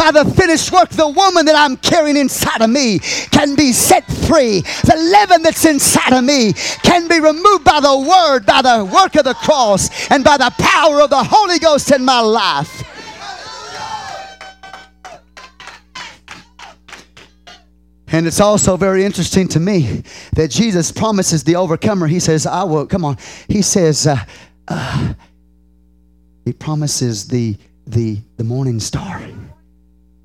By 0.00 0.10
the 0.10 0.24
finished 0.30 0.72
work, 0.72 0.88
the 0.88 1.06
woman 1.06 1.44
that 1.44 1.54
I'm 1.54 1.76
carrying 1.76 2.16
inside 2.16 2.62
of 2.62 2.70
me 2.70 3.00
can 3.30 3.54
be 3.54 3.70
set 3.70 4.10
free. 4.10 4.62
The 4.62 4.96
leaven 4.96 5.42
that's 5.42 5.66
inside 5.66 6.14
of 6.14 6.24
me 6.24 6.54
can 6.82 7.06
be 7.06 7.20
removed 7.20 7.64
by 7.64 7.80
the 7.80 7.98
word, 7.98 8.46
by 8.46 8.62
the 8.62 8.82
work 8.86 9.14
of 9.16 9.24
the 9.24 9.34
cross, 9.34 10.10
and 10.10 10.24
by 10.24 10.38
the 10.38 10.50
power 10.58 11.02
of 11.02 11.10
the 11.10 11.22
Holy 11.22 11.58
Ghost 11.58 11.92
in 11.92 12.02
my 12.02 12.20
life. 12.20 12.82
And 18.12 18.26
it's 18.26 18.40
also 18.40 18.78
very 18.78 19.04
interesting 19.04 19.48
to 19.48 19.60
me 19.60 20.02
that 20.32 20.50
Jesus 20.50 20.90
promises 20.90 21.44
the 21.44 21.56
overcomer. 21.56 22.06
He 22.06 22.20
says, 22.20 22.46
I 22.46 22.64
will, 22.64 22.86
come 22.86 23.04
on. 23.04 23.18
He 23.48 23.60
says, 23.60 24.06
uh, 24.06 24.16
uh, 24.66 25.12
he 26.46 26.54
promises 26.54 27.28
the, 27.28 27.58
the, 27.86 28.18
the 28.38 28.44
morning 28.44 28.80
star. 28.80 29.22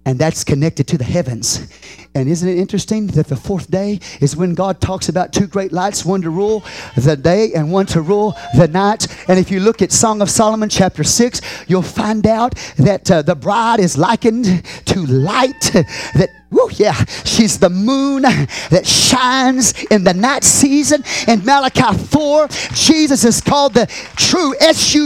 And 0.06 0.20
that's 0.20 0.44
connected 0.44 0.88
to 0.88 0.98
the 0.98 1.04
heavens. 1.04 1.68
And 2.14 2.30
isn't 2.30 2.48
it 2.48 2.58
interesting 2.58 3.08
that 3.08 3.28
the 3.28 3.36
fourth 3.36 3.70
day 3.70 4.00
is 4.22 4.38
when 4.38 4.54
God 4.54 4.80
talks 4.80 5.10
about 5.10 5.34
two 5.34 5.48
great 5.48 5.74
lights, 5.74 6.06
one 6.06 6.22
to 6.22 6.30
rule 6.30 6.64
the 6.96 7.18
day 7.18 7.52
and 7.54 7.72
one 7.72 7.88
to 7.88 8.02
rule 8.02 8.38
the 8.56 8.68
night? 8.68 9.08
And 9.28 9.38
if 9.38 9.52
you 9.52 9.60
look 9.60 9.82
at 9.82 9.92
Song 9.92 10.22
of 10.22 10.30
Solomon, 10.30 10.70
chapter 10.70 11.04
6, 11.04 11.42
you'll 11.68 11.82
find 11.82 12.26
out 12.26 12.56
that 12.78 13.12
uh, 13.12 13.22
the 13.22 13.36
bride 13.36 13.80
is 13.80 13.98
likened 13.98 14.64
to 14.86 15.06
light 15.06 15.60
that 15.74 16.30
Woo, 16.56 16.70
yeah, 16.76 16.94
she's 17.26 17.60
the 17.60 17.70
moon 17.70 18.22
that 18.22 18.88
shines 18.88 19.74
in 19.92 20.06
the 20.06 20.14
night 20.14 20.46
season. 20.46 21.04
In 21.28 21.44
Malachi 21.44 21.98
4, 21.98 22.48
Jesus 22.74 23.26
is 23.26 23.42
called 23.42 23.74
the 23.74 23.88
true 24.16 24.56
S-U-N. 24.62 25.02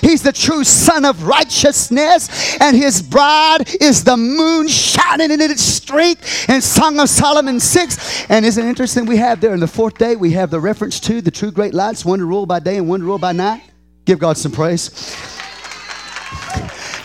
He's 0.00 0.22
the 0.22 0.32
true 0.32 0.62
son 0.62 1.04
of 1.04 1.24
righteousness, 1.24 2.56
and 2.60 2.76
his 2.76 3.02
bride 3.02 3.68
is 3.80 4.04
the 4.04 4.16
moon 4.16 4.68
shining 4.68 5.32
in 5.32 5.40
its 5.40 5.62
strength 5.62 6.48
in 6.48 6.60
Song 6.60 7.00
of 7.00 7.08
Solomon 7.08 7.58
6. 7.58 8.26
And 8.30 8.46
isn't 8.46 8.64
it 8.64 8.68
interesting? 8.68 9.06
We 9.06 9.16
have 9.16 9.40
there 9.40 9.54
in 9.54 9.60
the 9.60 9.66
fourth 9.66 9.98
day, 9.98 10.14
we 10.14 10.30
have 10.34 10.50
the 10.50 10.60
reference 10.60 11.00
to 11.00 11.20
the 11.20 11.32
two 11.32 11.50
great 11.50 11.74
lights, 11.74 12.04
one 12.04 12.20
to 12.20 12.26
rule 12.26 12.46
by 12.46 12.60
day 12.60 12.76
and 12.76 12.88
one 12.88 13.00
to 13.00 13.06
rule 13.06 13.18
by 13.18 13.32
night. 13.32 13.62
Give 14.04 14.20
God 14.20 14.36
some 14.36 14.52
praise 14.52 15.33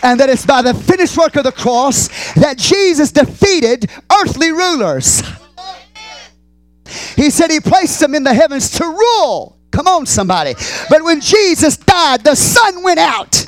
and 0.02 0.18
that 0.20 0.28
it's 0.28 0.46
by 0.46 0.62
the 0.62 0.74
finished 0.74 1.16
work 1.16 1.36
of 1.36 1.44
the 1.44 1.52
cross 1.52 2.08
that 2.34 2.58
Jesus 2.58 3.12
defeated 3.12 3.90
earthly 4.12 4.50
rulers. 4.50 5.22
He 7.16 7.30
said 7.30 7.50
he 7.50 7.60
placed 7.60 8.00
them 8.00 8.14
in 8.14 8.24
the 8.24 8.34
heavens 8.34 8.70
to 8.78 8.84
rule. 8.84 9.58
Come 9.70 9.86
on, 9.86 10.06
somebody. 10.06 10.54
But 10.88 11.04
when 11.04 11.20
Jesus 11.20 11.76
died, 11.76 12.24
the 12.24 12.34
sun 12.34 12.82
went 12.82 12.98
out. 12.98 13.46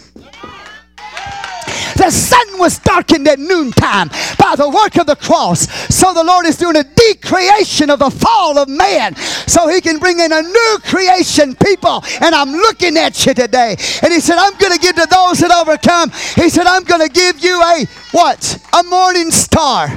The 1.97 2.10
sun 2.10 2.59
was 2.59 2.78
darkened 2.78 3.28
at 3.28 3.39
noontime 3.39 4.09
by 4.39 4.55
the 4.56 4.69
work 4.69 4.97
of 4.97 5.06
the 5.06 5.16
cross. 5.16 5.70
So 5.94 6.12
the 6.12 6.24
Lord 6.24 6.47
is 6.47 6.56
doing 6.56 6.77
a 6.77 6.85
decreation 6.85 7.90
of 7.90 7.98
the 7.98 8.10
fall 8.10 8.59
of 8.59 8.69
man 8.69 9.14
so 9.16 9.69
he 9.69 9.81
can 9.81 9.98
bring 9.98 10.19
in 10.19 10.32
a 10.32 10.43
new 10.43 10.78
creation 10.85 11.55
people. 11.56 12.05
And 12.20 12.35
I'm 12.35 12.52
looking 12.52 12.97
at 12.97 13.27
you 13.27 13.35
today. 13.35 13.77
And 14.02 14.12
he 14.12 14.20
said, 14.20 14.39
I'm 14.39 14.56
going 14.56 14.73
to 14.73 14.78
give 14.78 14.97
to 14.97 15.06
those 15.10 15.40
that 15.40 15.51
overcome. 15.51 16.10
He 16.35 16.48
said, 16.48 16.66
I'm 16.66 16.85
going 16.85 17.06
to 17.06 17.12
give 17.12 17.43
you 17.43 17.60
a 17.62 17.86
what? 18.12 18.59
A 18.78 18.82
morning 18.85 19.31
star. 19.31 19.89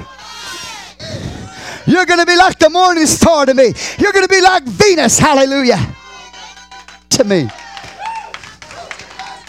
You're 1.88 2.06
going 2.06 2.20
to 2.20 2.26
be 2.26 2.36
like 2.36 2.58
the 2.58 2.70
morning 2.70 3.06
star 3.06 3.46
to 3.46 3.54
me. 3.54 3.74
You're 4.00 4.12
going 4.12 4.26
to 4.26 4.34
be 4.34 4.42
like 4.42 4.64
Venus. 4.64 5.20
Hallelujah. 5.20 5.96
To 7.10 7.24
me. 7.24 7.48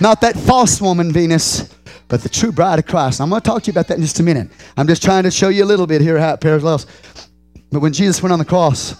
Not 0.00 0.20
that 0.20 0.36
false 0.36 0.80
woman, 0.80 1.10
Venus 1.10 1.75
but 2.08 2.22
the 2.22 2.28
true 2.28 2.52
bride 2.52 2.78
of 2.78 2.86
Christ. 2.86 3.20
I'm 3.20 3.28
going 3.30 3.40
to 3.40 3.46
talk 3.46 3.62
to 3.64 3.66
you 3.66 3.72
about 3.72 3.88
that 3.88 3.96
in 3.96 4.02
just 4.02 4.20
a 4.20 4.22
minute. 4.22 4.48
I'm 4.76 4.86
just 4.86 5.02
trying 5.02 5.24
to 5.24 5.30
show 5.30 5.48
you 5.48 5.64
a 5.64 5.66
little 5.66 5.86
bit 5.86 6.00
here 6.00 6.18
how 6.18 6.34
it 6.34 6.40
parallels. 6.40 6.86
But 7.72 7.80
when 7.80 7.92
Jesus 7.92 8.22
went 8.22 8.32
on 8.32 8.38
the 8.38 8.44
cross, 8.44 8.94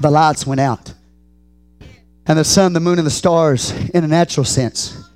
the 0.00 0.10
lights 0.10 0.46
went 0.46 0.60
out. 0.60 0.92
And 2.26 2.38
the 2.38 2.44
sun, 2.44 2.72
the 2.72 2.80
moon, 2.80 2.98
and 2.98 3.06
the 3.06 3.10
stars, 3.10 3.72
in 3.90 4.02
a 4.02 4.08
natural 4.08 4.44
sense, 4.44 5.10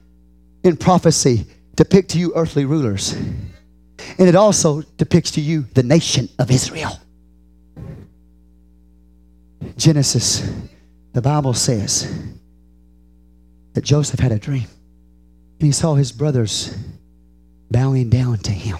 in 0.63 0.77
prophecy, 0.77 1.47
depict 1.75 2.11
to 2.11 2.19
you 2.19 2.33
earthly 2.35 2.67
rulers. 2.67 3.13
And 3.13 4.29
it 4.29 4.35
also 4.35 4.83
depicts 4.99 5.31
to 5.33 5.41
you 5.41 5.63
the 5.75 5.83
nation 5.83 6.29
of 6.39 6.51
Israel. 6.51 7.01
Genesis, 9.77 10.51
the 11.15 11.23
Bible 11.23 11.55
says 11.55 12.13
that 13.73 13.85
Joseph 13.85 14.21
had 14.21 14.33
a 14.33 14.39
dream. 14.39 14.67
And 15.59 15.67
he 15.67 15.73
saw 15.73 15.95
his 15.95 16.13
brothers 16.13 16.77
bowing 17.71 18.11
down 18.11 18.39
to 18.39 18.53
him. 18.53 18.79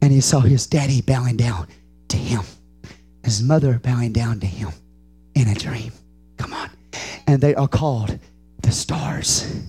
And 0.00 0.12
he 0.12 0.20
saw 0.20 0.40
his 0.40 0.66
daddy 0.66 1.00
bowing 1.00 1.36
down 1.36 1.68
to 2.08 2.16
him, 2.16 2.42
his 3.24 3.42
mother 3.42 3.78
bowing 3.82 4.12
down 4.12 4.40
to 4.40 4.46
him 4.46 4.70
in 5.34 5.48
a 5.48 5.54
dream. 5.54 5.92
Come 6.36 6.52
on. 6.52 6.70
And 7.26 7.40
they 7.40 7.54
are 7.54 7.68
called 7.68 8.18
the 8.62 8.72
stars 8.72 9.64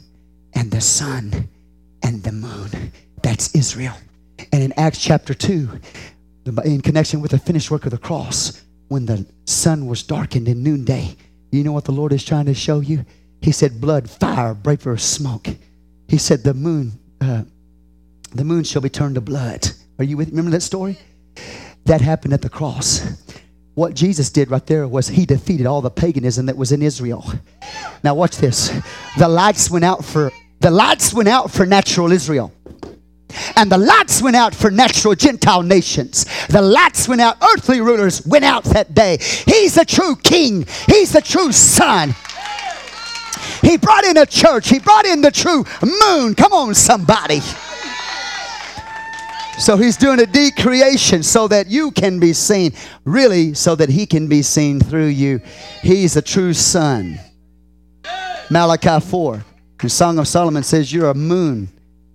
and 0.54 0.72
the 0.72 0.82
sun 0.82 1.50
and 2.04 2.24
the 2.24 2.32
moon. 2.32 2.92
That's 3.22 3.54
Israel. 3.56 3.96
And 4.52 4.64
in 4.64 4.74
Acts 4.78 5.00
chapter 5.00 5.34
2, 5.34 5.80
in 6.66 6.82
connection 6.82 7.22
with 7.22 7.32
the 7.32 7.40
finished 7.40 7.70
work 7.70 7.86
of 7.86 7.92
the 7.92 7.98
cross, 7.98 8.64
when 8.88 9.06
the 9.06 9.26
sun 9.46 9.86
was 9.86 10.04
darkened 10.04 10.48
in 10.48 10.64
noonday, 10.64 11.16
you 11.52 11.64
know 11.64 11.72
what 11.72 11.86
the 11.86 11.92
Lord 11.92 12.14
is 12.14 12.24
trying 12.24 12.46
to 12.46 12.54
show 12.54 12.80
you? 12.80 13.06
He 13.42 13.52
said, 13.52 13.80
Blood, 13.80 14.10
fire, 14.10 14.54
vapor, 14.54 14.98
smoke. 14.98 15.48
He 16.08 16.18
said, 16.18 16.44
The 16.44 16.54
moon, 16.54 16.94
uh, 17.22 17.44
the 18.32 18.44
moon 18.44 18.64
shall 18.64 18.82
be 18.82 18.90
turned 18.90 19.16
to 19.16 19.22
blood. 19.22 19.68
Are 19.98 20.04
you 20.04 20.18
with? 20.18 20.30
Remember 20.30 20.52
that 20.52 20.62
story? 20.62 20.98
That 21.86 22.02
happened 22.02 22.34
at 22.34 22.42
the 22.42 22.50
cross. 22.50 23.02
What 23.74 23.94
Jesus 23.94 24.30
did 24.30 24.52
right 24.52 24.66
there 24.66 24.88
was 24.88 25.08
he 25.08 25.26
defeated 25.26 25.66
all 25.66 25.82
the 25.82 25.90
paganism 25.90 26.48
that 26.48 26.58
was 26.58 26.72
in 26.72 26.82
Israel. 26.82 27.26
Now 28.04 28.14
watch 28.14 28.38
this. 28.38 28.72
The 29.18 29.28
lights 29.28 29.72
went 29.72 29.86
out 29.86 30.04
for 30.04 30.32
the 30.60 30.72
lights 30.72 31.14
went 31.14 31.30
out 31.30 31.50
for 31.52 31.66
natural 31.66 32.12
Israel. 32.12 32.52
And 33.56 33.72
the 33.72 33.78
lights 33.78 34.22
went 34.22 34.36
out 34.36 34.54
for 34.56 34.72
natural 34.72 35.16
Gentile 35.16 35.62
nations. 35.62 36.26
The 36.48 36.62
lights 36.62 37.08
went 37.08 37.22
out, 37.22 37.38
earthly 37.42 37.80
rulers 37.80 38.26
went 38.26 38.44
out 38.44 38.64
that 38.66 38.94
day. 38.94 39.18
He's 39.20 39.76
the 39.76 39.86
true 39.86 40.16
king, 40.16 40.66
he's 40.88 41.14
the 41.14 41.22
true 41.22 41.52
son. 41.52 42.16
He 43.62 43.78
brought 43.78 44.04
in 44.04 44.18
a 44.18 44.26
church, 44.26 44.70
he 44.70 44.80
brought 44.80 45.06
in 45.06 45.22
the 45.22 45.32
true 45.32 45.64
moon. 45.82 46.36
Come 46.36 46.54
on, 46.54 46.74
somebody. 46.76 47.42
So 49.60 49.76
he's 49.76 49.98
doing 49.98 50.22
a 50.22 50.26
decreation 50.26 51.22
so 51.22 51.50
that 51.50 51.68
you 51.68 51.92
can 51.92 52.18
be 52.18 52.32
seen, 52.32 52.72
really, 53.04 53.54
so 53.54 53.76
that 53.76 53.90
he 53.90 54.06
can 54.06 54.28
be 54.28 54.42
seen 54.42 54.80
through 54.80 55.08
you. 55.08 55.42
He's 55.82 56.16
a 56.16 56.22
true 56.22 56.54
son. 56.54 57.20
Malachi 58.50 59.06
4, 59.06 59.44
the 59.82 59.90
Song 59.90 60.18
of 60.18 60.30
Solomon 60.30 60.64
says, 60.64 60.92
You're 60.94 61.10
a 61.10 61.14
moon. 61.14 61.68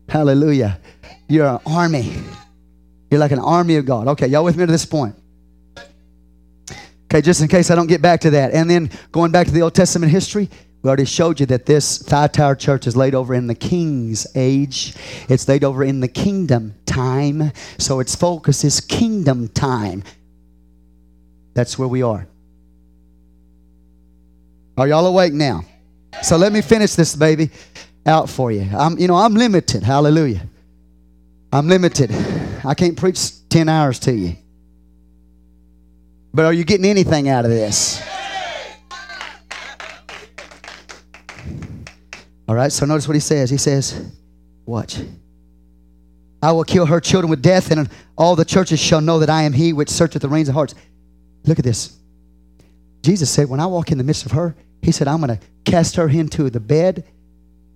Hallelujah. 0.08 0.80
You're 1.28 1.46
an 1.46 1.58
army. 1.66 2.14
You're 3.10 3.20
like 3.20 3.32
an 3.32 3.38
army 3.38 3.76
of 3.76 3.84
God. 3.84 4.08
Okay, 4.08 4.26
y'all 4.26 4.42
with 4.42 4.56
me 4.56 4.64
to 4.64 4.72
this 4.72 4.86
point? 4.86 5.14
Okay, 7.04 7.20
just 7.20 7.42
in 7.42 7.48
case 7.48 7.70
I 7.70 7.74
don't 7.74 7.86
get 7.86 8.00
back 8.00 8.22
to 8.22 8.30
that. 8.30 8.54
And 8.54 8.68
then 8.68 8.90
going 9.12 9.30
back 9.30 9.46
to 9.46 9.52
the 9.52 9.62
Old 9.62 9.74
Testament 9.74 10.10
history, 10.10 10.48
we 10.84 10.88
already 10.88 11.06
showed 11.06 11.40
you 11.40 11.46
that 11.46 11.64
this 11.64 11.96
Thyatira 11.96 12.58
church 12.58 12.86
is 12.86 12.94
laid 12.94 13.14
over 13.14 13.32
in 13.32 13.46
the 13.46 13.54
king's 13.54 14.26
age. 14.34 14.94
It's 15.30 15.48
laid 15.48 15.64
over 15.64 15.82
in 15.82 16.00
the 16.00 16.08
kingdom 16.08 16.74
time. 16.84 17.52
So 17.78 18.00
its 18.00 18.14
focus 18.14 18.64
is 18.64 18.82
kingdom 18.82 19.48
time. 19.48 20.04
That's 21.54 21.78
where 21.78 21.88
we 21.88 22.02
are. 22.02 22.26
Are 24.76 24.86
y'all 24.86 25.06
awake 25.06 25.32
now? 25.32 25.64
So 26.22 26.36
let 26.36 26.52
me 26.52 26.60
finish 26.60 26.92
this 26.92 27.16
baby 27.16 27.48
out 28.04 28.28
for 28.28 28.52
you. 28.52 28.68
I'm 28.76 28.98
you 28.98 29.08
know, 29.08 29.16
I'm 29.16 29.32
limited. 29.32 29.82
Hallelujah. 29.82 30.46
I'm 31.50 31.66
limited. 31.66 32.10
I 32.62 32.74
can't 32.74 32.98
preach 32.98 33.48
10 33.48 33.70
hours 33.70 33.98
to 34.00 34.12
you. 34.12 34.36
But 36.34 36.44
are 36.44 36.52
you 36.52 36.64
getting 36.64 36.84
anything 36.84 37.30
out 37.30 37.46
of 37.46 37.50
this? 37.50 38.02
All 42.48 42.54
right, 42.54 42.70
so 42.70 42.84
notice 42.86 43.08
what 43.08 43.14
he 43.14 43.20
says. 43.20 43.50
He 43.50 43.56
says, 43.56 44.12
Watch. 44.66 45.00
I 46.42 46.52
will 46.52 46.64
kill 46.64 46.86
her 46.86 47.00
children 47.00 47.30
with 47.30 47.40
death, 47.40 47.70
and 47.70 47.88
all 48.16 48.36
the 48.36 48.44
churches 48.44 48.78
shall 48.78 49.00
know 49.00 49.18
that 49.20 49.30
I 49.30 49.42
am 49.42 49.52
he 49.52 49.72
which 49.72 49.88
searcheth 49.88 50.20
the 50.20 50.28
reins 50.28 50.48
of 50.48 50.54
hearts. 50.54 50.74
Look 51.44 51.58
at 51.58 51.64
this. 51.64 51.96
Jesus 53.02 53.30
said, 53.30 53.48
When 53.48 53.60
I 53.60 53.66
walk 53.66 53.92
in 53.92 53.98
the 53.98 54.04
midst 54.04 54.26
of 54.26 54.32
her, 54.32 54.54
he 54.82 54.92
said, 54.92 55.08
I'm 55.08 55.20
going 55.20 55.38
to 55.38 55.44
cast 55.64 55.96
her 55.96 56.08
into 56.08 56.50
the 56.50 56.60
bed 56.60 57.04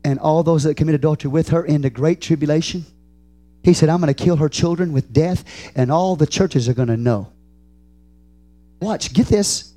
and 0.04 0.18
all 0.18 0.42
those 0.42 0.64
that 0.64 0.76
commit 0.76 0.94
adultery 0.94 1.30
with 1.30 1.48
her 1.48 1.64
into 1.64 1.90
great 1.90 2.20
tribulation. 2.20 2.84
He 3.62 3.74
said, 3.74 3.88
I'm 3.88 4.00
going 4.00 4.12
to 4.12 4.24
kill 4.24 4.36
her 4.36 4.48
children 4.48 4.92
with 4.92 5.12
death, 5.12 5.44
and 5.74 5.90
all 5.90 6.16
the 6.16 6.26
churches 6.26 6.68
are 6.68 6.74
going 6.74 6.88
to 6.88 6.96
know. 6.96 7.32
Watch, 8.80 9.12
get 9.12 9.26
this. 9.26 9.72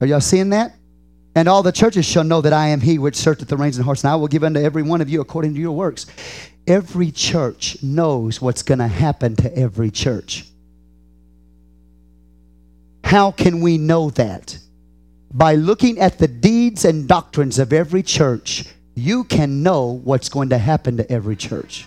Are 0.00 0.06
y'all 0.06 0.20
seeing 0.20 0.50
that? 0.50 0.74
And 1.34 1.48
all 1.48 1.62
the 1.62 1.72
churches 1.72 2.06
shall 2.06 2.24
know 2.24 2.40
that 2.40 2.52
I 2.52 2.68
am 2.68 2.80
he 2.80 2.98
which 2.98 3.16
searcheth 3.16 3.48
the 3.48 3.56
reins 3.56 3.76
and 3.76 3.84
hearts, 3.84 4.04
and 4.04 4.10
I 4.12 4.16
will 4.16 4.28
give 4.28 4.44
unto 4.44 4.60
every 4.60 4.82
one 4.82 5.00
of 5.00 5.10
you 5.10 5.20
according 5.20 5.54
to 5.54 5.60
your 5.60 5.72
works. 5.72 6.06
every 6.66 7.10
church 7.10 7.82
knows 7.82 8.40
what's 8.40 8.62
going 8.62 8.78
to 8.78 8.88
happen 8.88 9.36
to 9.36 9.56
every 9.56 9.90
church. 9.90 10.46
How 13.04 13.30
can 13.30 13.60
we 13.60 13.78
know 13.78 14.10
that? 14.10 14.58
By 15.32 15.56
looking 15.56 15.98
at 15.98 16.18
the 16.18 16.28
deeds 16.28 16.84
and 16.84 17.08
doctrines 17.08 17.58
of 17.58 17.72
every 17.72 18.02
church, 18.02 18.66
you 18.94 19.24
can 19.24 19.62
know 19.62 20.00
what's 20.04 20.28
going 20.28 20.50
to 20.50 20.58
happen 20.58 20.96
to 20.98 21.10
every 21.10 21.36
church. 21.36 21.86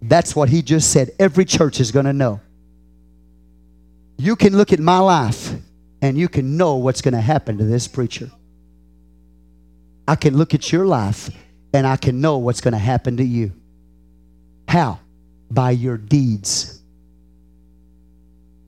That's 0.00 0.36
what 0.36 0.48
he 0.48 0.62
just 0.62 0.92
said. 0.92 1.10
Every 1.18 1.44
church 1.44 1.80
is 1.80 1.90
going 1.90 2.06
to 2.06 2.12
know. 2.12 2.40
You 4.16 4.36
can 4.36 4.56
look 4.56 4.72
at 4.72 4.78
my 4.78 4.98
life 4.98 5.54
and 6.04 6.18
you 6.18 6.28
can 6.28 6.58
know 6.58 6.74
what's 6.74 7.00
going 7.00 7.14
to 7.14 7.20
happen 7.20 7.56
to 7.56 7.64
this 7.64 7.88
preacher. 7.88 8.30
I 10.06 10.16
can 10.16 10.36
look 10.36 10.52
at 10.52 10.70
your 10.70 10.84
life 10.84 11.30
and 11.72 11.86
I 11.86 11.96
can 11.96 12.20
know 12.20 12.36
what's 12.36 12.60
going 12.60 12.72
to 12.72 12.78
happen 12.78 13.16
to 13.16 13.24
you. 13.24 13.52
How? 14.68 15.00
By 15.50 15.70
your 15.70 15.96
deeds. 15.96 16.78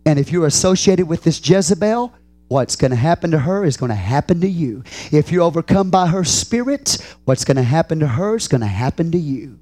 And 0.06 0.18
if 0.18 0.32
you're 0.32 0.46
associated 0.46 1.08
with 1.08 1.24
this 1.24 1.46
Jezebel, 1.46 2.10
what's 2.48 2.74
going 2.74 2.92
to 2.92 2.96
happen 2.96 3.32
to 3.32 3.38
her 3.38 3.66
is 3.66 3.76
going 3.76 3.90
to 3.90 3.94
happen 3.94 4.40
to 4.40 4.48
you. 4.48 4.82
If 5.12 5.30
you're 5.30 5.42
overcome 5.42 5.90
by 5.90 6.06
her 6.06 6.24
spirit, 6.24 6.96
what's 7.26 7.44
going 7.44 7.58
to 7.58 7.62
happen 7.62 8.00
to 8.00 8.06
her 8.06 8.36
is 8.36 8.48
going 8.48 8.62
to 8.62 8.66
happen 8.66 9.12
to 9.12 9.18
you. 9.18 9.58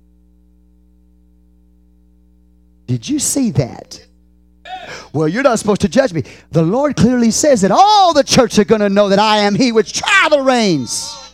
Did 2.86 3.09
you 3.09 3.18
see 3.18 3.51
that? 3.51 4.06
Well, 5.12 5.28
you're 5.28 5.43
not 5.43 5.59
supposed 5.59 5.81
to 5.82 5.89
judge 5.89 6.12
me. 6.12 6.24
The 6.51 6.62
Lord 6.62 6.97
clearly 6.97 7.31
says 7.31 7.61
that 7.62 7.70
all 7.70 8.12
the 8.12 8.24
church 8.24 8.59
are 8.59 8.65
going 8.65 8.81
to 8.81 8.89
know 8.89 9.09
that 9.09 9.19
I 9.19 9.39
am 9.39 9.55
He 9.55 9.73
which 9.73 9.93
trial 9.93 10.31
the 10.31 10.40
reins. 10.40 11.24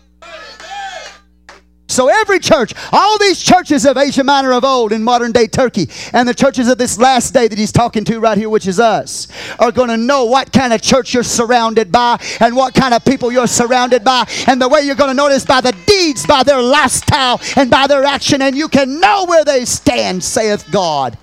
So 1.90 2.08
every 2.08 2.38
church, 2.38 2.72
all 2.92 3.18
these 3.18 3.42
churches 3.42 3.84
of 3.84 3.96
Asia 3.96 4.22
Minor 4.22 4.52
of 4.52 4.62
old 4.62 4.92
in 4.92 5.02
modern 5.02 5.32
day 5.32 5.48
Turkey, 5.48 5.88
and 6.12 6.28
the 6.28 6.32
churches 6.32 6.68
of 6.68 6.78
this 6.78 6.98
last 6.98 7.34
day 7.34 7.48
that 7.48 7.58
he's 7.58 7.72
talking 7.72 8.04
to 8.04 8.20
right 8.20 8.38
here, 8.38 8.48
which 8.48 8.68
is 8.68 8.78
us, 8.78 9.26
are 9.58 9.72
going 9.72 9.88
to 9.88 9.96
know 9.96 10.24
what 10.24 10.52
kind 10.52 10.72
of 10.72 10.80
church 10.80 11.12
you're 11.12 11.24
surrounded 11.24 11.90
by 11.90 12.16
and 12.38 12.54
what 12.54 12.74
kind 12.74 12.94
of 12.94 13.04
people 13.04 13.32
you're 13.32 13.48
surrounded 13.48 14.04
by. 14.04 14.24
And 14.46 14.62
the 14.62 14.68
way 14.68 14.82
you're 14.82 14.94
going 14.94 15.10
to 15.10 15.14
notice 15.14 15.44
by 15.44 15.60
the 15.60 15.72
deeds, 15.84 16.24
by 16.24 16.44
their 16.44 16.62
lifestyle, 16.62 17.40
and 17.56 17.68
by 17.68 17.88
their 17.88 18.04
action, 18.04 18.40
and 18.40 18.56
you 18.56 18.68
can 18.68 19.00
know 19.00 19.24
where 19.26 19.44
they 19.44 19.64
stand, 19.64 20.22
saith 20.22 20.70
God. 20.70 21.18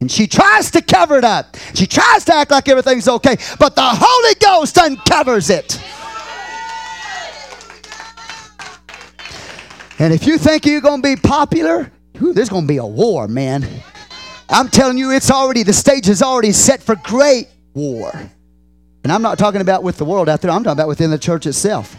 And 0.00 0.10
she 0.10 0.26
tries 0.26 0.70
to 0.70 0.80
cover 0.80 1.18
it 1.18 1.24
up. 1.24 1.56
She 1.74 1.86
tries 1.86 2.24
to 2.24 2.34
act 2.34 2.50
like 2.50 2.68
everything's 2.68 3.06
okay, 3.06 3.36
but 3.58 3.74
the 3.74 3.82
Holy 3.84 4.34
Ghost 4.40 4.78
uncovers 4.78 5.50
it. 5.50 5.80
And 9.98 10.14
if 10.14 10.26
you 10.26 10.38
think 10.38 10.64
you're 10.64 10.80
going 10.80 11.02
to 11.02 11.14
be 11.14 11.20
popular, 11.20 11.92
whew, 12.16 12.32
there's 12.32 12.48
going 12.48 12.64
to 12.64 12.68
be 12.68 12.78
a 12.78 12.86
war, 12.86 13.28
man. 13.28 13.66
I'm 14.48 14.68
telling 14.68 14.96
you, 14.96 15.10
it's 15.10 15.30
already, 15.30 15.62
the 15.62 15.74
stage 15.74 16.08
is 16.08 16.22
already 16.22 16.52
set 16.52 16.82
for 16.82 16.96
great 16.96 17.48
war. 17.74 18.10
And 19.04 19.12
I'm 19.12 19.20
not 19.20 19.38
talking 19.38 19.60
about 19.60 19.82
with 19.82 19.98
the 19.98 20.06
world 20.06 20.30
out 20.30 20.40
there, 20.40 20.50
I'm 20.50 20.64
talking 20.64 20.78
about 20.78 20.88
within 20.88 21.10
the 21.10 21.18
church 21.18 21.46
itself. 21.46 21.94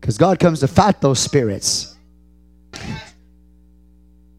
Because 0.00 0.18
God 0.18 0.38
comes 0.38 0.60
to 0.60 0.68
fight 0.68 1.00
those 1.00 1.18
spirits. 1.18 1.93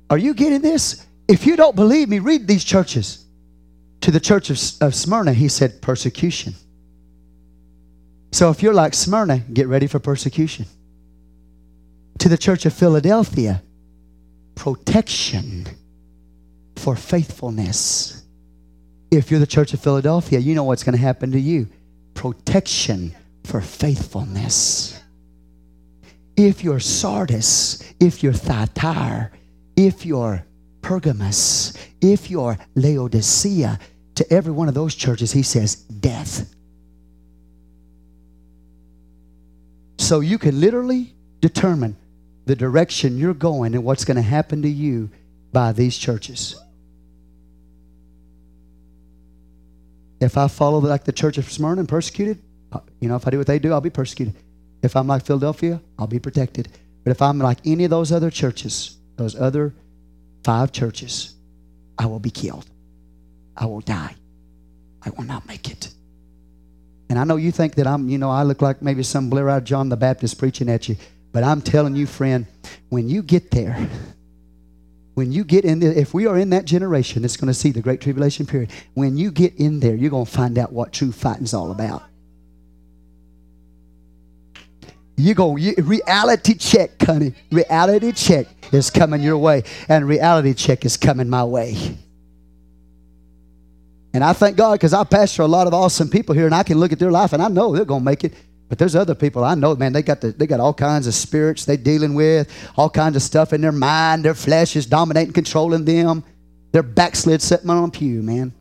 Are 0.10 0.18
you 0.18 0.34
getting 0.34 0.61
this? 0.61 1.06
If 1.27 1.45
you 1.45 1.56
don't 1.56 1.76
believe 1.76 2.10
me, 2.10 2.19
read 2.19 2.48
these 2.48 2.64
churches. 2.64 3.26
To 4.02 4.11
the 4.11 4.19
church 4.19 4.49
of, 4.49 4.60
of 4.82 4.94
Smyrna, 4.94 5.34
he 5.34 5.48
said, 5.48 5.82
persecution. 5.82 6.53
So 8.32 8.49
if 8.49 8.61
you're 8.61 8.73
like 8.73 8.94
Smyrna, 8.94 9.40
get 9.40 9.68
ready 9.68 9.88
for 9.88 9.99
persecution. 9.99 10.65
To 12.19 12.30
the 12.30 12.38
church 12.38 12.65
of 12.65 12.73
Philadelphia, 12.73 13.64
protection 14.53 15.65
for 16.76 16.95
faithfulness. 16.95 18.23
If 19.11 19.32
you're 19.32 19.40
the 19.40 19.48
church 19.48 19.73
of 19.73 19.80
Philadelphia, 19.80 20.40
you 20.40 20.53
know 20.53 20.64
what's 20.64 20.84
going 20.84 20.95
to 20.95 21.02
happen 21.02 21.32
to 21.32 21.40
you 21.40 21.68
protection 22.14 23.14
for 23.44 23.61
faithfulness. 23.61 24.99
If 26.36 26.64
you're 26.64 26.80
Sardis, 26.80 27.94
if 27.99 28.23
you're 28.23 28.34
Thyatira, 28.34 29.32
if 29.76 30.06
you're 30.06 30.45
Pergamos, 30.81 31.73
if 32.02 32.30
you're 32.30 32.57
Laodicea, 32.76 33.80
to 34.15 34.34
every 34.34 34.52
one 34.52 34.68
of 34.68 34.73
those 34.73 34.95
churches, 34.95 35.31
he 35.31 35.43
says, 35.43 35.76
death. 35.76 36.53
So 39.97 40.19
you 40.19 40.38
can 40.38 40.60
literally 40.60 41.14
determine 41.41 41.97
the 42.45 42.56
direction 42.56 43.18
you're 43.18 43.34
going 43.34 43.73
and 43.73 43.84
what's 43.84 44.06
going 44.06 44.18
to 44.18 44.22
happen 44.22 44.61
to 44.61 44.69
you 44.69 45.10
by 45.52 45.72
these 45.72 45.97
churches. 45.97 46.56
If 50.22 50.38
I 50.38 50.47
follow 50.47 50.80
like 50.80 51.03
the 51.03 51.11
church 51.11 51.38
of 51.38 51.52
Smyrna 51.52 51.81
and 51.81 51.89
persecuted, 51.89 52.39
uh, 52.72 52.80
you 52.99 53.10
know, 53.10 53.15
if 53.15 53.27
I 53.27 53.31
do 53.31 53.38
what 53.38 53.47
they 53.47 53.60
do, 53.60 53.73
I'll 53.73 53.81
be 53.81 53.89
persecuted. 53.89 54.35
If 54.81 54.95
I'm 54.95 55.07
like 55.07 55.26
Philadelphia, 55.26 55.81
I'll 55.97 56.07
be 56.07 56.19
protected. 56.19 56.69
But 57.03 57.11
if 57.11 57.22
I'm 57.22 57.39
like 57.39 57.60
any 57.65 57.84
of 57.84 57.89
those 57.89 58.11
other 58.11 58.30
churches, 58.30 58.97
those 59.16 59.36
other 59.40 59.74
five 60.44 60.72
churches, 60.72 61.34
I 61.98 62.06
will 62.06 62.20
be 62.20 62.32
killed. 62.32 62.66
I 63.56 63.66
will 63.66 63.82
die. 63.82 64.16
I 65.04 65.10
will 65.12 65.24
not 65.24 65.48
make 65.48 65.70
it. 65.70 65.90
And 67.10 67.20
I 67.20 67.24
know 67.24 67.36
you 67.36 67.52
think 67.52 67.76
that 67.76 67.88
I'm, 67.88 68.10
you 68.10 68.18
know, 68.18 68.30
I 68.30 68.44
look 68.44 68.62
like 68.62 68.82
maybe 68.82 69.04
some 69.04 69.30
Blair 69.30 69.50
eyed 69.50 69.66
John 69.66 69.90
the 69.90 69.98
Baptist 69.98 70.38
preaching 70.40 70.70
at 70.70 70.90
you. 70.90 70.96
But 71.32 71.44
I'm 71.44 71.62
telling 71.62 71.96
you, 71.96 72.08
friend, 72.08 72.48
when 72.90 73.10
you 73.10 73.22
get 73.22 73.52
there, 73.52 73.90
when 75.14 75.32
you 75.32 75.44
get 75.44 75.66
in 75.66 75.80
there, 75.80 75.92
if 75.92 76.14
we 76.14 76.28
are 76.28 76.38
in 76.38 76.50
that 76.52 76.66
generation 76.66 77.22
that's 77.22 77.38
going 77.38 77.48
to 77.48 77.54
see 77.54 77.72
the 77.72 77.82
Great 77.82 78.02
Tribulation 78.02 78.46
period, 78.46 78.72
when 78.94 79.18
you 79.18 79.32
get 79.32 79.56
in 79.56 79.80
there, 79.80 79.96
you're 79.96 80.10
going 80.10 80.26
to 80.26 80.32
find 80.32 80.58
out 80.58 80.74
what 80.74 80.92
true 80.92 81.12
fighting's 81.12 81.54
all 81.54 81.72
about. 81.72 82.04
You 85.18 85.34
go, 85.34 85.56
you, 85.56 85.76
reality 85.78 86.56
check, 86.56 87.02
honey. 87.02 87.34
Reality 87.52 88.12
check 88.12 88.48
is 88.74 88.90
coming 88.90 89.22
your 89.22 89.38
way, 89.38 89.64
and 89.88 90.08
reality 90.08 90.54
check 90.54 90.86
is 90.86 90.98
coming 90.98 91.30
my 91.30 91.44
way. 91.44 91.98
And 94.14 94.24
I 94.24 94.34
thank 94.34 94.56
God 94.56 94.74
because 94.74 94.94
I 94.94 95.04
pastor 95.04 95.42
a 95.42 95.48
lot 95.48 95.68
of 95.68 95.74
awesome 95.74 96.10
people 96.10 96.36
here, 96.36 96.46
and 96.46 96.56
I 96.56 96.64
can 96.64 96.80
look 96.80 96.92
at 96.94 97.00
their 97.00 97.12
life 97.12 97.34
and 97.34 97.44
I 97.44 97.50
know 97.50 97.76
they're 97.76 97.84
going 97.84 98.02
to 98.02 98.06
make 98.06 98.24
it. 98.24 98.34
But 98.70 98.80
there's 98.80 98.96
other 98.96 99.14
people 99.14 99.44
I 99.44 99.56
know, 99.56 99.76
man, 99.76 99.94
they 99.94 100.02
got, 100.02 100.22
the, 100.22 100.32
they 100.32 100.48
got 100.48 100.60
all 100.60 100.74
kinds 100.74 101.06
of 101.06 101.14
spirits 101.14 101.66
they're 101.66 101.78
dealing 101.78 102.16
with, 102.16 102.50
all 102.78 102.90
kinds 102.90 103.16
of 103.16 103.22
stuff 103.22 103.54
in 103.54 103.62
their 103.62 103.72
mind. 103.72 104.26
Their 104.26 104.34
flesh 104.34 104.76
is 104.76 104.86
dominating, 104.86 105.34
controlling 105.34 105.86
them. 105.86 106.24
They're 106.72 106.82
backslid 106.82 107.42
sitting 107.42 107.70
on 107.70 107.90
a 107.90 107.92
pew, 107.92 108.24
man. 108.24 108.54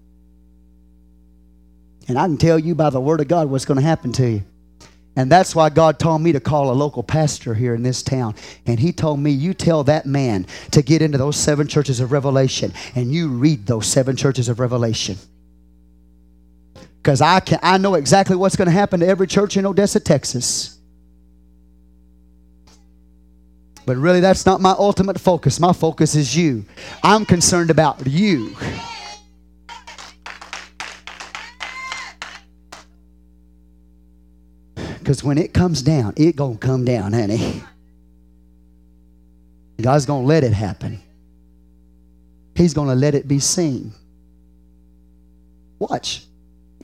And 2.07 2.19
I 2.19 2.27
can 2.27 2.37
tell 2.37 2.59
you 2.59 2.75
by 2.75 2.91
the 2.91 3.01
word 3.01 3.21
of 3.21 3.29
God 3.29 3.49
what's 3.49 3.65
going 3.65 3.81
to 3.81 3.87
happen 3.87 4.13
to 4.13 4.29
you. 4.29 4.43
And 5.17 5.31
that's 5.31 5.55
why 5.55 5.71
God 5.71 5.99
told 5.99 6.23
me 6.23 6.33
to 6.33 6.41
call 6.41 6.71
a 6.71 6.75
local 6.75 7.03
pastor 7.05 7.55
here 7.55 7.75
in 7.75 7.85
this 7.85 8.03
town. 8.03 8.35
And 8.67 8.81
he 8.81 8.93
told 8.93 9.21
me, 9.21 9.31
You 9.31 9.55
tell 9.55 9.85
that 9.85 10.07
man 10.07 10.47
to 10.73 10.83
get 10.83 11.03
into 11.03 11.19
those 11.19 11.37
seven 11.37 11.69
churches 11.69 12.01
of 12.01 12.11
Revelation 12.11 12.73
and 12.95 13.13
you 13.13 13.29
read 13.29 13.67
those 13.67 13.87
seven 13.87 14.17
churches 14.17 14.49
of 14.49 14.59
Revelation 14.59 15.17
because 17.05 17.21
I 17.21 17.41
can 17.41 17.59
I 17.63 17.77
know 17.77 17.95
exactly 17.95 18.35
what's 18.35 18.57
going 18.57 18.67
to 18.67 18.73
happen 18.73 19.01
to 19.01 19.07
every 19.07 19.27
church 19.27 19.59
in 19.59 19.67
Odessa, 19.67 20.01
Texas. 20.01 20.79
But 23.85 23.99
really, 23.99 24.21
that's 24.21 24.47
not 24.47 24.63
my 24.63 24.75
ultimate 24.79 25.21
focus. 25.21 25.61
My 25.61 25.75
focus 25.75 26.15
is 26.15 26.35
you. 26.35 26.65
I'm 27.03 27.27
concerned 27.27 27.71
about 27.71 28.07
you. 28.07 28.57
Because 35.05 35.23
when 35.23 35.37
it 35.37 35.53
comes 35.53 35.83
down, 35.83 36.15
it 36.17 36.35
gonna 36.35 36.57
come 36.57 36.87
down, 36.87 37.13
honey. 37.13 37.63
God's 39.79 40.07
gonna 40.07 40.25
let 40.25 40.45
it 40.45 40.55
happen. 40.55 40.99
He's 42.55 42.73
gonna 42.73 42.95
let 42.95 43.15
it 43.15 43.29
be 43.29 43.39
seen. 43.39 43.93
Watch. 45.79 46.25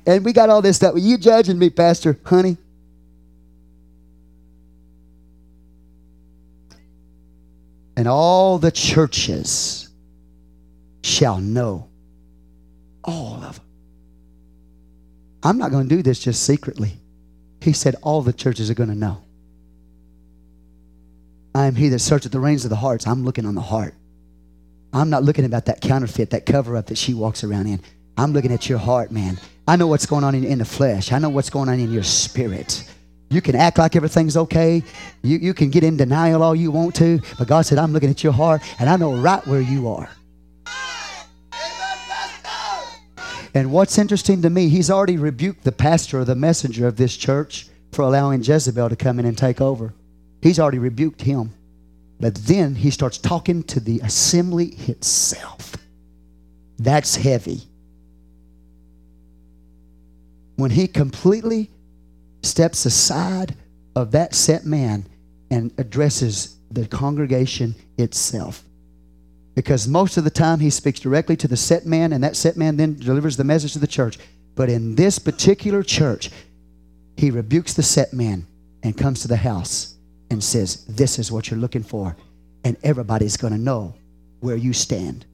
And 0.07 0.23
we 0.23 0.35
got 0.35 0.51
all 0.51 0.61
this 0.61 0.77
stuff. 0.77 0.97
You 0.99 1.17
judging 1.17 1.59
me, 1.59 1.71
Pastor, 1.71 2.19
honey? 2.23 2.59
And 7.97 8.07
all 8.07 8.59
the 8.59 8.71
churches 8.71 9.89
shall 11.03 11.39
know. 11.39 11.89
All 13.03 13.43
of 13.43 13.57
them. 13.57 13.65
I'm 15.43 15.57
not 15.57 15.71
going 15.71 15.89
to 15.89 15.97
do 15.97 16.03
this 16.03 16.19
just 16.19 16.43
secretly. 16.45 17.00
He 17.61 17.73
said 17.73 17.97
all 18.03 18.23
the 18.23 18.33
churches 18.33 18.71
are 18.71 18.75
going 18.75 18.89
to 18.89 18.95
know. 18.95 19.23
I 21.55 21.67
am 21.67 21.75
he 21.75 21.89
that 21.89 21.99
searcheth 21.99 22.33
the 22.33 22.41
reins 22.41 22.65
of 22.65 22.71
the 22.71 22.77
hearts. 22.77 23.07
I'm 23.07 23.25
looking 23.25 23.45
on 23.45 23.55
the 23.55 23.61
heart. 23.61 23.95
I'm 24.93 25.11
not 25.11 25.23
looking 25.23 25.45
about 25.45 25.67
that 25.67 25.81
counterfeit, 25.81 26.31
that 26.31 26.47
cover 26.47 26.77
up 26.77 26.87
that 26.87 26.99
she 26.99 27.15
walks 27.15 27.45
around 27.45 27.67
in. 27.67 27.81
I'm 28.17 28.33
looking 28.33 28.53
at 28.53 28.69
your 28.69 28.79
heart, 28.79 29.11
man. 29.11 29.39
I 29.67 29.77
know 29.77 29.87
what's 29.87 30.07
going 30.07 30.25
on 30.25 30.35
in, 30.35 30.45
in 30.45 30.59
the 30.59 30.65
flesh. 30.65 31.13
I 31.13 31.19
know 31.19 31.29
what's 31.29 31.51
going 31.51 31.69
on 31.69 31.79
in 31.79 31.93
your 31.93 32.03
spirit. 32.03 32.85
You 33.31 33.41
can 33.41 33.55
act 33.55 33.79
like 33.79 33.95
everything's 33.95 34.37
okay. 34.37 34.83
You, 35.23 35.39
you 35.39 35.55
can 35.55 35.71
get 35.71 35.85
in 35.85 35.97
denial 35.97 36.43
all 36.43 36.55
you 36.55 36.73
want 36.73 36.97
to. 36.97 37.21
But 37.39 37.47
God 37.47 37.63
said, 37.63 37.79
I'm 37.79 37.93
looking 37.93 38.11
at 38.11 38.25
your 38.25 38.33
heart 38.33 38.63
and 38.81 38.91
I 38.91 38.97
know 38.97 39.15
right 39.15 39.45
where 39.47 39.61
you 39.61 39.89
are. 39.89 40.11
And 43.55 43.73
what's 43.73 43.99
interesting 43.99 44.43
to 44.43 44.51
me, 44.51 44.69
he's 44.69 44.91
already 44.91 45.17
rebuked 45.17 45.65
the 45.65 45.73
pastor 45.73 46.21
or 46.21 46.25
the 46.25 46.35
messenger 46.35 46.87
of 46.87 46.97
this 46.97 47.17
church 47.17 47.69
for 47.93 48.03
allowing 48.03 48.43
Jezebel 48.43 48.89
to 48.89 48.97
come 48.97 49.19
in 49.19 49.27
and 49.27 49.37
take 49.37 49.61
over. 49.61 49.93
He's 50.43 50.61
already 50.61 50.79
rebuked 50.79 51.23
him. 51.23 51.53
But 52.21 52.35
then 52.35 52.75
he 52.75 52.91
starts 52.91 53.19
talking 53.19 53.63
to 53.65 53.81
the 53.81 54.01
assembly 54.01 54.77
itself. 54.87 55.77
That's 56.79 57.17
heavy. 57.17 57.63
When 60.57 60.71
he 60.71 60.87
completely 60.87 61.71
steps 62.43 62.85
aside 62.85 63.57
of 63.97 64.13
that 64.13 64.35
set 64.35 64.65
man 64.65 65.07
and 65.51 65.73
addresses 65.79 66.57
the 66.71 66.87
congregation 66.87 67.75
itself. 67.99 68.63
Because 69.55 69.89
most 69.89 70.17
of 70.17 70.25
the 70.25 70.31
time 70.31 70.61
he 70.61 70.71
speaks 70.71 71.01
directly 71.01 71.37
to 71.37 71.49
the 71.49 71.57
set 71.57 71.85
man, 71.85 72.13
and 72.13 72.23
that 72.23 72.37
set 72.37 72.57
man 72.57 72.77
then 72.77 72.97
delivers 72.97 73.37
the 73.37 73.45
message 73.45 73.73
to 73.73 73.79
the 73.79 73.87
church. 73.87 74.19
But 74.55 74.69
in 74.69 74.95
this 74.95 75.19
particular 75.19 75.83
church, 75.83 76.31
he 77.17 77.31
rebukes 77.31 77.75
the 77.75 77.83
set 77.83 78.13
man 78.13 78.47
and 78.83 78.97
comes 78.97 79.23
to 79.23 79.29
the 79.29 79.37
house 79.37 79.95
and 80.31 80.43
says, 80.43 80.85
This 80.87 81.19
is 81.19 81.31
what 81.33 81.51
you're 81.51 81.61
looking 81.61 81.83
for. 81.83 82.17
And 82.65 82.77
everybody's 82.83 83.37
going 83.37 83.53
to 83.53 83.59
know 83.59 83.95
where 84.41 84.57
you 84.57 84.73
stand. 84.73 85.27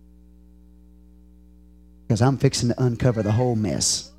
Because 2.06 2.22
I'm 2.22 2.38
fixing 2.38 2.68
to 2.68 2.82
uncover 2.82 3.22
the 3.22 3.32
whole 3.32 3.56
mess. 3.56 4.12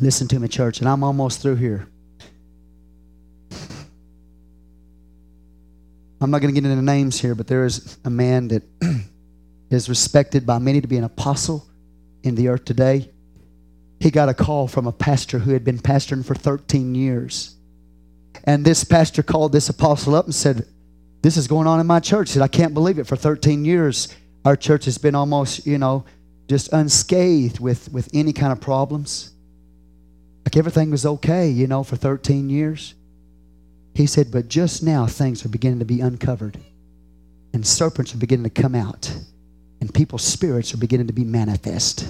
Listen 0.00 0.28
to 0.28 0.40
me, 0.40 0.48
church, 0.48 0.80
and 0.80 0.88
I'm 0.88 1.02
almost 1.02 1.40
through 1.40 1.56
here. 1.56 1.88
I'm 6.24 6.30
not 6.30 6.40
going 6.40 6.54
to 6.54 6.58
get 6.58 6.66
into 6.66 6.82
names 6.82 7.20
here, 7.20 7.34
but 7.34 7.46
there 7.46 7.66
is 7.66 7.98
a 8.02 8.08
man 8.08 8.48
that 8.48 8.62
is 9.70 9.90
respected 9.90 10.46
by 10.46 10.58
many 10.58 10.80
to 10.80 10.88
be 10.88 10.96
an 10.96 11.04
apostle 11.04 11.66
in 12.22 12.34
the 12.34 12.48
earth 12.48 12.64
today. 12.64 13.10
He 14.00 14.10
got 14.10 14.30
a 14.30 14.34
call 14.34 14.66
from 14.66 14.86
a 14.86 14.92
pastor 14.92 15.38
who 15.38 15.52
had 15.52 15.64
been 15.64 15.78
pastoring 15.78 16.24
for 16.24 16.34
13 16.34 16.94
years. 16.94 17.56
And 18.44 18.64
this 18.64 18.84
pastor 18.84 19.22
called 19.22 19.52
this 19.52 19.68
apostle 19.68 20.14
up 20.14 20.24
and 20.24 20.34
said, 20.34 20.66
This 21.20 21.36
is 21.36 21.46
going 21.46 21.66
on 21.66 21.78
in 21.78 21.86
my 21.86 22.00
church. 22.00 22.30
He 22.30 22.32
said, 22.32 22.42
I 22.42 22.48
can't 22.48 22.72
believe 22.72 22.98
it. 22.98 23.06
For 23.06 23.16
13 23.16 23.66
years, 23.66 24.08
our 24.46 24.56
church 24.56 24.86
has 24.86 24.96
been 24.96 25.14
almost, 25.14 25.66
you 25.66 25.76
know, 25.76 26.06
just 26.48 26.72
unscathed 26.72 27.60
with, 27.60 27.92
with 27.92 28.08
any 28.14 28.32
kind 28.32 28.50
of 28.50 28.62
problems. 28.62 29.30
Like 30.46 30.56
everything 30.56 30.90
was 30.90 31.04
okay, 31.04 31.50
you 31.50 31.66
know, 31.66 31.82
for 31.82 31.96
13 31.96 32.48
years. 32.48 32.94
He 33.94 34.06
said, 34.06 34.30
but 34.32 34.48
just 34.48 34.82
now 34.82 35.06
things 35.06 35.44
are 35.44 35.48
beginning 35.48 35.78
to 35.78 35.84
be 35.84 36.00
uncovered. 36.00 36.58
And 37.52 37.64
serpents 37.64 38.12
are 38.14 38.18
beginning 38.18 38.44
to 38.44 38.62
come 38.62 38.74
out. 38.74 39.14
And 39.80 39.94
people's 39.94 40.24
spirits 40.24 40.74
are 40.74 40.78
beginning 40.78 41.06
to 41.06 41.12
be 41.12 41.24
manifest. 41.24 42.06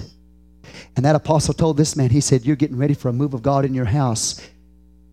And 0.95 1.05
that 1.05 1.15
apostle 1.15 1.53
told 1.53 1.77
this 1.77 1.95
man, 1.95 2.09
he 2.09 2.21
said, 2.21 2.45
You're 2.45 2.55
getting 2.55 2.77
ready 2.77 2.95
for 2.95 3.09
a 3.09 3.13
move 3.13 3.33
of 3.33 3.43
God 3.43 3.65
in 3.65 3.73
your 3.73 3.85
house 3.85 4.41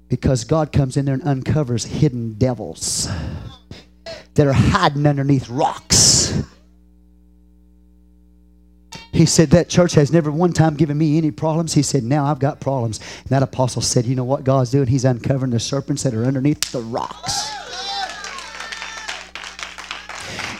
because 0.09 0.45
God 0.45 0.73
comes 0.73 0.97
in 0.97 1.05
there 1.05 1.15
and 1.15 1.27
uncovers 1.27 1.85
hidden 1.85 2.35
devils 2.35 3.09
that 4.35 4.47
are 4.47 4.53
hiding 4.53 5.07
underneath 5.07 5.49
rocks. 5.49 6.22
He 9.13 9.27
said, 9.27 9.51
That 9.51 9.69
church 9.69 9.93
has 9.95 10.11
never 10.11 10.31
one 10.31 10.53
time 10.53 10.75
given 10.75 10.97
me 10.97 11.19
any 11.19 11.31
problems. 11.31 11.75
He 11.75 11.83
said, 11.83 12.03
Now 12.03 12.25
I've 12.25 12.39
got 12.39 12.61
problems. 12.61 12.99
And 13.21 13.29
that 13.29 13.43
apostle 13.43 13.83
said, 13.83 14.07
You 14.07 14.17
know 14.17 14.25
what 14.25 14.45
God's 14.45 14.71
doing? 14.71 14.87
He's 14.89 15.05
uncovering 15.05 15.53
the 15.53 15.61
serpents 15.61 16.03
that 16.03 16.15
are 16.15 16.25
underneath 16.25 16.73
the 16.73 16.81
rocks. 16.81 17.51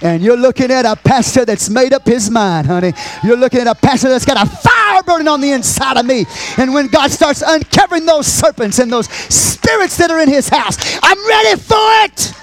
And 0.03 0.21
you're 0.21 0.37
looking 0.37 0.73
at 0.73 0.85
a 0.85 0.97
pastor 0.97 1.45
that's 1.45 1.71
made 1.71 1.93
up 1.93 2.05
his 2.05 2.29
mind, 2.29 2.67
honey. 2.67 2.93
You're 3.23 3.37
looking 3.37 3.61
at 3.61 3.69
a 3.69 3.75
pastor 3.75 4.09
that's 4.09 4.25
got 4.25 4.47
a 4.47 4.51
fire 4.51 5.03
burning 5.05 5.29
on 5.29 5.41
the 5.41 5.53
inside 5.53 5.97
of 5.97 6.05
me. 6.05 6.27
And 6.59 6.75
when 6.75 6.89
God 6.89 7.13
starts 7.13 7.43
uncovering 7.47 8.05
those 8.05 8.27
serpents 8.27 8.81
and 8.81 8.93
those 8.93 9.09
spirits 9.09 9.97
that 9.99 10.11
are 10.11 10.21
in 10.21 10.29
his 10.29 10.49
house, 10.49 10.77
I'm 11.03 11.29
ready 11.29 11.61
for 11.61 11.77
it. 11.77 12.42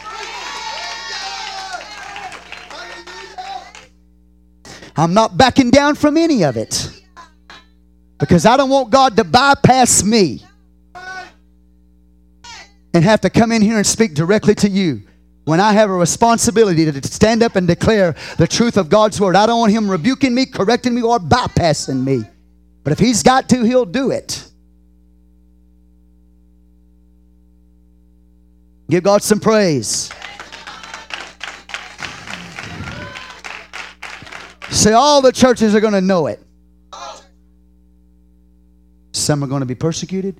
I'm 4.99 5.13
not 5.13 5.37
backing 5.37 5.71
down 5.71 5.95
from 5.95 6.17
any 6.17 6.43
of 6.43 6.57
it 6.57 6.91
because 8.17 8.45
I 8.45 8.57
don't 8.57 8.69
want 8.69 8.89
God 8.89 9.15
to 9.15 9.23
bypass 9.23 10.03
me 10.03 10.43
and 12.93 13.01
have 13.05 13.21
to 13.21 13.29
come 13.29 13.53
in 13.53 13.61
here 13.61 13.77
and 13.77 13.87
speak 13.87 14.13
directly 14.13 14.55
to 14.55 14.67
you 14.67 15.03
when 15.45 15.61
I 15.61 15.71
have 15.71 15.89
a 15.89 15.93
responsibility 15.93 16.83
to 16.91 17.07
stand 17.07 17.43
up 17.43 17.55
and 17.55 17.65
declare 17.65 18.13
the 18.37 18.45
truth 18.45 18.75
of 18.75 18.89
God's 18.89 19.21
word. 19.21 19.37
I 19.37 19.45
don't 19.45 19.61
want 19.61 19.71
Him 19.71 19.89
rebuking 19.89 20.35
me, 20.35 20.45
correcting 20.45 20.93
me, 20.93 21.01
or 21.01 21.17
bypassing 21.17 22.03
me. 22.03 22.23
But 22.83 22.91
if 22.91 22.99
He's 22.99 23.23
got 23.23 23.47
to, 23.49 23.63
He'll 23.63 23.85
do 23.85 24.11
it. 24.11 24.45
Give 28.89 29.01
God 29.01 29.23
some 29.23 29.39
praise. 29.39 30.11
Say, 34.71 34.93
all 34.93 35.21
the 35.21 35.31
churches 35.31 35.75
are 35.75 35.79
going 35.79 35.93
to 35.93 36.01
know 36.01 36.27
it. 36.27 36.39
Some 39.11 39.43
are 39.43 39.47
going 39.47 39.61
to 39.61 39.65
be 39.65 39.75
persecuted, 39.75 40.39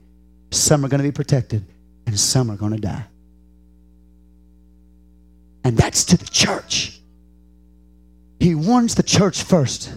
some 0.51 0.85
are 0.85 0.87
going 0.87 0.99
to 0.99 1.07
be 1.07 1.11
protected, 1.11 1.65
and 2.05 2.19
some 2.19 2.49
are 2.49 2.55
going 2.55 2.71
to 2.71 2.79
die. 2.79 3.05
And 5.63 5.75
that's 5.75 6.05
to 6.05 6.17
the 6.17 6.25
church. 6.25 6.99
He 8.39 8.55
warns 8.55 8.95
the 8.95 9.03
church 9.03 9.43
first. 9.43 9.91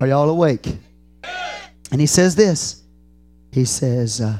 Are 0.00 0.06
y'all 0.06 0.30
awake? 0.30 0.66
And 1.90 2.00
he 2.00 2.06
says 2.06 2.36
this 2.36 2.82
He 3.50 3.64
says, 3.64 4.20
uh, 4.20 4.38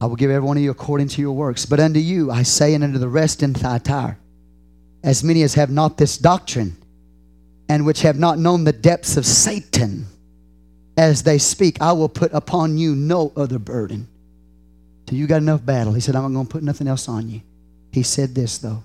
I 0.00 0.06
will 0.06 0.16
give 0.16 0.30
every 0.30 0.46
one 0.46 0.56
of 0.56 0.62
you 0.62 0.70
according 0.70 1.08
to 1.08 1.20
your 1.20 1.32
works. 1.32 1.66
But 1.66 1.80
unto 1.80 1.98
you 1.98 2.30
I 2.30 2.42
say, 2.42 2.74
and 2.74 2.84
unto 2.84 2.98
the 2.98 3.08
rest 3.08 3.42
in 3.42 3.54
Thyatira, 3.54 4.18
as 5.04 5.22
many 5.22 5.42
as 5.42 5.54
have 5.54 5.70
not 5.70 5.98
this 5.98 6.16
doctrine, 6.16 6.74
and 7.68 7.84
which 7.84 8.00
have 8.00 8.18
not 8.18 8.38
known 8.38 8.64
the 8.64 8.72
depths 8.72 9.18
of 9.18 9.26
Satan, 9.26 10.06
as 10.96 11.22
they 11.22 11.36
speak, 11.36 11.80
I 11.80 11.92
will 11.92 12.08
put 12.08 12.32
upon 12.32 12.78
you 12.78 12.94
no 12.94 13.30
other 13.36 13.58
burden. 13.58 14.08
Till 15.06 15.18
you 15.18 15.26
got 15.26 15.42
enough 15.42 15.64
battle. 15.64 15.92
He 15.92 16.00
said, 16.00 16.16
I'm 16.16 16.22
not 16.22 16.30
going 16.30 16.46
to 16.46 16.52
put 16.52 16.62
nothing 16.62 16.88
else 16.88 17.08
on 17.08 17.28
you. 17.28 17.42
He 17.92 18.02
said 18.02 18.34
this, 18.34 18.56
though. 18.58 18.82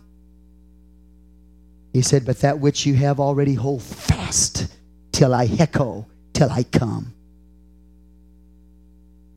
He 1.93 2.01
said, 2.01 2.25
But 2.25 2.39
that 2.39 2.59
which 2.59 2.85
you 2.85 2.95
have 2.95 3.21
already 3.21 3.53
hold 3.53 3.81
fast 3.81 4.67
till 5.13 5.33
I 5.33 5.47
heko, 5.47 6.05
till 6.33 6.51
I 6.51 6.63
come. 6.63 7.13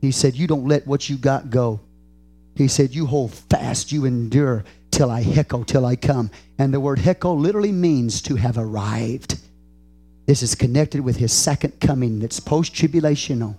He 0.01 0.11
said, 0.11 0.35
You 0.35 0.49
don't 0.49 0.67
let 0.67 0.85
what 0.85 1.09
you 1.09 1.17
got 1.17 1.49
go. 1.49 1.79
He 2.57 2.67
said, 2.67 2.93
You 2.93 3.07
hold 3.07 3.33
fast, 3.33 3.93
you 3.93 4.05
endure 4.05 4.65
till 4.93 5.11
I 5.11 5.25
heko, 5.25 5.67
till 5.67 5.85
I 5.85 5.97
come. 5.97 6.31
And 6.59 6.73
the 6.73 6.79
word 6.79 7.01
heko 7.01 7.37
literally 7.37 7.73
means 7.73 8.23
to 8.23 8.37
have 8.37 8.57
arrived. 8.57 9.41
This 10.27 10.43
is 10.43 10.55
connected 10.55 11.01
with 11.01 11.17
his 11.17 11.33
second 11.33 11.81
coming 11.81 12.21
that's 12.21 12.39
post 12.39 12.73
tribulational. 12.73 13.57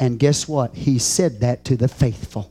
And 0.00 0.18
guess 0.18 0.48
what? 0.48 0.74
He 0.74 0.98
said 0.98 1.40
that 1.40 1.66
to 1.66 1.76
the 1.76 1.88
faithful. 1.88 2.50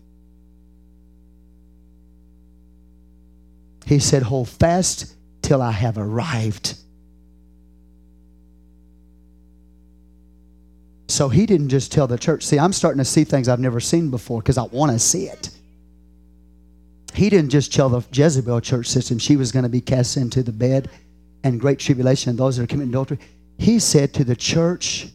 He 3.85 3.99
said, 3.99 4.23
Hold 4.23 4.49
fast 4.49 5.15
till 5.41 5.61
I 5.61 5.71
have 5.71 5.97
arrived. 5.97 6.77
So 11.07 11.29
he 11.29 11.45
didn't 11.45 11.69
just 11.69 11.91
tell 11.91 12.07
the 12.07 12.17
church. 12.17 12.43
See, 12.43 12.57
I'm 12.57 12.73
starting 12.73 12.97
to 12.97 13.05
see 13.05 13.23
things 13.23 13.47
I've 13.47 13.59
never 13.59 13.79
seen 13.79 14.09
before 14.09 14.41
because 14.41 14.57
I 14.57 14.63
want 14.63 14.91
to 14.93 14.99
see 14.99 15.25
it. 15.25 15.49
He 17.13 17.29
didn't 17.29 17.51
just 17.51 17.73
tell 17.73 17.89
the 17.89 18.03
Jezebel 18.11 18.61
church 18.61 18.87
system 18.87 19.19
she 19.19 19.35
was 19.35 19.51
going 19.51 19.63
to 19.63 19.69
be 19.69 19.81
cast 19.81 20.17
into 20.17 20.41
the 20.41 20.51
bed 20.51 20.89
and 21.43 21.59
great 21.59 21.79
tribulation 21.79 22.31
and 22.31 22.39
those 22.39 22.57
that 22.57 22.63
are 22.63 22.67
committing 22.67 22.91
adultery. 22.91 23.19
He 23.57 23.79
said 23.79 24.13
to 24.15 24.23
the 24.23 24.35
church 24.35 25.07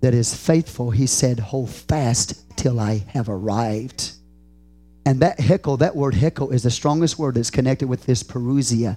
that 0.00 0.14
is 0.14 0.34
faithful, 0.34 0.90
he 0.90 1.06
said, 1.06 1.38
Hold 1.38 1.70
fast 1.70 2.56
till 2.56 2.80
I 2.80 3.04
have 3.08 3.28
arrived. 3.28 4.12
And 5.04 5.20
that 5.20 5.40
heckle, 5.40 5.78
that 5.78 5.96
word 5.96 6.14
heckle, 6.14 6.50
is 6.50 6.62
the 6.62 6.70
strongest 6.70 7.18
word 7.18 7.34
that's 7.34 7.50
connected 7.50 7.88
with 7.88 8.04
this 8.04 8.22
parousia, 8.22 8.96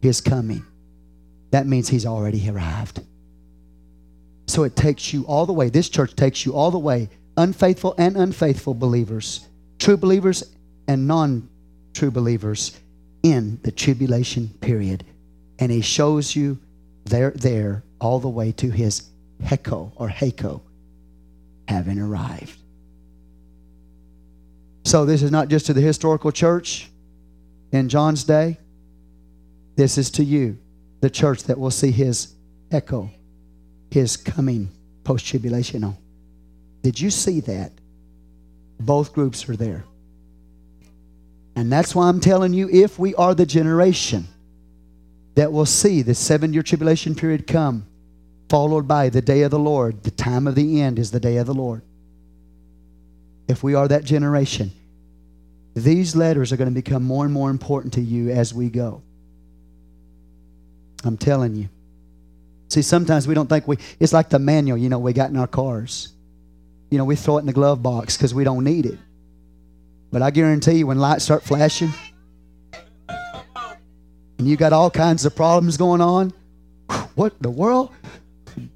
his 0.00 0.20
coming. 0.20 0.64
That 1.50 1.66
means 1.66 1.88
he's 1.88 2.06
already 2.06 2.48
arrived. 2.48 3.00
So 4.46 4.64
it 4.64 4.76
takes 4.76 5.12
you 5.12 5.24
all 5.24 5.46
the 5.46 5.52
way, 5.52 5.68
this 5.68 5.88
church 5.88 6.14
takes 6.14 6.44
you 6.44 6.54
all 6.54 6.70
the 6.70 6.78
way, 6.78 7.08
unfaithful 7.36 7.94
and 7.96 8.16
unfaithful 8.16 8.74
believers, 8.74 9.46
true 9.78 9.96
believers 9.96 10.44
and 10.86 11.06
non 11.06 11.48
true 11.92 12.10
believers 12.10 12.78
in 13.22 13.58
the 13.62 13.72
tribulation 13.72 14.48
period. 14.60 15.04
And 15.58 15.70
he 15.70 15.80
shows 15.80 16.34
you 16.34 16.58
They're 17.04 17.30
there 17.30 17.84
all 18.00 18.18
the 18.18 18.28
way 18.28 18.52
to 18.52 18.70
his 18.70 19.08
Heko 19.42 19.92
or 19.96 20.08
Hako, 20.08 20.62
having 21.68 21.98
arrived. 21.98 22.58
So 24.84 25.04
this 25.04 25.22
is 25.22 25.30
not 25.30 25.48
just 25.48 25.66
to 25.66 25.72
the 25.72 25.80
historical 25.80 26.30
church 26.30 26.90
in 27.72 27.88
John's 27.88 28.24
day. 28.24 28.58
This 29.76 29.98
is 29.98 30.10
to 30.12 30.24
you, 30.24 30.58
the 31.00 31.10
church 31.10 31.44
that 31.44 31.58
will 31.58 31.70
see 31.70 31.90
his 31.90 32.34
heko, 32.70 33.10
his 33.90 34.16
coming 34.16 34.70
post 35.02 35.26
tribulational. 35.26 35.96
Did 36.82 37.00
you 37.00 37.10
see 37.10 37.40
that? 37.40 37.72
Both 38.78 39.12
groups 39.12 39.48
are 39.48 39.56
there. 39.56 39.84
And 41.56 41.72
that's 41.72 41.94
why 41.94 42.08
I'm 42.08 42.20
telling 42.20 42.52
you 42.52 42.68
if 42.68 42.98
we 42.98 43.14
are 43.14 43.34
the 43.34 43.46
generation 43.46 44.26
that 45.34 45.52
will 45.52 45.66
see 45.66 46.02
the 46.02 46.14
seven 46.14 46.52
year 46.52 46.62
tribulation 46.62 47.14
period 47.14 47.46
come, 47.46 47.86
followed 48.48 48.86
by 48.86 49.08
the 49.08 49.22
day 49.22 49.42
of 49.42 49.50
the 49.50 49.58
Lord, 49.58 50.02
the 50.02 50.10
time 50.10 50.46
of 50.46 50.54
the 50.54 50.80
end 50.80 50.98
is 50.98 51.10
the 51.10 51.20
day 51.20 51.36
of 51.36 51.46
the 51.46 51.54
Lord. 51.54 51.82
If 53.48 53.62
we 53.62 53.74
are 53.74 53.86
that 53.88 54.04
generation, 54.04 54.72
these 55.74 56.14
letters 56.14 56.52
are 56.52 56.56
going 56.56 56.68
to 56.68 56.74
become 56.74 57.02
more 57.02 57.24
and 57.24 57.32
more 57.32 57.50
important 57.50 57.94
to 57.94 58.00
you 58.00 58.30
as 58.30 58.54
we 58.54 58.70
go. 58.70 59.02
I'm 61.04 61.18
telling 61.18 61.54
you. 61.54 61.68
See, 62.68 62.82
sometimes 62.82 63.28
we 63.28 63.34
don't 63.34 63.48
think 63.48 63.68
we, 63.68 63.76
it's 64.00 64.12
like 64.12 64.30
the 64.30 64.38
manual, 64.38 64.78
you 64.78 64.88
know, 64.88 64.98
we 64.98 65.12
got 65.12 65.30
in 65.30 65.36
our 65.36 65.46
cars. 65.46 66.08
You 66.90 66.98
know, 66.98 67.04
we 67.04 67.16
throw 67.16 67.36
it 67.36 67.40
in 67.40 67.46
the 67.46 67.52
glove 67.52 67.82
box 67.82 68.16
because 68.16 68.32
we 68.32 68.44
don't 68.44 68.64
need 68.64 68.86
it. 68.86 68.98
But 70.14 70.22
I 70.22 70.30
guarantee 70.30 70.74
you, 70.74 70.86
when 70.86 71.00
lights 71.00 71.24
start 71.24 71.42
flashing 71.42 71.92
and 73.08 74.46
you 74.46 74.56
got 74.56 74.72
all 74.72 74.88
kinds 74.88 75.26
of 75.26 75.34
problems 75.34 75.76
going 75.76 76.00
on, 76.00 76.32
what 77.16 77.34
the 77.42 77.50
world? 77.50 77.90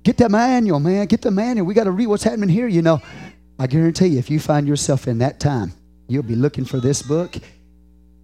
Get 0.02 0.16
that 0.16 0.32
manual, 0.32 0.80
man. 0.80 1.06
Get 1.06 1.22
the 1.22 1.30
manual. 1.30 1.64
We 1.64 1.74
got 1.74 1.84
to 1.84 1.92
read 1.92 2.08
what's 2.08 2.24
happening 2.24 2.48
here, 2.48 2.66
you 2.66 2.82
know. 2.82 3.00
I 3.56 3.68
guarantee 3.68 4.08
you, 4.08 4.18
if 4.18 4.30
you 4.30 4.40
find 4.40 4.66
yourself 4.66 5.06
in 5.06 5.18
that 5.18 5.38
time, 5.38 5.74
you'll 6.08 6.24
be 6.24 6.34
looking 6.34 6.64
for 6.64 6.80
this 6.80 7.02
book 7.02 7.36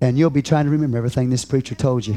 and 0.00 0.18
you'll 0.18 0.28
be 0.28 0.42
trying 0.42 0.64
to 0.64 0.72
remember 0.72 0.98
everything 0.98 1.30
this 1.30 1.44
preacher 1.44 1.76
told 1.76 2.04
you. 2.04 2.16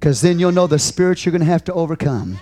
Because 0.00 0.22
then 0.22 0.38
you'll 0.38 0.52
know 0.52 0.66
the 0.66 0.78
spirits 0.78 1.26
you're 1.26 1.32
going 1.32 1.40
to 1.40 1.46
have 1.46 1.64
to 1.64 1.74
overcome. 1.74 2.38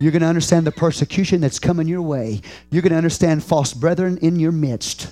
You're 0.00 0.12
going 0.12 0.22
to 0.22 0.28
understand 0.28 0.66
the 0.66 0.72
persecution 0.72 1.40
that's 1.40 1.58
coming 1.58 1.88
your 1.88 2.02
way. 2.02 2.40
You're 2.70 2.82
going 2.82 2.92
to 2.92 2.96
understand 2.96 3.42
false 3.42 3.74
brethren 3.74 4.18
in 4.18 4.38
your 4.38 4.52
midst. 4.52 5.10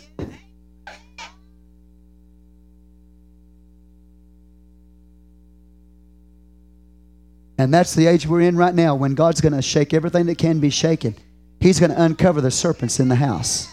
And 7.58 7.72
that's 7.72 7.94
the 7.94 8.06
age 8.06 8.26
we're 8.26 8.42
in 8.42 8.56
right 8.56 8.74
now 8.74 8.94
when 8.94 9.14
God's 9.14 9.40
going 9.40 9.54
to 9.54 9.62
shake 9.62 9.94
everything 9.94 10.26
that 10.26 10.38
can 10.38 10.60
be 10.60 10.70
shaken. 10.70 11.14
He's 11.58 11.80
going 11.80 11.90
to 11.90 12.00
uncover 12.00 12.40
the 12.40 12.50
serpents 12.50 13.00
in 13.00 13.08
the 13.08 13.14
house. 13.14 13.72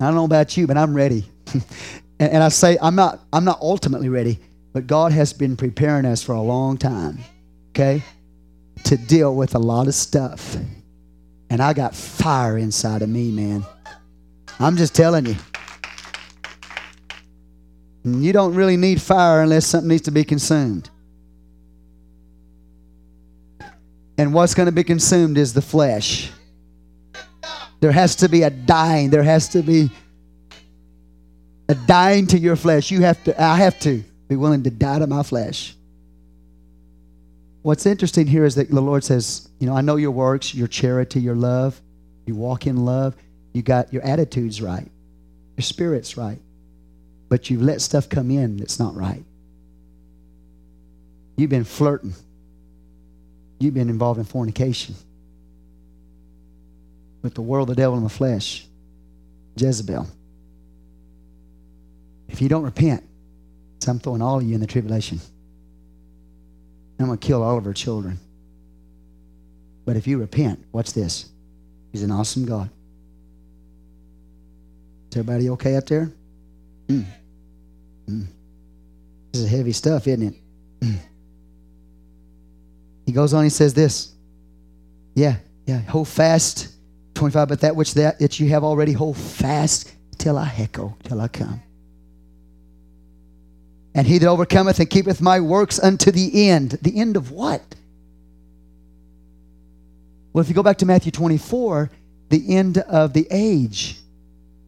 I 0.00 0.06
don't 0.06 0.16
know 0.16 0.24
about 0.24 0.56
you, 0.56 0.66
but 0.66 0.76
I'm 0.76 0.92
ready. 0.92 1.24
and, 2.18 2.42
I 2.42 2.48
say 2.48 2.76
I'm 2.82 2.94
not 2.94 3.20
I'm 3.32 3.44
not 3.44 3.60
ultimately 3.60 4.08
ready, 4.10 4.38
but 4.74 4.88
God 4.88 5.12
has 5.12 5.32
been 5.32 5.56
preparing 5.56 6.04
us 6.04 6.22
for 6.22 6.32
a 6.32 6.42
long 6.42 6.76
time, 6.76 7.20
okay? 7.70 8.02
To 8.82 8.96
deal 8.96 9.34
with 9.34 9.54
a 9.54 9.58
lot 9.58 9.86
of 9.86 9.94
stuff. 9.94 10.56
And 11.48 11.62
I 11.62 11.72
got 11.72 11.94
fire 11.94 12.58
inside 12.58 13.00
of 13.00 13.08
me, 13.08 13.30
man. 13.30 13.64
I'm 14.58 14.76
just 14.76 14.94
telling 14.94 15.26
you. 15.26 15.36
You 18.04 18.32
don't 18.32 18.54
really 18.54 18.76
need 18.76 19.00
fire 19.00 19.42
unless 19.42 19.64
something 19.64 19.88
needs 19.88 20.02
to 20.02 20.10
be 20.10 20.24
consumed. 20.24 20.90
And 24.18 24.34
what's 24.34 24.54
going 24.54 24.66
to 24.66 24.72
be 24.72 24.84
consumed 24.84 25.38
is 25.38 25.54
the 25.54 25.62
flesh. 25.62 26.32
There 27.78 27.92
has 27.92 28.16
to 28.16 28.28
be 28.28 28.42
a 28.42 28.50
dying. 28.50 29.10
There 29.10 29.22
has 29.22 29.48
to 29.50 29.62
be 29.62 29.90
a 31.68 31.76
dying 31.76 32.26
to 32.28 32.38
your 32.38 32.56
flesh. 32.56 32.90
You 32.90 33.02
have 33.02 33.22
to, 33.24 33.40
I 33.40 33.56
have 33.58 33.78
to 33.80 34.02
be 34.34 34.36
willing 34.36 34.64
to 34.64 34.70
die 34.70 34.98
to 34.98 35.06
my 35.06 35.22
flesh. 35.22 35.76
What's 37.62 37.86
interesting 37.86 38.26
here 38.26 38.44
is 38.44 38.56
that 38.56 38.68
the 38.68 38.80
Lord 38.80 39.04
says, 39.04 39.48
you 39.60 39.66
know, 39.68 39.76
I 39.76 39.80
know 39.80 39.94
your 39.94 40.10
works, 40.10 40.52
your 40.54 40.66
charity, 40.66 41.20
your 41.20 41.36
love. 41.36 41.80
You 42.26 42.34
walk 42.34 42.66
in 42.66 42.84
love. 42.84 43.14
You 43.52 43.62
got 43.62 43.92
your 43.92 44.02
attitudes 44.02 44.60
right. 44.60 44.90
Your 45.56 45.62
spirit's 45.62 46.16
right. 46.16 46.40
But 47.28 47.48
you've 47.48 47.62
let 47.62 47.80
stuff 47.80 48.08
come 48.08 48.30
in 48.32 48.56
that's 48.56 48.80
not 48.80 48.96
right. 48.96 49.24
You've 51.36 51.50
been 51.50 51.64
flirting. 51.64 52.14
You've 53.60 53.74
been 53.74 53.88
involved 53.88 54.18
in 54.18 54.24
fornication 54.24 54.96
with 57.22 57.34
the 57.34 57.42
world, 57.42 57.68
the 57.68 57.76
devil, 57.76 57.96
and 57.96 58.04
the 58.04 58.10
flesh. 58.10 58.66
Jezebel. 59.56 60.08
If 62.28 62.42
you 62.42 62.48
don't 62.48 62.64
repent, 62.64 63.04
so 63.84 63.90
I'm 63.90 63.98
throwing 63.98 64.22
all 64.22 64.38
of 64.38 64.42
you 64.42 64.54
in 64.54 64.60
the 64.60 64.66
tribulation. 64.66 65.20
I'm 66.98 67.06
going 67.06 67.18
to 67.18 67.26
kill 67.26 67.42
all 67.42 67.58
of 67.58 67.64
her 67.66 67.74
children. 67.74 68.18
But 69.84 69.96
if 69.96 70.06
you 70.06 70.18
repent, 70.18 70.64
watch 70.72 70.94
this. 70.94 71.26
He's 71.92 72.02
an 72.02 72.10
awesome 72.10 72.46
God. 72.46 72.70
Is 75.10 75.18
everybody 75.18 75.50
okay 75.50 75.76
up 75.76 75.86
there? 75.86 76.10
Mm. 76.88 77.04
Mm. 78.08 78.26
This 79.32 79.42
is 79.42 79.50
heavy 79.50 79.72
stuff, 79.72 80.06
isn't 80.08 80.28
it? 80.28 80.34
Mm. 80.80 80.98
He 83.04 83.12
goes 83.12 83.34
on, 83.34 83.44
he 83.44 83.50
says 83.50 83.74
this. 83.74 84.14
Yeah, 85.14 85.36
yeah, 85.66 85.80
hold 85.80 86.08
fast. 86.08 86.68
25, 87.16 87.48
but 87.48 87.60
that 87.60 87.76
which 87.76 87.92
that, 87.94 88.18
that 88.18 88.40
you 88.40 88.48
have 88.48 88.64
already 88.64 88.92
hold 88.92 89.18
fast 89.18 89.92
till 90.16 90.38
I 90.38 90.48
heko, 90.48 90.94
till 91.02 91.20
I 91.20 91.28
come. 91.28 91.60
And 93.94 94.06
he 94.06 94.18
that 94.18 94.28
overcometh 94.28 94.80
and 94.80 94.90
keepeth 94.90 95.20
my 95.20 95.40
works 95.40 95.78
unto 95.78 96.10
the 96.10 96.48
end. 96.48 96.72
The 96.82 96.98
end 96.98 97.16
of 97.16 97.30
what? 97.30 97.62
Well, 100.32 100.42
if 100.42 100.48
you 100.48 100.54
go 100.54 100.64
back 100.64 100.78
to 100.78 100.86
Matthew 100.86 101.12
24, 101.12 101.90
the 102.28 102.56
end 102.56 102.78
of 102.78 103.12
the 103.12 103.28
age. 103.30 104.00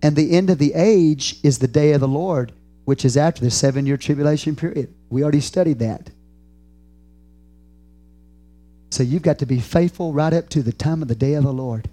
And 0.00 0.14
the 0.14 0.36
end 0.36 0.50
of 0.50 0.58
the 0.58 0.74
age 0.74 1.36
is 1.42 1.58
the 1.58 1.66
day 1.66 1.92
of 1.92 2.00
the 2.00 2.08
Lord, 2.08 2.52
which 2.84 3.04
is 3.04 3.16
after 3.16 3.42
the 3.42 3.50
seven 3.50 3.84
year 3.84 3.96
tribulation 3.96 4.54
period. 4.54 4.94
We 5.10 5.24
already 5.24 5.40
studied 5.40 5.80
that. 5.80 6.10
So 8.90 9.02
you've 9.02 9.22
got 9.22 9.40
to 9.40 9.46
be 9.46 9.58
faithful 9.58 10.12
right 10.12 10.32
up 10.32 10.48
to 10.50 10.62
the 10.62 10.72
time 10.72 11.02
of 11.02 11.08
the 11.08 11.16
day 11.16 11.34
of 11.34 11.42
the 11.42 11.52
Lord. 11.52 11.90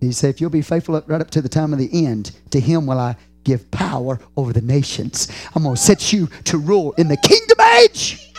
He 0.00 0.12
said, 0.12 0.30
if 0.30 0.40
you'll 0.40 0.50
be 0.50 0.62
faithful 0.62 1.00
right 1.06 1.20
up 1.20 1.30
to 1.30 1.40
the 1.40 1.48
time 1.48 1.72
of 1.72 1.78
the 1.78 2.04
end, 2.04 2.32
to 2.50 2.60
him 2.60 2.86
will 2.86 2.98
I 2.98 3.16
give 3.46 3.70
power 3.70 4.18
over 4.36 4.52
the 4.52 4.60
nations. 4.60 5.28
I'm 5.54 5.62
going 5.62 5.76
to 5.76 5.80
set 5.80 6.12
you 6.12 6.26
to 6.44 6.58
rule 6.58 6.92
in 6.98 7.06
the 7.08 7.16
kingdom 7.16 7.60
age. 7.60 8.32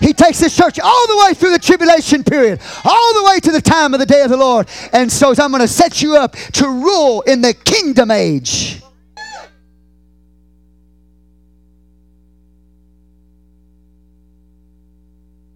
He 0.00 0.12
takes 0.12 0.40
this 0.40 0.56
church 0.56 0.80
all 0.80 1.06
the 1.06 1.24
way 1.24 1.34
through 1.34 1.52
the 1.52 1.60
tribulation 1.60 2.24
period, 2.24 2.60
all 2.84 3.14
the 3.14 3.22
way 3.30 3.38
to 3.38 3.52
the 3.52 3.62
time 3.62 3.94
of 3.94 4.00
the 4.00 4.06
day 4.06 4.22
of 4.22 4.30
the 4.30 4.36
Lord. 4.36 4.68
And 4.92 5.10
so 5.10 5.28
I'm 5.28 5.52
going 5.52 5.60
to 5.60 5.68
set 5.68 6.02
you 6.02 6.16
up 6.16 6.32
to 6.54 6.66
rule 6.66 7.20
in 7.20 7.40
the 7.40 7.54
kingdom 7.54 8.10
age. 8.10 8.82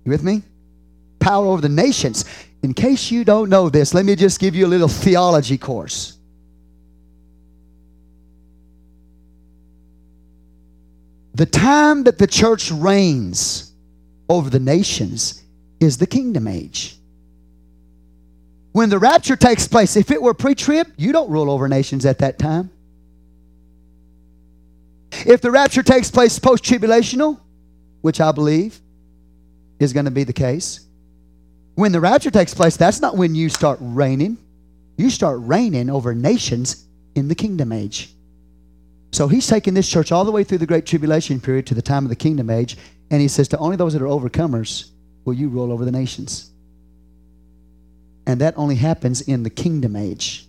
You 0.04 0.12
with 0.12 0.22
me? 0.22 0.42
Power 1.18 1.46
over 1.46 1.60
the 1.60 1.68
nations. 1.68 2.24
In 2.62 2.72
case 2.72 3.10
you 3.10 3.24
don't 3.24 3.50
know 3.50 3.68
this, 3.68 3.94
let 3.94 4.04
me 4.04 4.14
just 4.14 4.38
give 4.38 4.54
you 4.54 4.66
a 4.66 4.68
little 4.68 4.86
theology 4.86 5.58
course. 5.58 6.15
The 11.36 11.44
time 11.44 12.04
that 12.04 12.16
the 12.16 12.26
church 12.26 12.70
reigns 12.70 13.70
over 14.26 14.48
the 14.48 14.58
nations 14.58 15.42
is 15.80 15.98
the 15.98 16.06
kingdom 16.06 16.48
age. 16.48 16.96
When 18.72 18.88
the 18.88 18.98
rapture 18.98 19.36
takes 19.36 19.68
place, 19.68 19.96
if 19.96 20.10
it 20.10 20.22
were 20.22 20.32
pre 20.32 20.54
trib, 20.54 20.86
you 20.96 21.12
don't 21.12 21.28
rule 21.28 21.50
over 21.50 21.68
nations 21.68 22.06
at 22.06 22.20
that 22.20 22.38
time. 22.38 22.70
If 25.26 25.42
the 25.42 25.50
rapture 25.50 25.82
takes 25.82 26.10
place 26.10 26.38
post 26.38 26.64
tribulational, 26.64 27.38
which 28.00 28.18
I 28.18 28.32
believe 28.32 28.80
is 29.78 29.92
going 29.92 30.06
to 30.06 30.10
be 30.10 30.24
the 30.24 30.32
case, 30.32 30.86
when 31.74 31.92
the 31.92 32.00
rapture 32.00 32.30
takes 32.30 32.54
place, 32.54 32.78
that's 32.78 33.02
not 33.02 33.14
when 33.14 33.34
you 33.34 33.50
start 33.50 33.78
reigning. 33.82 34.38
You 34.96 35.10
start 35.10 35.38
reigning 35.42 35.90
over 35.90 36.14
nations 36.14 36.86
in 37.14 37.28
the 37.28 37.34
kingdom 37.34 37.72
age. 37.72 38.15
So 39.16 39.28
he's 39.28 39.46
taking 39.46 39.72
this 39.72 39.88
church 39.88 40.12
all 40.12 40.26
the 40.26 40.30
way 40.30 40.44
through 40.44 40.58
the 40.58 40.66
Great 40.66 40.84
Tribulation 40.84 41.40
period 41.40 41.66
to 41.68 41.74
the 41.74 41.80
time 41.80 42.04
of 42.04 42.10
the 42.10 42.16
kingdom 42.16 42.50
age. 42.50 42.76
And 43.10 43.18
he 43.18 43.28
says, 43.28 43.48
To 43.48 43.56
only 43.56 43.74
those 43.74 43.94
that 43.94 44.02
are 44.02 44.04
overcomers 44.04 44.90
will 45.24 45.32
you 45.32 45.48
rule 45.48 45.72
over 45.72 45.86
the 45.86 45.90
nations. 45.90 46.50
And 48.26 48.42
that 48.42 48.52
only 48.58 48.74
happens 48.74 49.22
in 49.22 49.42
the 49.42 49.48
kingdom 49.48 49.96
age. 49.96 50.46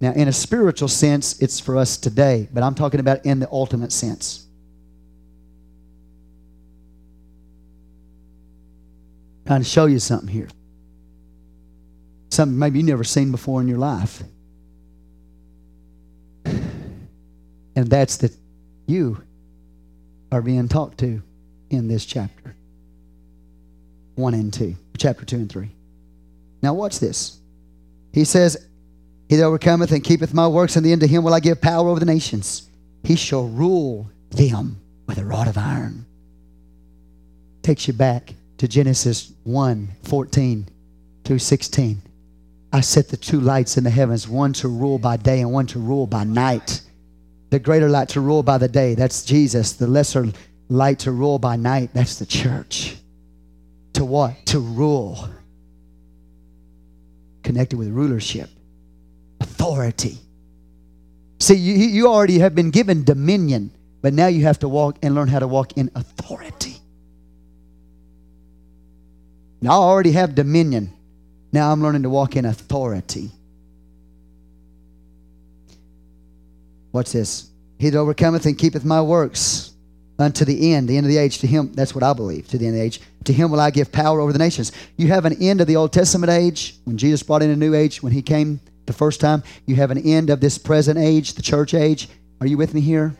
Now, 0.00 0.10
in 0.14 0.26
a 0.26 0.32
spiritual 0.32 0.88
sense, 0.88 1.40
it's 1.40 1.60
for 1.60 1.76
us 1.76 1.96
today, 1.96 2.48
but 2.52 2.64
I'm 2.64 2.74
talking 2.74 2.98
about 2.98 3.24
in 3.24 3.38
the 3.38 3.48
ultimate 3.52 3.92
sense. 3.92 4.48
I'm 9.42 9.46
Trying 9.46 9.62
to 9.62 9.68
show 9.68 9.86
you 9.86 10.00
something 10.00 10.26
here. 10.28 10.48
Something 12.30 12.58
maybe 12.58 12.80
you've 12.80 12.88
never 12.88 13.04
seen 13.04 13.30
before 13.30 13.60
in 13.60 13.68
your 13.68 13.78
life. 13.78 14.24
And 17.76 17.88
that's 17.88 18.18
that 18.18 18.32
you 18.86 19.22
are 20.30 20.42
being 20.42 20.68
talked 20.68 20.98
to 20.98 21.22
in 21.70 21.88
this 21.88 22.04
chapter 22.04 22.54
1 24.16 24.34
and 24.34 24.52
2, 24.52 24.76
chapter 24.96 25.24
2 25.24 25.36
and 25.36 25.50
3. 25.50 25.70
Now, 26.62 26.74
watch 26.74 27.00
this. 27.00 27.38
He 28.12 28.24
says, 28.24 28.68
He 29.28 29.36
that 29.36 29.44
overcometh 29.44 29.90
and 29.92 30.04
keepeth 30.04 30.32
my 30.32 30.46
works, 30.46 30.76
and 30.76 30.86
the 30.86 30.92
end 30.92 31.00
to 31.00 31.06
him 31.06 31.24
will 31.24 31.34
I 31.34 31.40
give 31.40 31.60
power 31.60 31.88
over 31.88 32.00
the 32.00 32.06
nations. 32.06 32.68
He 33.02 33.16
shall 33.16 33.48
rule 33.48 34.08
them 34.30 34.80
with 35.06 35.18
a 35.18 35.24
rod 35.24 35.48
of 35.48 35.58
iron. 35.58 36.06
Takes 37.62 37.88
you 37.88 37.94
back 37.94 38.34
to 38.58 38.68
Genesis 38.68 39.32
1 39.42 39.88
14 40.04 40.68
through 41.24 41.38
16. 41.38 42.02
I 42.72 42.80
set 42.80 43.08
the 43.08 43.16
two 43.16 43.40
lights 43.40 43.76
in 43.76 43.84
the 43.84 43.90
heavens, 43.90 44.28
one 44.28 44.52
to 44.54 44.68
rule 44.68 44.98
by 44.98 45.16
day 45.16 45.40
and 45.40 45.52
one 45.52 45.66
to 45.68 45.78
rule 45.78 46.06
by 46.06 46.24
night. 46.24 46.80
The 47.54 47.60
greater 47.60 47.88
light 47.88 48.08
to 48.08 48.20
rule 48.20 48.42
by 48.42 48.58
the 48.58 48.66
day, 48.66 48.96
that's 48.96 49.24
Jesus. 49.24 49.74
The 49.74 49.86
lesser 49.86 50.26
light 50.68 50.98
to 50.98 51.12
rule 51.12 51.38
by 51.38 51.54
night, 51.54 51.90
that's 51.94 52.18
the 52.18 52.26
church. 52.26 52.96
To 53.92 54.04
what? 54.04 54.44
To 54.46 54.58
rule. 54.58 55.28
Connected 57.44 57.78
with 57.78 57.90
rulership, 57.90 58.50
authority. 59.38 60.18
See, 61.38 61.54
you, 61.54 61.74
you 61.74 62.08
already 62.08 62.40
have 62.40 62.56
been 62.56 62.72
given 62.72 63.04
dominion, 63.04 63.70
but 64.02 64.14
now 64.14 64.26
you 64.26 64.42
have 64.42 64.58
to 64.58 64.68
walk 64.68 64.98
and 65.00 65.14
learn 65.14 65.28
how 65.28 65.38
to 65.38 65.46
walk 65.46 65.74
in 65.76 65.92
authority. 65.94 66.78
Now, 69.60 69.80
I 69.80 69.84
already 69.84 70.10
have 70.10 70.34
dominion. 70.34 70.92
Now 71.52 71.70
I'm 71.70 71.80
learning 71.80 72.02
to 72.02 72.10
walk 72.10 72.34
in 72.34 72.46
authority. 72.46 73.30
What's 76.94 77.10
this? 77.10 77.48
He 77.76 77.90
that 77.90 77.98
overcometh 77.98 78.46
and 78.46 78.56
keepeth 78.56 78.84
my 78.84 79.02
works 79.02 79.72
unto 80.16 80.44
the 80.44 80.72
end, 80.72 80.88
the 80.88 80.96
end 80.96 81.04
of 81.04 81.10
the 81.10 81.18
age, 81.18 81.38
to 81.38 81.46
him, 81.48 81.72
that's 81.72 81.92
what 81.92 82.04
I 82.04 82.12
believe, 82.12 82.46
to 82.50 82.56
the 82.56 82.68
end 82.68 82.76
of 82.76 82.78
the 82.78 82.86
age, 82.86 83.00
to 83.24 83.32
him 83.32 83.50
will 83.50 83.58
I 83.58 83.72
give 83.72 83.90
power 83.90 84.20
over 84.20 84.32
the 84.32 84.38
nations. 84.38 84.70
You 84.96 85.08
have 85.08 85.24
an 85.24 85.42
end 85.42 85.60
of 85.60 85.66
the 85.66 85.74
Old 85.74 85.92
Testament 85.92 86.30
age, 86.30 86.76
when 86.84 86.96
Jesus 86.96 87.24
brought 87.24 87.42
in 87.42 87.50
a 87.50 87.56
new 87.56 87.74
age, 87.74 88.00
when 88.00 88.12
he 88.12 88.22
came 88.22 88.60
the 88.86 88.92
first 88.92 89.20
time. 89.20 89.42
You 89.66 89.74
have 89.74 89.90
an 89.90 89.98
end 89.98 90.30
of 90.30 90.40
this 90.40 90.56
present 90.56 90.96
age, 90.96 91.34
the 91.34 91.42
church 91.42 91.74
age. 91.74 92.08
Are 92.40 92.46
you 92.46 92.56
with 92.56 92.74
me 92.74 92.80
here? 92.80 93.16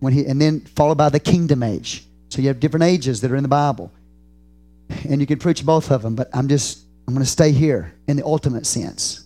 When 0.00 0.12
he, 0.12 0.26
and 0.26 0.40
then 0.40 0.62
followed 0.62 0.98
by 0.98 1.08
the 1.08 1.20
kingdom 1.20 1.62
age. 1.62 2.04
So 2.30 2.42
you 2.42 2.48
have 2.48 2.58
different 2.58 2.82
ages 2.82 3.20
that 3.20 3.30
are 3.30 3.36
in 3.36 3.44
the 3.44 3.48
Bible. 3.48 3.92
And 5.08 5.20
you 5.20 5.26
can 5.28 5.38
preach 5.38 5.64
both 5.64 5.92
of 5.92 6.02
them, 6.02 6.16
but 6.16 6.30
I'm 6.34 6.48
just 6.48 6.80
I'm 7.06 7.14
going 7.14 7.24
to 7.24 7.30
stay 7.30 7.52
here 7.52 7.94
in 8.08 8.16
the 8.16 8.24
ultimate 8.24 8.66
sense. 8.66 9.24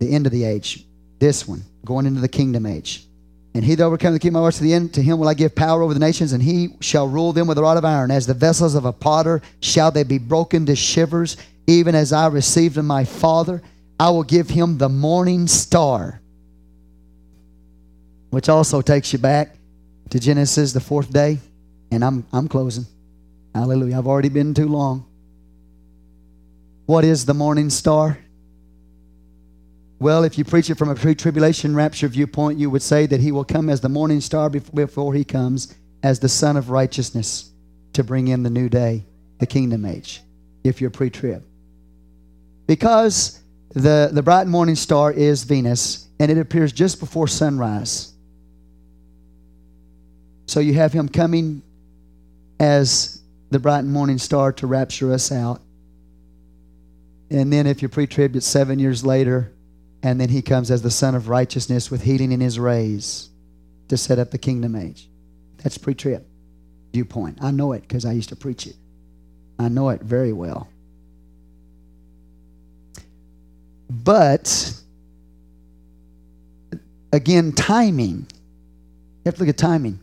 The 0.00 0.10
end 0.12 0.26
of 0.26 0.32
the 0.32 0.42
age. 0.42 0.84
This 1.20 1.46
one, 1.46 1.62
going 1.84 2.06
into 2.06 2.20
the 2.20 2.28
kingdom 2.28 2.66
age. 2.66 3.06
And 3.54 3.64
he 3.64 3.76
that 3.76 3.84
overcometh 3.84 4.20
the 4.20 4.30
words 4.30 4.56
to 4.56 4.64
the 4.64 4.74
end, 4.74 4.94
to 4.94 5.02
him 5.02 5.18
will 5.18 5.28
I 5.28 5.34
give 5.34 5.54
power 5.54 5.82
over 5.82 5.94
the 5.94 6.00
nations, 6.00 6.32
and 6.32 6.42
he 6.42 6.70
shall 6.80 7.06
rule 7.06 7.32
them 7.32 7.46
with 7.46 7.56
a 7.56 7.62
rod 7.62 7.76
of 7.76 7.84
iron. 7.84 8.10
As 8.10 8.26
the 8.26 8.34
vessels 8.34 8.74
of 8.74 8.84
a 8.84 8.92
potter 8.92 9.42
shall 9.60 9.92
they 9.92 10.02
be 10.02 10.18
broken 10.18 10.66
to 10.66 10.74
shivers, 10.74 11.36
even 11.68 11.94
as 11.94 12.12
I 12.12 12.26
received 12.26 12.76
of 12.78 12.84
my 12.84 13.04
Father. 13.04 13.62
I 13.98 14.10
will 14.10 14.24
give 14.24 14.50
him 14.50 14.76
the 14.76 14.88
morning 14.88 15.46
star. 15.46 16.20
Which 18.30 18.48
also 18.48 18.82
takes 18.82 19.12
you 19.12 19.20
back 19.20 19.54
to 20.10 20.18
Genesis, 20.18 20.72
the 20.72 20.80
fourth 20.80 21.12
day. 21.12 21.38
And 21.92 22.04
I'm, 22.04 22.26
I'm 22.32 22.48
closing. 22.48 22.86
Hallelujah. 23.54 23.98
I've 23.98 24.08
already 24.08 24.30
been 24.30 24.52
too 24.52 24.66
long. 24.66 25.06
What 26.86 27.04
is 27.04 27.24
the 27.24 27.34
morning 27.34 27.70
star? 27.70 28.18
Well, 29.98 30.24
if 30.24 30.36
you 30.36 30.44
preach 30.44 30.70
it 30.70 30.76
from 30.76 30.88
a 30.88 30.94
pre 30.94 31.14
tribulation 31.14 31.74
rapture 31.74 32.08
viewpoint, 32.08 32.58
you 32.58 32.70
would 32.70 32.82
say 32.82 33.06
that 33.06 33.20
he 33.20 33.32
will 33.32 33.44
come 33.44 33.70
as 33.70 33.80
the 33.80 33.88
morning 33.88 34.20
star 34.20 34.50
before 34.50 35.14
he 35.14 35.24
comes 35.24 35.74
as 36.02 36.20
the 36.20 36.28
Sun 36.28 36.56
of 36.56 36.70
righteousness 36.70 37.50
to 37.92 38.04
bring 38.04 38.28
in 38.28 38.42
the 38.42 38.50
new 38.50 38.68
day, 38.68 39.04
the 39.38 39.46
kingdom 39.46 39.84
age, 39.84 40.20
if 40.64 40.80
you're 40.80 40.90
pre 40.90 41.10
trib. 41.10 41.44
Because 42.66 43.40
the, 43.70 44.10
the 44.12 44.22
bright 44.22 44.46
morning 44.46 44.74
star 44.74 45.12
is 45.12 45.44
Venus, 45.44 46.08
and 46.18 46.30
it 46.30 46.38
appears 46.38 46.72
just 46.72 47.00
before 47.00 47.28
sunrise. 47.28 48.12
So 50.46 50.60
you 50.60 50.74
have 50.74 50.92
him 50.92 51.08
coming 51.08 51.62
as 52.60 53.22
the 53.50 53.58
bright 53.58 53.84
morning 53.84 54.18
star 54.18 54.52
to 54.52 54.66
rapture 54.66 55.12
us 55.12 55.32
out. 55.32 55.60
And 57.30 57.52
then 57.52 57.66
if 57.66 57.82
you're 57.82 57.88
pre-trib, 57.88 58.36
it's 58.36 58.46
seven 58.46 58.78
years 58.78 59.04
later. 59.04 59.53
And 60.04 60.20
then 60.20 60.28
he 60.28 60.42
comes 60.42 60.70
as 60.70 60.82
the 60.82 60.90
Sun 60.90 61.14
of 61.14 61.30
Righteousness 61.30 61.90
with 61.90 62.02
healing 62.02 62.30
in 62.30 62.38
his 62.38 62.58
rays 62.58 63.30
to 63.88 63.96
set 63.96 64.18
up 64.18 64.30
the 64.30 64.38
kingdom 64.38 64.76
age. 64.76 65.08
That's 65.62 65.78
pre-trib 65.78 66.22
viewpoint. 66.92 67.38
I 67.40 67.50
know 67.50 67.72
it 67.72 67.80
because 67.80 68.04
I 68.04 68.12
used 68.12 68.28
to 68.28 68.36
preach 68.36 68.66
it. 68.66 68.76
I 69.58 69.68
know 69.68 69.88
it 69.88 70.02
very 70.02 70.34
well. 70.34 70.68
But 73.88 74.74
again, 77.10 77.52
timing. 77.52 78.26
You 78.28 79.24
have 79.24 79.36
to 79.36 79.40
look 79.40 79.48
at 79.48 79.56
timing. 79.56 80.00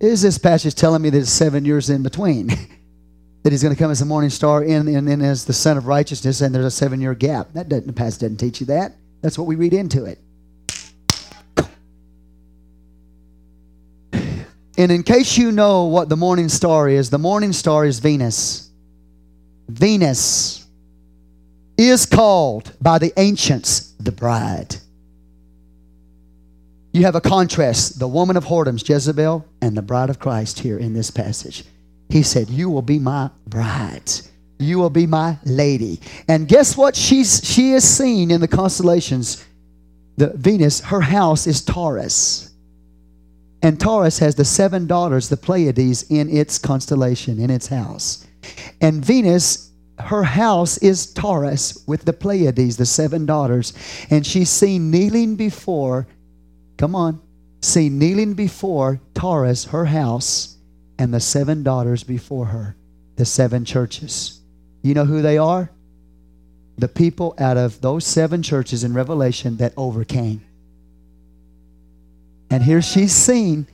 Is 0.00 0.22
this 0.22 0.38
passage 0.38 0.74
telling 0.74 1.02
me 1.02 1.10
that 1.10 1.18
it's 1.18 1.30
seven 1.30 1.66
years 1.66 1.90
in 1.90 2.02
between? 2.02 2.46
that 3.42 3.52
he's 3.52 3.62
going 3.62 3.74
to 3.74 3.78
come 3.78 3.90
as 3.90 3.98
the 3.98 4.06
morning 4.06 4.30
star 4.30 4.62
and, 4.62 4.88
and 4.88 5.22
as 5.22 5.44
the 5.44 5.52
sun 5.52 5.76
of 5.76 5.86
righteousness, 5.86 6.40
and 6.40 6.54
there's 6.54 6.64
a 6.64 6.70
seven 6.70 6.98
year 6.98 7.14
gap. 7.14 7.52
That 7.52 7.68
doesn't, 7.68 7.86
the 7.86 7.92
passage 7.92 8.20
doesn't 8.20 8.38
teach 8.38 8.60
you 8.60 8.66
that. 8.66 8.94
That's 9.22 9.38
what 9.38 9.46
we 9.46 9.54
read 9.54 9.72
into 9.72 10.04
it. 10.04 10.18
And 14.78 14.90
in 14.90 15.02
case 15.02 15.36
you 15.36 15.52
know 15.52 15.84
what 15.84 16.08
the 16.08 16.16
morning 16.16 16.48
star 16.48 16.88
is, 16.88 17.10
the 17.10 17.18
morning 17.18 17.52
star 17.52 17.84
is 17.84 17.98
Venus. 17.98 18.70
Venus 19.68 20.66
is 21.76 22.06
called 22.06 22.72
by 22.80 22.98
the 22.98 23.12
ancients 23.18 23.92
the 24.00 24.12
bride. 24.12 24.76
You 26.92 27.04
have 27.04 27.14
a 27.14 27.20
contrast 27.20 27.98
the 27.98 28.08
woman 28.08 28.36
of 28.36 28.44
whoredoms, 28.44 28.86
Jezebel, 28.86 29.46
and 29.60 29.76
the 29.76 29.82
bride 29.82 30.10
of 30.10 30.18
Christ 30.18 30.60
here 30.60 30.78
in 30.78 30.94
this 30.94 31.10
passage. 31.10 31.64
He 32.08 32.22
said, 32.22 32.50
You 32.50 32.68
will 32.68 32.82
be 32.82 32.98
my 32.98 33.30
bride. 33.46 34.10
You 34.62 34.78
will 34.78 34.90
be 34.90 35.06
my 35.06 35.38
lady. 35.44 36.00
And 36.28 36.48
guess 36.48 36.76
what 36.76 36.96
she's 36.96 37.40
she 37.44 37.72
is 37.72 37.88
seen 37.88 38.30
in 38.30 38.40
the 38.40 38.48
constellations? 38.48 39.44
The 40.16 40.28
Venus, 40.34 40.80
her 40.80 41.00
house 41.00 41.46
is 41.46 41.62
Taurus. 41.62 42.50
And 43.62 43.78
Taurus 43.78 44.18
has 44.18 44.34
the 44.34 44.44
seven 44.44 44.86
daughters, 44.86 45.28
the 45.28 45.36
Pleiades, 45.36 46.04
in 46.10 46.28
its 46.28 46.58
constellation, 46.58 47.38
in 47.38 47.48
its 47.48 47.68
house. 47.68 48.26
And 48.80 49.04
Venus, 49.04 49.70
her 50.00 50.24
house 50.24 50.78
is 50.78 51.12
Taurus 51.12 51.84
with 51.86 52.04
the 52.04 52.12
Pleiades, 52.12 52.76
the 52.76 52.86
seven 52.86 53.24
daughters. 53.24 53.72
And 54.10 54.26
she's 54.26 54.50
seen 54.50 54.90
kneeling 54.90 55.36
before, 55.36 56.08
come 56.76 56.96
on, 56.96 57.20
seen 57.60 57.98
kneeling 58.00 58.34
before 58.34 59.00
Taurus, 59.14 59.66
her 59.66 59.84
house, 59.84 60.56
and 60.98 61.14
the 61.14 61.20
seven 61.20 61.62
daughters 61.62 62.02
before 62.02 62.46
her, 62.46 62.76
the 63.16 63.24
seven 63.24 63.64
churches. 63.64 64.41
You 64.82 64.94
know 64.94 65.04
who 65.04 65.22
they 65.22 65.38
are? 65.38 65.70
The 66.76 66.88
people 66.88 67.34
out 67.38 67.56
of 67.56 67.80
those 67.80 68.04
seven 68.04 68.42
churches 68.42 68.84
in 68.84 68.94
Revelation 68.94 69.56
that 69.58 69.72
overcame. 69.76 70.44
And 72.50 72.62
here 72.62 72.82
she's 72.82 73.12
seen 73.12 73.66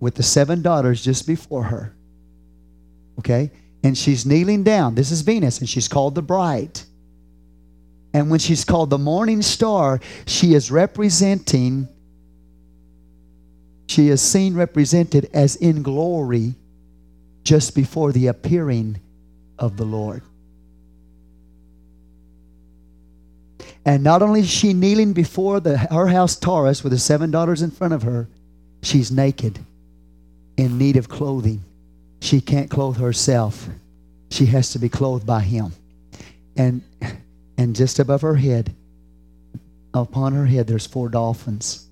with 0.00 0.14
the 0.14 0.22
seven 0.22 0.62
daughters 0.62 1.04
just 1.04 1.26
before 1.26 1.64
her. 1.64 1.94
Okay? 3.18 3.50
And 3.84 3.96
she's 3.96 4.26
kneeling 4.26 4.64
down. 4.64 4.94
This 4.94 5.10
is 5.10 5.20
Venus, 5.20 5.60
and 5.60 5.68
she's 5.68 5.88
called 5.88 6.14
the 6.14 6.22
bride. 6.22 6.80
And 8.14 8.30
when 8.30 8.40
she's 8.40 8.64
called 8.64 8.90
the 8.90 8.98
morning 8.98 9.42
star, 9.42 10.00
she 10.26 10.54
is 10.54 10.70
representing 10.70 11.88
she 13.92 14.08
is 14.08 14.22
seen 14.22 14.54
represented 14.54 15.28
as 15.34 15.56
in 15.56 15.82
glory 15.82 16.54
just 17.44 17.74
before 17.74 18.10
the 18.10 18.26
appearing 18.26 19.01
of 19.62 19.76
the 19.76 19.84
Lord. 19.84 20.22
And 23.86 24.02
not 24.02 24.20
only 24.20 24.40
is 24.40 24.50
she 24.50 24.74
kneeling 24.74 25.12
before 25.12 25.60
the, 25.60 25.78
her 25.78 26.08
house 26.08 26.36
Taurus 26.36 26.82
with 26.82 26.92
the 26.92 26.98
seven 26.98 27.30
daughters 27.30 27.62
in 27.62 27.70
front 27.70 27.94
of 27.94 28.02
her, 28.02 28.28
she's 28.82 29.10
naked, 29.10 29.58
in 30.56 30.78
need 30.78 30.96
of 30.96 31.08
clothing. 31.08 31.62
She 32.20 32.40
can't 32.40 32.70
clothe 32.70 32.98
herself. 32.98 33.68
She 34.30 34.46
has 34.46 34.70
to 34.72 34.78
be 34.78 34.88
clothed 34.88 35.26
by 35.26 35.40
him. 35.40 35.72
And, 36.56 36.82
and 37.56 37.74
just 37.74 37.98
above 37.98 38.22
her 38.22 38.36
head, 38.36 38.74
upon 39.94 40.32
her 40.32 40.46
head 40.46 40.66
there's 40.66 40.86
four 40.86 41.08
dolphins. 41.08 41.86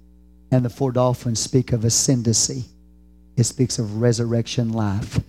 And 0.50 0.64
the 0.64 0.70
four 0.70 0.90
dolphins 0.90 1.38
speak 1.38 1.72
of 1.72 1.84
ascendancy. 1.84 2.64
It 3.36 3.44
speaks 3.44 3.78
of 3.78 4.00
resurrection 4.00 4.72
life. 4.72 5.20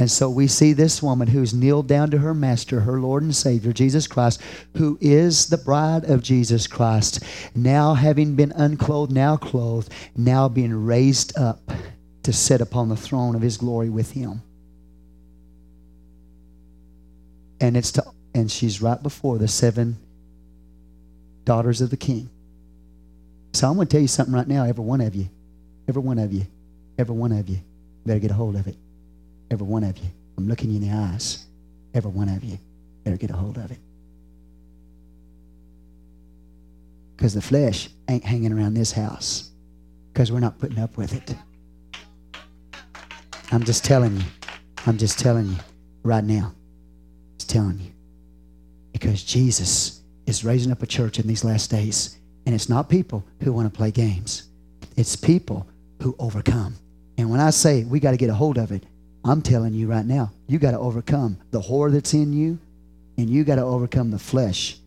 And 0.00 0.10
so 0.10 0.30
we 0.30 0.46
see 0.46 0.72
this 0.72 1.02
woman 1.02 1.28
who's 1.28 1.52
kneeled 1.52 1.86
down 1.86 2.10
to 2.12 2.18
her 2.18 2.32
master, 2.32 2.80
her 2.80 2.98
Lord 2.98 3.22
and 3.22 3.36
Savior, 3.36 3.70
Jesus 3.70 4.06
Christ, 4.06 4.40
who 4.78 4.96
is 4.98 5.50
the 5.50 5.58
bride 5.58 6.04
of 6.04 6.22
Jesus 6.22 6.66
Christ, 6.66 7.22
now 7.54 7.92
having 7.92 8.34
been 8.34 8.50
unclothed, 8.52 9.12
now 9.12 9.36
clothed, 9.36 9.92
now 10.16 10.48
being 10.48 10.86
raised 10.86 11.38
up 11.38 11.70
to 12.22 12.32
sit 12.32 12.62
upon 12.62 12.88
the 12.88 12.96
throne 12.96 13.34
of 13.34 13.42
his 13.42 13.58
glory 13.58 13.90
with 13.90 14.12
him. 14.12 14.40
And 17.60 17.76
it's 17.76 17.92
to 17.92 18.04
and 18.34 18.50
she's 18.50 18.80
right 18.80 19.02
before 19.02 19.36
the 19.36 19.48
seven 19.48 19.98
daughters 21.44 21.82
of 21.82 21.90
the 21.90 21.98
king. 21.98 22.30
So 23.52 23.68
I'm 23.68 23.74
going 23.74 23.86
to 23.86 23.92
tell 23.92 24.00
you 24.00 24.08
something 24.08 24.34
right 24.34 24.48
now, 24.48 24.64
every 24.64 24.84
one 24.84 25.02
of 25.02 25.14
you, 25.14 25.28
every 25.86 26.00
one 26.00 26.18
of 26.18 26.32
you, 26.32 26.46
every 26.96 27.14
one 27.14 27.32
of 27.32 27.50
you, 27.50 27.58
better 28.06 28.20
get 28.20 28.30
a 28.30 28.34
hold 28.34 28.56
of 28.56 28.66
it. 28.66 28.76
Every 29.50 29.66
one 29.66 29.84
of 29.84 29.96
you. 29.98 30.08
I'm 30.38 30.48
looking 30.48 30.70
you 30.70 30.76
in 30.76 30.88
the 30.88 30.94
eyes. 30.94 31.46
Every 31.92 32.10
one 32.10 32.28
of 32.28 32.42
you 32.44 32.58
better 33.04 33.16
get 33.16 33.30
a 33.30 33.36
hold 33.36 33.56
of 33.58 33.70
it. 33.70 33.78
Because 37.16 37.34
the 37.34 37.42
flesh 37.42 37.90
ain't 38.08 38.24
hanging 38.24 38.52
around 38.52 38.74
this 38.74 38.92
house. 38.92 39.50
Because 40.12 40.32
we're 40.32 40.40
not 40.40 40.58
putting 40.58 40.78
up 40.78 40.96
with 40.96 41.12
it. 41.12 41.34
I'm 43.52 43.64
just 43.64 43.84
telling 43.84 44.16
you. 44.16 44.22
I'm 44.86 44.96
just 44.96 45.18
telling 45.18 45.48
you 45.48 45.56
right 46.02 46.24
now. 46.24 46.46
I'm 46.46 47.38
just 47.38 47.50
telling 47.50 47.78
you. 47.80 47.92
Because 48.92 49.22
Jesus 49.22 50.00
is 50.26 50.44
raising 50.44 50.72
up 50.72 50.82
a 50.82 50.86
church 50.86 51.18
in 51.18 51.26
these 51.26 51.44
last 51.44 51.70
days. 51.70 52.16
And 52.46 52.54
it's 52.54 52.68
not 52.68 52.88
people 52.88 53.24
who 53.42 53.52
want 53.52 53.72
to 53.72 53.76
play 53.76 53.90
games, 53.90 54.44
it's 54.96 55.16
people 55.16 55.66
who 56.02 56.16
overcome. 56.18 56.74
And 57.18 57.30
when 57.30 57.40
I 57.40 57.50
say 57.50 57.84
we 57.84 58.00
got 58.00 58.12
to 58.12 58.16
get 58.16 58.30
a 58.30 58.34
hold 58.34 58.56
of 58.56 58.72
it, 58.72 58.84
I'm 59.24 59.42
telling 59.42 59.74
you 59.74 59.86
right 59.86 60.04
now, 60.04 60.32
you 60.46 60.58
got 60.58 60.70
to 60.70 60.78
overcome 60.78 61.38
the 61.50 61.60
whore 61.60 61.92
that's 61.92 62.14
in 62.14 62.32
you, 62.32 62.58
and 63.18 63.28
you 63.28 63.44
got 63.44 63.56
to 63.56 63.62
overcome 63.62 64.10
the 64.10 64.18
flesh 64.18 64.78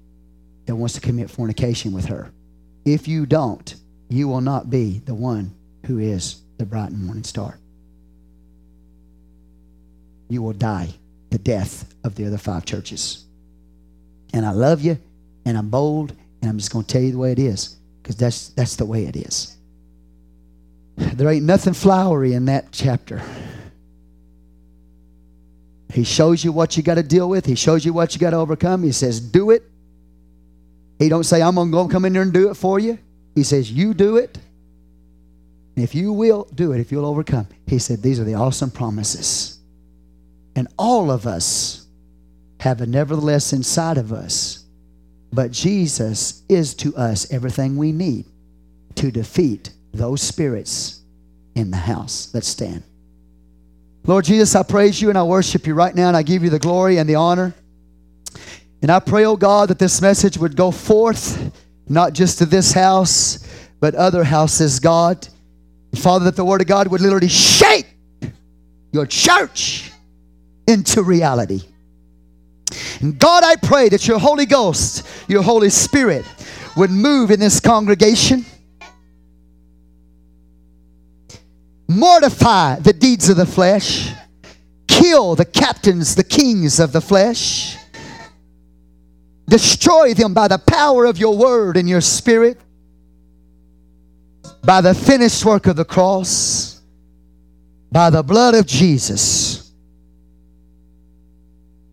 that 0.65 0.75
wants 0.75 0.95
to 0.95 1.01
commit 1.01 1.29
fornication 1.29 1.91
with 1.91 2.05
her. 2.05 2.31
If 2.85 3.07
you 3.07 3.25
don't, 3.25 3.75
you 4.09 4.27
will 4.27 4.41
not 4.41 4.69
be 4.69 4.99
the 4.99 5.13
one 5.13 5.53
who 5.85 5.99
is 5.99 6.41
the 6.57 6.65
bright 6.65 6.91
and 6.91 7.05
morning 7.05 7.23
star. 7.23 7.59
You 10.29 10.41
will 10.41 10.53
die 10.53 10.89
the 11.29 11.37
death 11.37 11.93
of 12.03 12.15
the 12.15 12.25
other 12.25 12.37
five 12.37 12.65
churches. 12.65 13.25
And 14.33 14.45
I 14.45 14.51
love 14.51 14.81
you, 14.81 14.97
and 15.45 15.57
I'm 15.57 15.69
bold, 15.69 16.13
and 16.41 16.49
I'm 16.49 16.57
just 16.57 16.71
going 16.71 16.85
to 16.85 16.91
tell 16.91 17.01
you 17.01 17.11
the 17.11 17.17
way 17.19 17.31
it 17.31 17.39
is, 17.39 17.75
because 18.01 18.15
that's, 18.15 18.49
that's 18.49 18.77
the 18.77 18.85
way 18.85 19.05
it 19.05 19.15
is. 19.15 19.55
There 20.95 21.29
ain't 21.29 21.45
nothing 21.45 21.73
flowery 21.73 22.33
in 22.33 22.45
that 22.45 22.71
chapter. 22.71 23.21
He 25.93 26.03
shows 26.03 26.43
you 26.43 26.51
what 26.51 26.75
you 26.75 26.81
got 26.81 26.95
to 26.95 27.03
deal 27.03 27.29
with. 27.29 27.45
He 27.45 27.53
shows 27.53 27.85
you 27.85 27.93
what 27.93 28.15
you 28.15 28.19
got 28.19 28.31
to 28.31 28.37
overcome. 28.37 28.81
He 28.81 28.91
says, 28.91 29.19
do 29.19 29.51
it. 29.51 29.63
He 30.97 31.07
don't 31.07 31.23
say, 31.23 31.41
I'm 31.41 31.55
going 31.55 31.69
to 31.69 31.71
go 31.71 31.87
come 31.87 32.05
in 32.05 32.13
there 32.13 32.23
and 32.23 32.33
do 32.33 32.49
it 32.49 32.55
for 32.55 32.79
you. 32.79 32.97
He 33.35 33.43
says, 33.43 33.71
you 33.71 33.93
do 33.93 34.17
it. 34.17 34.37
And 35.75 35.83
if 35.83 35.93
you 35.93 36.11
will 36.11 36.47
do 36.55 36.71
it, 36.71 36.79
if 36.79 36.91
you'll 36.91 37.05
overcome. 37.05 37.47
He 37.67 37.77
said, 37.77 38.01
these 38.01 38.19
are 38.19 38.23
the 38.23 38.33
awesome 38.33 38.71
promises. 38.71 39.59
And 40.55 40.67
all 40.77 41.11
of 41.11 41.27
us 41.27 41.85
have 42.59 42.81
a 42.81 42.85
nevertheless 42.87 43.53
inside 43.53 43.97
of 43.97 44.11
us. 44.11 44.65
But 45.31 45.51
Jesus 45.51 46.43
is 46.49 46.73
to 46.75 46.95
us 46.95 47.31
everything 47.31 47.77
we 47.77 47.91
need 47.91 48.25
to 48.95 49.11
defeat 49.11 49.71
those 49.93 50.21
spirits 50.21 51.01
in 51.55 51.71
the 51.71 51.77
house. 51.77 52.31
Let's 52.33 52.47
stand. 52.47 52.83
Lord 54.05 54.25
Jesus, 54.25 54.53
I 54.55 54.63
praise 54.63 55.01
you 55.01 55.09
and 55.09 55.17
I 55.17 55.23
worship 55.23 55.65
you 55.65 55.73
right 55.73 55.95
now 55.95 56.09
and 56.09 56.17
I 56.17 56.23
give 56.23 56.43
you 56.43 56.49
the 56.49 56.59
glory 56.59 56.97
and 56.97 57.09
the 57.09 57.15
honor. 57.15 57.53
And 58.81 58.91
I 58.91 58.99
pray, 58.99 59.23
oh 59.23 59.37
God, 59.37 59.69
that 59.69 59.79
this 59.79 60.01
message 60.01 60.37
would 60.37 60.57
go 60.57 60.71
forth, 60.71 61.51
not 61.87 62.11
just 62.11 62.39
to 62.39 62.45
this 62.45 62.73
house, 62.73 63.47
but 63.79 63.95
other 63.95 64.25
houses, 64.25 64.81
God. 64.81 65.25
Father, 65.95 66.25
that 66.25 66.35
the 66.35 66.43
Word 66.43 66.59
of 66.59 66.67
God 66.67 66.89
would 66.89 66.99
literally 66.99 67.29
shake 67.29 67.87
your 68.91 69.05
church 69.05 69.91
into 70.67 71.01
reality. 71.01 71.61
And 72.99 73.17
God, 73.17 73.43
I 73.45 73.55
pray 73.55 73.87
that 73.89 74.05
your 74.05 74.19
Holy 74.19 74.45
Ghost, 74.45 75.07
your 75.29 75.43
Holy 75.43 75.69
Spirit, 75.69 76.25
would 76.75 76.91
move 76.91 77.31
in 77.31 77.39
this 77.39 77.61
congregation 77.61 78.45
mortify 81.93 82.79
the 82.79 82.93
deeds 82.93 83.29
of 83.29 83.37
the 83.37 83.45
flesh, 83.45 84.11
kill 84.87 85.35
the 85.35 85.45
captains, 85.45 86.15
the 86.15 86.23
kings 86.23 86.79
of 86.79 86.91
the 86.91 87.01
flesh, 87.01 87.77
destroy 89.47 90.13
them 90.13 90.33
by 90.33 90.47
the 90.47 90.57
power 90.57 91.05
of 91.05 91.17
your 91.17 91.37
word 91.37 91.77
and 91.77 91.87
your 91.87 92.01
spirit, 92.01 92.59
by 94.63 94.81
the 94.81 94.93
finished 94.93 95.45
work 95.45 95.67
of 95.67 95.75
the 95.75 95.85
cross, 95.85 96.81
by 97.91 98.09
the 98.09 98.23
blood 98.23 98.55
of 98.55 98.65
Jesus. 98.65 99.71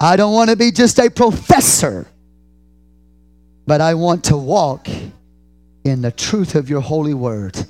I 0.00 0.16
don't 0.16 0.32
want 0.32 0.50
to 0.50 0.56
be 0.56 0.70
just 0.70 0.98
a 0.98 1.10
professor, 1.10 2.06
but 3.66 3.80
I 3.80 3.94
want 3.94 4.24
to 4.24 4.36
walk 4.36 4.88
in 5.84 6.00
the 6.00 6.10
truth 6.10 6.54
of 6.54 6.70
your 6.70 6.80
holy 6.80 7.14
word 7.14 7.66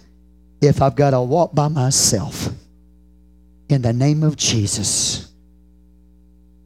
if 0.60 0.82
I've 0.82 0.94
got 0.94 1.10
to 1.10 1.20
walk 1.20 1.54
by 1.54 1.68
myself. 1.68 2.48
In 3.68 3.82
the 3.82 3.92
name 3.92 4.22
of 4.22 4.36
Jesus, 4.36 5.30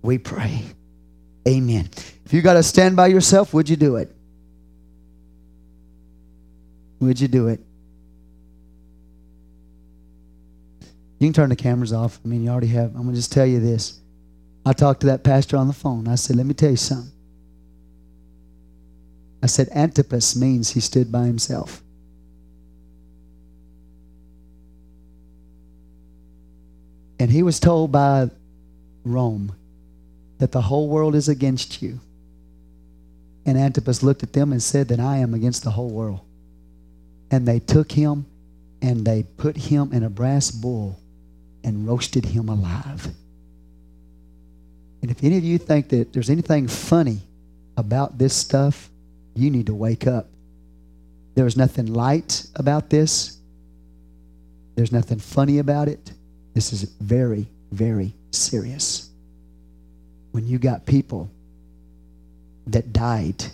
we 0.03 0.19
pray. 0.19 0.63
Amen. 1.47 1.89
If 2.25 2.33
you 2.33 2.41
got 2.41 2.55
to 2.55 2.63
stand 2.63 2.97
by 2.97 3.09
yourself, 3.09 3.53
would 3.53 3.69
you 3.69 3.77
do 3.77 3.97
it? 3.97 4.15
Would 7.01 7.21
you 7.21 7.29
do 7.29 7.49
it? 7.49 7.61
You 11.19 11.27
can 11.27 11.35
turn 11.35 11.51
the 11.51 11.57
cameras 11.57 11.93
off. 11.93 12.19
I 12.25 12.29
mean, 12.29 12.43
you 12.43 12.51
already 12.51 12.67
have. 12.69 12.95
I'm 12.97 13.03
going 13.03 13.11
to 13.11 13.17
just 13.17 13.33
tell 13.33 13.47
you 13.47 13.61
this. 13.61 14.01
I 14.67 14.73
talked 14.73 15.01
to 15.03 15.07
that 15.09 15.23
pastor 15.23 15.59
on 15.59 15.69
the 15.69 15.75
phone. 15.75 16.09
I 16.09 16.15
said, 16.15 16.37
let 16.37 16.47
me 16.47 16.55
tell 16.55 16.71
you 16.71 16.77
something. 16.77 17.13
I 19.43 19.47
said, 19.47 19.69
Antipas 19.75 20.35
means 20.35 20.71
he 20.71 20.81
stood 20.81 21.13
by 21.13 21.27
himself. 21.27 21.84
And 27.25 27.33
he 27.33 27.43
was 27.43 27.59
told 27.59 27.91
by 27.91 28.29
Rome 29.03 29.57
that 30.41 30.53
the 30.53 30.61
whole 30.61 30.91
world 30.91 31.15
is 31.15 31.27
against 31.27 31.81
you. 31.81 31.99
And 33.47 33.57
Antipas 33.57 34.03
looked 34.03 34.23
at 34.23 34.35
them 34.35 34.53
and 34.53 34.63
said 34.63 34.89
that 34.89 35.01
I 35.01 35.17
am 35.17 35.33
against 35.33 35.65
the 35.65 35.71
whole 35.71 35.89
world. 35.89 36.21
And 37.31 37.49
they 37.49 37.61
took 37.61 37.91
him 37.91 38.27
and 38.83 39.07
they 39.07 39.23
put 39.23 39.57
him 39.57 39.91
in 39.95 40.03
a 40.03 40.11
brass 40.11 40.51
bull 40.51 41.01
and 41.65 41.89
roasted 41.89 42.27
him 42.27 42.51
alive. 42.51 43.09
And 45.01 45.11
if 45.11 45.25
any 45.25 45.39
of 45.39 45.45
you 45.45 45.57
think 45.57 45.89
that 45.89 46.13
there's 46.13 46.29
anything 46.29 46.69
funny 46.69 47.23
about 47.79 48.19
this 48.19 48.35
stuff, 48.35 48.91
you 49.35 49.51
need 49.51 49.65
to 49.65 49.75
wake 49.75 50.07
up. 50.07 50.27
There's 51.37 51.57
nothing 51.57 51.87
light 51.87 52.47
about 52.55 52.91
this. 52.91 53.39
There's 54.75 54.93
nothing 54.93 55.21
funny 55.21 55.59
about 55.59 55.89
it. 55.89 56.13
This 56.55 56.73
is 56.73 56.85
very, 57.01 57.49
very 57.73 58.15
serious. 58.31 59.11
When 60.31 60.47
you 60.47 60.59
got 60.59 60.87
people 60.87 61.31
that 62.69 62.93
died, 62.93 63.45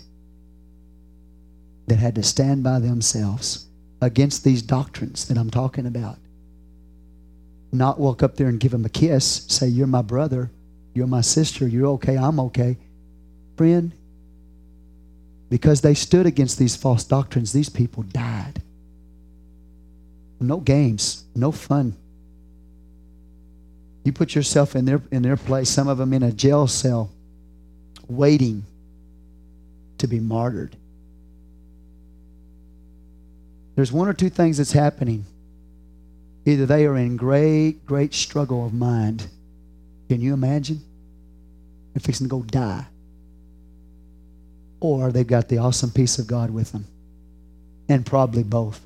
that 1.87 1.97
had 1.97 2.15
to 2.15 2.23
stand 2.23 2.63
by 2.63 2.79
themselves 2.79 3.65
against 4.01 4.43
these 4.43 4.61
doctrines 4.61 5.27
that 5.27 5.37
I'm 5.37 5.49
talking 5.49 5.85
about, 5.85 6.17
not 7.71 7.99
walk 7.99 8.23
up 8.23 8.35
there 8.35 8.47
and 8.47 8.59
give 8.59 8.71
them 8.71 8.85
a 8.85 8.89
kiss, 8.89 9.45
say, 9.47 9.67
You're 9.67 9.87
my 9.87 10.01
brother, 10.01 10.49
you're 10.93 11.07
my 11.07 11.21
sister, 11.21 11.67
you're 11.67 11.87
okay, 11.87 12.17
I'm 12.17 12.39
okay. 12.39 12.77
Friend, 13.57 13.91
because 15.49 15.81
they 15.81 15.93
stood 15.93 16.25
against 16.25 16.57
these 16.57 16.75
false 16.75 17.03
doctrines, 17.03 17.51
these 17.51 17.69
people 17.69 18.03
died. 18.03 18.61
No 20.39 20.57
games, 20.57 21.25
no 21.35 21.51
fun. 21.51 21.95
You 24.03 24.11
put 24.11 24.33
yourself 24.35 24.75
in 24.75 24.85
their 24.85 25.01
in 25.11 25.21
their 25.21 25.37
place, 25.37 25.69
some 25.69 25.87
of 25.87 25.97
them 25.97 26.13
in 26.13 26.23
a 26.23 26.31
jail 26.31 26.67
cell 26.67 27.11
waiting 28.07 28.63
to 29.99 30.07
be 30.07 30.19
martyred. 30.19 30.75
There's 33.75 33.91
one 33.91 34.07
or 34.07 34.13
two 34.13 34.29
things 34.29 34.57
that's 34.57 34.73
happening. 34.73 35.25
Either 36.45 36.65
they 36.65 36.85
are 36.85 36.97
in 36.97 37.17
great, 37.17 37.85
great 37.85 38.13
struggle 38.13 38.65
of 38.65 38.73
mind. 38.73 39.25
Can 40.09 40.21
you 40.21 40.33
imagine? 40.33 40.81
They're 41.93 42.01
fixing 42.01 42.27
to 42.27 42.29
go 42.29 42.41
die. 42.41 42.85
Or 44.79 45.11
they've 45.11 45.25
got 45.25 45.47
the 45.47 45.59
awesome 45.59 45.91
peace 45.91 46.17
of 46.19 46.27
God 46.27 46.49
with 46.49 46.71
them. 46.71 46.85
And 47.87 48.05
probably 48.05 48.43
both. 48.43 48.81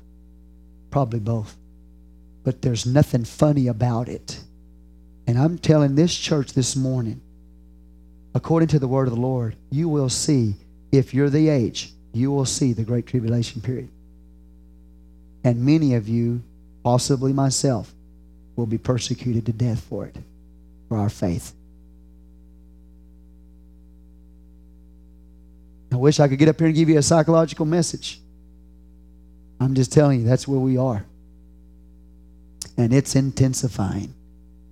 Probably 0.90 1.20
both. 1.20 1.56
But 2.44 2.62
there's 2.62 2.86
nothing 2.86 3.24
funny 3.24 3.66
about 3.66 4.08
it. 4.08 4.38
And 5.26 5.38
I'm 5.38 5.58
telling 5.58 5.94
this 5.94 6.16
church 6.16 6.52
this 6.52 6.76
morning, 6.76 7.20
according 8.34 8.68
to 8.68 8.78
the 8.78 8.86
word 8.86 9.08
of 9.08 9.14
the 9.14 9.20
Lord, 9.20 9.56
you 9.70 9.88
will 9.88 10.08
see, 10.08 10.54
if 10.92 11.12
you're 11.12 11.30
the 11.30 11.48
age, 11.48 11.92
you 12.12 12.30
will 12.30 12.44
see 12.44 12.72
the 12.72 12.84
Great 12.84 13.06
Tribulation 13.06 13.60
period. 13.60 13.88
And 15.42 15.64
many 15.64 15.94
of 15.94 16.08
you, 16.08 16.42
possibly 16.82 17.32
myself, 17.32 17.92
will 18.54 18.66
be 18.66 18.78
persecuted 18.78 19.46
to 19.46 19.52
death 19.52 19.80
for 19.80 20.06
it, 20.06 20.16
for 20.88 20.96
our 20.96 21.10
faith. 21.10 21.52
I 25.92 25.96
wish 25.96 26.20
I 26.20 26.28
could 26.28 26.38
get 26.38 26.48
up 26.48 26.58
here 26.58 26.66
and 26.66 26.76
give 26.76 26.88
you 26.88 26.98
a 26.98 27.02
psychological 27.02 27.66
message. 27.66 28.20
I'm 29.60 29.74
just 29.74 29.92
telling 29.92 30.20
you, 30.20 30.26
that's 30.26 30.46
where 30.46 30.60
we 30.60 30.76
are. 30.76 31.04
And 32.76 32.92
it's 32.92 33.16
intensifying. 33.16 34.12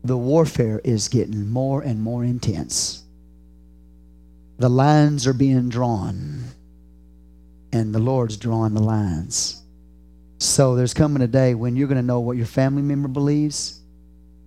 The 0.04 0.16
warfare 0.16 0.80
is 0.84 1.08
getting 1.08 1.48
more 1.48 1.80
and 1.80 2.00
more 2.00 2.24
intense. 2.24 3.02
The 4.58 4.68
lines 4.68 5.26
are 5.26 5.32
being 5.32 5.70
drawn, 5.70 6.44
and 7.72 7.94
the 7.94 7.98
Lord's 7.98 8.36
drawing 8.36 8.74
the 8.74 8.82
lines. 8.82 9.62
So 10.38 10.76
there's 10.76 10.94
coming 10.94 11.22
a 11.22 11.26
day 11.26 11.54
when 11.54 11.74
you're 11.74 11.88
going 11.88 11.96
to 11.96 12.06
know 12.06 12.20
what 12.20 12.36
your 12.36 12.46
family 12.46 12.82
member 12.82 13.08
believes. 13.08 13.80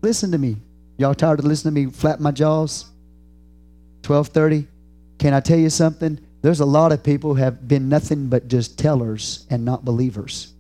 Listen 0.02 0.32
to 0.32 0.38
me. 0.38 0.58
Y'all 0.98 1.16
tired 1.16 1.40
of 1.40 1.46
listening 1.46 1.74
to 1.74 1.82
me 1.88 1.92
flap 1.92 2.20
my 2.20 2.32
jaws? 2.32 2.86
1230. 4.06 4.68
Can 5.18 5.34
I 5.34 5.40
tell 5.40 5.58
you 5.58 5.70
something? 5.72 6.20
There's 6.42 6.60
a 6.60 6.66
lot 6.66 6.92
of 6.92 7.04
people 7.04 7.34
who 7.34 7.42
have 7.42 7.68
been 7.68 7.90
nothing 7.90 8.28
but 8.28 8.48
just 8.48 8.78
tellers 8.78 9.48
and 9.50 9.66
not 9.66 9.84
believers. 9.84 10.54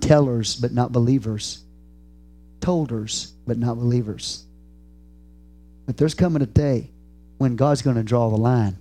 Tellers 0.00 0.54
but 0.54 0.72
not 0.72 0.92
believers. 0.92 1.61
Tolders 2.62 3.34
but 3.46 3.58
not 3.58 3.76
believers. 3.76 4.44
But 5.84 5.98
there's 5.98 6.14
coming 6.14 6.40
a 6.40 6.46
day 6.46 6.88
when 7.36 7.56
God's 7.56 7.82
going 7.82 7.96
to 7.96 8.02
draw 8.02 8.30
the 8.30 8.36
line. 8.36 8.78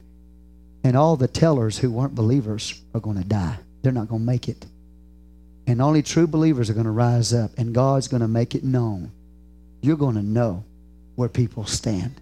And 0.84 0.96
all 0.96 1.18
the 1.18 1.28
tellers 1.28 1.78
who 1.78 1.92
weren't 1.92 2.16
believers 2.16 2.82
are 2.96 3.02
going 3.02 3.18
to 3.18 3.28
die. 3.28 3.58
They're 3.82 3.92
not 3.92 4.08
going 4.08 4.22
to 4.22 4.26
make 4.26 4.48
it. 4.48 4.66
And 5.68 5.82
only 5.82 6.02
true 6.02 6.28
believers 6.28 6.70
are 6.70 6.74
going 6.74 6.86
to 6.86 6.92
rise 6.92 7.34
up, 7.34 7.52
and 7.58 7.74
God's 7.74 8.08
going 8.08 8.22
to 8.22 8.28
make 8.28 8.56
it 8.56 8.64
known. 8.64 9.12
You're 9.82 9.98
going 9.98 10.16
to 10.16 10.24
know 10.24 10.64
where 11.16 11.30
people 11.30 11.66
stand 11.66 12.22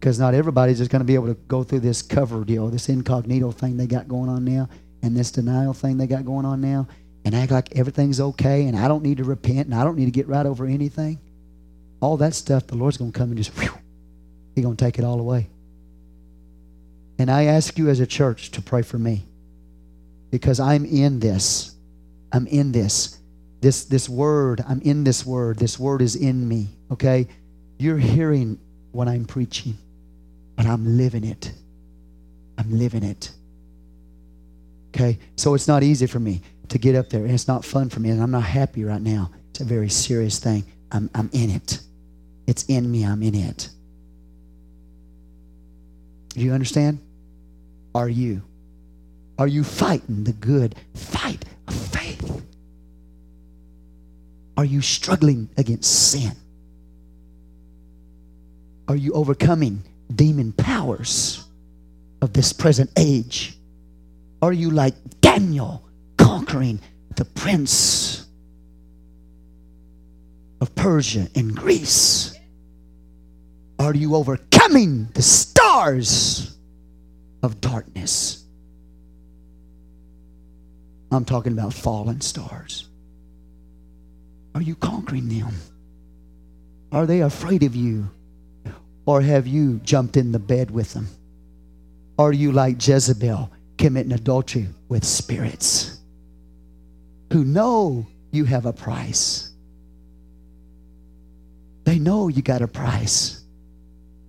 because 0.00 0.18
not 0.18 0.32
everybody's 0.32 0.78
just 0.78 0.90
going 0.90 1.00
to 1.00 1.06
be 1.06 1.14
able 1.14 1.26
to 1.26 1.34
go 1.46 1.62
through 1.62 1.80
this 1.80 2.00
cover 2.00 2.42
deal, 2.42 2.68
this 2.68 2.88
incognito 2.88 3.50
thing 3.50 3.76
they 3.76 3.86
got 3.86 4.08
going 4.08 4.30
on 4.30 4.46
now, 4.46 4.66
and 5.02 5.14
this 5.14 5.30
denial 5.30 5.74
thing 5.74 5.98
they 5.98 6.06
got 6.06 6.24
going 6.24 6.46
on 6.46 6.62
now, 6.62 6.88
and 7.24 7.34
act 7.34 7.52
like 7.52 7.76
everything's 7.76 8.20
okay, 8.20 8.66
and 8.66 8.76
I 8.76 8.88
don't 8.88 9.02
need 9.02 9.18
to 9.18 9.24
repent, 9.24 9.66
and 9.66 9.74
I 9.74 9.84
don't 9.84 9.96
need 9.96 10.06
to 10.06 10.10
get 10.10 10.26
right 10.26 10.46
over 10.46 10.66
anything. 10.66 11.18
All 12.00 12.16
that 12.18 12.34
stuff, 12.34 12.66
the 12.66 12.76
Lord's 12.76 12.96
going 12.96 13.12
to 13.12 13.18
come 13.18 13.28
and 13.28 13.36
just, 13.36 13.50
whew, 13.58 13.72
He's 14.54 14.64
going 14.64 14.76
to 14.76 14.84
take 14.84 14.98
it 14.98 15.04
all 15.04 15.20
away. 15.20 15.48
And 17.18 17.30
I 17.30 17.44
ask 17.44 17.78
you 17.78 17.90
as 17.90 18.00
a 18.00 18.06
church 18.06 18.50
to 18.52 18.62
pray 18.62 18.82
for 18.82 18.98
me 18.98 19.26
because 20.30 20.58
I'm 20.58 20.86
in 20.86 21.20
this. 21.20 21.74
I'm 22.32 22.46
in 22.46 22.72
this. 22.72 23.18
This, 23.60 23.84
this 23.84 24.08
word, 24.08 24.64
I'm 24.66 24.80
in 24.80 25.04
this 25.04 25.26
word. 25.26 25.58
This 25.58 25.78
word 25.78 26.00
is 26.00 26.16
in 26.16 26.48
me, 26.48 26.68
okay? 26.90 27.28
You're 27.78 27.98
hearing 27.98 28.58
what 28.92 29.06
I'm 29.06 29.26
preaching 29.26 29.76
but 30.60 30.68
I'm 30.68 30.98
living 30.98 31.24
it. 31.24 31.52
I'm 32.58 32.70
living 32.70 33.02
it. 33.02 33.32
Okay? 34.90 35.18
So 35.36 35.54
it's 35.54 35.66
not 35.66 35.82
easy 35.82 36.06
for 36.06 36.20
me 36.20 36.42
to 36.70 36.78
get 36.78 36.94
up 36.94 37.10
there, 37.10 37.24
and 37.24 37.32
it's 37.32 37.48
not 37.48 37.64
fun 37.64 37.88
for 37.88 38.00
me, 38.00 38.10
and 38.10 38.22
I'm 38.22 38.30
not 38.30 38.44
happy 38.44 38.84
right 38.84 39.00
now. 39.00 39.30
It's 39.50 39.60
a 39.60 39.64
very 39.64 39.90
serious 39.90 40.38
thing. 40.38 40.64
I'm, 40.90 41.10
I'm 41.14 41.28
in 41.32 41.50
it. 41.50 41.80
It's 42.46 42.64
in 42.64 42.90
me, 42.90 43.04
I'm 43.04 43.22
in 43.22 43.34
it. 43.34 43.68
Do 46.30 46.40
you 46.40 46.52
understand? 46.52 47.00
Are 47.94 48.08
you? 48.08 48.42
Are 49.38 49.48
you 49.48 49.64
fighting 49.64 50.24
the 50.24 50.32
good 50.32 50.76
fight 50.94 51.44
of 51.66 51.74
faith? 51.74 52.42
Are 54.56 54.64
you 54.64 54.80
struggling 54.80 55.48
against 55.56 56.10
sin? 56.10 56.32
Are 58.86 58.96
you 58.96 59.12
overcoming 59.12 59.82
demon 60.14 60.52
powers 60.52 61.44
of 62.22 62.32
this 62.32 62.52
present 62.52 62.90
age? 62.96 63.56
Are 64.42 64.52
you 64.52 64.70
like 64.70 64.94
Daniel 65.20 65.84
conquering 66.30 66.78
the 67.16 67.24
prince 67.24 68.24
of 70.60 70.72
Persia 70.76 71.26
and 71.34 71.56
Greece? 71.56 72.38
Are 73.80 73.92
you 73.92 74.14
overcoming 74.14 75.08
the 75.14 75.22
stars 75.22 76.56
of 77.42 77.60
darkness? 77.60 78.44
I'm 81.10 81.24
talking 81.24 81.52
about 81.52 81.74
fallen 81.74 82.20
stars. 82.20 82.88
Are 84.54 84.62
you 84.62 84.76
conquering 84.76 85.28
them? 85.28 85.52
Are 86.92 87.06
they 87.06 87.22
afraid 87.22 87.64
of 87.64 87.74
you? 87.74 88.08
Or 89.04 89.20
have 89.20 89.48
you 89.48 89.80
jumped 89.82 90.16
in 90.16 90.30
the 90.30 90.38
bed 90.38 90.70
with 90.70 90.94
them? 90.94 91.08
Are 92.20 92.32
you 92.32 92.52
like 92.52 92.86
Jezebel 92.86 93.50
committing 93.78 94.12
adultery 94.12 94.68
with 94.88 95.04
spirits 95.04 95.99
who 97.32 97.44
know 97.44 98.06
you 98.30 98.44
have 98.44 98.66
a 98.66 98.72
price? 98.72 99.50
They 101.84 101.98
know 101.98 102.28
you 102.28 102.42
got 102.42 102.62
a 102.62 102.68
price. 102.68 103.42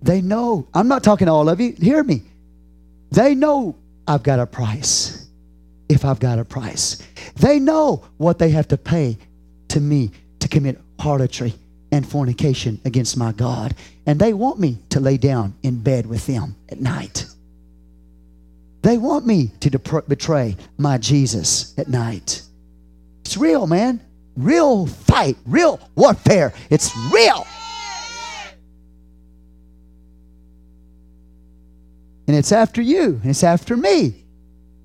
They 0.02 0.20
know. 0.20 0.66
I'm 0.74 0.88
not 0.88 1.04
talking 1.04 1.26
to 1.26 1.32
all 1.32 1.48
of 1.48 1.60
you. 1.60 1.72
Hear 1.72 2.02
me. 2.02 2.22
They 3.10 3.34
know 3.34 3.76
I've 4.06 4.22
got 4.22 4.40
a 4.40 4.46
price 4.46 5.28
if 5.88 6.04
I've 6.04 6.18
got 6.18 6.38
a 6.38 6.44
price. 6.44 7.06
They 7.36 7.58
know 7.58 8.04
what 8.16 8.38
they 8.38 8.50
have 8.50 8.68
to 8.68 8.76
pay 8.76 9.18
to 9.68 9.80
me 9.80 10.10
to 10.40 10.48
commit 10.48 10.80
harlotry 10.98 11.54
and 11.92 12.08
fornication 12.08 12.80
against 12.84 13.16
my 13.16 13.32
God. 13.32 13.74
And 14.06 14.18
they 14.18 14.32
want 14.32 14.58
me 14.58 14.78
to 14.90 15.00
lay 15.00 15.18
down 15.18 15.54
in 15.62 15.82
bed 15.82 16.06
with 16.06 16.26
them 16.26 16.56
at 16.68 16.80
night. 16.80 17.26
They 18.82 18.98
want 18.98 19.26
me 19.26 19.52
to 19.60 19.70
betray 20.08 20.56
my 20.78 20.98
Jesus 20.98 21.78
at 21.78 21.88
night. 21.88 22.42
It's 23.32 23.38
real, 23.38 23.66
man. 23.66 23.98
Real 24.36 24.84
fight, 24.86 25.38
real 25.46 25.80
warfare. 25.94 26.52
It's 26.68 26.94
real. 27.10 27.46
And 32.26 32.36
it's 32.36 32.52
after 32.52 32.82
you, 32.82 33.18
and 33.22 33.30
it's 33.30 33.42
after 33.42 33.74
me. 33.74 34.22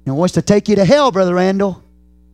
And 0.06 0.16
wants 0.16 0.36
to 0.36 0.42
take 0.42 0.70
you 0.70 0.78
to 0.78 0.86
hell, 0.86 1.12
Brother 1.12 1.36
Randall. 1.36 1.84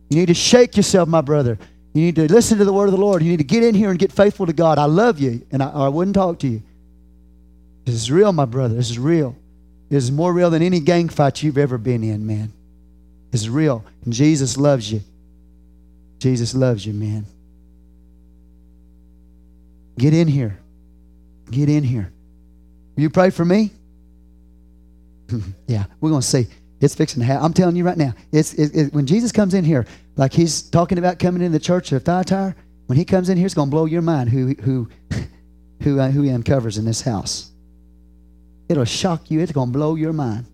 You 0.08 0.18
need 0.18 0.26
to 0.26 0.34
shake 0.34 0.76
yourself, 0.76 1.08
my 1.08 1.20
brother. 1.20 1.58
You 1.94 2.02
need 2.02 2.14
to 2.14 2.32
listen 2.32 2.58
to 2.58 2.64
the 2.64 2.72
word 2.72 2.84
of 2.84 2.92
the 2.92 3.00
Lord. 3.00 3.20
You 3.20 3.30
need 3.32 3.38
to 3.38 3.44
get 3.44 3.64
in 3.64 3.74
here 3.74 3.90
and 3.90 3.98
get 3.98 4.12
faithful 4.12 4.46
to 4.46 4.52
God. 4.52 4.78
I 4.78 4.84
love 4.84 5.18
you, 5.18 5.44
and 5.50 5.64
I, 5.64 5.70
I 5.70 5.88
wouldn't 5.88 6.14
talk 6.14 6.38
to 6.40 6.46
you. 6.46 6.62
This 7.86 7.96
is 7.96 8.08
real, 8.08 8.32
my 8.32 8.44
brother. 8.44 8.76
This 8.76 8.88
is 8.88 9.00
real. 9.00 9.34
This 9.88 10.04
is 10.04 10.12
more 10.12 10.32
real 10.32 10.50
than 10.50 10.62
any 10.62 10.78
gang 10.78 11.08
fight 11.08 11.42
you've 11.42 11.58
ever 11.58 11.76
been 11.76 12.04
in, 12.04 12.24
man. 12.24 12.52
It's 13.32 13.48
real. 13.48 13.84
And 14.04 14.14
Jesus 14.14 14.56
loves 14.56 14.92
you. 14.92 15.00
Jesus 16.18 16.54
loves 16.54 16.84
you, 16.86 16.92
man. 16.92 17.26
Get 19.98 20.14
in 20.14 20.28
here. 20.28 20.58
Get 21.50 21.68
in 21.68 21.84
here. 21.84 22.12
You 22.96 23.10
pray 23.10 23.30
for 23.30 23.44
me? 23.44 23.70
yeah, 25.66 25.84
we're 26.00 26.10
going 26.10 26.22
to 26.22 26.26
see. 26.26 26.46
It's 26.80 26.94
fixing 26.94 27.20
to 27.20 27.26
happen. 27.26 27.44
I'm 27.44 27.52
telling 27.52 27.76
you 27.76 27.84
right 27.84 27.96
now. 27.96 28.14
It's 28.32 28.54
it, 28.54 28.76
it, 28.76 28.94
when 28.94 29.06
Jesus 29.06 29.32
comes 29.32 29.54
in 29.54 29.64
here, 29.64 29.86
like 30.16 30.32
he's 30.32 30.62
talking 30.62 30.98
about 30.98 31.18
coming 31.18 31.42
in 31.42 31.52
the 31.52 31.58
church 31.58 31.92
of 31.92 32.02
Thyatira. 32.02 32.54
When 32.86 32.98
he 32.98 33.04
comes 33.04 33.30
in 33.30 33.38
here, 33.38 33.46
it's 33.46 33.54
going 33.54 33.68
to 33.68 33.70
blow 33.70 33.86
your 33.86 34.02
mind 34.02 34.28
who 34.28 34.54
who 34.54 34.88
who 35.82 36.00
uh, 36.00 36.10
who 36.10 36.22
he 36.22 36.30
uncovers 36.30 36.76
in 36.76 36.84
this 36.84 37.00
house. 37.00 37.50
It'll 38.68 38.84
shock 38.84 39.30
you. 39.30 39.40
It's 39.40 39.52
going 39.52 39.68
to 39.68 39.72
blow 39.72 39.94
your 39.94 40.12
mind. 40.12 40.46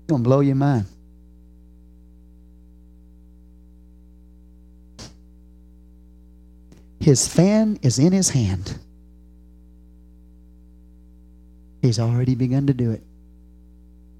It's 0.00 0.08
going 0.08 0.22
to 0.22 0.28
blow 0.28 0.40
your 0.40 0.56
mind. 0.56 0.86
His 7.00 7.28
fan 7.28 7.78
is 7.82 7.98
in 7.98 8.12
his 8.12 8.30
hand. 8.30 8.78
He's 11.82 11.98
already 11.98 12.34
begun 12.34 12.66
to 12.66 12.74
do 12.74 12.90
it. 12.90 13.02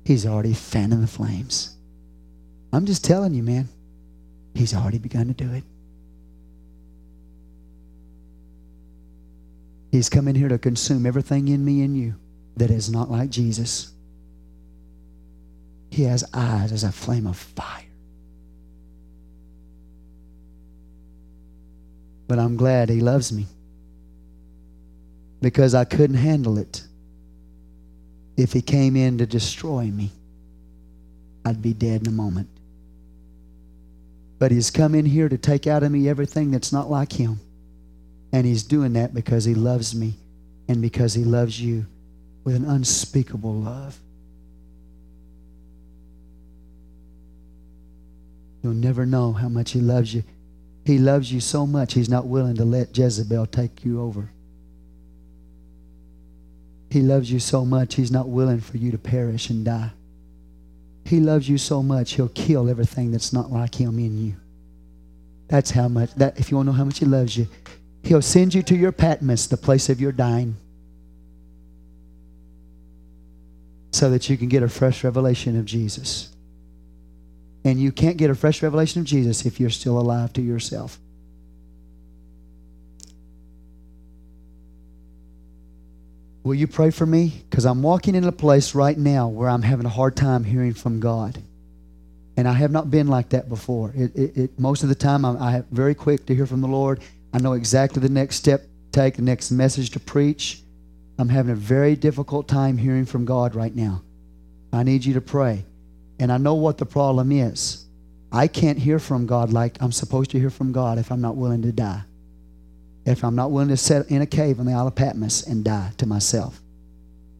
He's 0.04 0.24
already 0.24 0.54
fanning 0.54 1.00
the 1.00 1.06
flames. 1.06 1.74
I'm 2.72 2.86
just 2.86 3.04
telling 3.04 3.34
you, 3.34 3.42
man. 3.42 3.68
He's 4.54 4.74
already 4.74 4.98
begun 4.98 5.26
to 5.28 5.34
do 5.34 5.52
it. 5.52 5.64
He's 9.90 10.08
come 10.08 10.28
in 10.28 10.34
here 10.34 10.48
to 10.48 10.58
consume 10.58 11.06
everything 11.06 11.48
in 11.48 11.64
me 11.64 11.82
and 11.82 11.96
you 11.96 12.14
that 12.56 12.70
is 12.70 12.90
not 12.90 13.10
like 13.10 13.30
Jesus. 13.30 13.92
He 15.90 16.02
has 16.04 16.24
eyes 16.34 16.72
as 16.72 16.84
a 16.84 16.92
flame 16.92 17.26
of 17.26 17.36
fire. 17.36 17.85
But 22.26 22.38
I'm 22.38 22.56
glad 22.56 22.88
He 22.88 23.00
loves 23.00 23.32
me 23.32 23.46
because 25.40 25.74
I 25.74 25.84
couldn't 25.84 26.16
handle 26.16 26.58
it. 26.58 26.82
If 28.36 28.52
He 28.52 28.62
came 28.62 28.96
in 28.96 29.18
to 29.18 29.26
destroy 29.26 29.84
me, 29.84 30.10
I'd 31.44 31.62
be 31.62 31.72
dead 31.72 32.02
in 32.02 32.08
a 32.08 32.12
moment. 32.12 32.48
But 34.38 34.50
He's 34.50 34.70
come 34.70 34.94
in 34.94 35.06
here 35.06 35.28
to 35.28 35.38
take 35.38 35.66
out 35.66 35.82
of 35.82 35.92
me 35.92 36.08
everything 36.08 36.50
that's 36.50 36.72
not 36.72 36.90
like 36.90 37.12
Him. 37.12 37.40
And 38.32 38.44
He's 38.44 38.64
doing 38.64 38.94
that 38.94 39.14
because 39.14 39.44
He 39.44 39.54
loves 39.54 39.94
me 39.94 40.14
and 40.68 40.82
because 40.82 41.14
He 41.14 41.24
loves 41.24 41.60
you 41.60 41.86
with 42.44 42.56
an 42.56 42.64
unspeakable 42.64 43.54
love. 43.54 43.98
You'll 48.62 48.74
never 48.74 49.06
know 49.06 49.32
how 49.32 49.48
much 49.48 49.70
He 49.70 49.80
loves 49.80 50.12
you. 50.12 50.24
He 50.86 50.98
loves 50.98 51.32
you 51.32 51.40
so 51.40 51.66
much, 51.66 51.94
He's 51.94 52.08
not 52.08 52.26
willing 52.26 52.54
to 52.56 52.64
let 52.64 52.96
Jezebel 52.96 53.46
take 53.46 53.84
you 53.84 54.00
over. 54.00 54.30
He 56.90 57.02
loves 57.02 57.30
you 57.30 57.40
so 57.40 57.64
much, 57.64 57.96
He's 57.96 58.12
not 58.12 58.28
willing 58.28 58.60
for 58.60 58.76
you 58.76 58.92
to 58.92 58.98
perish 58.98 59.50
and 59.50 59.64
die. 59.64 59.90
He 61.04 61.18
loves 61.18 61.48
you 61.48 61.58
so 61.58 61.82
much, 61.82 62.12
He'll 62.12 62.28
kill 62.28 62.70
everything 62.70 63.10
that's 63.10 63.32
not 63.32 63.50
like 63.50 63.74
Him 63.74 63.98
in 63.98 64.16
you. 64.16 64.36
That's 65.48 65.72
how 65.72 65.88
much, 65.88 66.14
that, 66.14 66.38
if 66.38 66.52
you 66.52 66.56
want 66.56 66.68
to 66.68 66.72
know 66.72 66.78
how 66.78 66.84
much 66.84 67.00
He 67.00 67.04
loves 67.04 67.36
you, 67.36 67.48
He'll 68.04 68.22
send 68.22 68.54
you 68.54 68.62
to 68.62 68.76
your 68.76 68.92
Patmos, 68.92 69.48
the 69.48 69.56
place 69.56 69.88
of 69.88 70.00
your 70.00 70.12
dying, 70.12 70.56
so 73.90 74.08
that 74.10 74.30
you 74.30 74.36
can 74.36 74.48
get 74.48 74.62
a 74.62 74.68
fresh 74.68 75.02
revelation 75.02 75.58
of 75.58 75.64
Jesus. 75.64 76.35
And 77.66 77.80
you 77.80 77.90
can't 77.90 78.16
get 78.16 78.30
a 78.30 78.34
fresh 78.36 78.62
revelation 78.62 79.00
of 79.00 79.06
Jesus 79.08 79.44
if 79.44 79.58
you're 79.58 79.70
still 79.70 79.98
alive 79.98 80.32
to 80.34 80.40
yourself. 80.40 81.00
Will 86.44 86.54
you 86.54 86.68
pray 86.68 86.90
for 86.92 87.04
me? 87.04 87.42
Because 87.50 87.66
I'm 87.66 87.82
walking 87.82 88.14
in 88.14 88.22
a 88.22 88.30
place 88.30 88.76
right 88.76 88.96
now 88.96 89.26
where 89.26 89.48
I'm 89.48 89.62
having 89.62 89.84
a 89.84 89.88
hard 89.88 90.14
time 90.14 90.44
hearing 90.44 90.74
from 90.74 91.00
God. 91.00 91.42
And 92.36 92.46
I 92.46 92.52
have 92.52 92.70
not 92.70 92.88
been 92.88 93.08
like 93.08 93.30
that 93.30 93.48
before. 93.48 93.92
It, 93.96 94.14
it, 94.14 94.36
it 94.36 94.60
most 94.60 94.84
of 94.84 94.88
the 94.88 94.94
time, 94.94 95.24
I'm 95.24 95.36
I 95.36 95.64
very 95.72 95.96
quick 95.96 96.24
to 96.26 96.36
hear 96.36 96.46
from 96.46 96.60
the 96.60 96.68
Lord. 96.68 97.00
I 97.32 97.40
know 97.40 97.54
exactly 97.54 98.00
the 98.00 98.08
next 98.08 98.36
step 98.36 98.62
to 98.62 98.68
take, 98.92 99.16
the 99.16 99.22
next 99.22 99.50
message 99.50 99.90
to 99.90 99.98
preach. 99.98 100.62
I'm 101.18 101.30
having 101.30 101.50
a 101.50 101.56
very 101.56 101.96
difficult 101.96 102.46
time 102.46 102.78
hearing 102.78 103.06
from 103.06 103.24
God 103.24 103.56
right 103.56 103.74
now. 103.74 104.04
I 104.72 104.84
need 104.84 105.04
you 105.04 105.14
to 105.14 105.20
pray. 105.20 105.64
And 106.18 106.32
I 106.32 106.38
know 106.38 106.54
what 106.54 106.78
the 106.78 106.86
problem 106.86 107.32
is. 107.32 107.84
I 108.32 108.48
can't 108.48 108.78
hear 108.78 108.98
from 108.98 109.26
God 109.26 109.52
like 109.52 109.76
I'm 109.80 109.92
supposed 109.92 110.30
to 110.32 110.38
hear 110.38 110.50
from 110.50 110.72
God 110.72 110.98
if 110.98 111.12
I'm 111.12 111.20
not 111.20 111.36
willing 111.36 111.62
to 111.62 111.72
die 111.72 112.02
if 113.06 113.22
I'm 113.22 113.36
not 113.36 113.52
willing 113.52 113.68
to 113.68 113.76
sit 113.76 114.10
in 114.10 114.20
a 114.20 114.26
cave 114.26 114.58
on 114.58 114.66
the 114.66 114.72
Isle 114.72 114.88
of 114.88 114.96
Patmos 114.96 115.46
and 115.46 115.64
die 115.64 115.92
to 115.98 116.06
myself. 116.06 116.60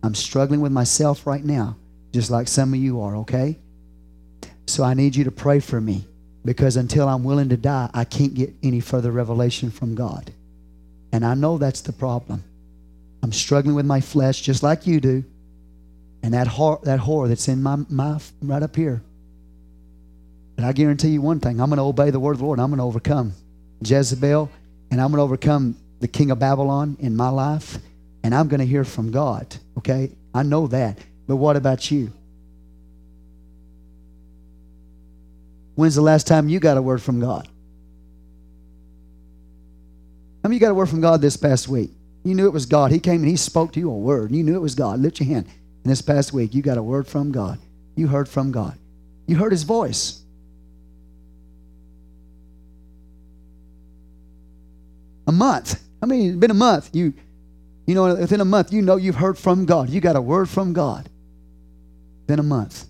I'm 0.03 0.15
struggling 0.15 0.61
with 0.61 0.71
myself 0.71 1.27
right 1.27 1.45
now, 1.45 1.77
just 2.13 2.31
like 2.31 2.47
some 2.47 2.73
of 2.73 2.79
you 2.79 3.01
are, 3.01 3.17
okay? 3.17 3.59
So 4.67 4.85
I 4.85 4.95
need 4.95 5.17
you 5.17 5.25
to 5.25 5.33
pray 5.33 5.59
for 5.59 5.81
me 5.81 6.07
because 6.45 6.77
until 6.77 7.09
I'm 7.09 7.25
willing 7.25 7.49
to 7.49 7.57
die, 7.57 7.91
I 7.93 8.05
can't 8.05 8.33
get 8.33 8.55
any 8.63 8.79
further 8.79 9.11
revelation 9.11 9.71
from 9.71 9.97
God. 9.97 10.33
And 11.13 11.27
I 11.27 11.35
know 11.35 11.59
that's 11.59 11.81
the 11.81 11.93
problem. 11.93 12.45
I'm 13.23 13.33
struggling 13.33 13.75
with 13.75 13.87
my 13.87 14.01
flesh 14.01 14.41
just 14.41 14.63
like 14.63 14.87
you 14.87 15.01
do. 15.01 15.25
And 16.27 16.35
that 16.35 16.49
whore, 16.49 16.83
that 16.83 17.29
that's 17.29 17.47
in 17.47 17.63
my 17.63 17.77
mouth 17.89 18.33
right 18.43 18.61
up 18.61 18.75
here. 18.75 19.01
But 20.57 20.65
I 20.65 20.73
guarantee 20.73 21.11
you 21.11 21.23
one 21.23 21.39
thing 21.39 21.61
I'm 21.61 21.71
going 21.71 21.77
to 21.77 21.85
obey 21.85 22.11
the 22.11 22.19
word 22.19 22.33
of 22.33 22.39
the 22.39 22.45
Lord. 22.45 22.59
I'm 22.59 22.71
going 22.71 22.79
to 22.79 22.85
overcome 22.85 23.33
Jezebel 23.81 24.51
and 24.91 25.01
I'm 25.01 25.13
going 25.13 25.19
to 25.19 25.23
overcome 25.23 25.77
the 26.01 26.09
king 26.09 26.33
of 26.33 26.41
Babylon 26.41 26.97
in 26.99 27.15
my 27.15 27.29
life, 27.29 27.79
and 28.25 28.35
I'm 28.35 28.49
going 28.49 28.59
to 28.59 28.67
hear 28.67 28.83
from 28.83 29.13
God. 29.13 29.55
Okay? 29.79 30.11
I 30.35 30.43
know 30.43 30.67
that. 30.67 30.99
But 31.29 31.37
what 31.37 31.55
about 31.55 31.93
you? 31.93 32.13
When's 35.77 35.95
the 35.95 36.03
last 36.03 36.27
time 36.27 36.49
you 36.49 36.59
got 36.59 36.77
a 36.77 36.83
word 36.83 37.01
from 37.01 37.21
God? 37.21 37.47
How 40.43 40.49
many 40.49 40.57
you 40.57 40.61
got 40.61 40.73
a 40.73 40.75
word 40.75 40.89
from 40.89 41.01
God 41.01 41.21
this 41.21 41.37
past 41.37 41.69
week? 41.69 41.93
You 42.25 42.35
knew 42.35 42.47
it 42.47 42.53
was 42.53 42.67
God. 42.67 42.91
He 42.91 42.99
came 42.99 43.21
and 43.21 43.29
He 43.29 43.37
spoke 43.37 43.73
to 43.75 43.79
you 43.79 43.93
a 43.93 43.97
word. 43.97 44.33
You 44.33 44.43
knew 44.43 44.57
it 44.57 44.61
was 44.61 44.75
God. 44.75 44.99
Lift 44.99 45.21
your 45.21 45.29
hand. 45.29 45.47
And 45.87 45.91
this 45.93 46.03
past 46.03 46.33
week, 46.33 46.53
you 46.53 46.63
got 46.63 46.79
a 46.79 46.83
word 46.83 47.07
from 47.07 47.31
God. 47.31 47.61
You 47.95 48.09
heard 48.09 48.29
from 48.29 48.51
God. 48.51 48.77
You 49.29 49.37
heard 49.37 49.53
His 49.53 49.63
voice. 49.63 50.21
A 55.29 55.31
month. 55.31 55.81
I 56.03 56.07
mean, 56.07 56.31
it's 56.31 56.39
been 56.39 56.51
a 56.51 56.55
month. 56.55 56.91
You, 56.93 57.15
you 57.87 57.95
know, 57.95 58.17
within 58.17 58.41
a 58.41 58.45
month, 58.45 58.73
you 58.73 58.83
know 58.83 58.97
you've 58.97 59.15
heard 59.15 59.39
from 59.39 59.65
God. 59.65 59.89
You 59.89 60.01
got 60.01 60.17
a 60.17 60.21
word 60.21 60.49
from 60.49 60.73
God. 60.73 61.09
Then 62.27 62.41
a 62.41 62.43
month. 62.43 62.85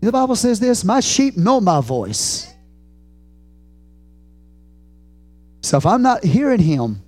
The 0.00 0.10
Bible 0.10 0.34
says 0.34 0.58
this 0.58 0.82
My 0.82 0.98
sheep 0.98 1.36
know 1.36 1.60
my 1.60 1.80
voice. 1.80 2.52
So 5.60 5.76
if 5.76 5.86
I'm 5.86 6.02
not 6.02 6.24
hearing 6.24 6.58
him, 6.58 7.00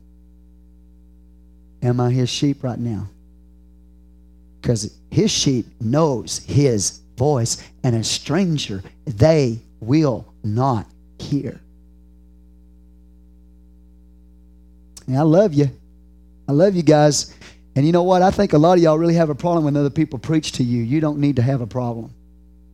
am 1.82 1.98
I 1.98 2.12
his 2.12 2.31
sheep 2.31 2.62
right 2.62 2.78
now? 2.78 3.09
Because 4.65 4.97
his 5.11 5.31
sheep 5.31 5.66
knows 5.78 6.39
his 6.39 7.01
voice, 7.19 7.62
and 7.82 7.95
a 7.95 8.03
stranger 8.03 8.82
they 9.05 9.59
will 9.78 10.32
not 10.43 10.86
hear. 11.19 11.61
And 15.07 15.19
I 15.19 15.20
love 15.20 15.53
you. 15.53 15.69
I 16.49 16.53
love 16.53 16.74
you 16.74 16.82
guys. 16.82 17.35
And 17.77 17.85
you 17.85 17.93
know 17.93 18.05
what? 18.05 18.23
I 18.23 18.31
think 18.31 18.55
a 18.55 18.59
lot 18.59 18.78
of 18.78 18.82
y'all 18.82 18.99
really 18.99 19.16
have 19.16 19.28
a 19.28 19.35
problem 19.35 19.66
when 19.66 19.77
other 19.77 19.91
people 19.91 20.19
preach 20.19 20.53
to 20.53 20.65
you. 20.65 20.82
You 20.82 20.99
don't 20.99 21.19
need 21.19 21.36
to 21.36 21.43
have 21.43 21.61
a 21.61 21.66
problem. 21.66 22.11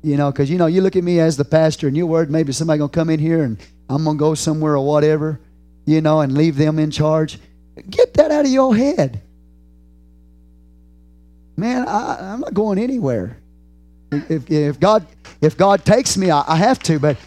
You 0.05 0.17
know, 0.17 0.31
because, 0.31 0.49
you 0.49 0.59
know, 0.59 0.67
you 0.67 0.83
look 0.83 0.95
at 0.95 1.03
me 1.03 1.19
as 1.19 1.37
the 1.37 1.45
pastor 1.45 1.89
and 1.89 1.97
you're 1.97 2.07
worried 2.07 2.31
maybe 2.31 2.53
somebody 2.53 2.79
to 2.79 2.89
come 2.89 3.11
in 3.11 3.19
here 3.19 3.43
and 3.43 3.59
I'm 3.89 4.05
to 4.05 4.15
go 4.15 4.37
somewhere 4.37 4.77
or 4.77 4.87
whatever, 4.87 5.41
you 5.87 6.01
know, 6.03 6.21
and 6.21 6.35
leave 6.35 6.55
them 6.55 6.79
in 6.79 6.93
charge. 6.93 7.41
Get 7.91 8.15
that 8.15 8.31
out 8.31 8.45
of 8.45 8.51
your 8.53 8.77
head. 8.77 9.23
Man, 11.61 11.87
I, 11.87 12.33
am 12.33 12.41
not 12.41 12.55
going 12.55 12.79
anywhere. 12.79 13.37
If, 14.11 14.51
if 14.51 14.81
God 14.81 15.07
if 15.43 15.59
God 15.59 15.85
takes 15.85 16.17
me, 16.17 16.31
I, 16.31 16.43
I 16.49 16.57
have 16.57 16.79
to. 16.85 16.99
But 16.99 17.19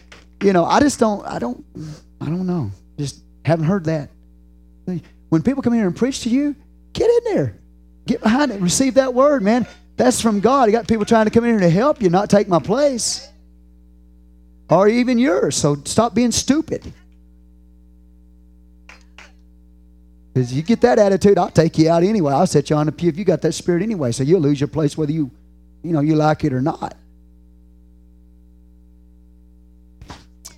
you 0.41 0.53
know, 0.53 0.65
I 0.65 0.79
just 0.79 0.99
don't. 0.99 1.23
I 1.25 1.37
don't. 1.37 1.63
I 2.19 2.25
don't 2.25 2.47
know. 2.47 2.71
Just 2.97 3.21
haven't 3.45 3.65
heard 3.65 3.85
that. 3.85 4.09
When 5.29 5.43
people 5.43 5.61
come 5.61 5.73
here 5.73 5.85
and 5.85 5.95
preach 5.95 6.21
to 6.21 6.29
you, 6.29 6.55
get 6.93 7.09
in 7.09 7.35
there. 7.35 7.59
Get 8.07 8.21
behind 8.21 8.51
it. 8.51 8.59
Receive 8.59 8.95
that 8.95 9.13
word, 9.13 9.43
man. 9.43 9.67
That's 9.97 10.19
from 10.19 10.39
God. 10.39 10.65
You 10.65 10.71
got 10.71 10.87
people 10.87 11.05
trying 11.05 11.25
to 11.25 11.31
come 11.31 11.43
in 11.43 11.51
here 11.51 11.59
to 11.59 11.69
help 11.69 12.01
you, 12.01 12.09
not 12.09 12.29
take 12.29 12.47
my 12.47 12.59
place. 12.59 13.29
Or 14.67 14.87
even 14.87 15.19
yours. 15.19 15.55
So 15.55 15.75
stop 15.85 16.15
being 16.15 16.31
stupid. 16.31 16.91
Because 20.33 20.51
you 20.51 20.63
get 20.63 20.81
that 20.81 20.97
attitude, 20.97 21.37
I'll 21.37 21.51
take 21.51 21.77
you 21.77 21.89
out 21.89 22.03
anyway. 22.03 22.33
I'll 22.33 22.47
set 22.47 22.69
you 22.69 22.75
on 22.75 22.87
the 22.87 22.91
pew 22.91 23.09
if 23.09 23.17
you 23.17 23.23
got 23.23 23.41
that 23.43 23.51
spirit 23.51 23.83
anyway. 23.83 24.11
So 24.11 24.23
you'll 24.23 24.41
lose 24.41 24.59
your 24.59 24.67
place 24.67 24.97
whether 24.97 25.11
you, 25.11 25.29
you 25.83 25.91
know, 25.91 25.99
you 25.99 26.15
like 26.15 26.43
it 26.43 26.53
or 26.53 26.61
not. 26.61 26.95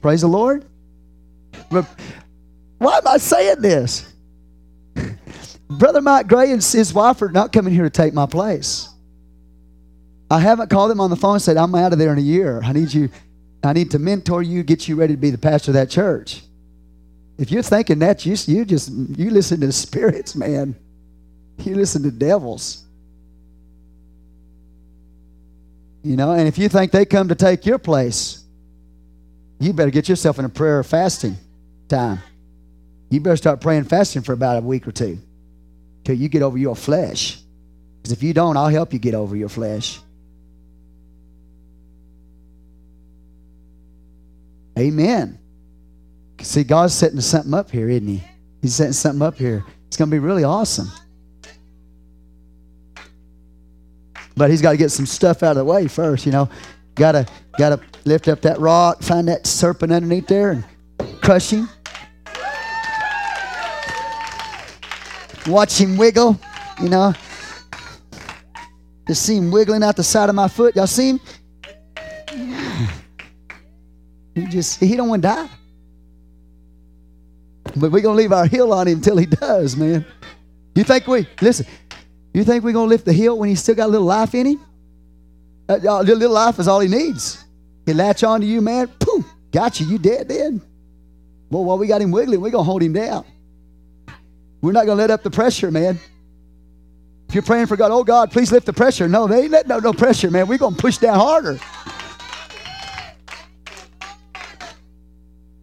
Praise 0.02 0.22
the 0.22 0.28
Lord. 0.28 0.66
But 1.70 1.88
why 2.78 2.98
am 2.98 3.08
I 3.08 3.18
saying 3.18 3.62
this? 3.62 4.14
Brother 5.70 6.00
Mike 6.00 6.28
Gray 6.28 6.52
and 6.52 6.64
his 6.64 6.94
wife 6.94 7.22
are 7.22 7.30
not 7.30 7.52
coming 7.52 7.74
here 7.74 7.84
to 7.84 7.90
take 7.90 8.14
my 8.14 8.26
place. 8.26 8.90
I 10.30 10.40
haven't 10.40 10.70
called 10.70 10.90
them 10.90 11.02
on 11.02 11.10
the 11.10 11.16
phone 11.16 11.34
and 11.34 11.42
said, 11.42 11.58
I'm 11.58 11.76
out 11.76 11.92
of 11.92 12.00
there 12.00 12.14
in 12.14 12.18
a 12.18 12.22
year. 12.22 12.62
I 12.64 12.72
need 12.72 12.94
you, 12.94 13.10
I 13.64 13.74
need 13.74 13.92
to 13.92 14.00
mentor 14.00 14.42
you, 14.42 14.64
get 14.64 14.88
you 14.88 14.96
ready 14.96 15.14
to 15.14 15.18
be 15.18 15.32
the 15.32 15.38
pastor 15.38 15.72
of 15.72 15.74
that 15.74 15.90
church. 15.90 16.44
If 17.38 17.52
you're 17.52 17.64
thinking 17.64 18.00
that, 18.00 18.26
you, 18.26 18.36
you 18.46 18.66
just 18.66 18.90
you 18.90 19.30
listen 19.30 19.60
to 19.62 19.72
spirits, 19.72 20.36
man. 20.36 20.76
You 21.60 21.76
listen 21.76 22.04
to 22.04 22.12
devils. 22.12 22.84
You 26.04 26.16
know, 26.16 26.32
and 26.32 26.48
if 26.48 26.58
you 26.58 26.70
think 26.70 26.92
they 26.92 27.06
come 27.06 27.30
to 27.30 27.36
take 27.36 27.66
your 27.66 27.80
place, 27.80 28.44
you 29.60 29.74
better 29.74 29.92
get 29.92 30.08
yourself 30.08 30.38
in 30.38 30.46
a 30.46 30.50
prayer 30.50 30.84
fasting 30.84 31.36
time. 31.88 32.20
You 33.10 33.20
better 33.20 33.38
start 33.38 33.62
praying 33.62 33.86
fasting 33.86 34.22
for 34.22 34.34
about 34.34 34.58
a 34.58 34.62
week 34.62 34.88
or 34.88 34.92
two 34.92 35.20
till 36.04 36.16
you 36.16 36.30
get 36.30 36.42
over 36.42 36.58
your 36.58 36.76
flesh. 36.76 37.40
Because 37.98 38.12
if 38.12 38.24
you 38.24 38.34
don't, 38.34 38.56
I'll 38.56 38.70
help 38.70 38.94
you 38.94 39.00
get 39.00 39.16
over 39.16 39.36
your 39.36 39.50
flesh. 39.50 40.00
Amen. 44.78 45.40
See, 46.42 46.64
God's 46.64 46.94
setting 46.94 47.22
something 47.22 47.54
up 47.54 47.72
here, 47.72 47.90
isn't 47.90 48.08
He? 48.08 48.24
He's 48.62 48.76
setting 48.76 48.94
something 48.94 49.22
up 49.22 49.36
here. 49.36 49.66
It's 49.88 49.98
going 49.98 50.10
to 50.10 50.16
be 50.16 50.20
really 50.20 50.44
awesome. 50.44 50.92
But 54.36 54.50
he's 54.50 54.62
got 54.62 54.72
to 54.72 54.78
get 54.78 54.90
some 54.90 55.06
stuff 55.06 55.44
out 55.44 55.52
of 55.52 55.58
the 55.58 55.66
way 55.66 55.88
first, 55.88 56.26
you 56.26 56.32
know. 56.32 56.50
Gotta 56.96 57.26
gotta 57.58 57.80
lift 58.06 58.28
up 58.28 58.42
that 58.42 58.60
rock, 58.60 59.02
find 59.02 59.28
that 59.28 59.48
serpent 59.48 59.92
underneath 59.92 60.28
there, 60.28 60.52
and 60.52 60.64
crush 61.22 61.50
him. 61.50 61.70
Watch 65.48 65.80
him 65.80 65.98
wiggle, 65.98 66.40
you 66.82 66.90
know. 66.90 67.14
Just 69.08 69.26
see 69.26 69.38
him 69.38 69.52
wiggling 69.52 69.84
out 69.84 69.96
the 69.96 70.04
side 70.04 70.30
of 70.30 70.36
my 70.36 70.48
foot. 70.48 70.76
Y'all 70.76 70.88
see 70.88 71.10
him? 71.10 71.20
He 74.36 74.46
just 74.48 74.82
he 74.82 74.98
don't 74.98 75.08
want 75.08 75.22
to 75.22 75.30
die. 75.30 75.50
But 77.76 77.92
we're 77.92 78.02
gonna 78.02 78.18
leave 78.18 78.32
our 78.32 78.46
heel 78.46 78.72
on 78.74 78.88
him 78.88 78.98
until 78.98 79.18
he 79.18 79.26
does, 79.26 79.76
man. 79.76 80.06
You 80.76 80.84
think 80.84 81.08
we 81.08 81.28
listen? 81.42 81.66
You 82.34 82.44
think 82.44 82.64
we're 82.64 82.74
gonna 82.74 82.90
lift 82.90 83.06
the 83.06 83.14
heel 83.14 83.38
when 83.38 83.50
he's 83.50 83.62
still 83.62 83.76
got 83.76 83.88
a 83.88 83.92
little 83.92 84.08
life 84.08 84.34
in 84.34 84.46
him? 84.46 84.66
A 85.68 85.78
little 85.78 86.32
life 86.32 86.60
is 86.60 86.68
all 86.68 86.80
he 86.80 86.88
needs. 86.88 87.44
He 87.86 87.94
latch 87.94 88.24
on 88.24 88.42
to 88.42 88.48
you, 88.48 88.62
man. 88.62 88.88
Poof, 89.00 89.26
got 89.52 89.80
you. 89.80 89.88
You 89.88 89.98
dead 89.98 90.28
then. 90.28 90.62
Well, 91.50 91.64
while 91.64 91.78
we 91.78 91.88
got 91.88 92.02
him 92.02 92.12
wiggling, 92.12 92.42
we're 92.42 92.52
gonna 92.52 92.64
hold 92.64 92.82
him 92.82 92.94
down. 92.94 93.26
We're 94.62 94.72
not 94.72 94.86
gonna 94.86 95.00
let 95.00 95.12
up 95.12 95.24
the 95.24 95.32
pressure, 95.32 95.72
man. 95.72 96.00
If 97.28 97.36
you're 97.36 97.44
praying 97.44 97.68
for 97.68 97.78
God, 97.78 97.92
oh 97.92 98.04
God, 98.04 98.32
please 98.32 98.52
lift 98.52 98.66
the 98.66 98.74
pressure. 98.74 99.08
No, 99.08 99.28
they 99.28 99.44
ain't 99.44 99.52
letting 99.52 99.70
no, 99.70 99.80
no 99.80 99.94
pressure, 99.94 100.30
man. 100.32 100.48
We're 100.48 100.58
gonna 100.58 100.76
push 100.76 100.98
down 100.98 101.20
harder. 101.20 101.60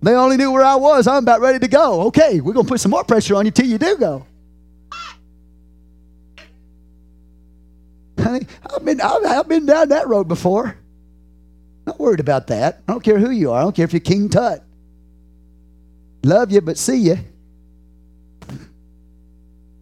They 0.02 0.14
only 0.14 0.36
knew 0.36 0.50
where 0.50 0.64
I 0.64 0.74
was. 0.74 1.06
I'm 1.06 1.22
about 1.22 1.40
ready 1.40 1.60
to 1.60 1.68
go. 1.68 2.02
Okay, 2.08 2.40
we're 2.40 2.52
going 2.52 2.66
to 2.66 2.70
put 2.70 2.80
some 2.80 2.90
more 2.90 3.04
pressure 3.04 3.36
on 3.36 3.44
you 3.44 3.52
till 3.52 3.66
you 3.66 3.78
do 3.78 3.96
go. 3.96 4.26
Honey, 8.18 8.46
I've 8.68 8.84
been, 8.84 9.00
I've, 9.00 9.24
I've 9.24 9.48
been 9.48 9.64
down 9.64 9.90
that 9.90 10.08
road 10.08 10.26
before. 10.26 10.76
Not 11.86 11.98
worried 11.98 12.20
about 12.20 12.48
that. 12.48 12.82
I 12.88 12.92
don't 12.92 13.02
care 13.02 13.18
who 13.18 13.30
you 13.30 13.52
are. 13.52 13.60
I 13.60 13.62
don't 13.62 13.74
care 13.74 13.84
if 13.84 13.92
you're 13.92 14.00
King 14.00 14.28
Tut. 14.28 14.62
Love 16.24 16.52
you, 16.52 16.60
but 16.60 16.78
see 16.78 16.98
you. 16.98 17.18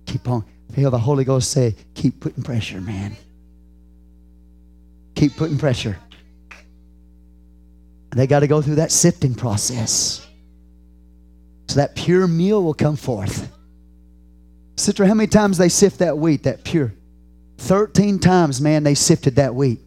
Keep 0.06 0.28
on. 0.28 0.44
Feel 0.74 0.90
the 0.90 0.98
Holy 0.98 1.24
Ghost 1.24 1.51
say, 1.51 1.74
keep 1.94 2.20
putting 2.20 2.42
pressure, 2.42 2.80
man. 2.80 3.16
Keep 5.14 5.36
putting 5.36 5.59
pressure. 5.59 5.98
They 8.11 8.27
got 8.27 8.41
to 8.41 8.47
go 8.47 8.61
through 8.61 8.77
that 8.77 8.91
sifting 8.91 9.35
process. 9.35 10.27
So 11.69 11.77
that 11.77 11.95
pure 11.95 12.27
meal 12.27 12.62
will 12.62 12.74
come 12.74 12.97
forth. 12.97 13.51
Sister, 14.77 15.07
how 15.07 15.15
many 15.15 15.28
times 15.28 15.59
they 15.59 15.69
sift 15.69 15.99
that 15.99 16.19
wheat, 16.19 16.45
that 16.45 16.65
pure? 16.65 16.93
13 17.59 18.19
times, 18.19 18.61
man, 18.61 18.82
they 18.82 18.95
sifted 18.95 19.37
that 19.37 19.55
wheat. 19.55 19.78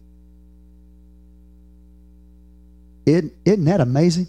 Isn't, 3.04 3.32
isn't 3.44 3.64
that 3.66 3.80
amazing? 3.80 4.28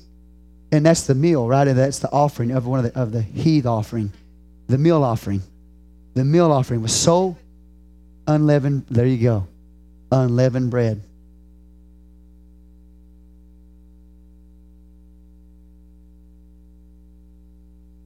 And 0.71 0.85
that's 0.85 1.07
the 1.07 1.15
meal, 1.15 1.47
right? 1.47 1.67
And 1.67 1.77
that's 1.77 1.99
the 1.99 2.11
offering 2.11 2.51
of 2.51 2.65
one 2.65 2.83
of 2.83 2.91
the 2.91 2.99
of 2.99 3.11
the 3.11 3.21
heave 3.21 3.65
offering, 3.65 4.11
the 4.67 4.77
meal 4.77 5.03
offering. 5.03 5.41
The 6.15 6.25
meal 6.25 6.51
offering 6.51 6.81
was 6.81 6.93
so 6.93 7.37
unleavened. 8.27 8.87
There 8.89 9.05
you 9.05 9.21
go, 9.23 9.47
unleavened 10.11 10.71
bread. 10.71 11.01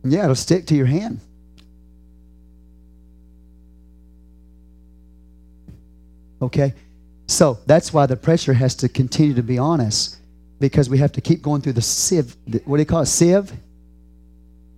Yeah, 0.03 0.23
it'll 0.23 0.35
stick 0.35 0.65
to 0.67 0.75
your 0.75 0.85
hand. 0.85 1.19
Okay? 6.41 6.73
So 7.27 7.59
that's 7.65 7.93
why 7.93 8.05
the 8.05 8.15
pressure 8.15 8.53
has 8.53 8.75
to 8.75 8.89
continue 8.89 9.35
to 9.35 9.43
be 9.43 9.57
on 9.57 9.81
us 9.81 10.17
because 10.59 10.89
we 10.89 10.97
have 10.97 11.11
to 11.13 11.21
keep 11.21 11.41
going 11.41 11.61
through 11.61 11.73
the 11.73 11.81
sieve. 11.81 12.35
What 12.65 12.77
do 12.77 12.81
you 12.81 12.85
call 12.85 13.01
it? 13.01 13.07
Sieve? 13.07 13.51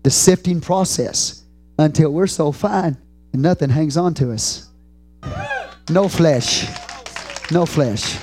The 0.04 0.10
sifting 0.10 0.60
process 0.60 1.44
until 1.78 2.12
we're 2.12 2.28
so 2.28 2.52
fine 2.52 2.98
and 3.34 3.42
nothing 3.42 3.70
hangs 3.70 3.98
on 3.98 4.14
to 4.16 4.32
us. 4.32 4.70
No 5.90 6.08
flesh. 6.08 6.68
No 7.52 7.66
flesh. 7.66 8.18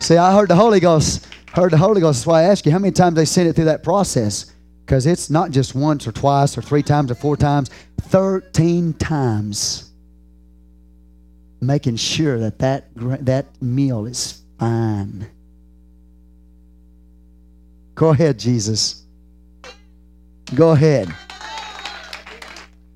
See, 0.00 0.16
I 0.16 0.34
heard 0.34 0.48
the 0.48 0.56
Holy 0.56 0.80
Ghost 0.80 1.26
heard 1.52 1.72
the 1.72 1.78
Holy 1.78 2.00
Ghost. 2.00 2.20
That's 2.20 2.26
why 2.26 2.40
I 2.40 2.44
ask 2.44 2.64
you 2.66 2.72
how 2.72 2.78
many 2.78 2.92
times 2.92 3.14
they 3.16 3.24
sent 3.24 3.48
it 3.48 3.54
through 3.54 3.66
that 3.66 3.82
process. 3.82 4.52
Because 4.84 5.06
it's 5.06 5.30
not 5.30 5.50
just 5.50 5.74
once 5.74 6.06
or 6.06 6.12
twice 6.12 6.58
or 6.58 6.62
three 6.62 6.82
times 6.82 7.10
or 7.10 7.14
four 7.14 7.36
times, 7.36 7.70
13 8.02 8.94
times. 8.94 9.90
Making 11.60 11.96
sure 11.96 12.38
that 12.38 12.58
that, 12.58 12.86
that 12.96 13.46
meal 13.62 14.06
is 14.06 14.42
fine. 14.58 15.30
Go 17.94 18.08
ahead, 18.08 18.38
Jesus. 18.38 19.04
Go 20.54 20.70
ahead. 20.70 21.14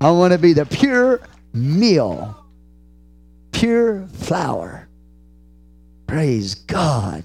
I 0.01 0.11
want 0.11 0.33
to 0.33 0.39
be 0.39 0.53
the 0.53 0.65
pure 0.65 1.21
meal, 1.53 2.35
pure 3.51 4.07
flour. 4.07 4.89
Praise 6.07 6.55
God. 6.55 7.23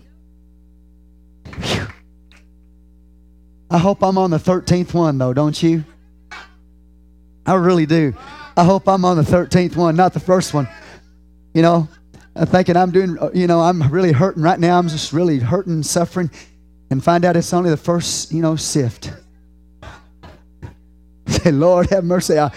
I 3.71 3.79
hope 3.79 4.03
I'm 4.03 4.19
on 4.19 4.31
the 4.31 4.39
13th 4.39 4.95
one, 4.95 5.19
though, 5.19 5.33
don't 5.33 5.61
you? 5.63 5.85
I 7.47 7.55
really 7.55 7.87
do. 7.87 8.15
I 8.57 8.65
hope 8.65 8.89
I'm 8.89 9.05
on 9.05 9.17
the 9.17 9.23
13th 9.23 9.77
one, 9.77 9.97
not 9.97 10.13
the 10.13 10.21
first 10.21 10.53
one. 10.53 10.69
You 11.55 11.63
know, 11.63 11.89
I'm 12.35 12.47
thinking 12.47 12.77
I'm 12.77 12.91
doing, 12.91 13.17
uh, 13.19 13.31
you 13.33 13.47
know, 13.47 13.61
I'm 13.61 13.83
really 13.91 14.13
hurting 14.13 14.43
right 14.43 14.59
now. 14.59 14.79
I'm 14.79 14.89
just 14.89 15.13
really 15.13 15.39
hurting, 15.39 15.83
suffering, 15.83 16.31
and 16.91 17.03
find 17.03 17.25
out 17.25 17.37
it's 17.37 17.53
only 17.53 17.71
the 17.71 17.77
first, 17.77 18.33
you 18.33 18.43
know, 18.43 18.57
sift. 18.57 19.13
Say, 21.27 21.53
Lord, 21.53 21.91
have 21.91 22.05
mercy. 22.05 22.39
I, 22.39 22.53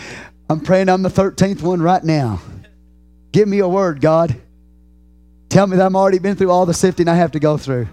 I'm 0.49 0.59
praying 0.59 0.89
I'm 0.89 1.03
the 1.03 1.09
13th 1.09 1.61
one 1.61 1.81
right 1.81 2.03
now. 2.03 2.41
Give 3.31 3.47
me 3.47 3.59
a 3.59 3.67
word, 3.67 4.01
God. 4.01 4.35
Tell 5.49 5.67
me 5.67 5.77
that 5.77 5.85
I'm 5.85 5.95
already 5.95 6.19
been 6.19 6.35
through 6.35 6.51
all 6.51 6.65
the 6.65 6.73
sifting 6.73 7.07
I 7.07 7.15
have 7.15 7.31
to 7.31 7.39
go 7.39 7.57
through. 7.57 7.87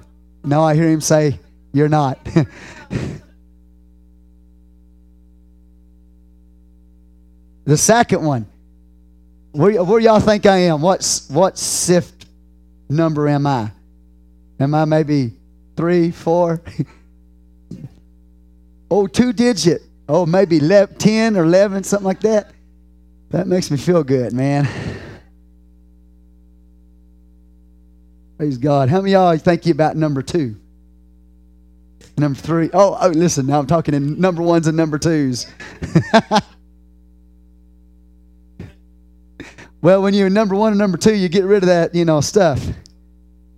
Now 0.44 0.62
I 0.62 0.74
hear 0.74 0.88
him 0.88 1.00
say, 1.00 1.38
You're 1.72 1.88
not. 1.88 2.18
the 7.64 7.76
second 7.76 8.24
one. 8.24 8.46
Where, 9.52 9.82
where 9.82 10.00
y'all 10.00 10.20
think 10.20 10.46
I 10.46 10.58
am? 10.58 10.80
What's 10.80 11.28
what 11.28 11.58
sift 11.58 12.26
number 12.88 13.28
am 13.28 13.46
I? 13.46 13.72
Am 14.60 14.74
I 14.74 14.84
maybe 14.84 15.32
three, 15.76 16.10
four? 16.10 16.62
oh, 18.90 19.06
two 19.06 19.32
digit. 19.32 19.82
Oh, 20.08 20.26
maybe 20.26 20.58
10 20.58 21.36
or 21.36 21.44
11, 21.44 21.84
something 21.84 22.04
like 22.04 22.20
that. 22.20 22.50
That 23.30 23.46
makes 23.46 23.70
me 23.70 23.76
feel 23.76 24.02
good, 24.02 24.32
man. 24.32 24.68
Praise 28.40 28.56
God. 28.56 28.88
How 28.88 29.02
many 29.02 29.12
y'all 29.12 29.36
think 29.36 29.66
you 29.66 29.72
about 29.72 29.98
number 29.98 30.22
two? 30.22 30.56
Number 32.16 32.38
three. 32.38 32.70
Oh, 32.72 32.96
oh, 32.98 33.08
listen, 33.08 33.46
now 33.46 33.58
I'm 33.58 33.66
talking 33.66 33.92
in 33.92 34.18
number 34.18 34.40
ones 34.40 34.66
and 34.66 34.74
number 34.74 34.98
twos. 34.98 35.46
well, 39.82 40.00
when 40.00 40.14
you're 40.14 40.30
number 40.30 40.54
one 40.54 40.72
and 40.72 40.78
number 40.78 40.96
two, 40.96 41.14
you 41.14 41.28
get 41.28 41.44
rid 41.44 41.64
of 41.64 41.66
that, 41.66 41.94
you 41.94 42.06
know, 42.06 42.22
stuff. 42.22 42.66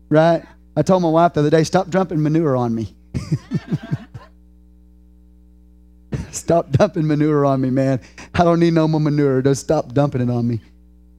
Right? 0.08 0.44
I 0.76 0.82
told 0.82 1.04
my 1.04 1.10
wife 1.10 1.34
the 1.34 1.40
other 1.42 1.50
day, 1.50 1.62
stop 1.62 1.88
dumping 1.88 2.20
manure 2.20 2.56
on 2.56 2.74
me. 2.74 2.92
stop 6.32 6.72
dumping 6.72 7.06
manure 7.06 7.46
on 7.46 7.60
me, 7.60 7.70
man. 7.70 8.00
I 8.34 8.42
don't 8.42 8.58
need 8.58 8.72
no 8.72 8.88
more 8.88 9.00
manure. 9.00 9.42
Just 9.42 9.60
stop 9.60 9.92
dumping 9.92 10.22
it 10.22 10.28
on 10.28 10.48
me. 10.48 10.60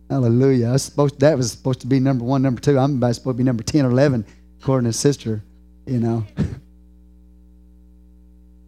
Hallelujah. 0.10 0.70
I 0.70 0.72
was 0.74 0.84
supposed, 0.84 1.20
that 1.22 1.38
was 1.38 1.52
supposed 1.52 1.82
to 1.82 1.88
be 1.88 2.00
number 2.00 2.26
one, 2.26 2.42
number 2.42 2.62
two. 2.62 2.78
I'm 2.78 3.00
supposed 3.00 3.26
to 3.26 3.34
be 3.34 3.44
number 3.44 3.64
10 3.64 3.86
or 3.86 3.92
11, 3.92 4.26
according 4.62 4.92
to 4.92 4.98
sister, 4.98 5.44
you 5.86 6.00
know. 6.00 6.26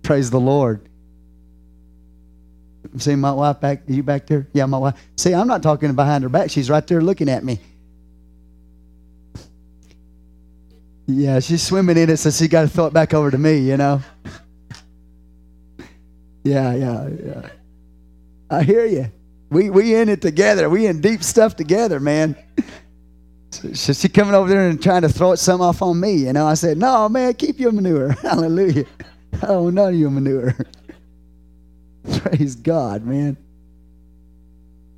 Praise 0.03 0.29
the 0.29 0.39
Lord. 0.39 0.87
See 2.97 3.15
my 3.15 3.31
wife 3.31 3.59
back, 3.59 3.81
you 3.87 4.03
back 4.03 4.27
there? 4.27 4.47
Yeah, 4.53 4.65
my 4.67 4.77
wife. 4.77 4.95
See, 5.17 5.33
I'm 5.33 5.47
not 5.47 5.61
talking 5.61 5.93
behind 5.95 6.23
her 6.23 6.29
back. 6.29 6.49
She's 6.49 6.69
right 6.69 6.85
there 6.87 7.01
looking 7.01 7.29
at 7.29 7.43
me. 7.43 7.59
Yeah, 11.07 11.39
she's 11.39 11.61
swimming 11.61 11.97
in 11.97 12.09
it, 12.09 12.17
so 12.17 12.31
she 12.31 12.47
got 12.47 12.63
to 12.63 12.67
throw 12.67 12.87
it 12.87 12.93
back 12.93 13.13
over 13.13 13.29
to 13.31 13.37
me, 13.37 13.59
you 13.59 13.77
know. 13.77 14.01
Yeah, 16.45 16.75
yeah, 16.75 17.09
yeah. 17.25 17.49
I 18.51 18.61
hear 18.61 18.85
you. 18.85 19.11
We 19.49 19.69
we 19.69 19.95
in 19.95 20.09
it 20.09 20.21
together. 20.21 20.69
We 20.69 20.87
in 20.87 21.01
deep 21.01 21.23
stuff 21.23 21.55
together, 21.55 21.99
man. 21.99 22.35
So 23.73 23.93
she 23.93 24.09
coming 24.09 24.35
over 24.35 24.49
there 24.49 24.67
and 24.67 24.83
trying 24.83 25.03
to 25.03 25.09
throw 25.09 25.33
some 25.35 25.61
off 25.61 25.81
on 25.81 25.97
me. 25.97 26.13
You 26.25 26.33
know, 26.33 26.45
I 26.45 26.55
said, 26.55 26.77
"No, 26.77 27.07
man, 27.07 27.33
keep 27.35 27.57
your 27.57 27.71
manure. 27.71 28.09
Hallelujah. 28.21 28.83
Oh, 29.43 29.69
none 29.69 29.93
of 29.93 29.95
your 29.95 30.09
manure. 30.09 30.53
Praise 32.17 32.57
God, 32.57 33.05
man. 33.05 33.37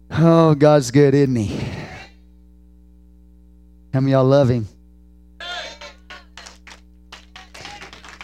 Oh, 0.09 0.55
God's 0.55 0.89
good, 0.89 1.13
isn't 1.13 1.35
He? 1.35 1.55
How 3.97 4.01
many 4.01 4.11
y'all 4.11 4.25
love 4.25 4.49
him? 4.49 4.67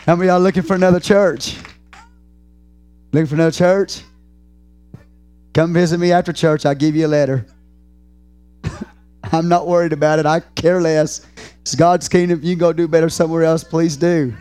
How 0.05 0.15
many 0.15 0.27
y'all 0.27 0.39
looking 0.39 0.61
for 0.61 0.75
another 0.75 0.99
church? 0.99 1.57
Looking 3.11 3.25
for 3.25 3.33
another 3.33 3.51
church? 3.51 4.01
Come 5.53 5.73
visit 5.73 5.99
me 5.99 6.11
after 6.11 6.34
church. 6.34 6.65
I'll 6.65 6.75
give 6.75 6.95
you 6.95 7.05
a 7.05 7.07
letter. 7.07 7.45
I'm 9.31 9.47
not 9.47 9.67
worried 9.67 9.93
about 9.93 10.19
it. 10.19 10.25
I 10.25 10.39
care 10.39 10.81
less. 10.81 11.25
It's 11.61 11.75
God's 11.75 12.09
kingdom. 12.09 12.39
If 12.39 12.45
you 12.45 12.53
can 12.55 12.59
go 12.59 12.73
do 12.73 12.88
better 12.88 13.09
somewhere 13.09 13.43
else, 13.43 13.63
please 13.63 13.95
do. 13.95 14.34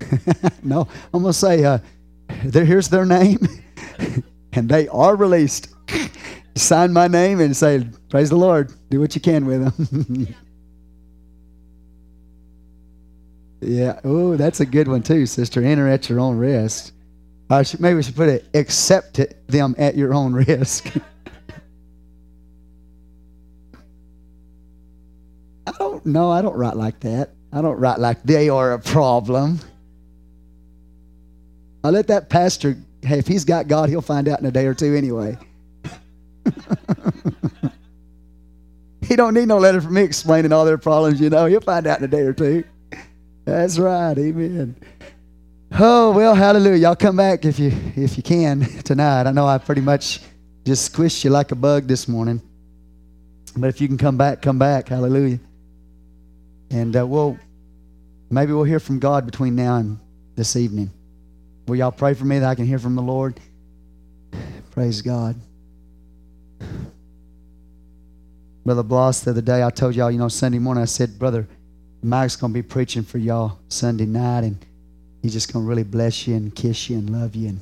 no, 0.62 0.88
I'm 1.12 1.22
going 1.22 1.32
to 1.32 1.38
say, 1.38 1.64
uh, 1.64 1.78
here's 2.52 2.88
their 2.88 3.04
name, 3.04 3.38
and 4.52 4.68
they 4.68 4.88
are 4.88 5.16
released. 5.16 5.74
Sign 6.54 6.92
my 6.92 7.06
name 7.08 7.40
and 7.40 7.54
say, 7.54 7.86
Praise 8.08 8.30
the 8.30 8.36
Lord. 8.36 8.72
Do 8.88 9.00
what 9.00 9.14
you 9.14 9.20
can 9.20 9.44
with 9.44 9.76
them. 9.76 10.34
yeah. 13.60 14.00
Oh, 14.04 14.36
that's 14.36 14.60
a 14.60 14.66
good 14.66 14.88
one, 14.88 15.02
too, 15.02 15.26
sister. 15.26 15.62
Enter 15.62 15.88
at 15.88 16.08
your 16.08 16.20
own 16.20 16.38
risk. 16.38 16.94
Uh, 17.50 17.56
I 17.56 17.62
should, 17.62 17.80
maybe 17.80 17.96
we 17.96 18.02
should 18.02 18.16
put 18.16 18.28
it, 18.28 18.44
accept 18.54 19.18
it, 19.18 19.46
them 19.48 19.74
at 19.78 19.96
your 19.96 20.12
own 20.12 20.32
risk. 20.32 20.90
I 25.66 25.72
don't 25.78 26.06
know. 26.06 26.30
I 26.30 26.42
don't 26.42 26.56
write 26.56 26.76
like 26.76 27.00
that. 27.00 27.30
I 27.52 27.60
don't 27.62 27.78
write 27.78 27.98
like 27.98 28.22
they 28.22 28.48
are 28.48 28.72
a 28.72 28.78
problem. 28.78 29.60
I 31.84 31.90
let 31.90 32.08
that 32.08 32.28
pastor, 32.28 32.76
hey, 33.02 33.18
if 33.18 33.26
he's 33.28 33.44
got 33.44 33.68
God, 33.68 33.88
he'll 33.88 34.02
find 34.02 34.26
out 34.28 34.40
in 34.40 34.46
a 34.46 34.50
day 34.50 34.66
or 34.66 34.74
two 34.74 34.94
anyway. 34.94 35.38
he 39.02 39.14
don't 39.14 39.34
need 39.34 39.46
no 39.46 39.58
letter 39.58 39.80
from 39.80 39.94
me 39.94 40.02
explaining 40.02 40.52
all 40.52 40.64
their 40.64 40.78
problems, 40.78 41.20
you 41.20 41.30
know. 41.30 41.46
He'll 41.46 41.60
find 41.60 41.86
out 41.86 41.98
in 41.98 42.04
a 42.04 42.08
day 42.08 42.22
or 42.22 42.32
two. 42.32 42.64
That's 43.44 43.78
right. 43.78 44.18
Amen. 44.18 44.74
Oh, 45.78 46.10
well, 46.12 46.34
hallelujah. 46.34 46.76
Y'all 46.76 46.96
come 46.96 47.16
back 47.16 47.44
if 47.44 47.58
you 47.58 47.70
if 47.96 48.16
you 48.16 48.22
can 48.22 48.60
tonight. 48.82 49.26
I 49.26 49.30
know 49.30 49.46
I 49.46 49.58
pretty 49.58 49.82
much 49.82 50.20
just 50.64 50.90
squished 50.90 51.22
you 51.22 51.28
like 51.28 51.52
a 51.52 51.54
bug 51.54 51.86
this 51.86 52.08
morning. 52.08 52.40
But 53.54 53.68
if 53.68 53.78
you 53.82 53.86
can 53.86 53.98
come 53.98 54.16
back, 54.16 54.40
come 54.40 54.58
back. 54.58 54.88
Hallelujah. 54.88 55.38
And 56.70 56.96
uh, 56.96 57.06
we'll 57.06 57.38
maybe 58.30 58.54
we'll 58.54 58.64
hear 58.64 58.80
from 58.80 58.98
God 58.98 59.26
between 59.26 59.54
now 59.54 59.76
and 59.76 59.98
this 60.34 60.56
evening. 60.56 60.90
Will 61.68 61.76
y'all 61.76 61.92
pray 61.92 62.14
for 62.14 62.24
me 62.24 62.38
that 62.38 62.48
I 62.48 62.54
can 62.54 62.64
hear 62.64 62.78
from 62.78 62.94
the 62.94 63.02
Lord? 63.02 63.38
Praise 64.70 65.02
God. 65.02 65.36
Brother 68.64 68.82
Bloss, 68.82 69.20
the 69.20 69.32
other 69.32 69.42
day 69.42 69.62
I 69.62 69.68
told 69.68 69.94
y'all, 69.94 70.10
you 70.10 70.18
know, 70.18 70.28
Sunday 70.28 70.58
morning 70.58 70.80
I 70.80 70.86
said, 70.86 71.18
Brother 71.18 71.46
Mike's 72.02 72.36
going 72.36 72.54
to 72.54 72.54
be 72.54 72.62
preaching 72.62 73.02
for 73.02 73.18
y'all 73.18 73.58
Sunday 73.68 74.06
night, 74.06 74.44
and 74.44 74.58
he's 75.26 75.32
just 75.32 75.52
going 75.52 75.64
to 75.64 75.68
really 75.68 75.82
bless 75.82 76.28
you 76.28 76.36
and 76.36 76.54
kiss 76.54 76.88
you 76.88 76.98
and 76.98 77.10
love 77.10 77.34
you. 77.34 77.48
And, 77.48 77.60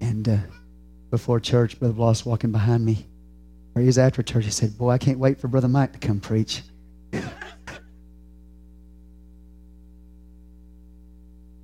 and 0.00 0.26
uh, 0.26 0.38
before 1.10 1.38
church, 1.38 1.78
Brother 1.78 1.92
Bloss 1.92 2.24
walking 2.24 2.50
behind 2.50 2.82
me, 2.82 3.04
or 3.74 3.82
he 3.82 3.86
was 3.86 3.98
after 3.98 4.22
church, 4.22 4.46
he 4.46 4.50
said, 4.50 4.78
Boy, 4.78 4.90
I 4.90 4.98
can't 4.98 5.18
wait 5.18 5.38
for 5.38 5.48
Brother 5.48 5.68
Mike 5.68 5.92
to 5.92 5.98
come 5.98 6.18
preach. 6.18 6.62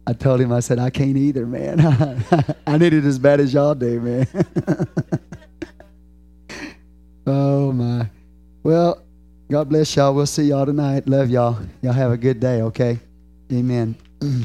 I 0.06 0.12
told 0.12 0.42
him, 0.42 0.52
I 0.52 0.60
said, 0.60 0.78
I 0.78 0.90
can't 0.90 1.16
either, 1.16 1.46
man. 1.46 1.80
I 2.66 2.76
need 2.76 2.92
it 2.92 3.06
as 3.06 3.18
bad 3.18 3.40
as 3.40 3.55
y'all 3.55 3.74
do, 3.74 4.01
man. 4.01 4.26
oh, 7.26 7.72
my. 7.72 8.10
Well, 8.62 9.01
God 9.51 9.70
bless 9.70 9.96
y'all. 9.96 10.14
We'll 10.14 10.26
see 10.26 10.44
y'all 10.44 10.66
tonight. 10.66 11.09
Love 11.09 11.30
y'all. 11.30 11.59
Y'all 11.80 11.94
have 11.94 12.12
a 12.12 12.18
good 12.18 12.40
day, 12.40 12.60
okay? 12.60 12.98
Amen. 13.51 13.96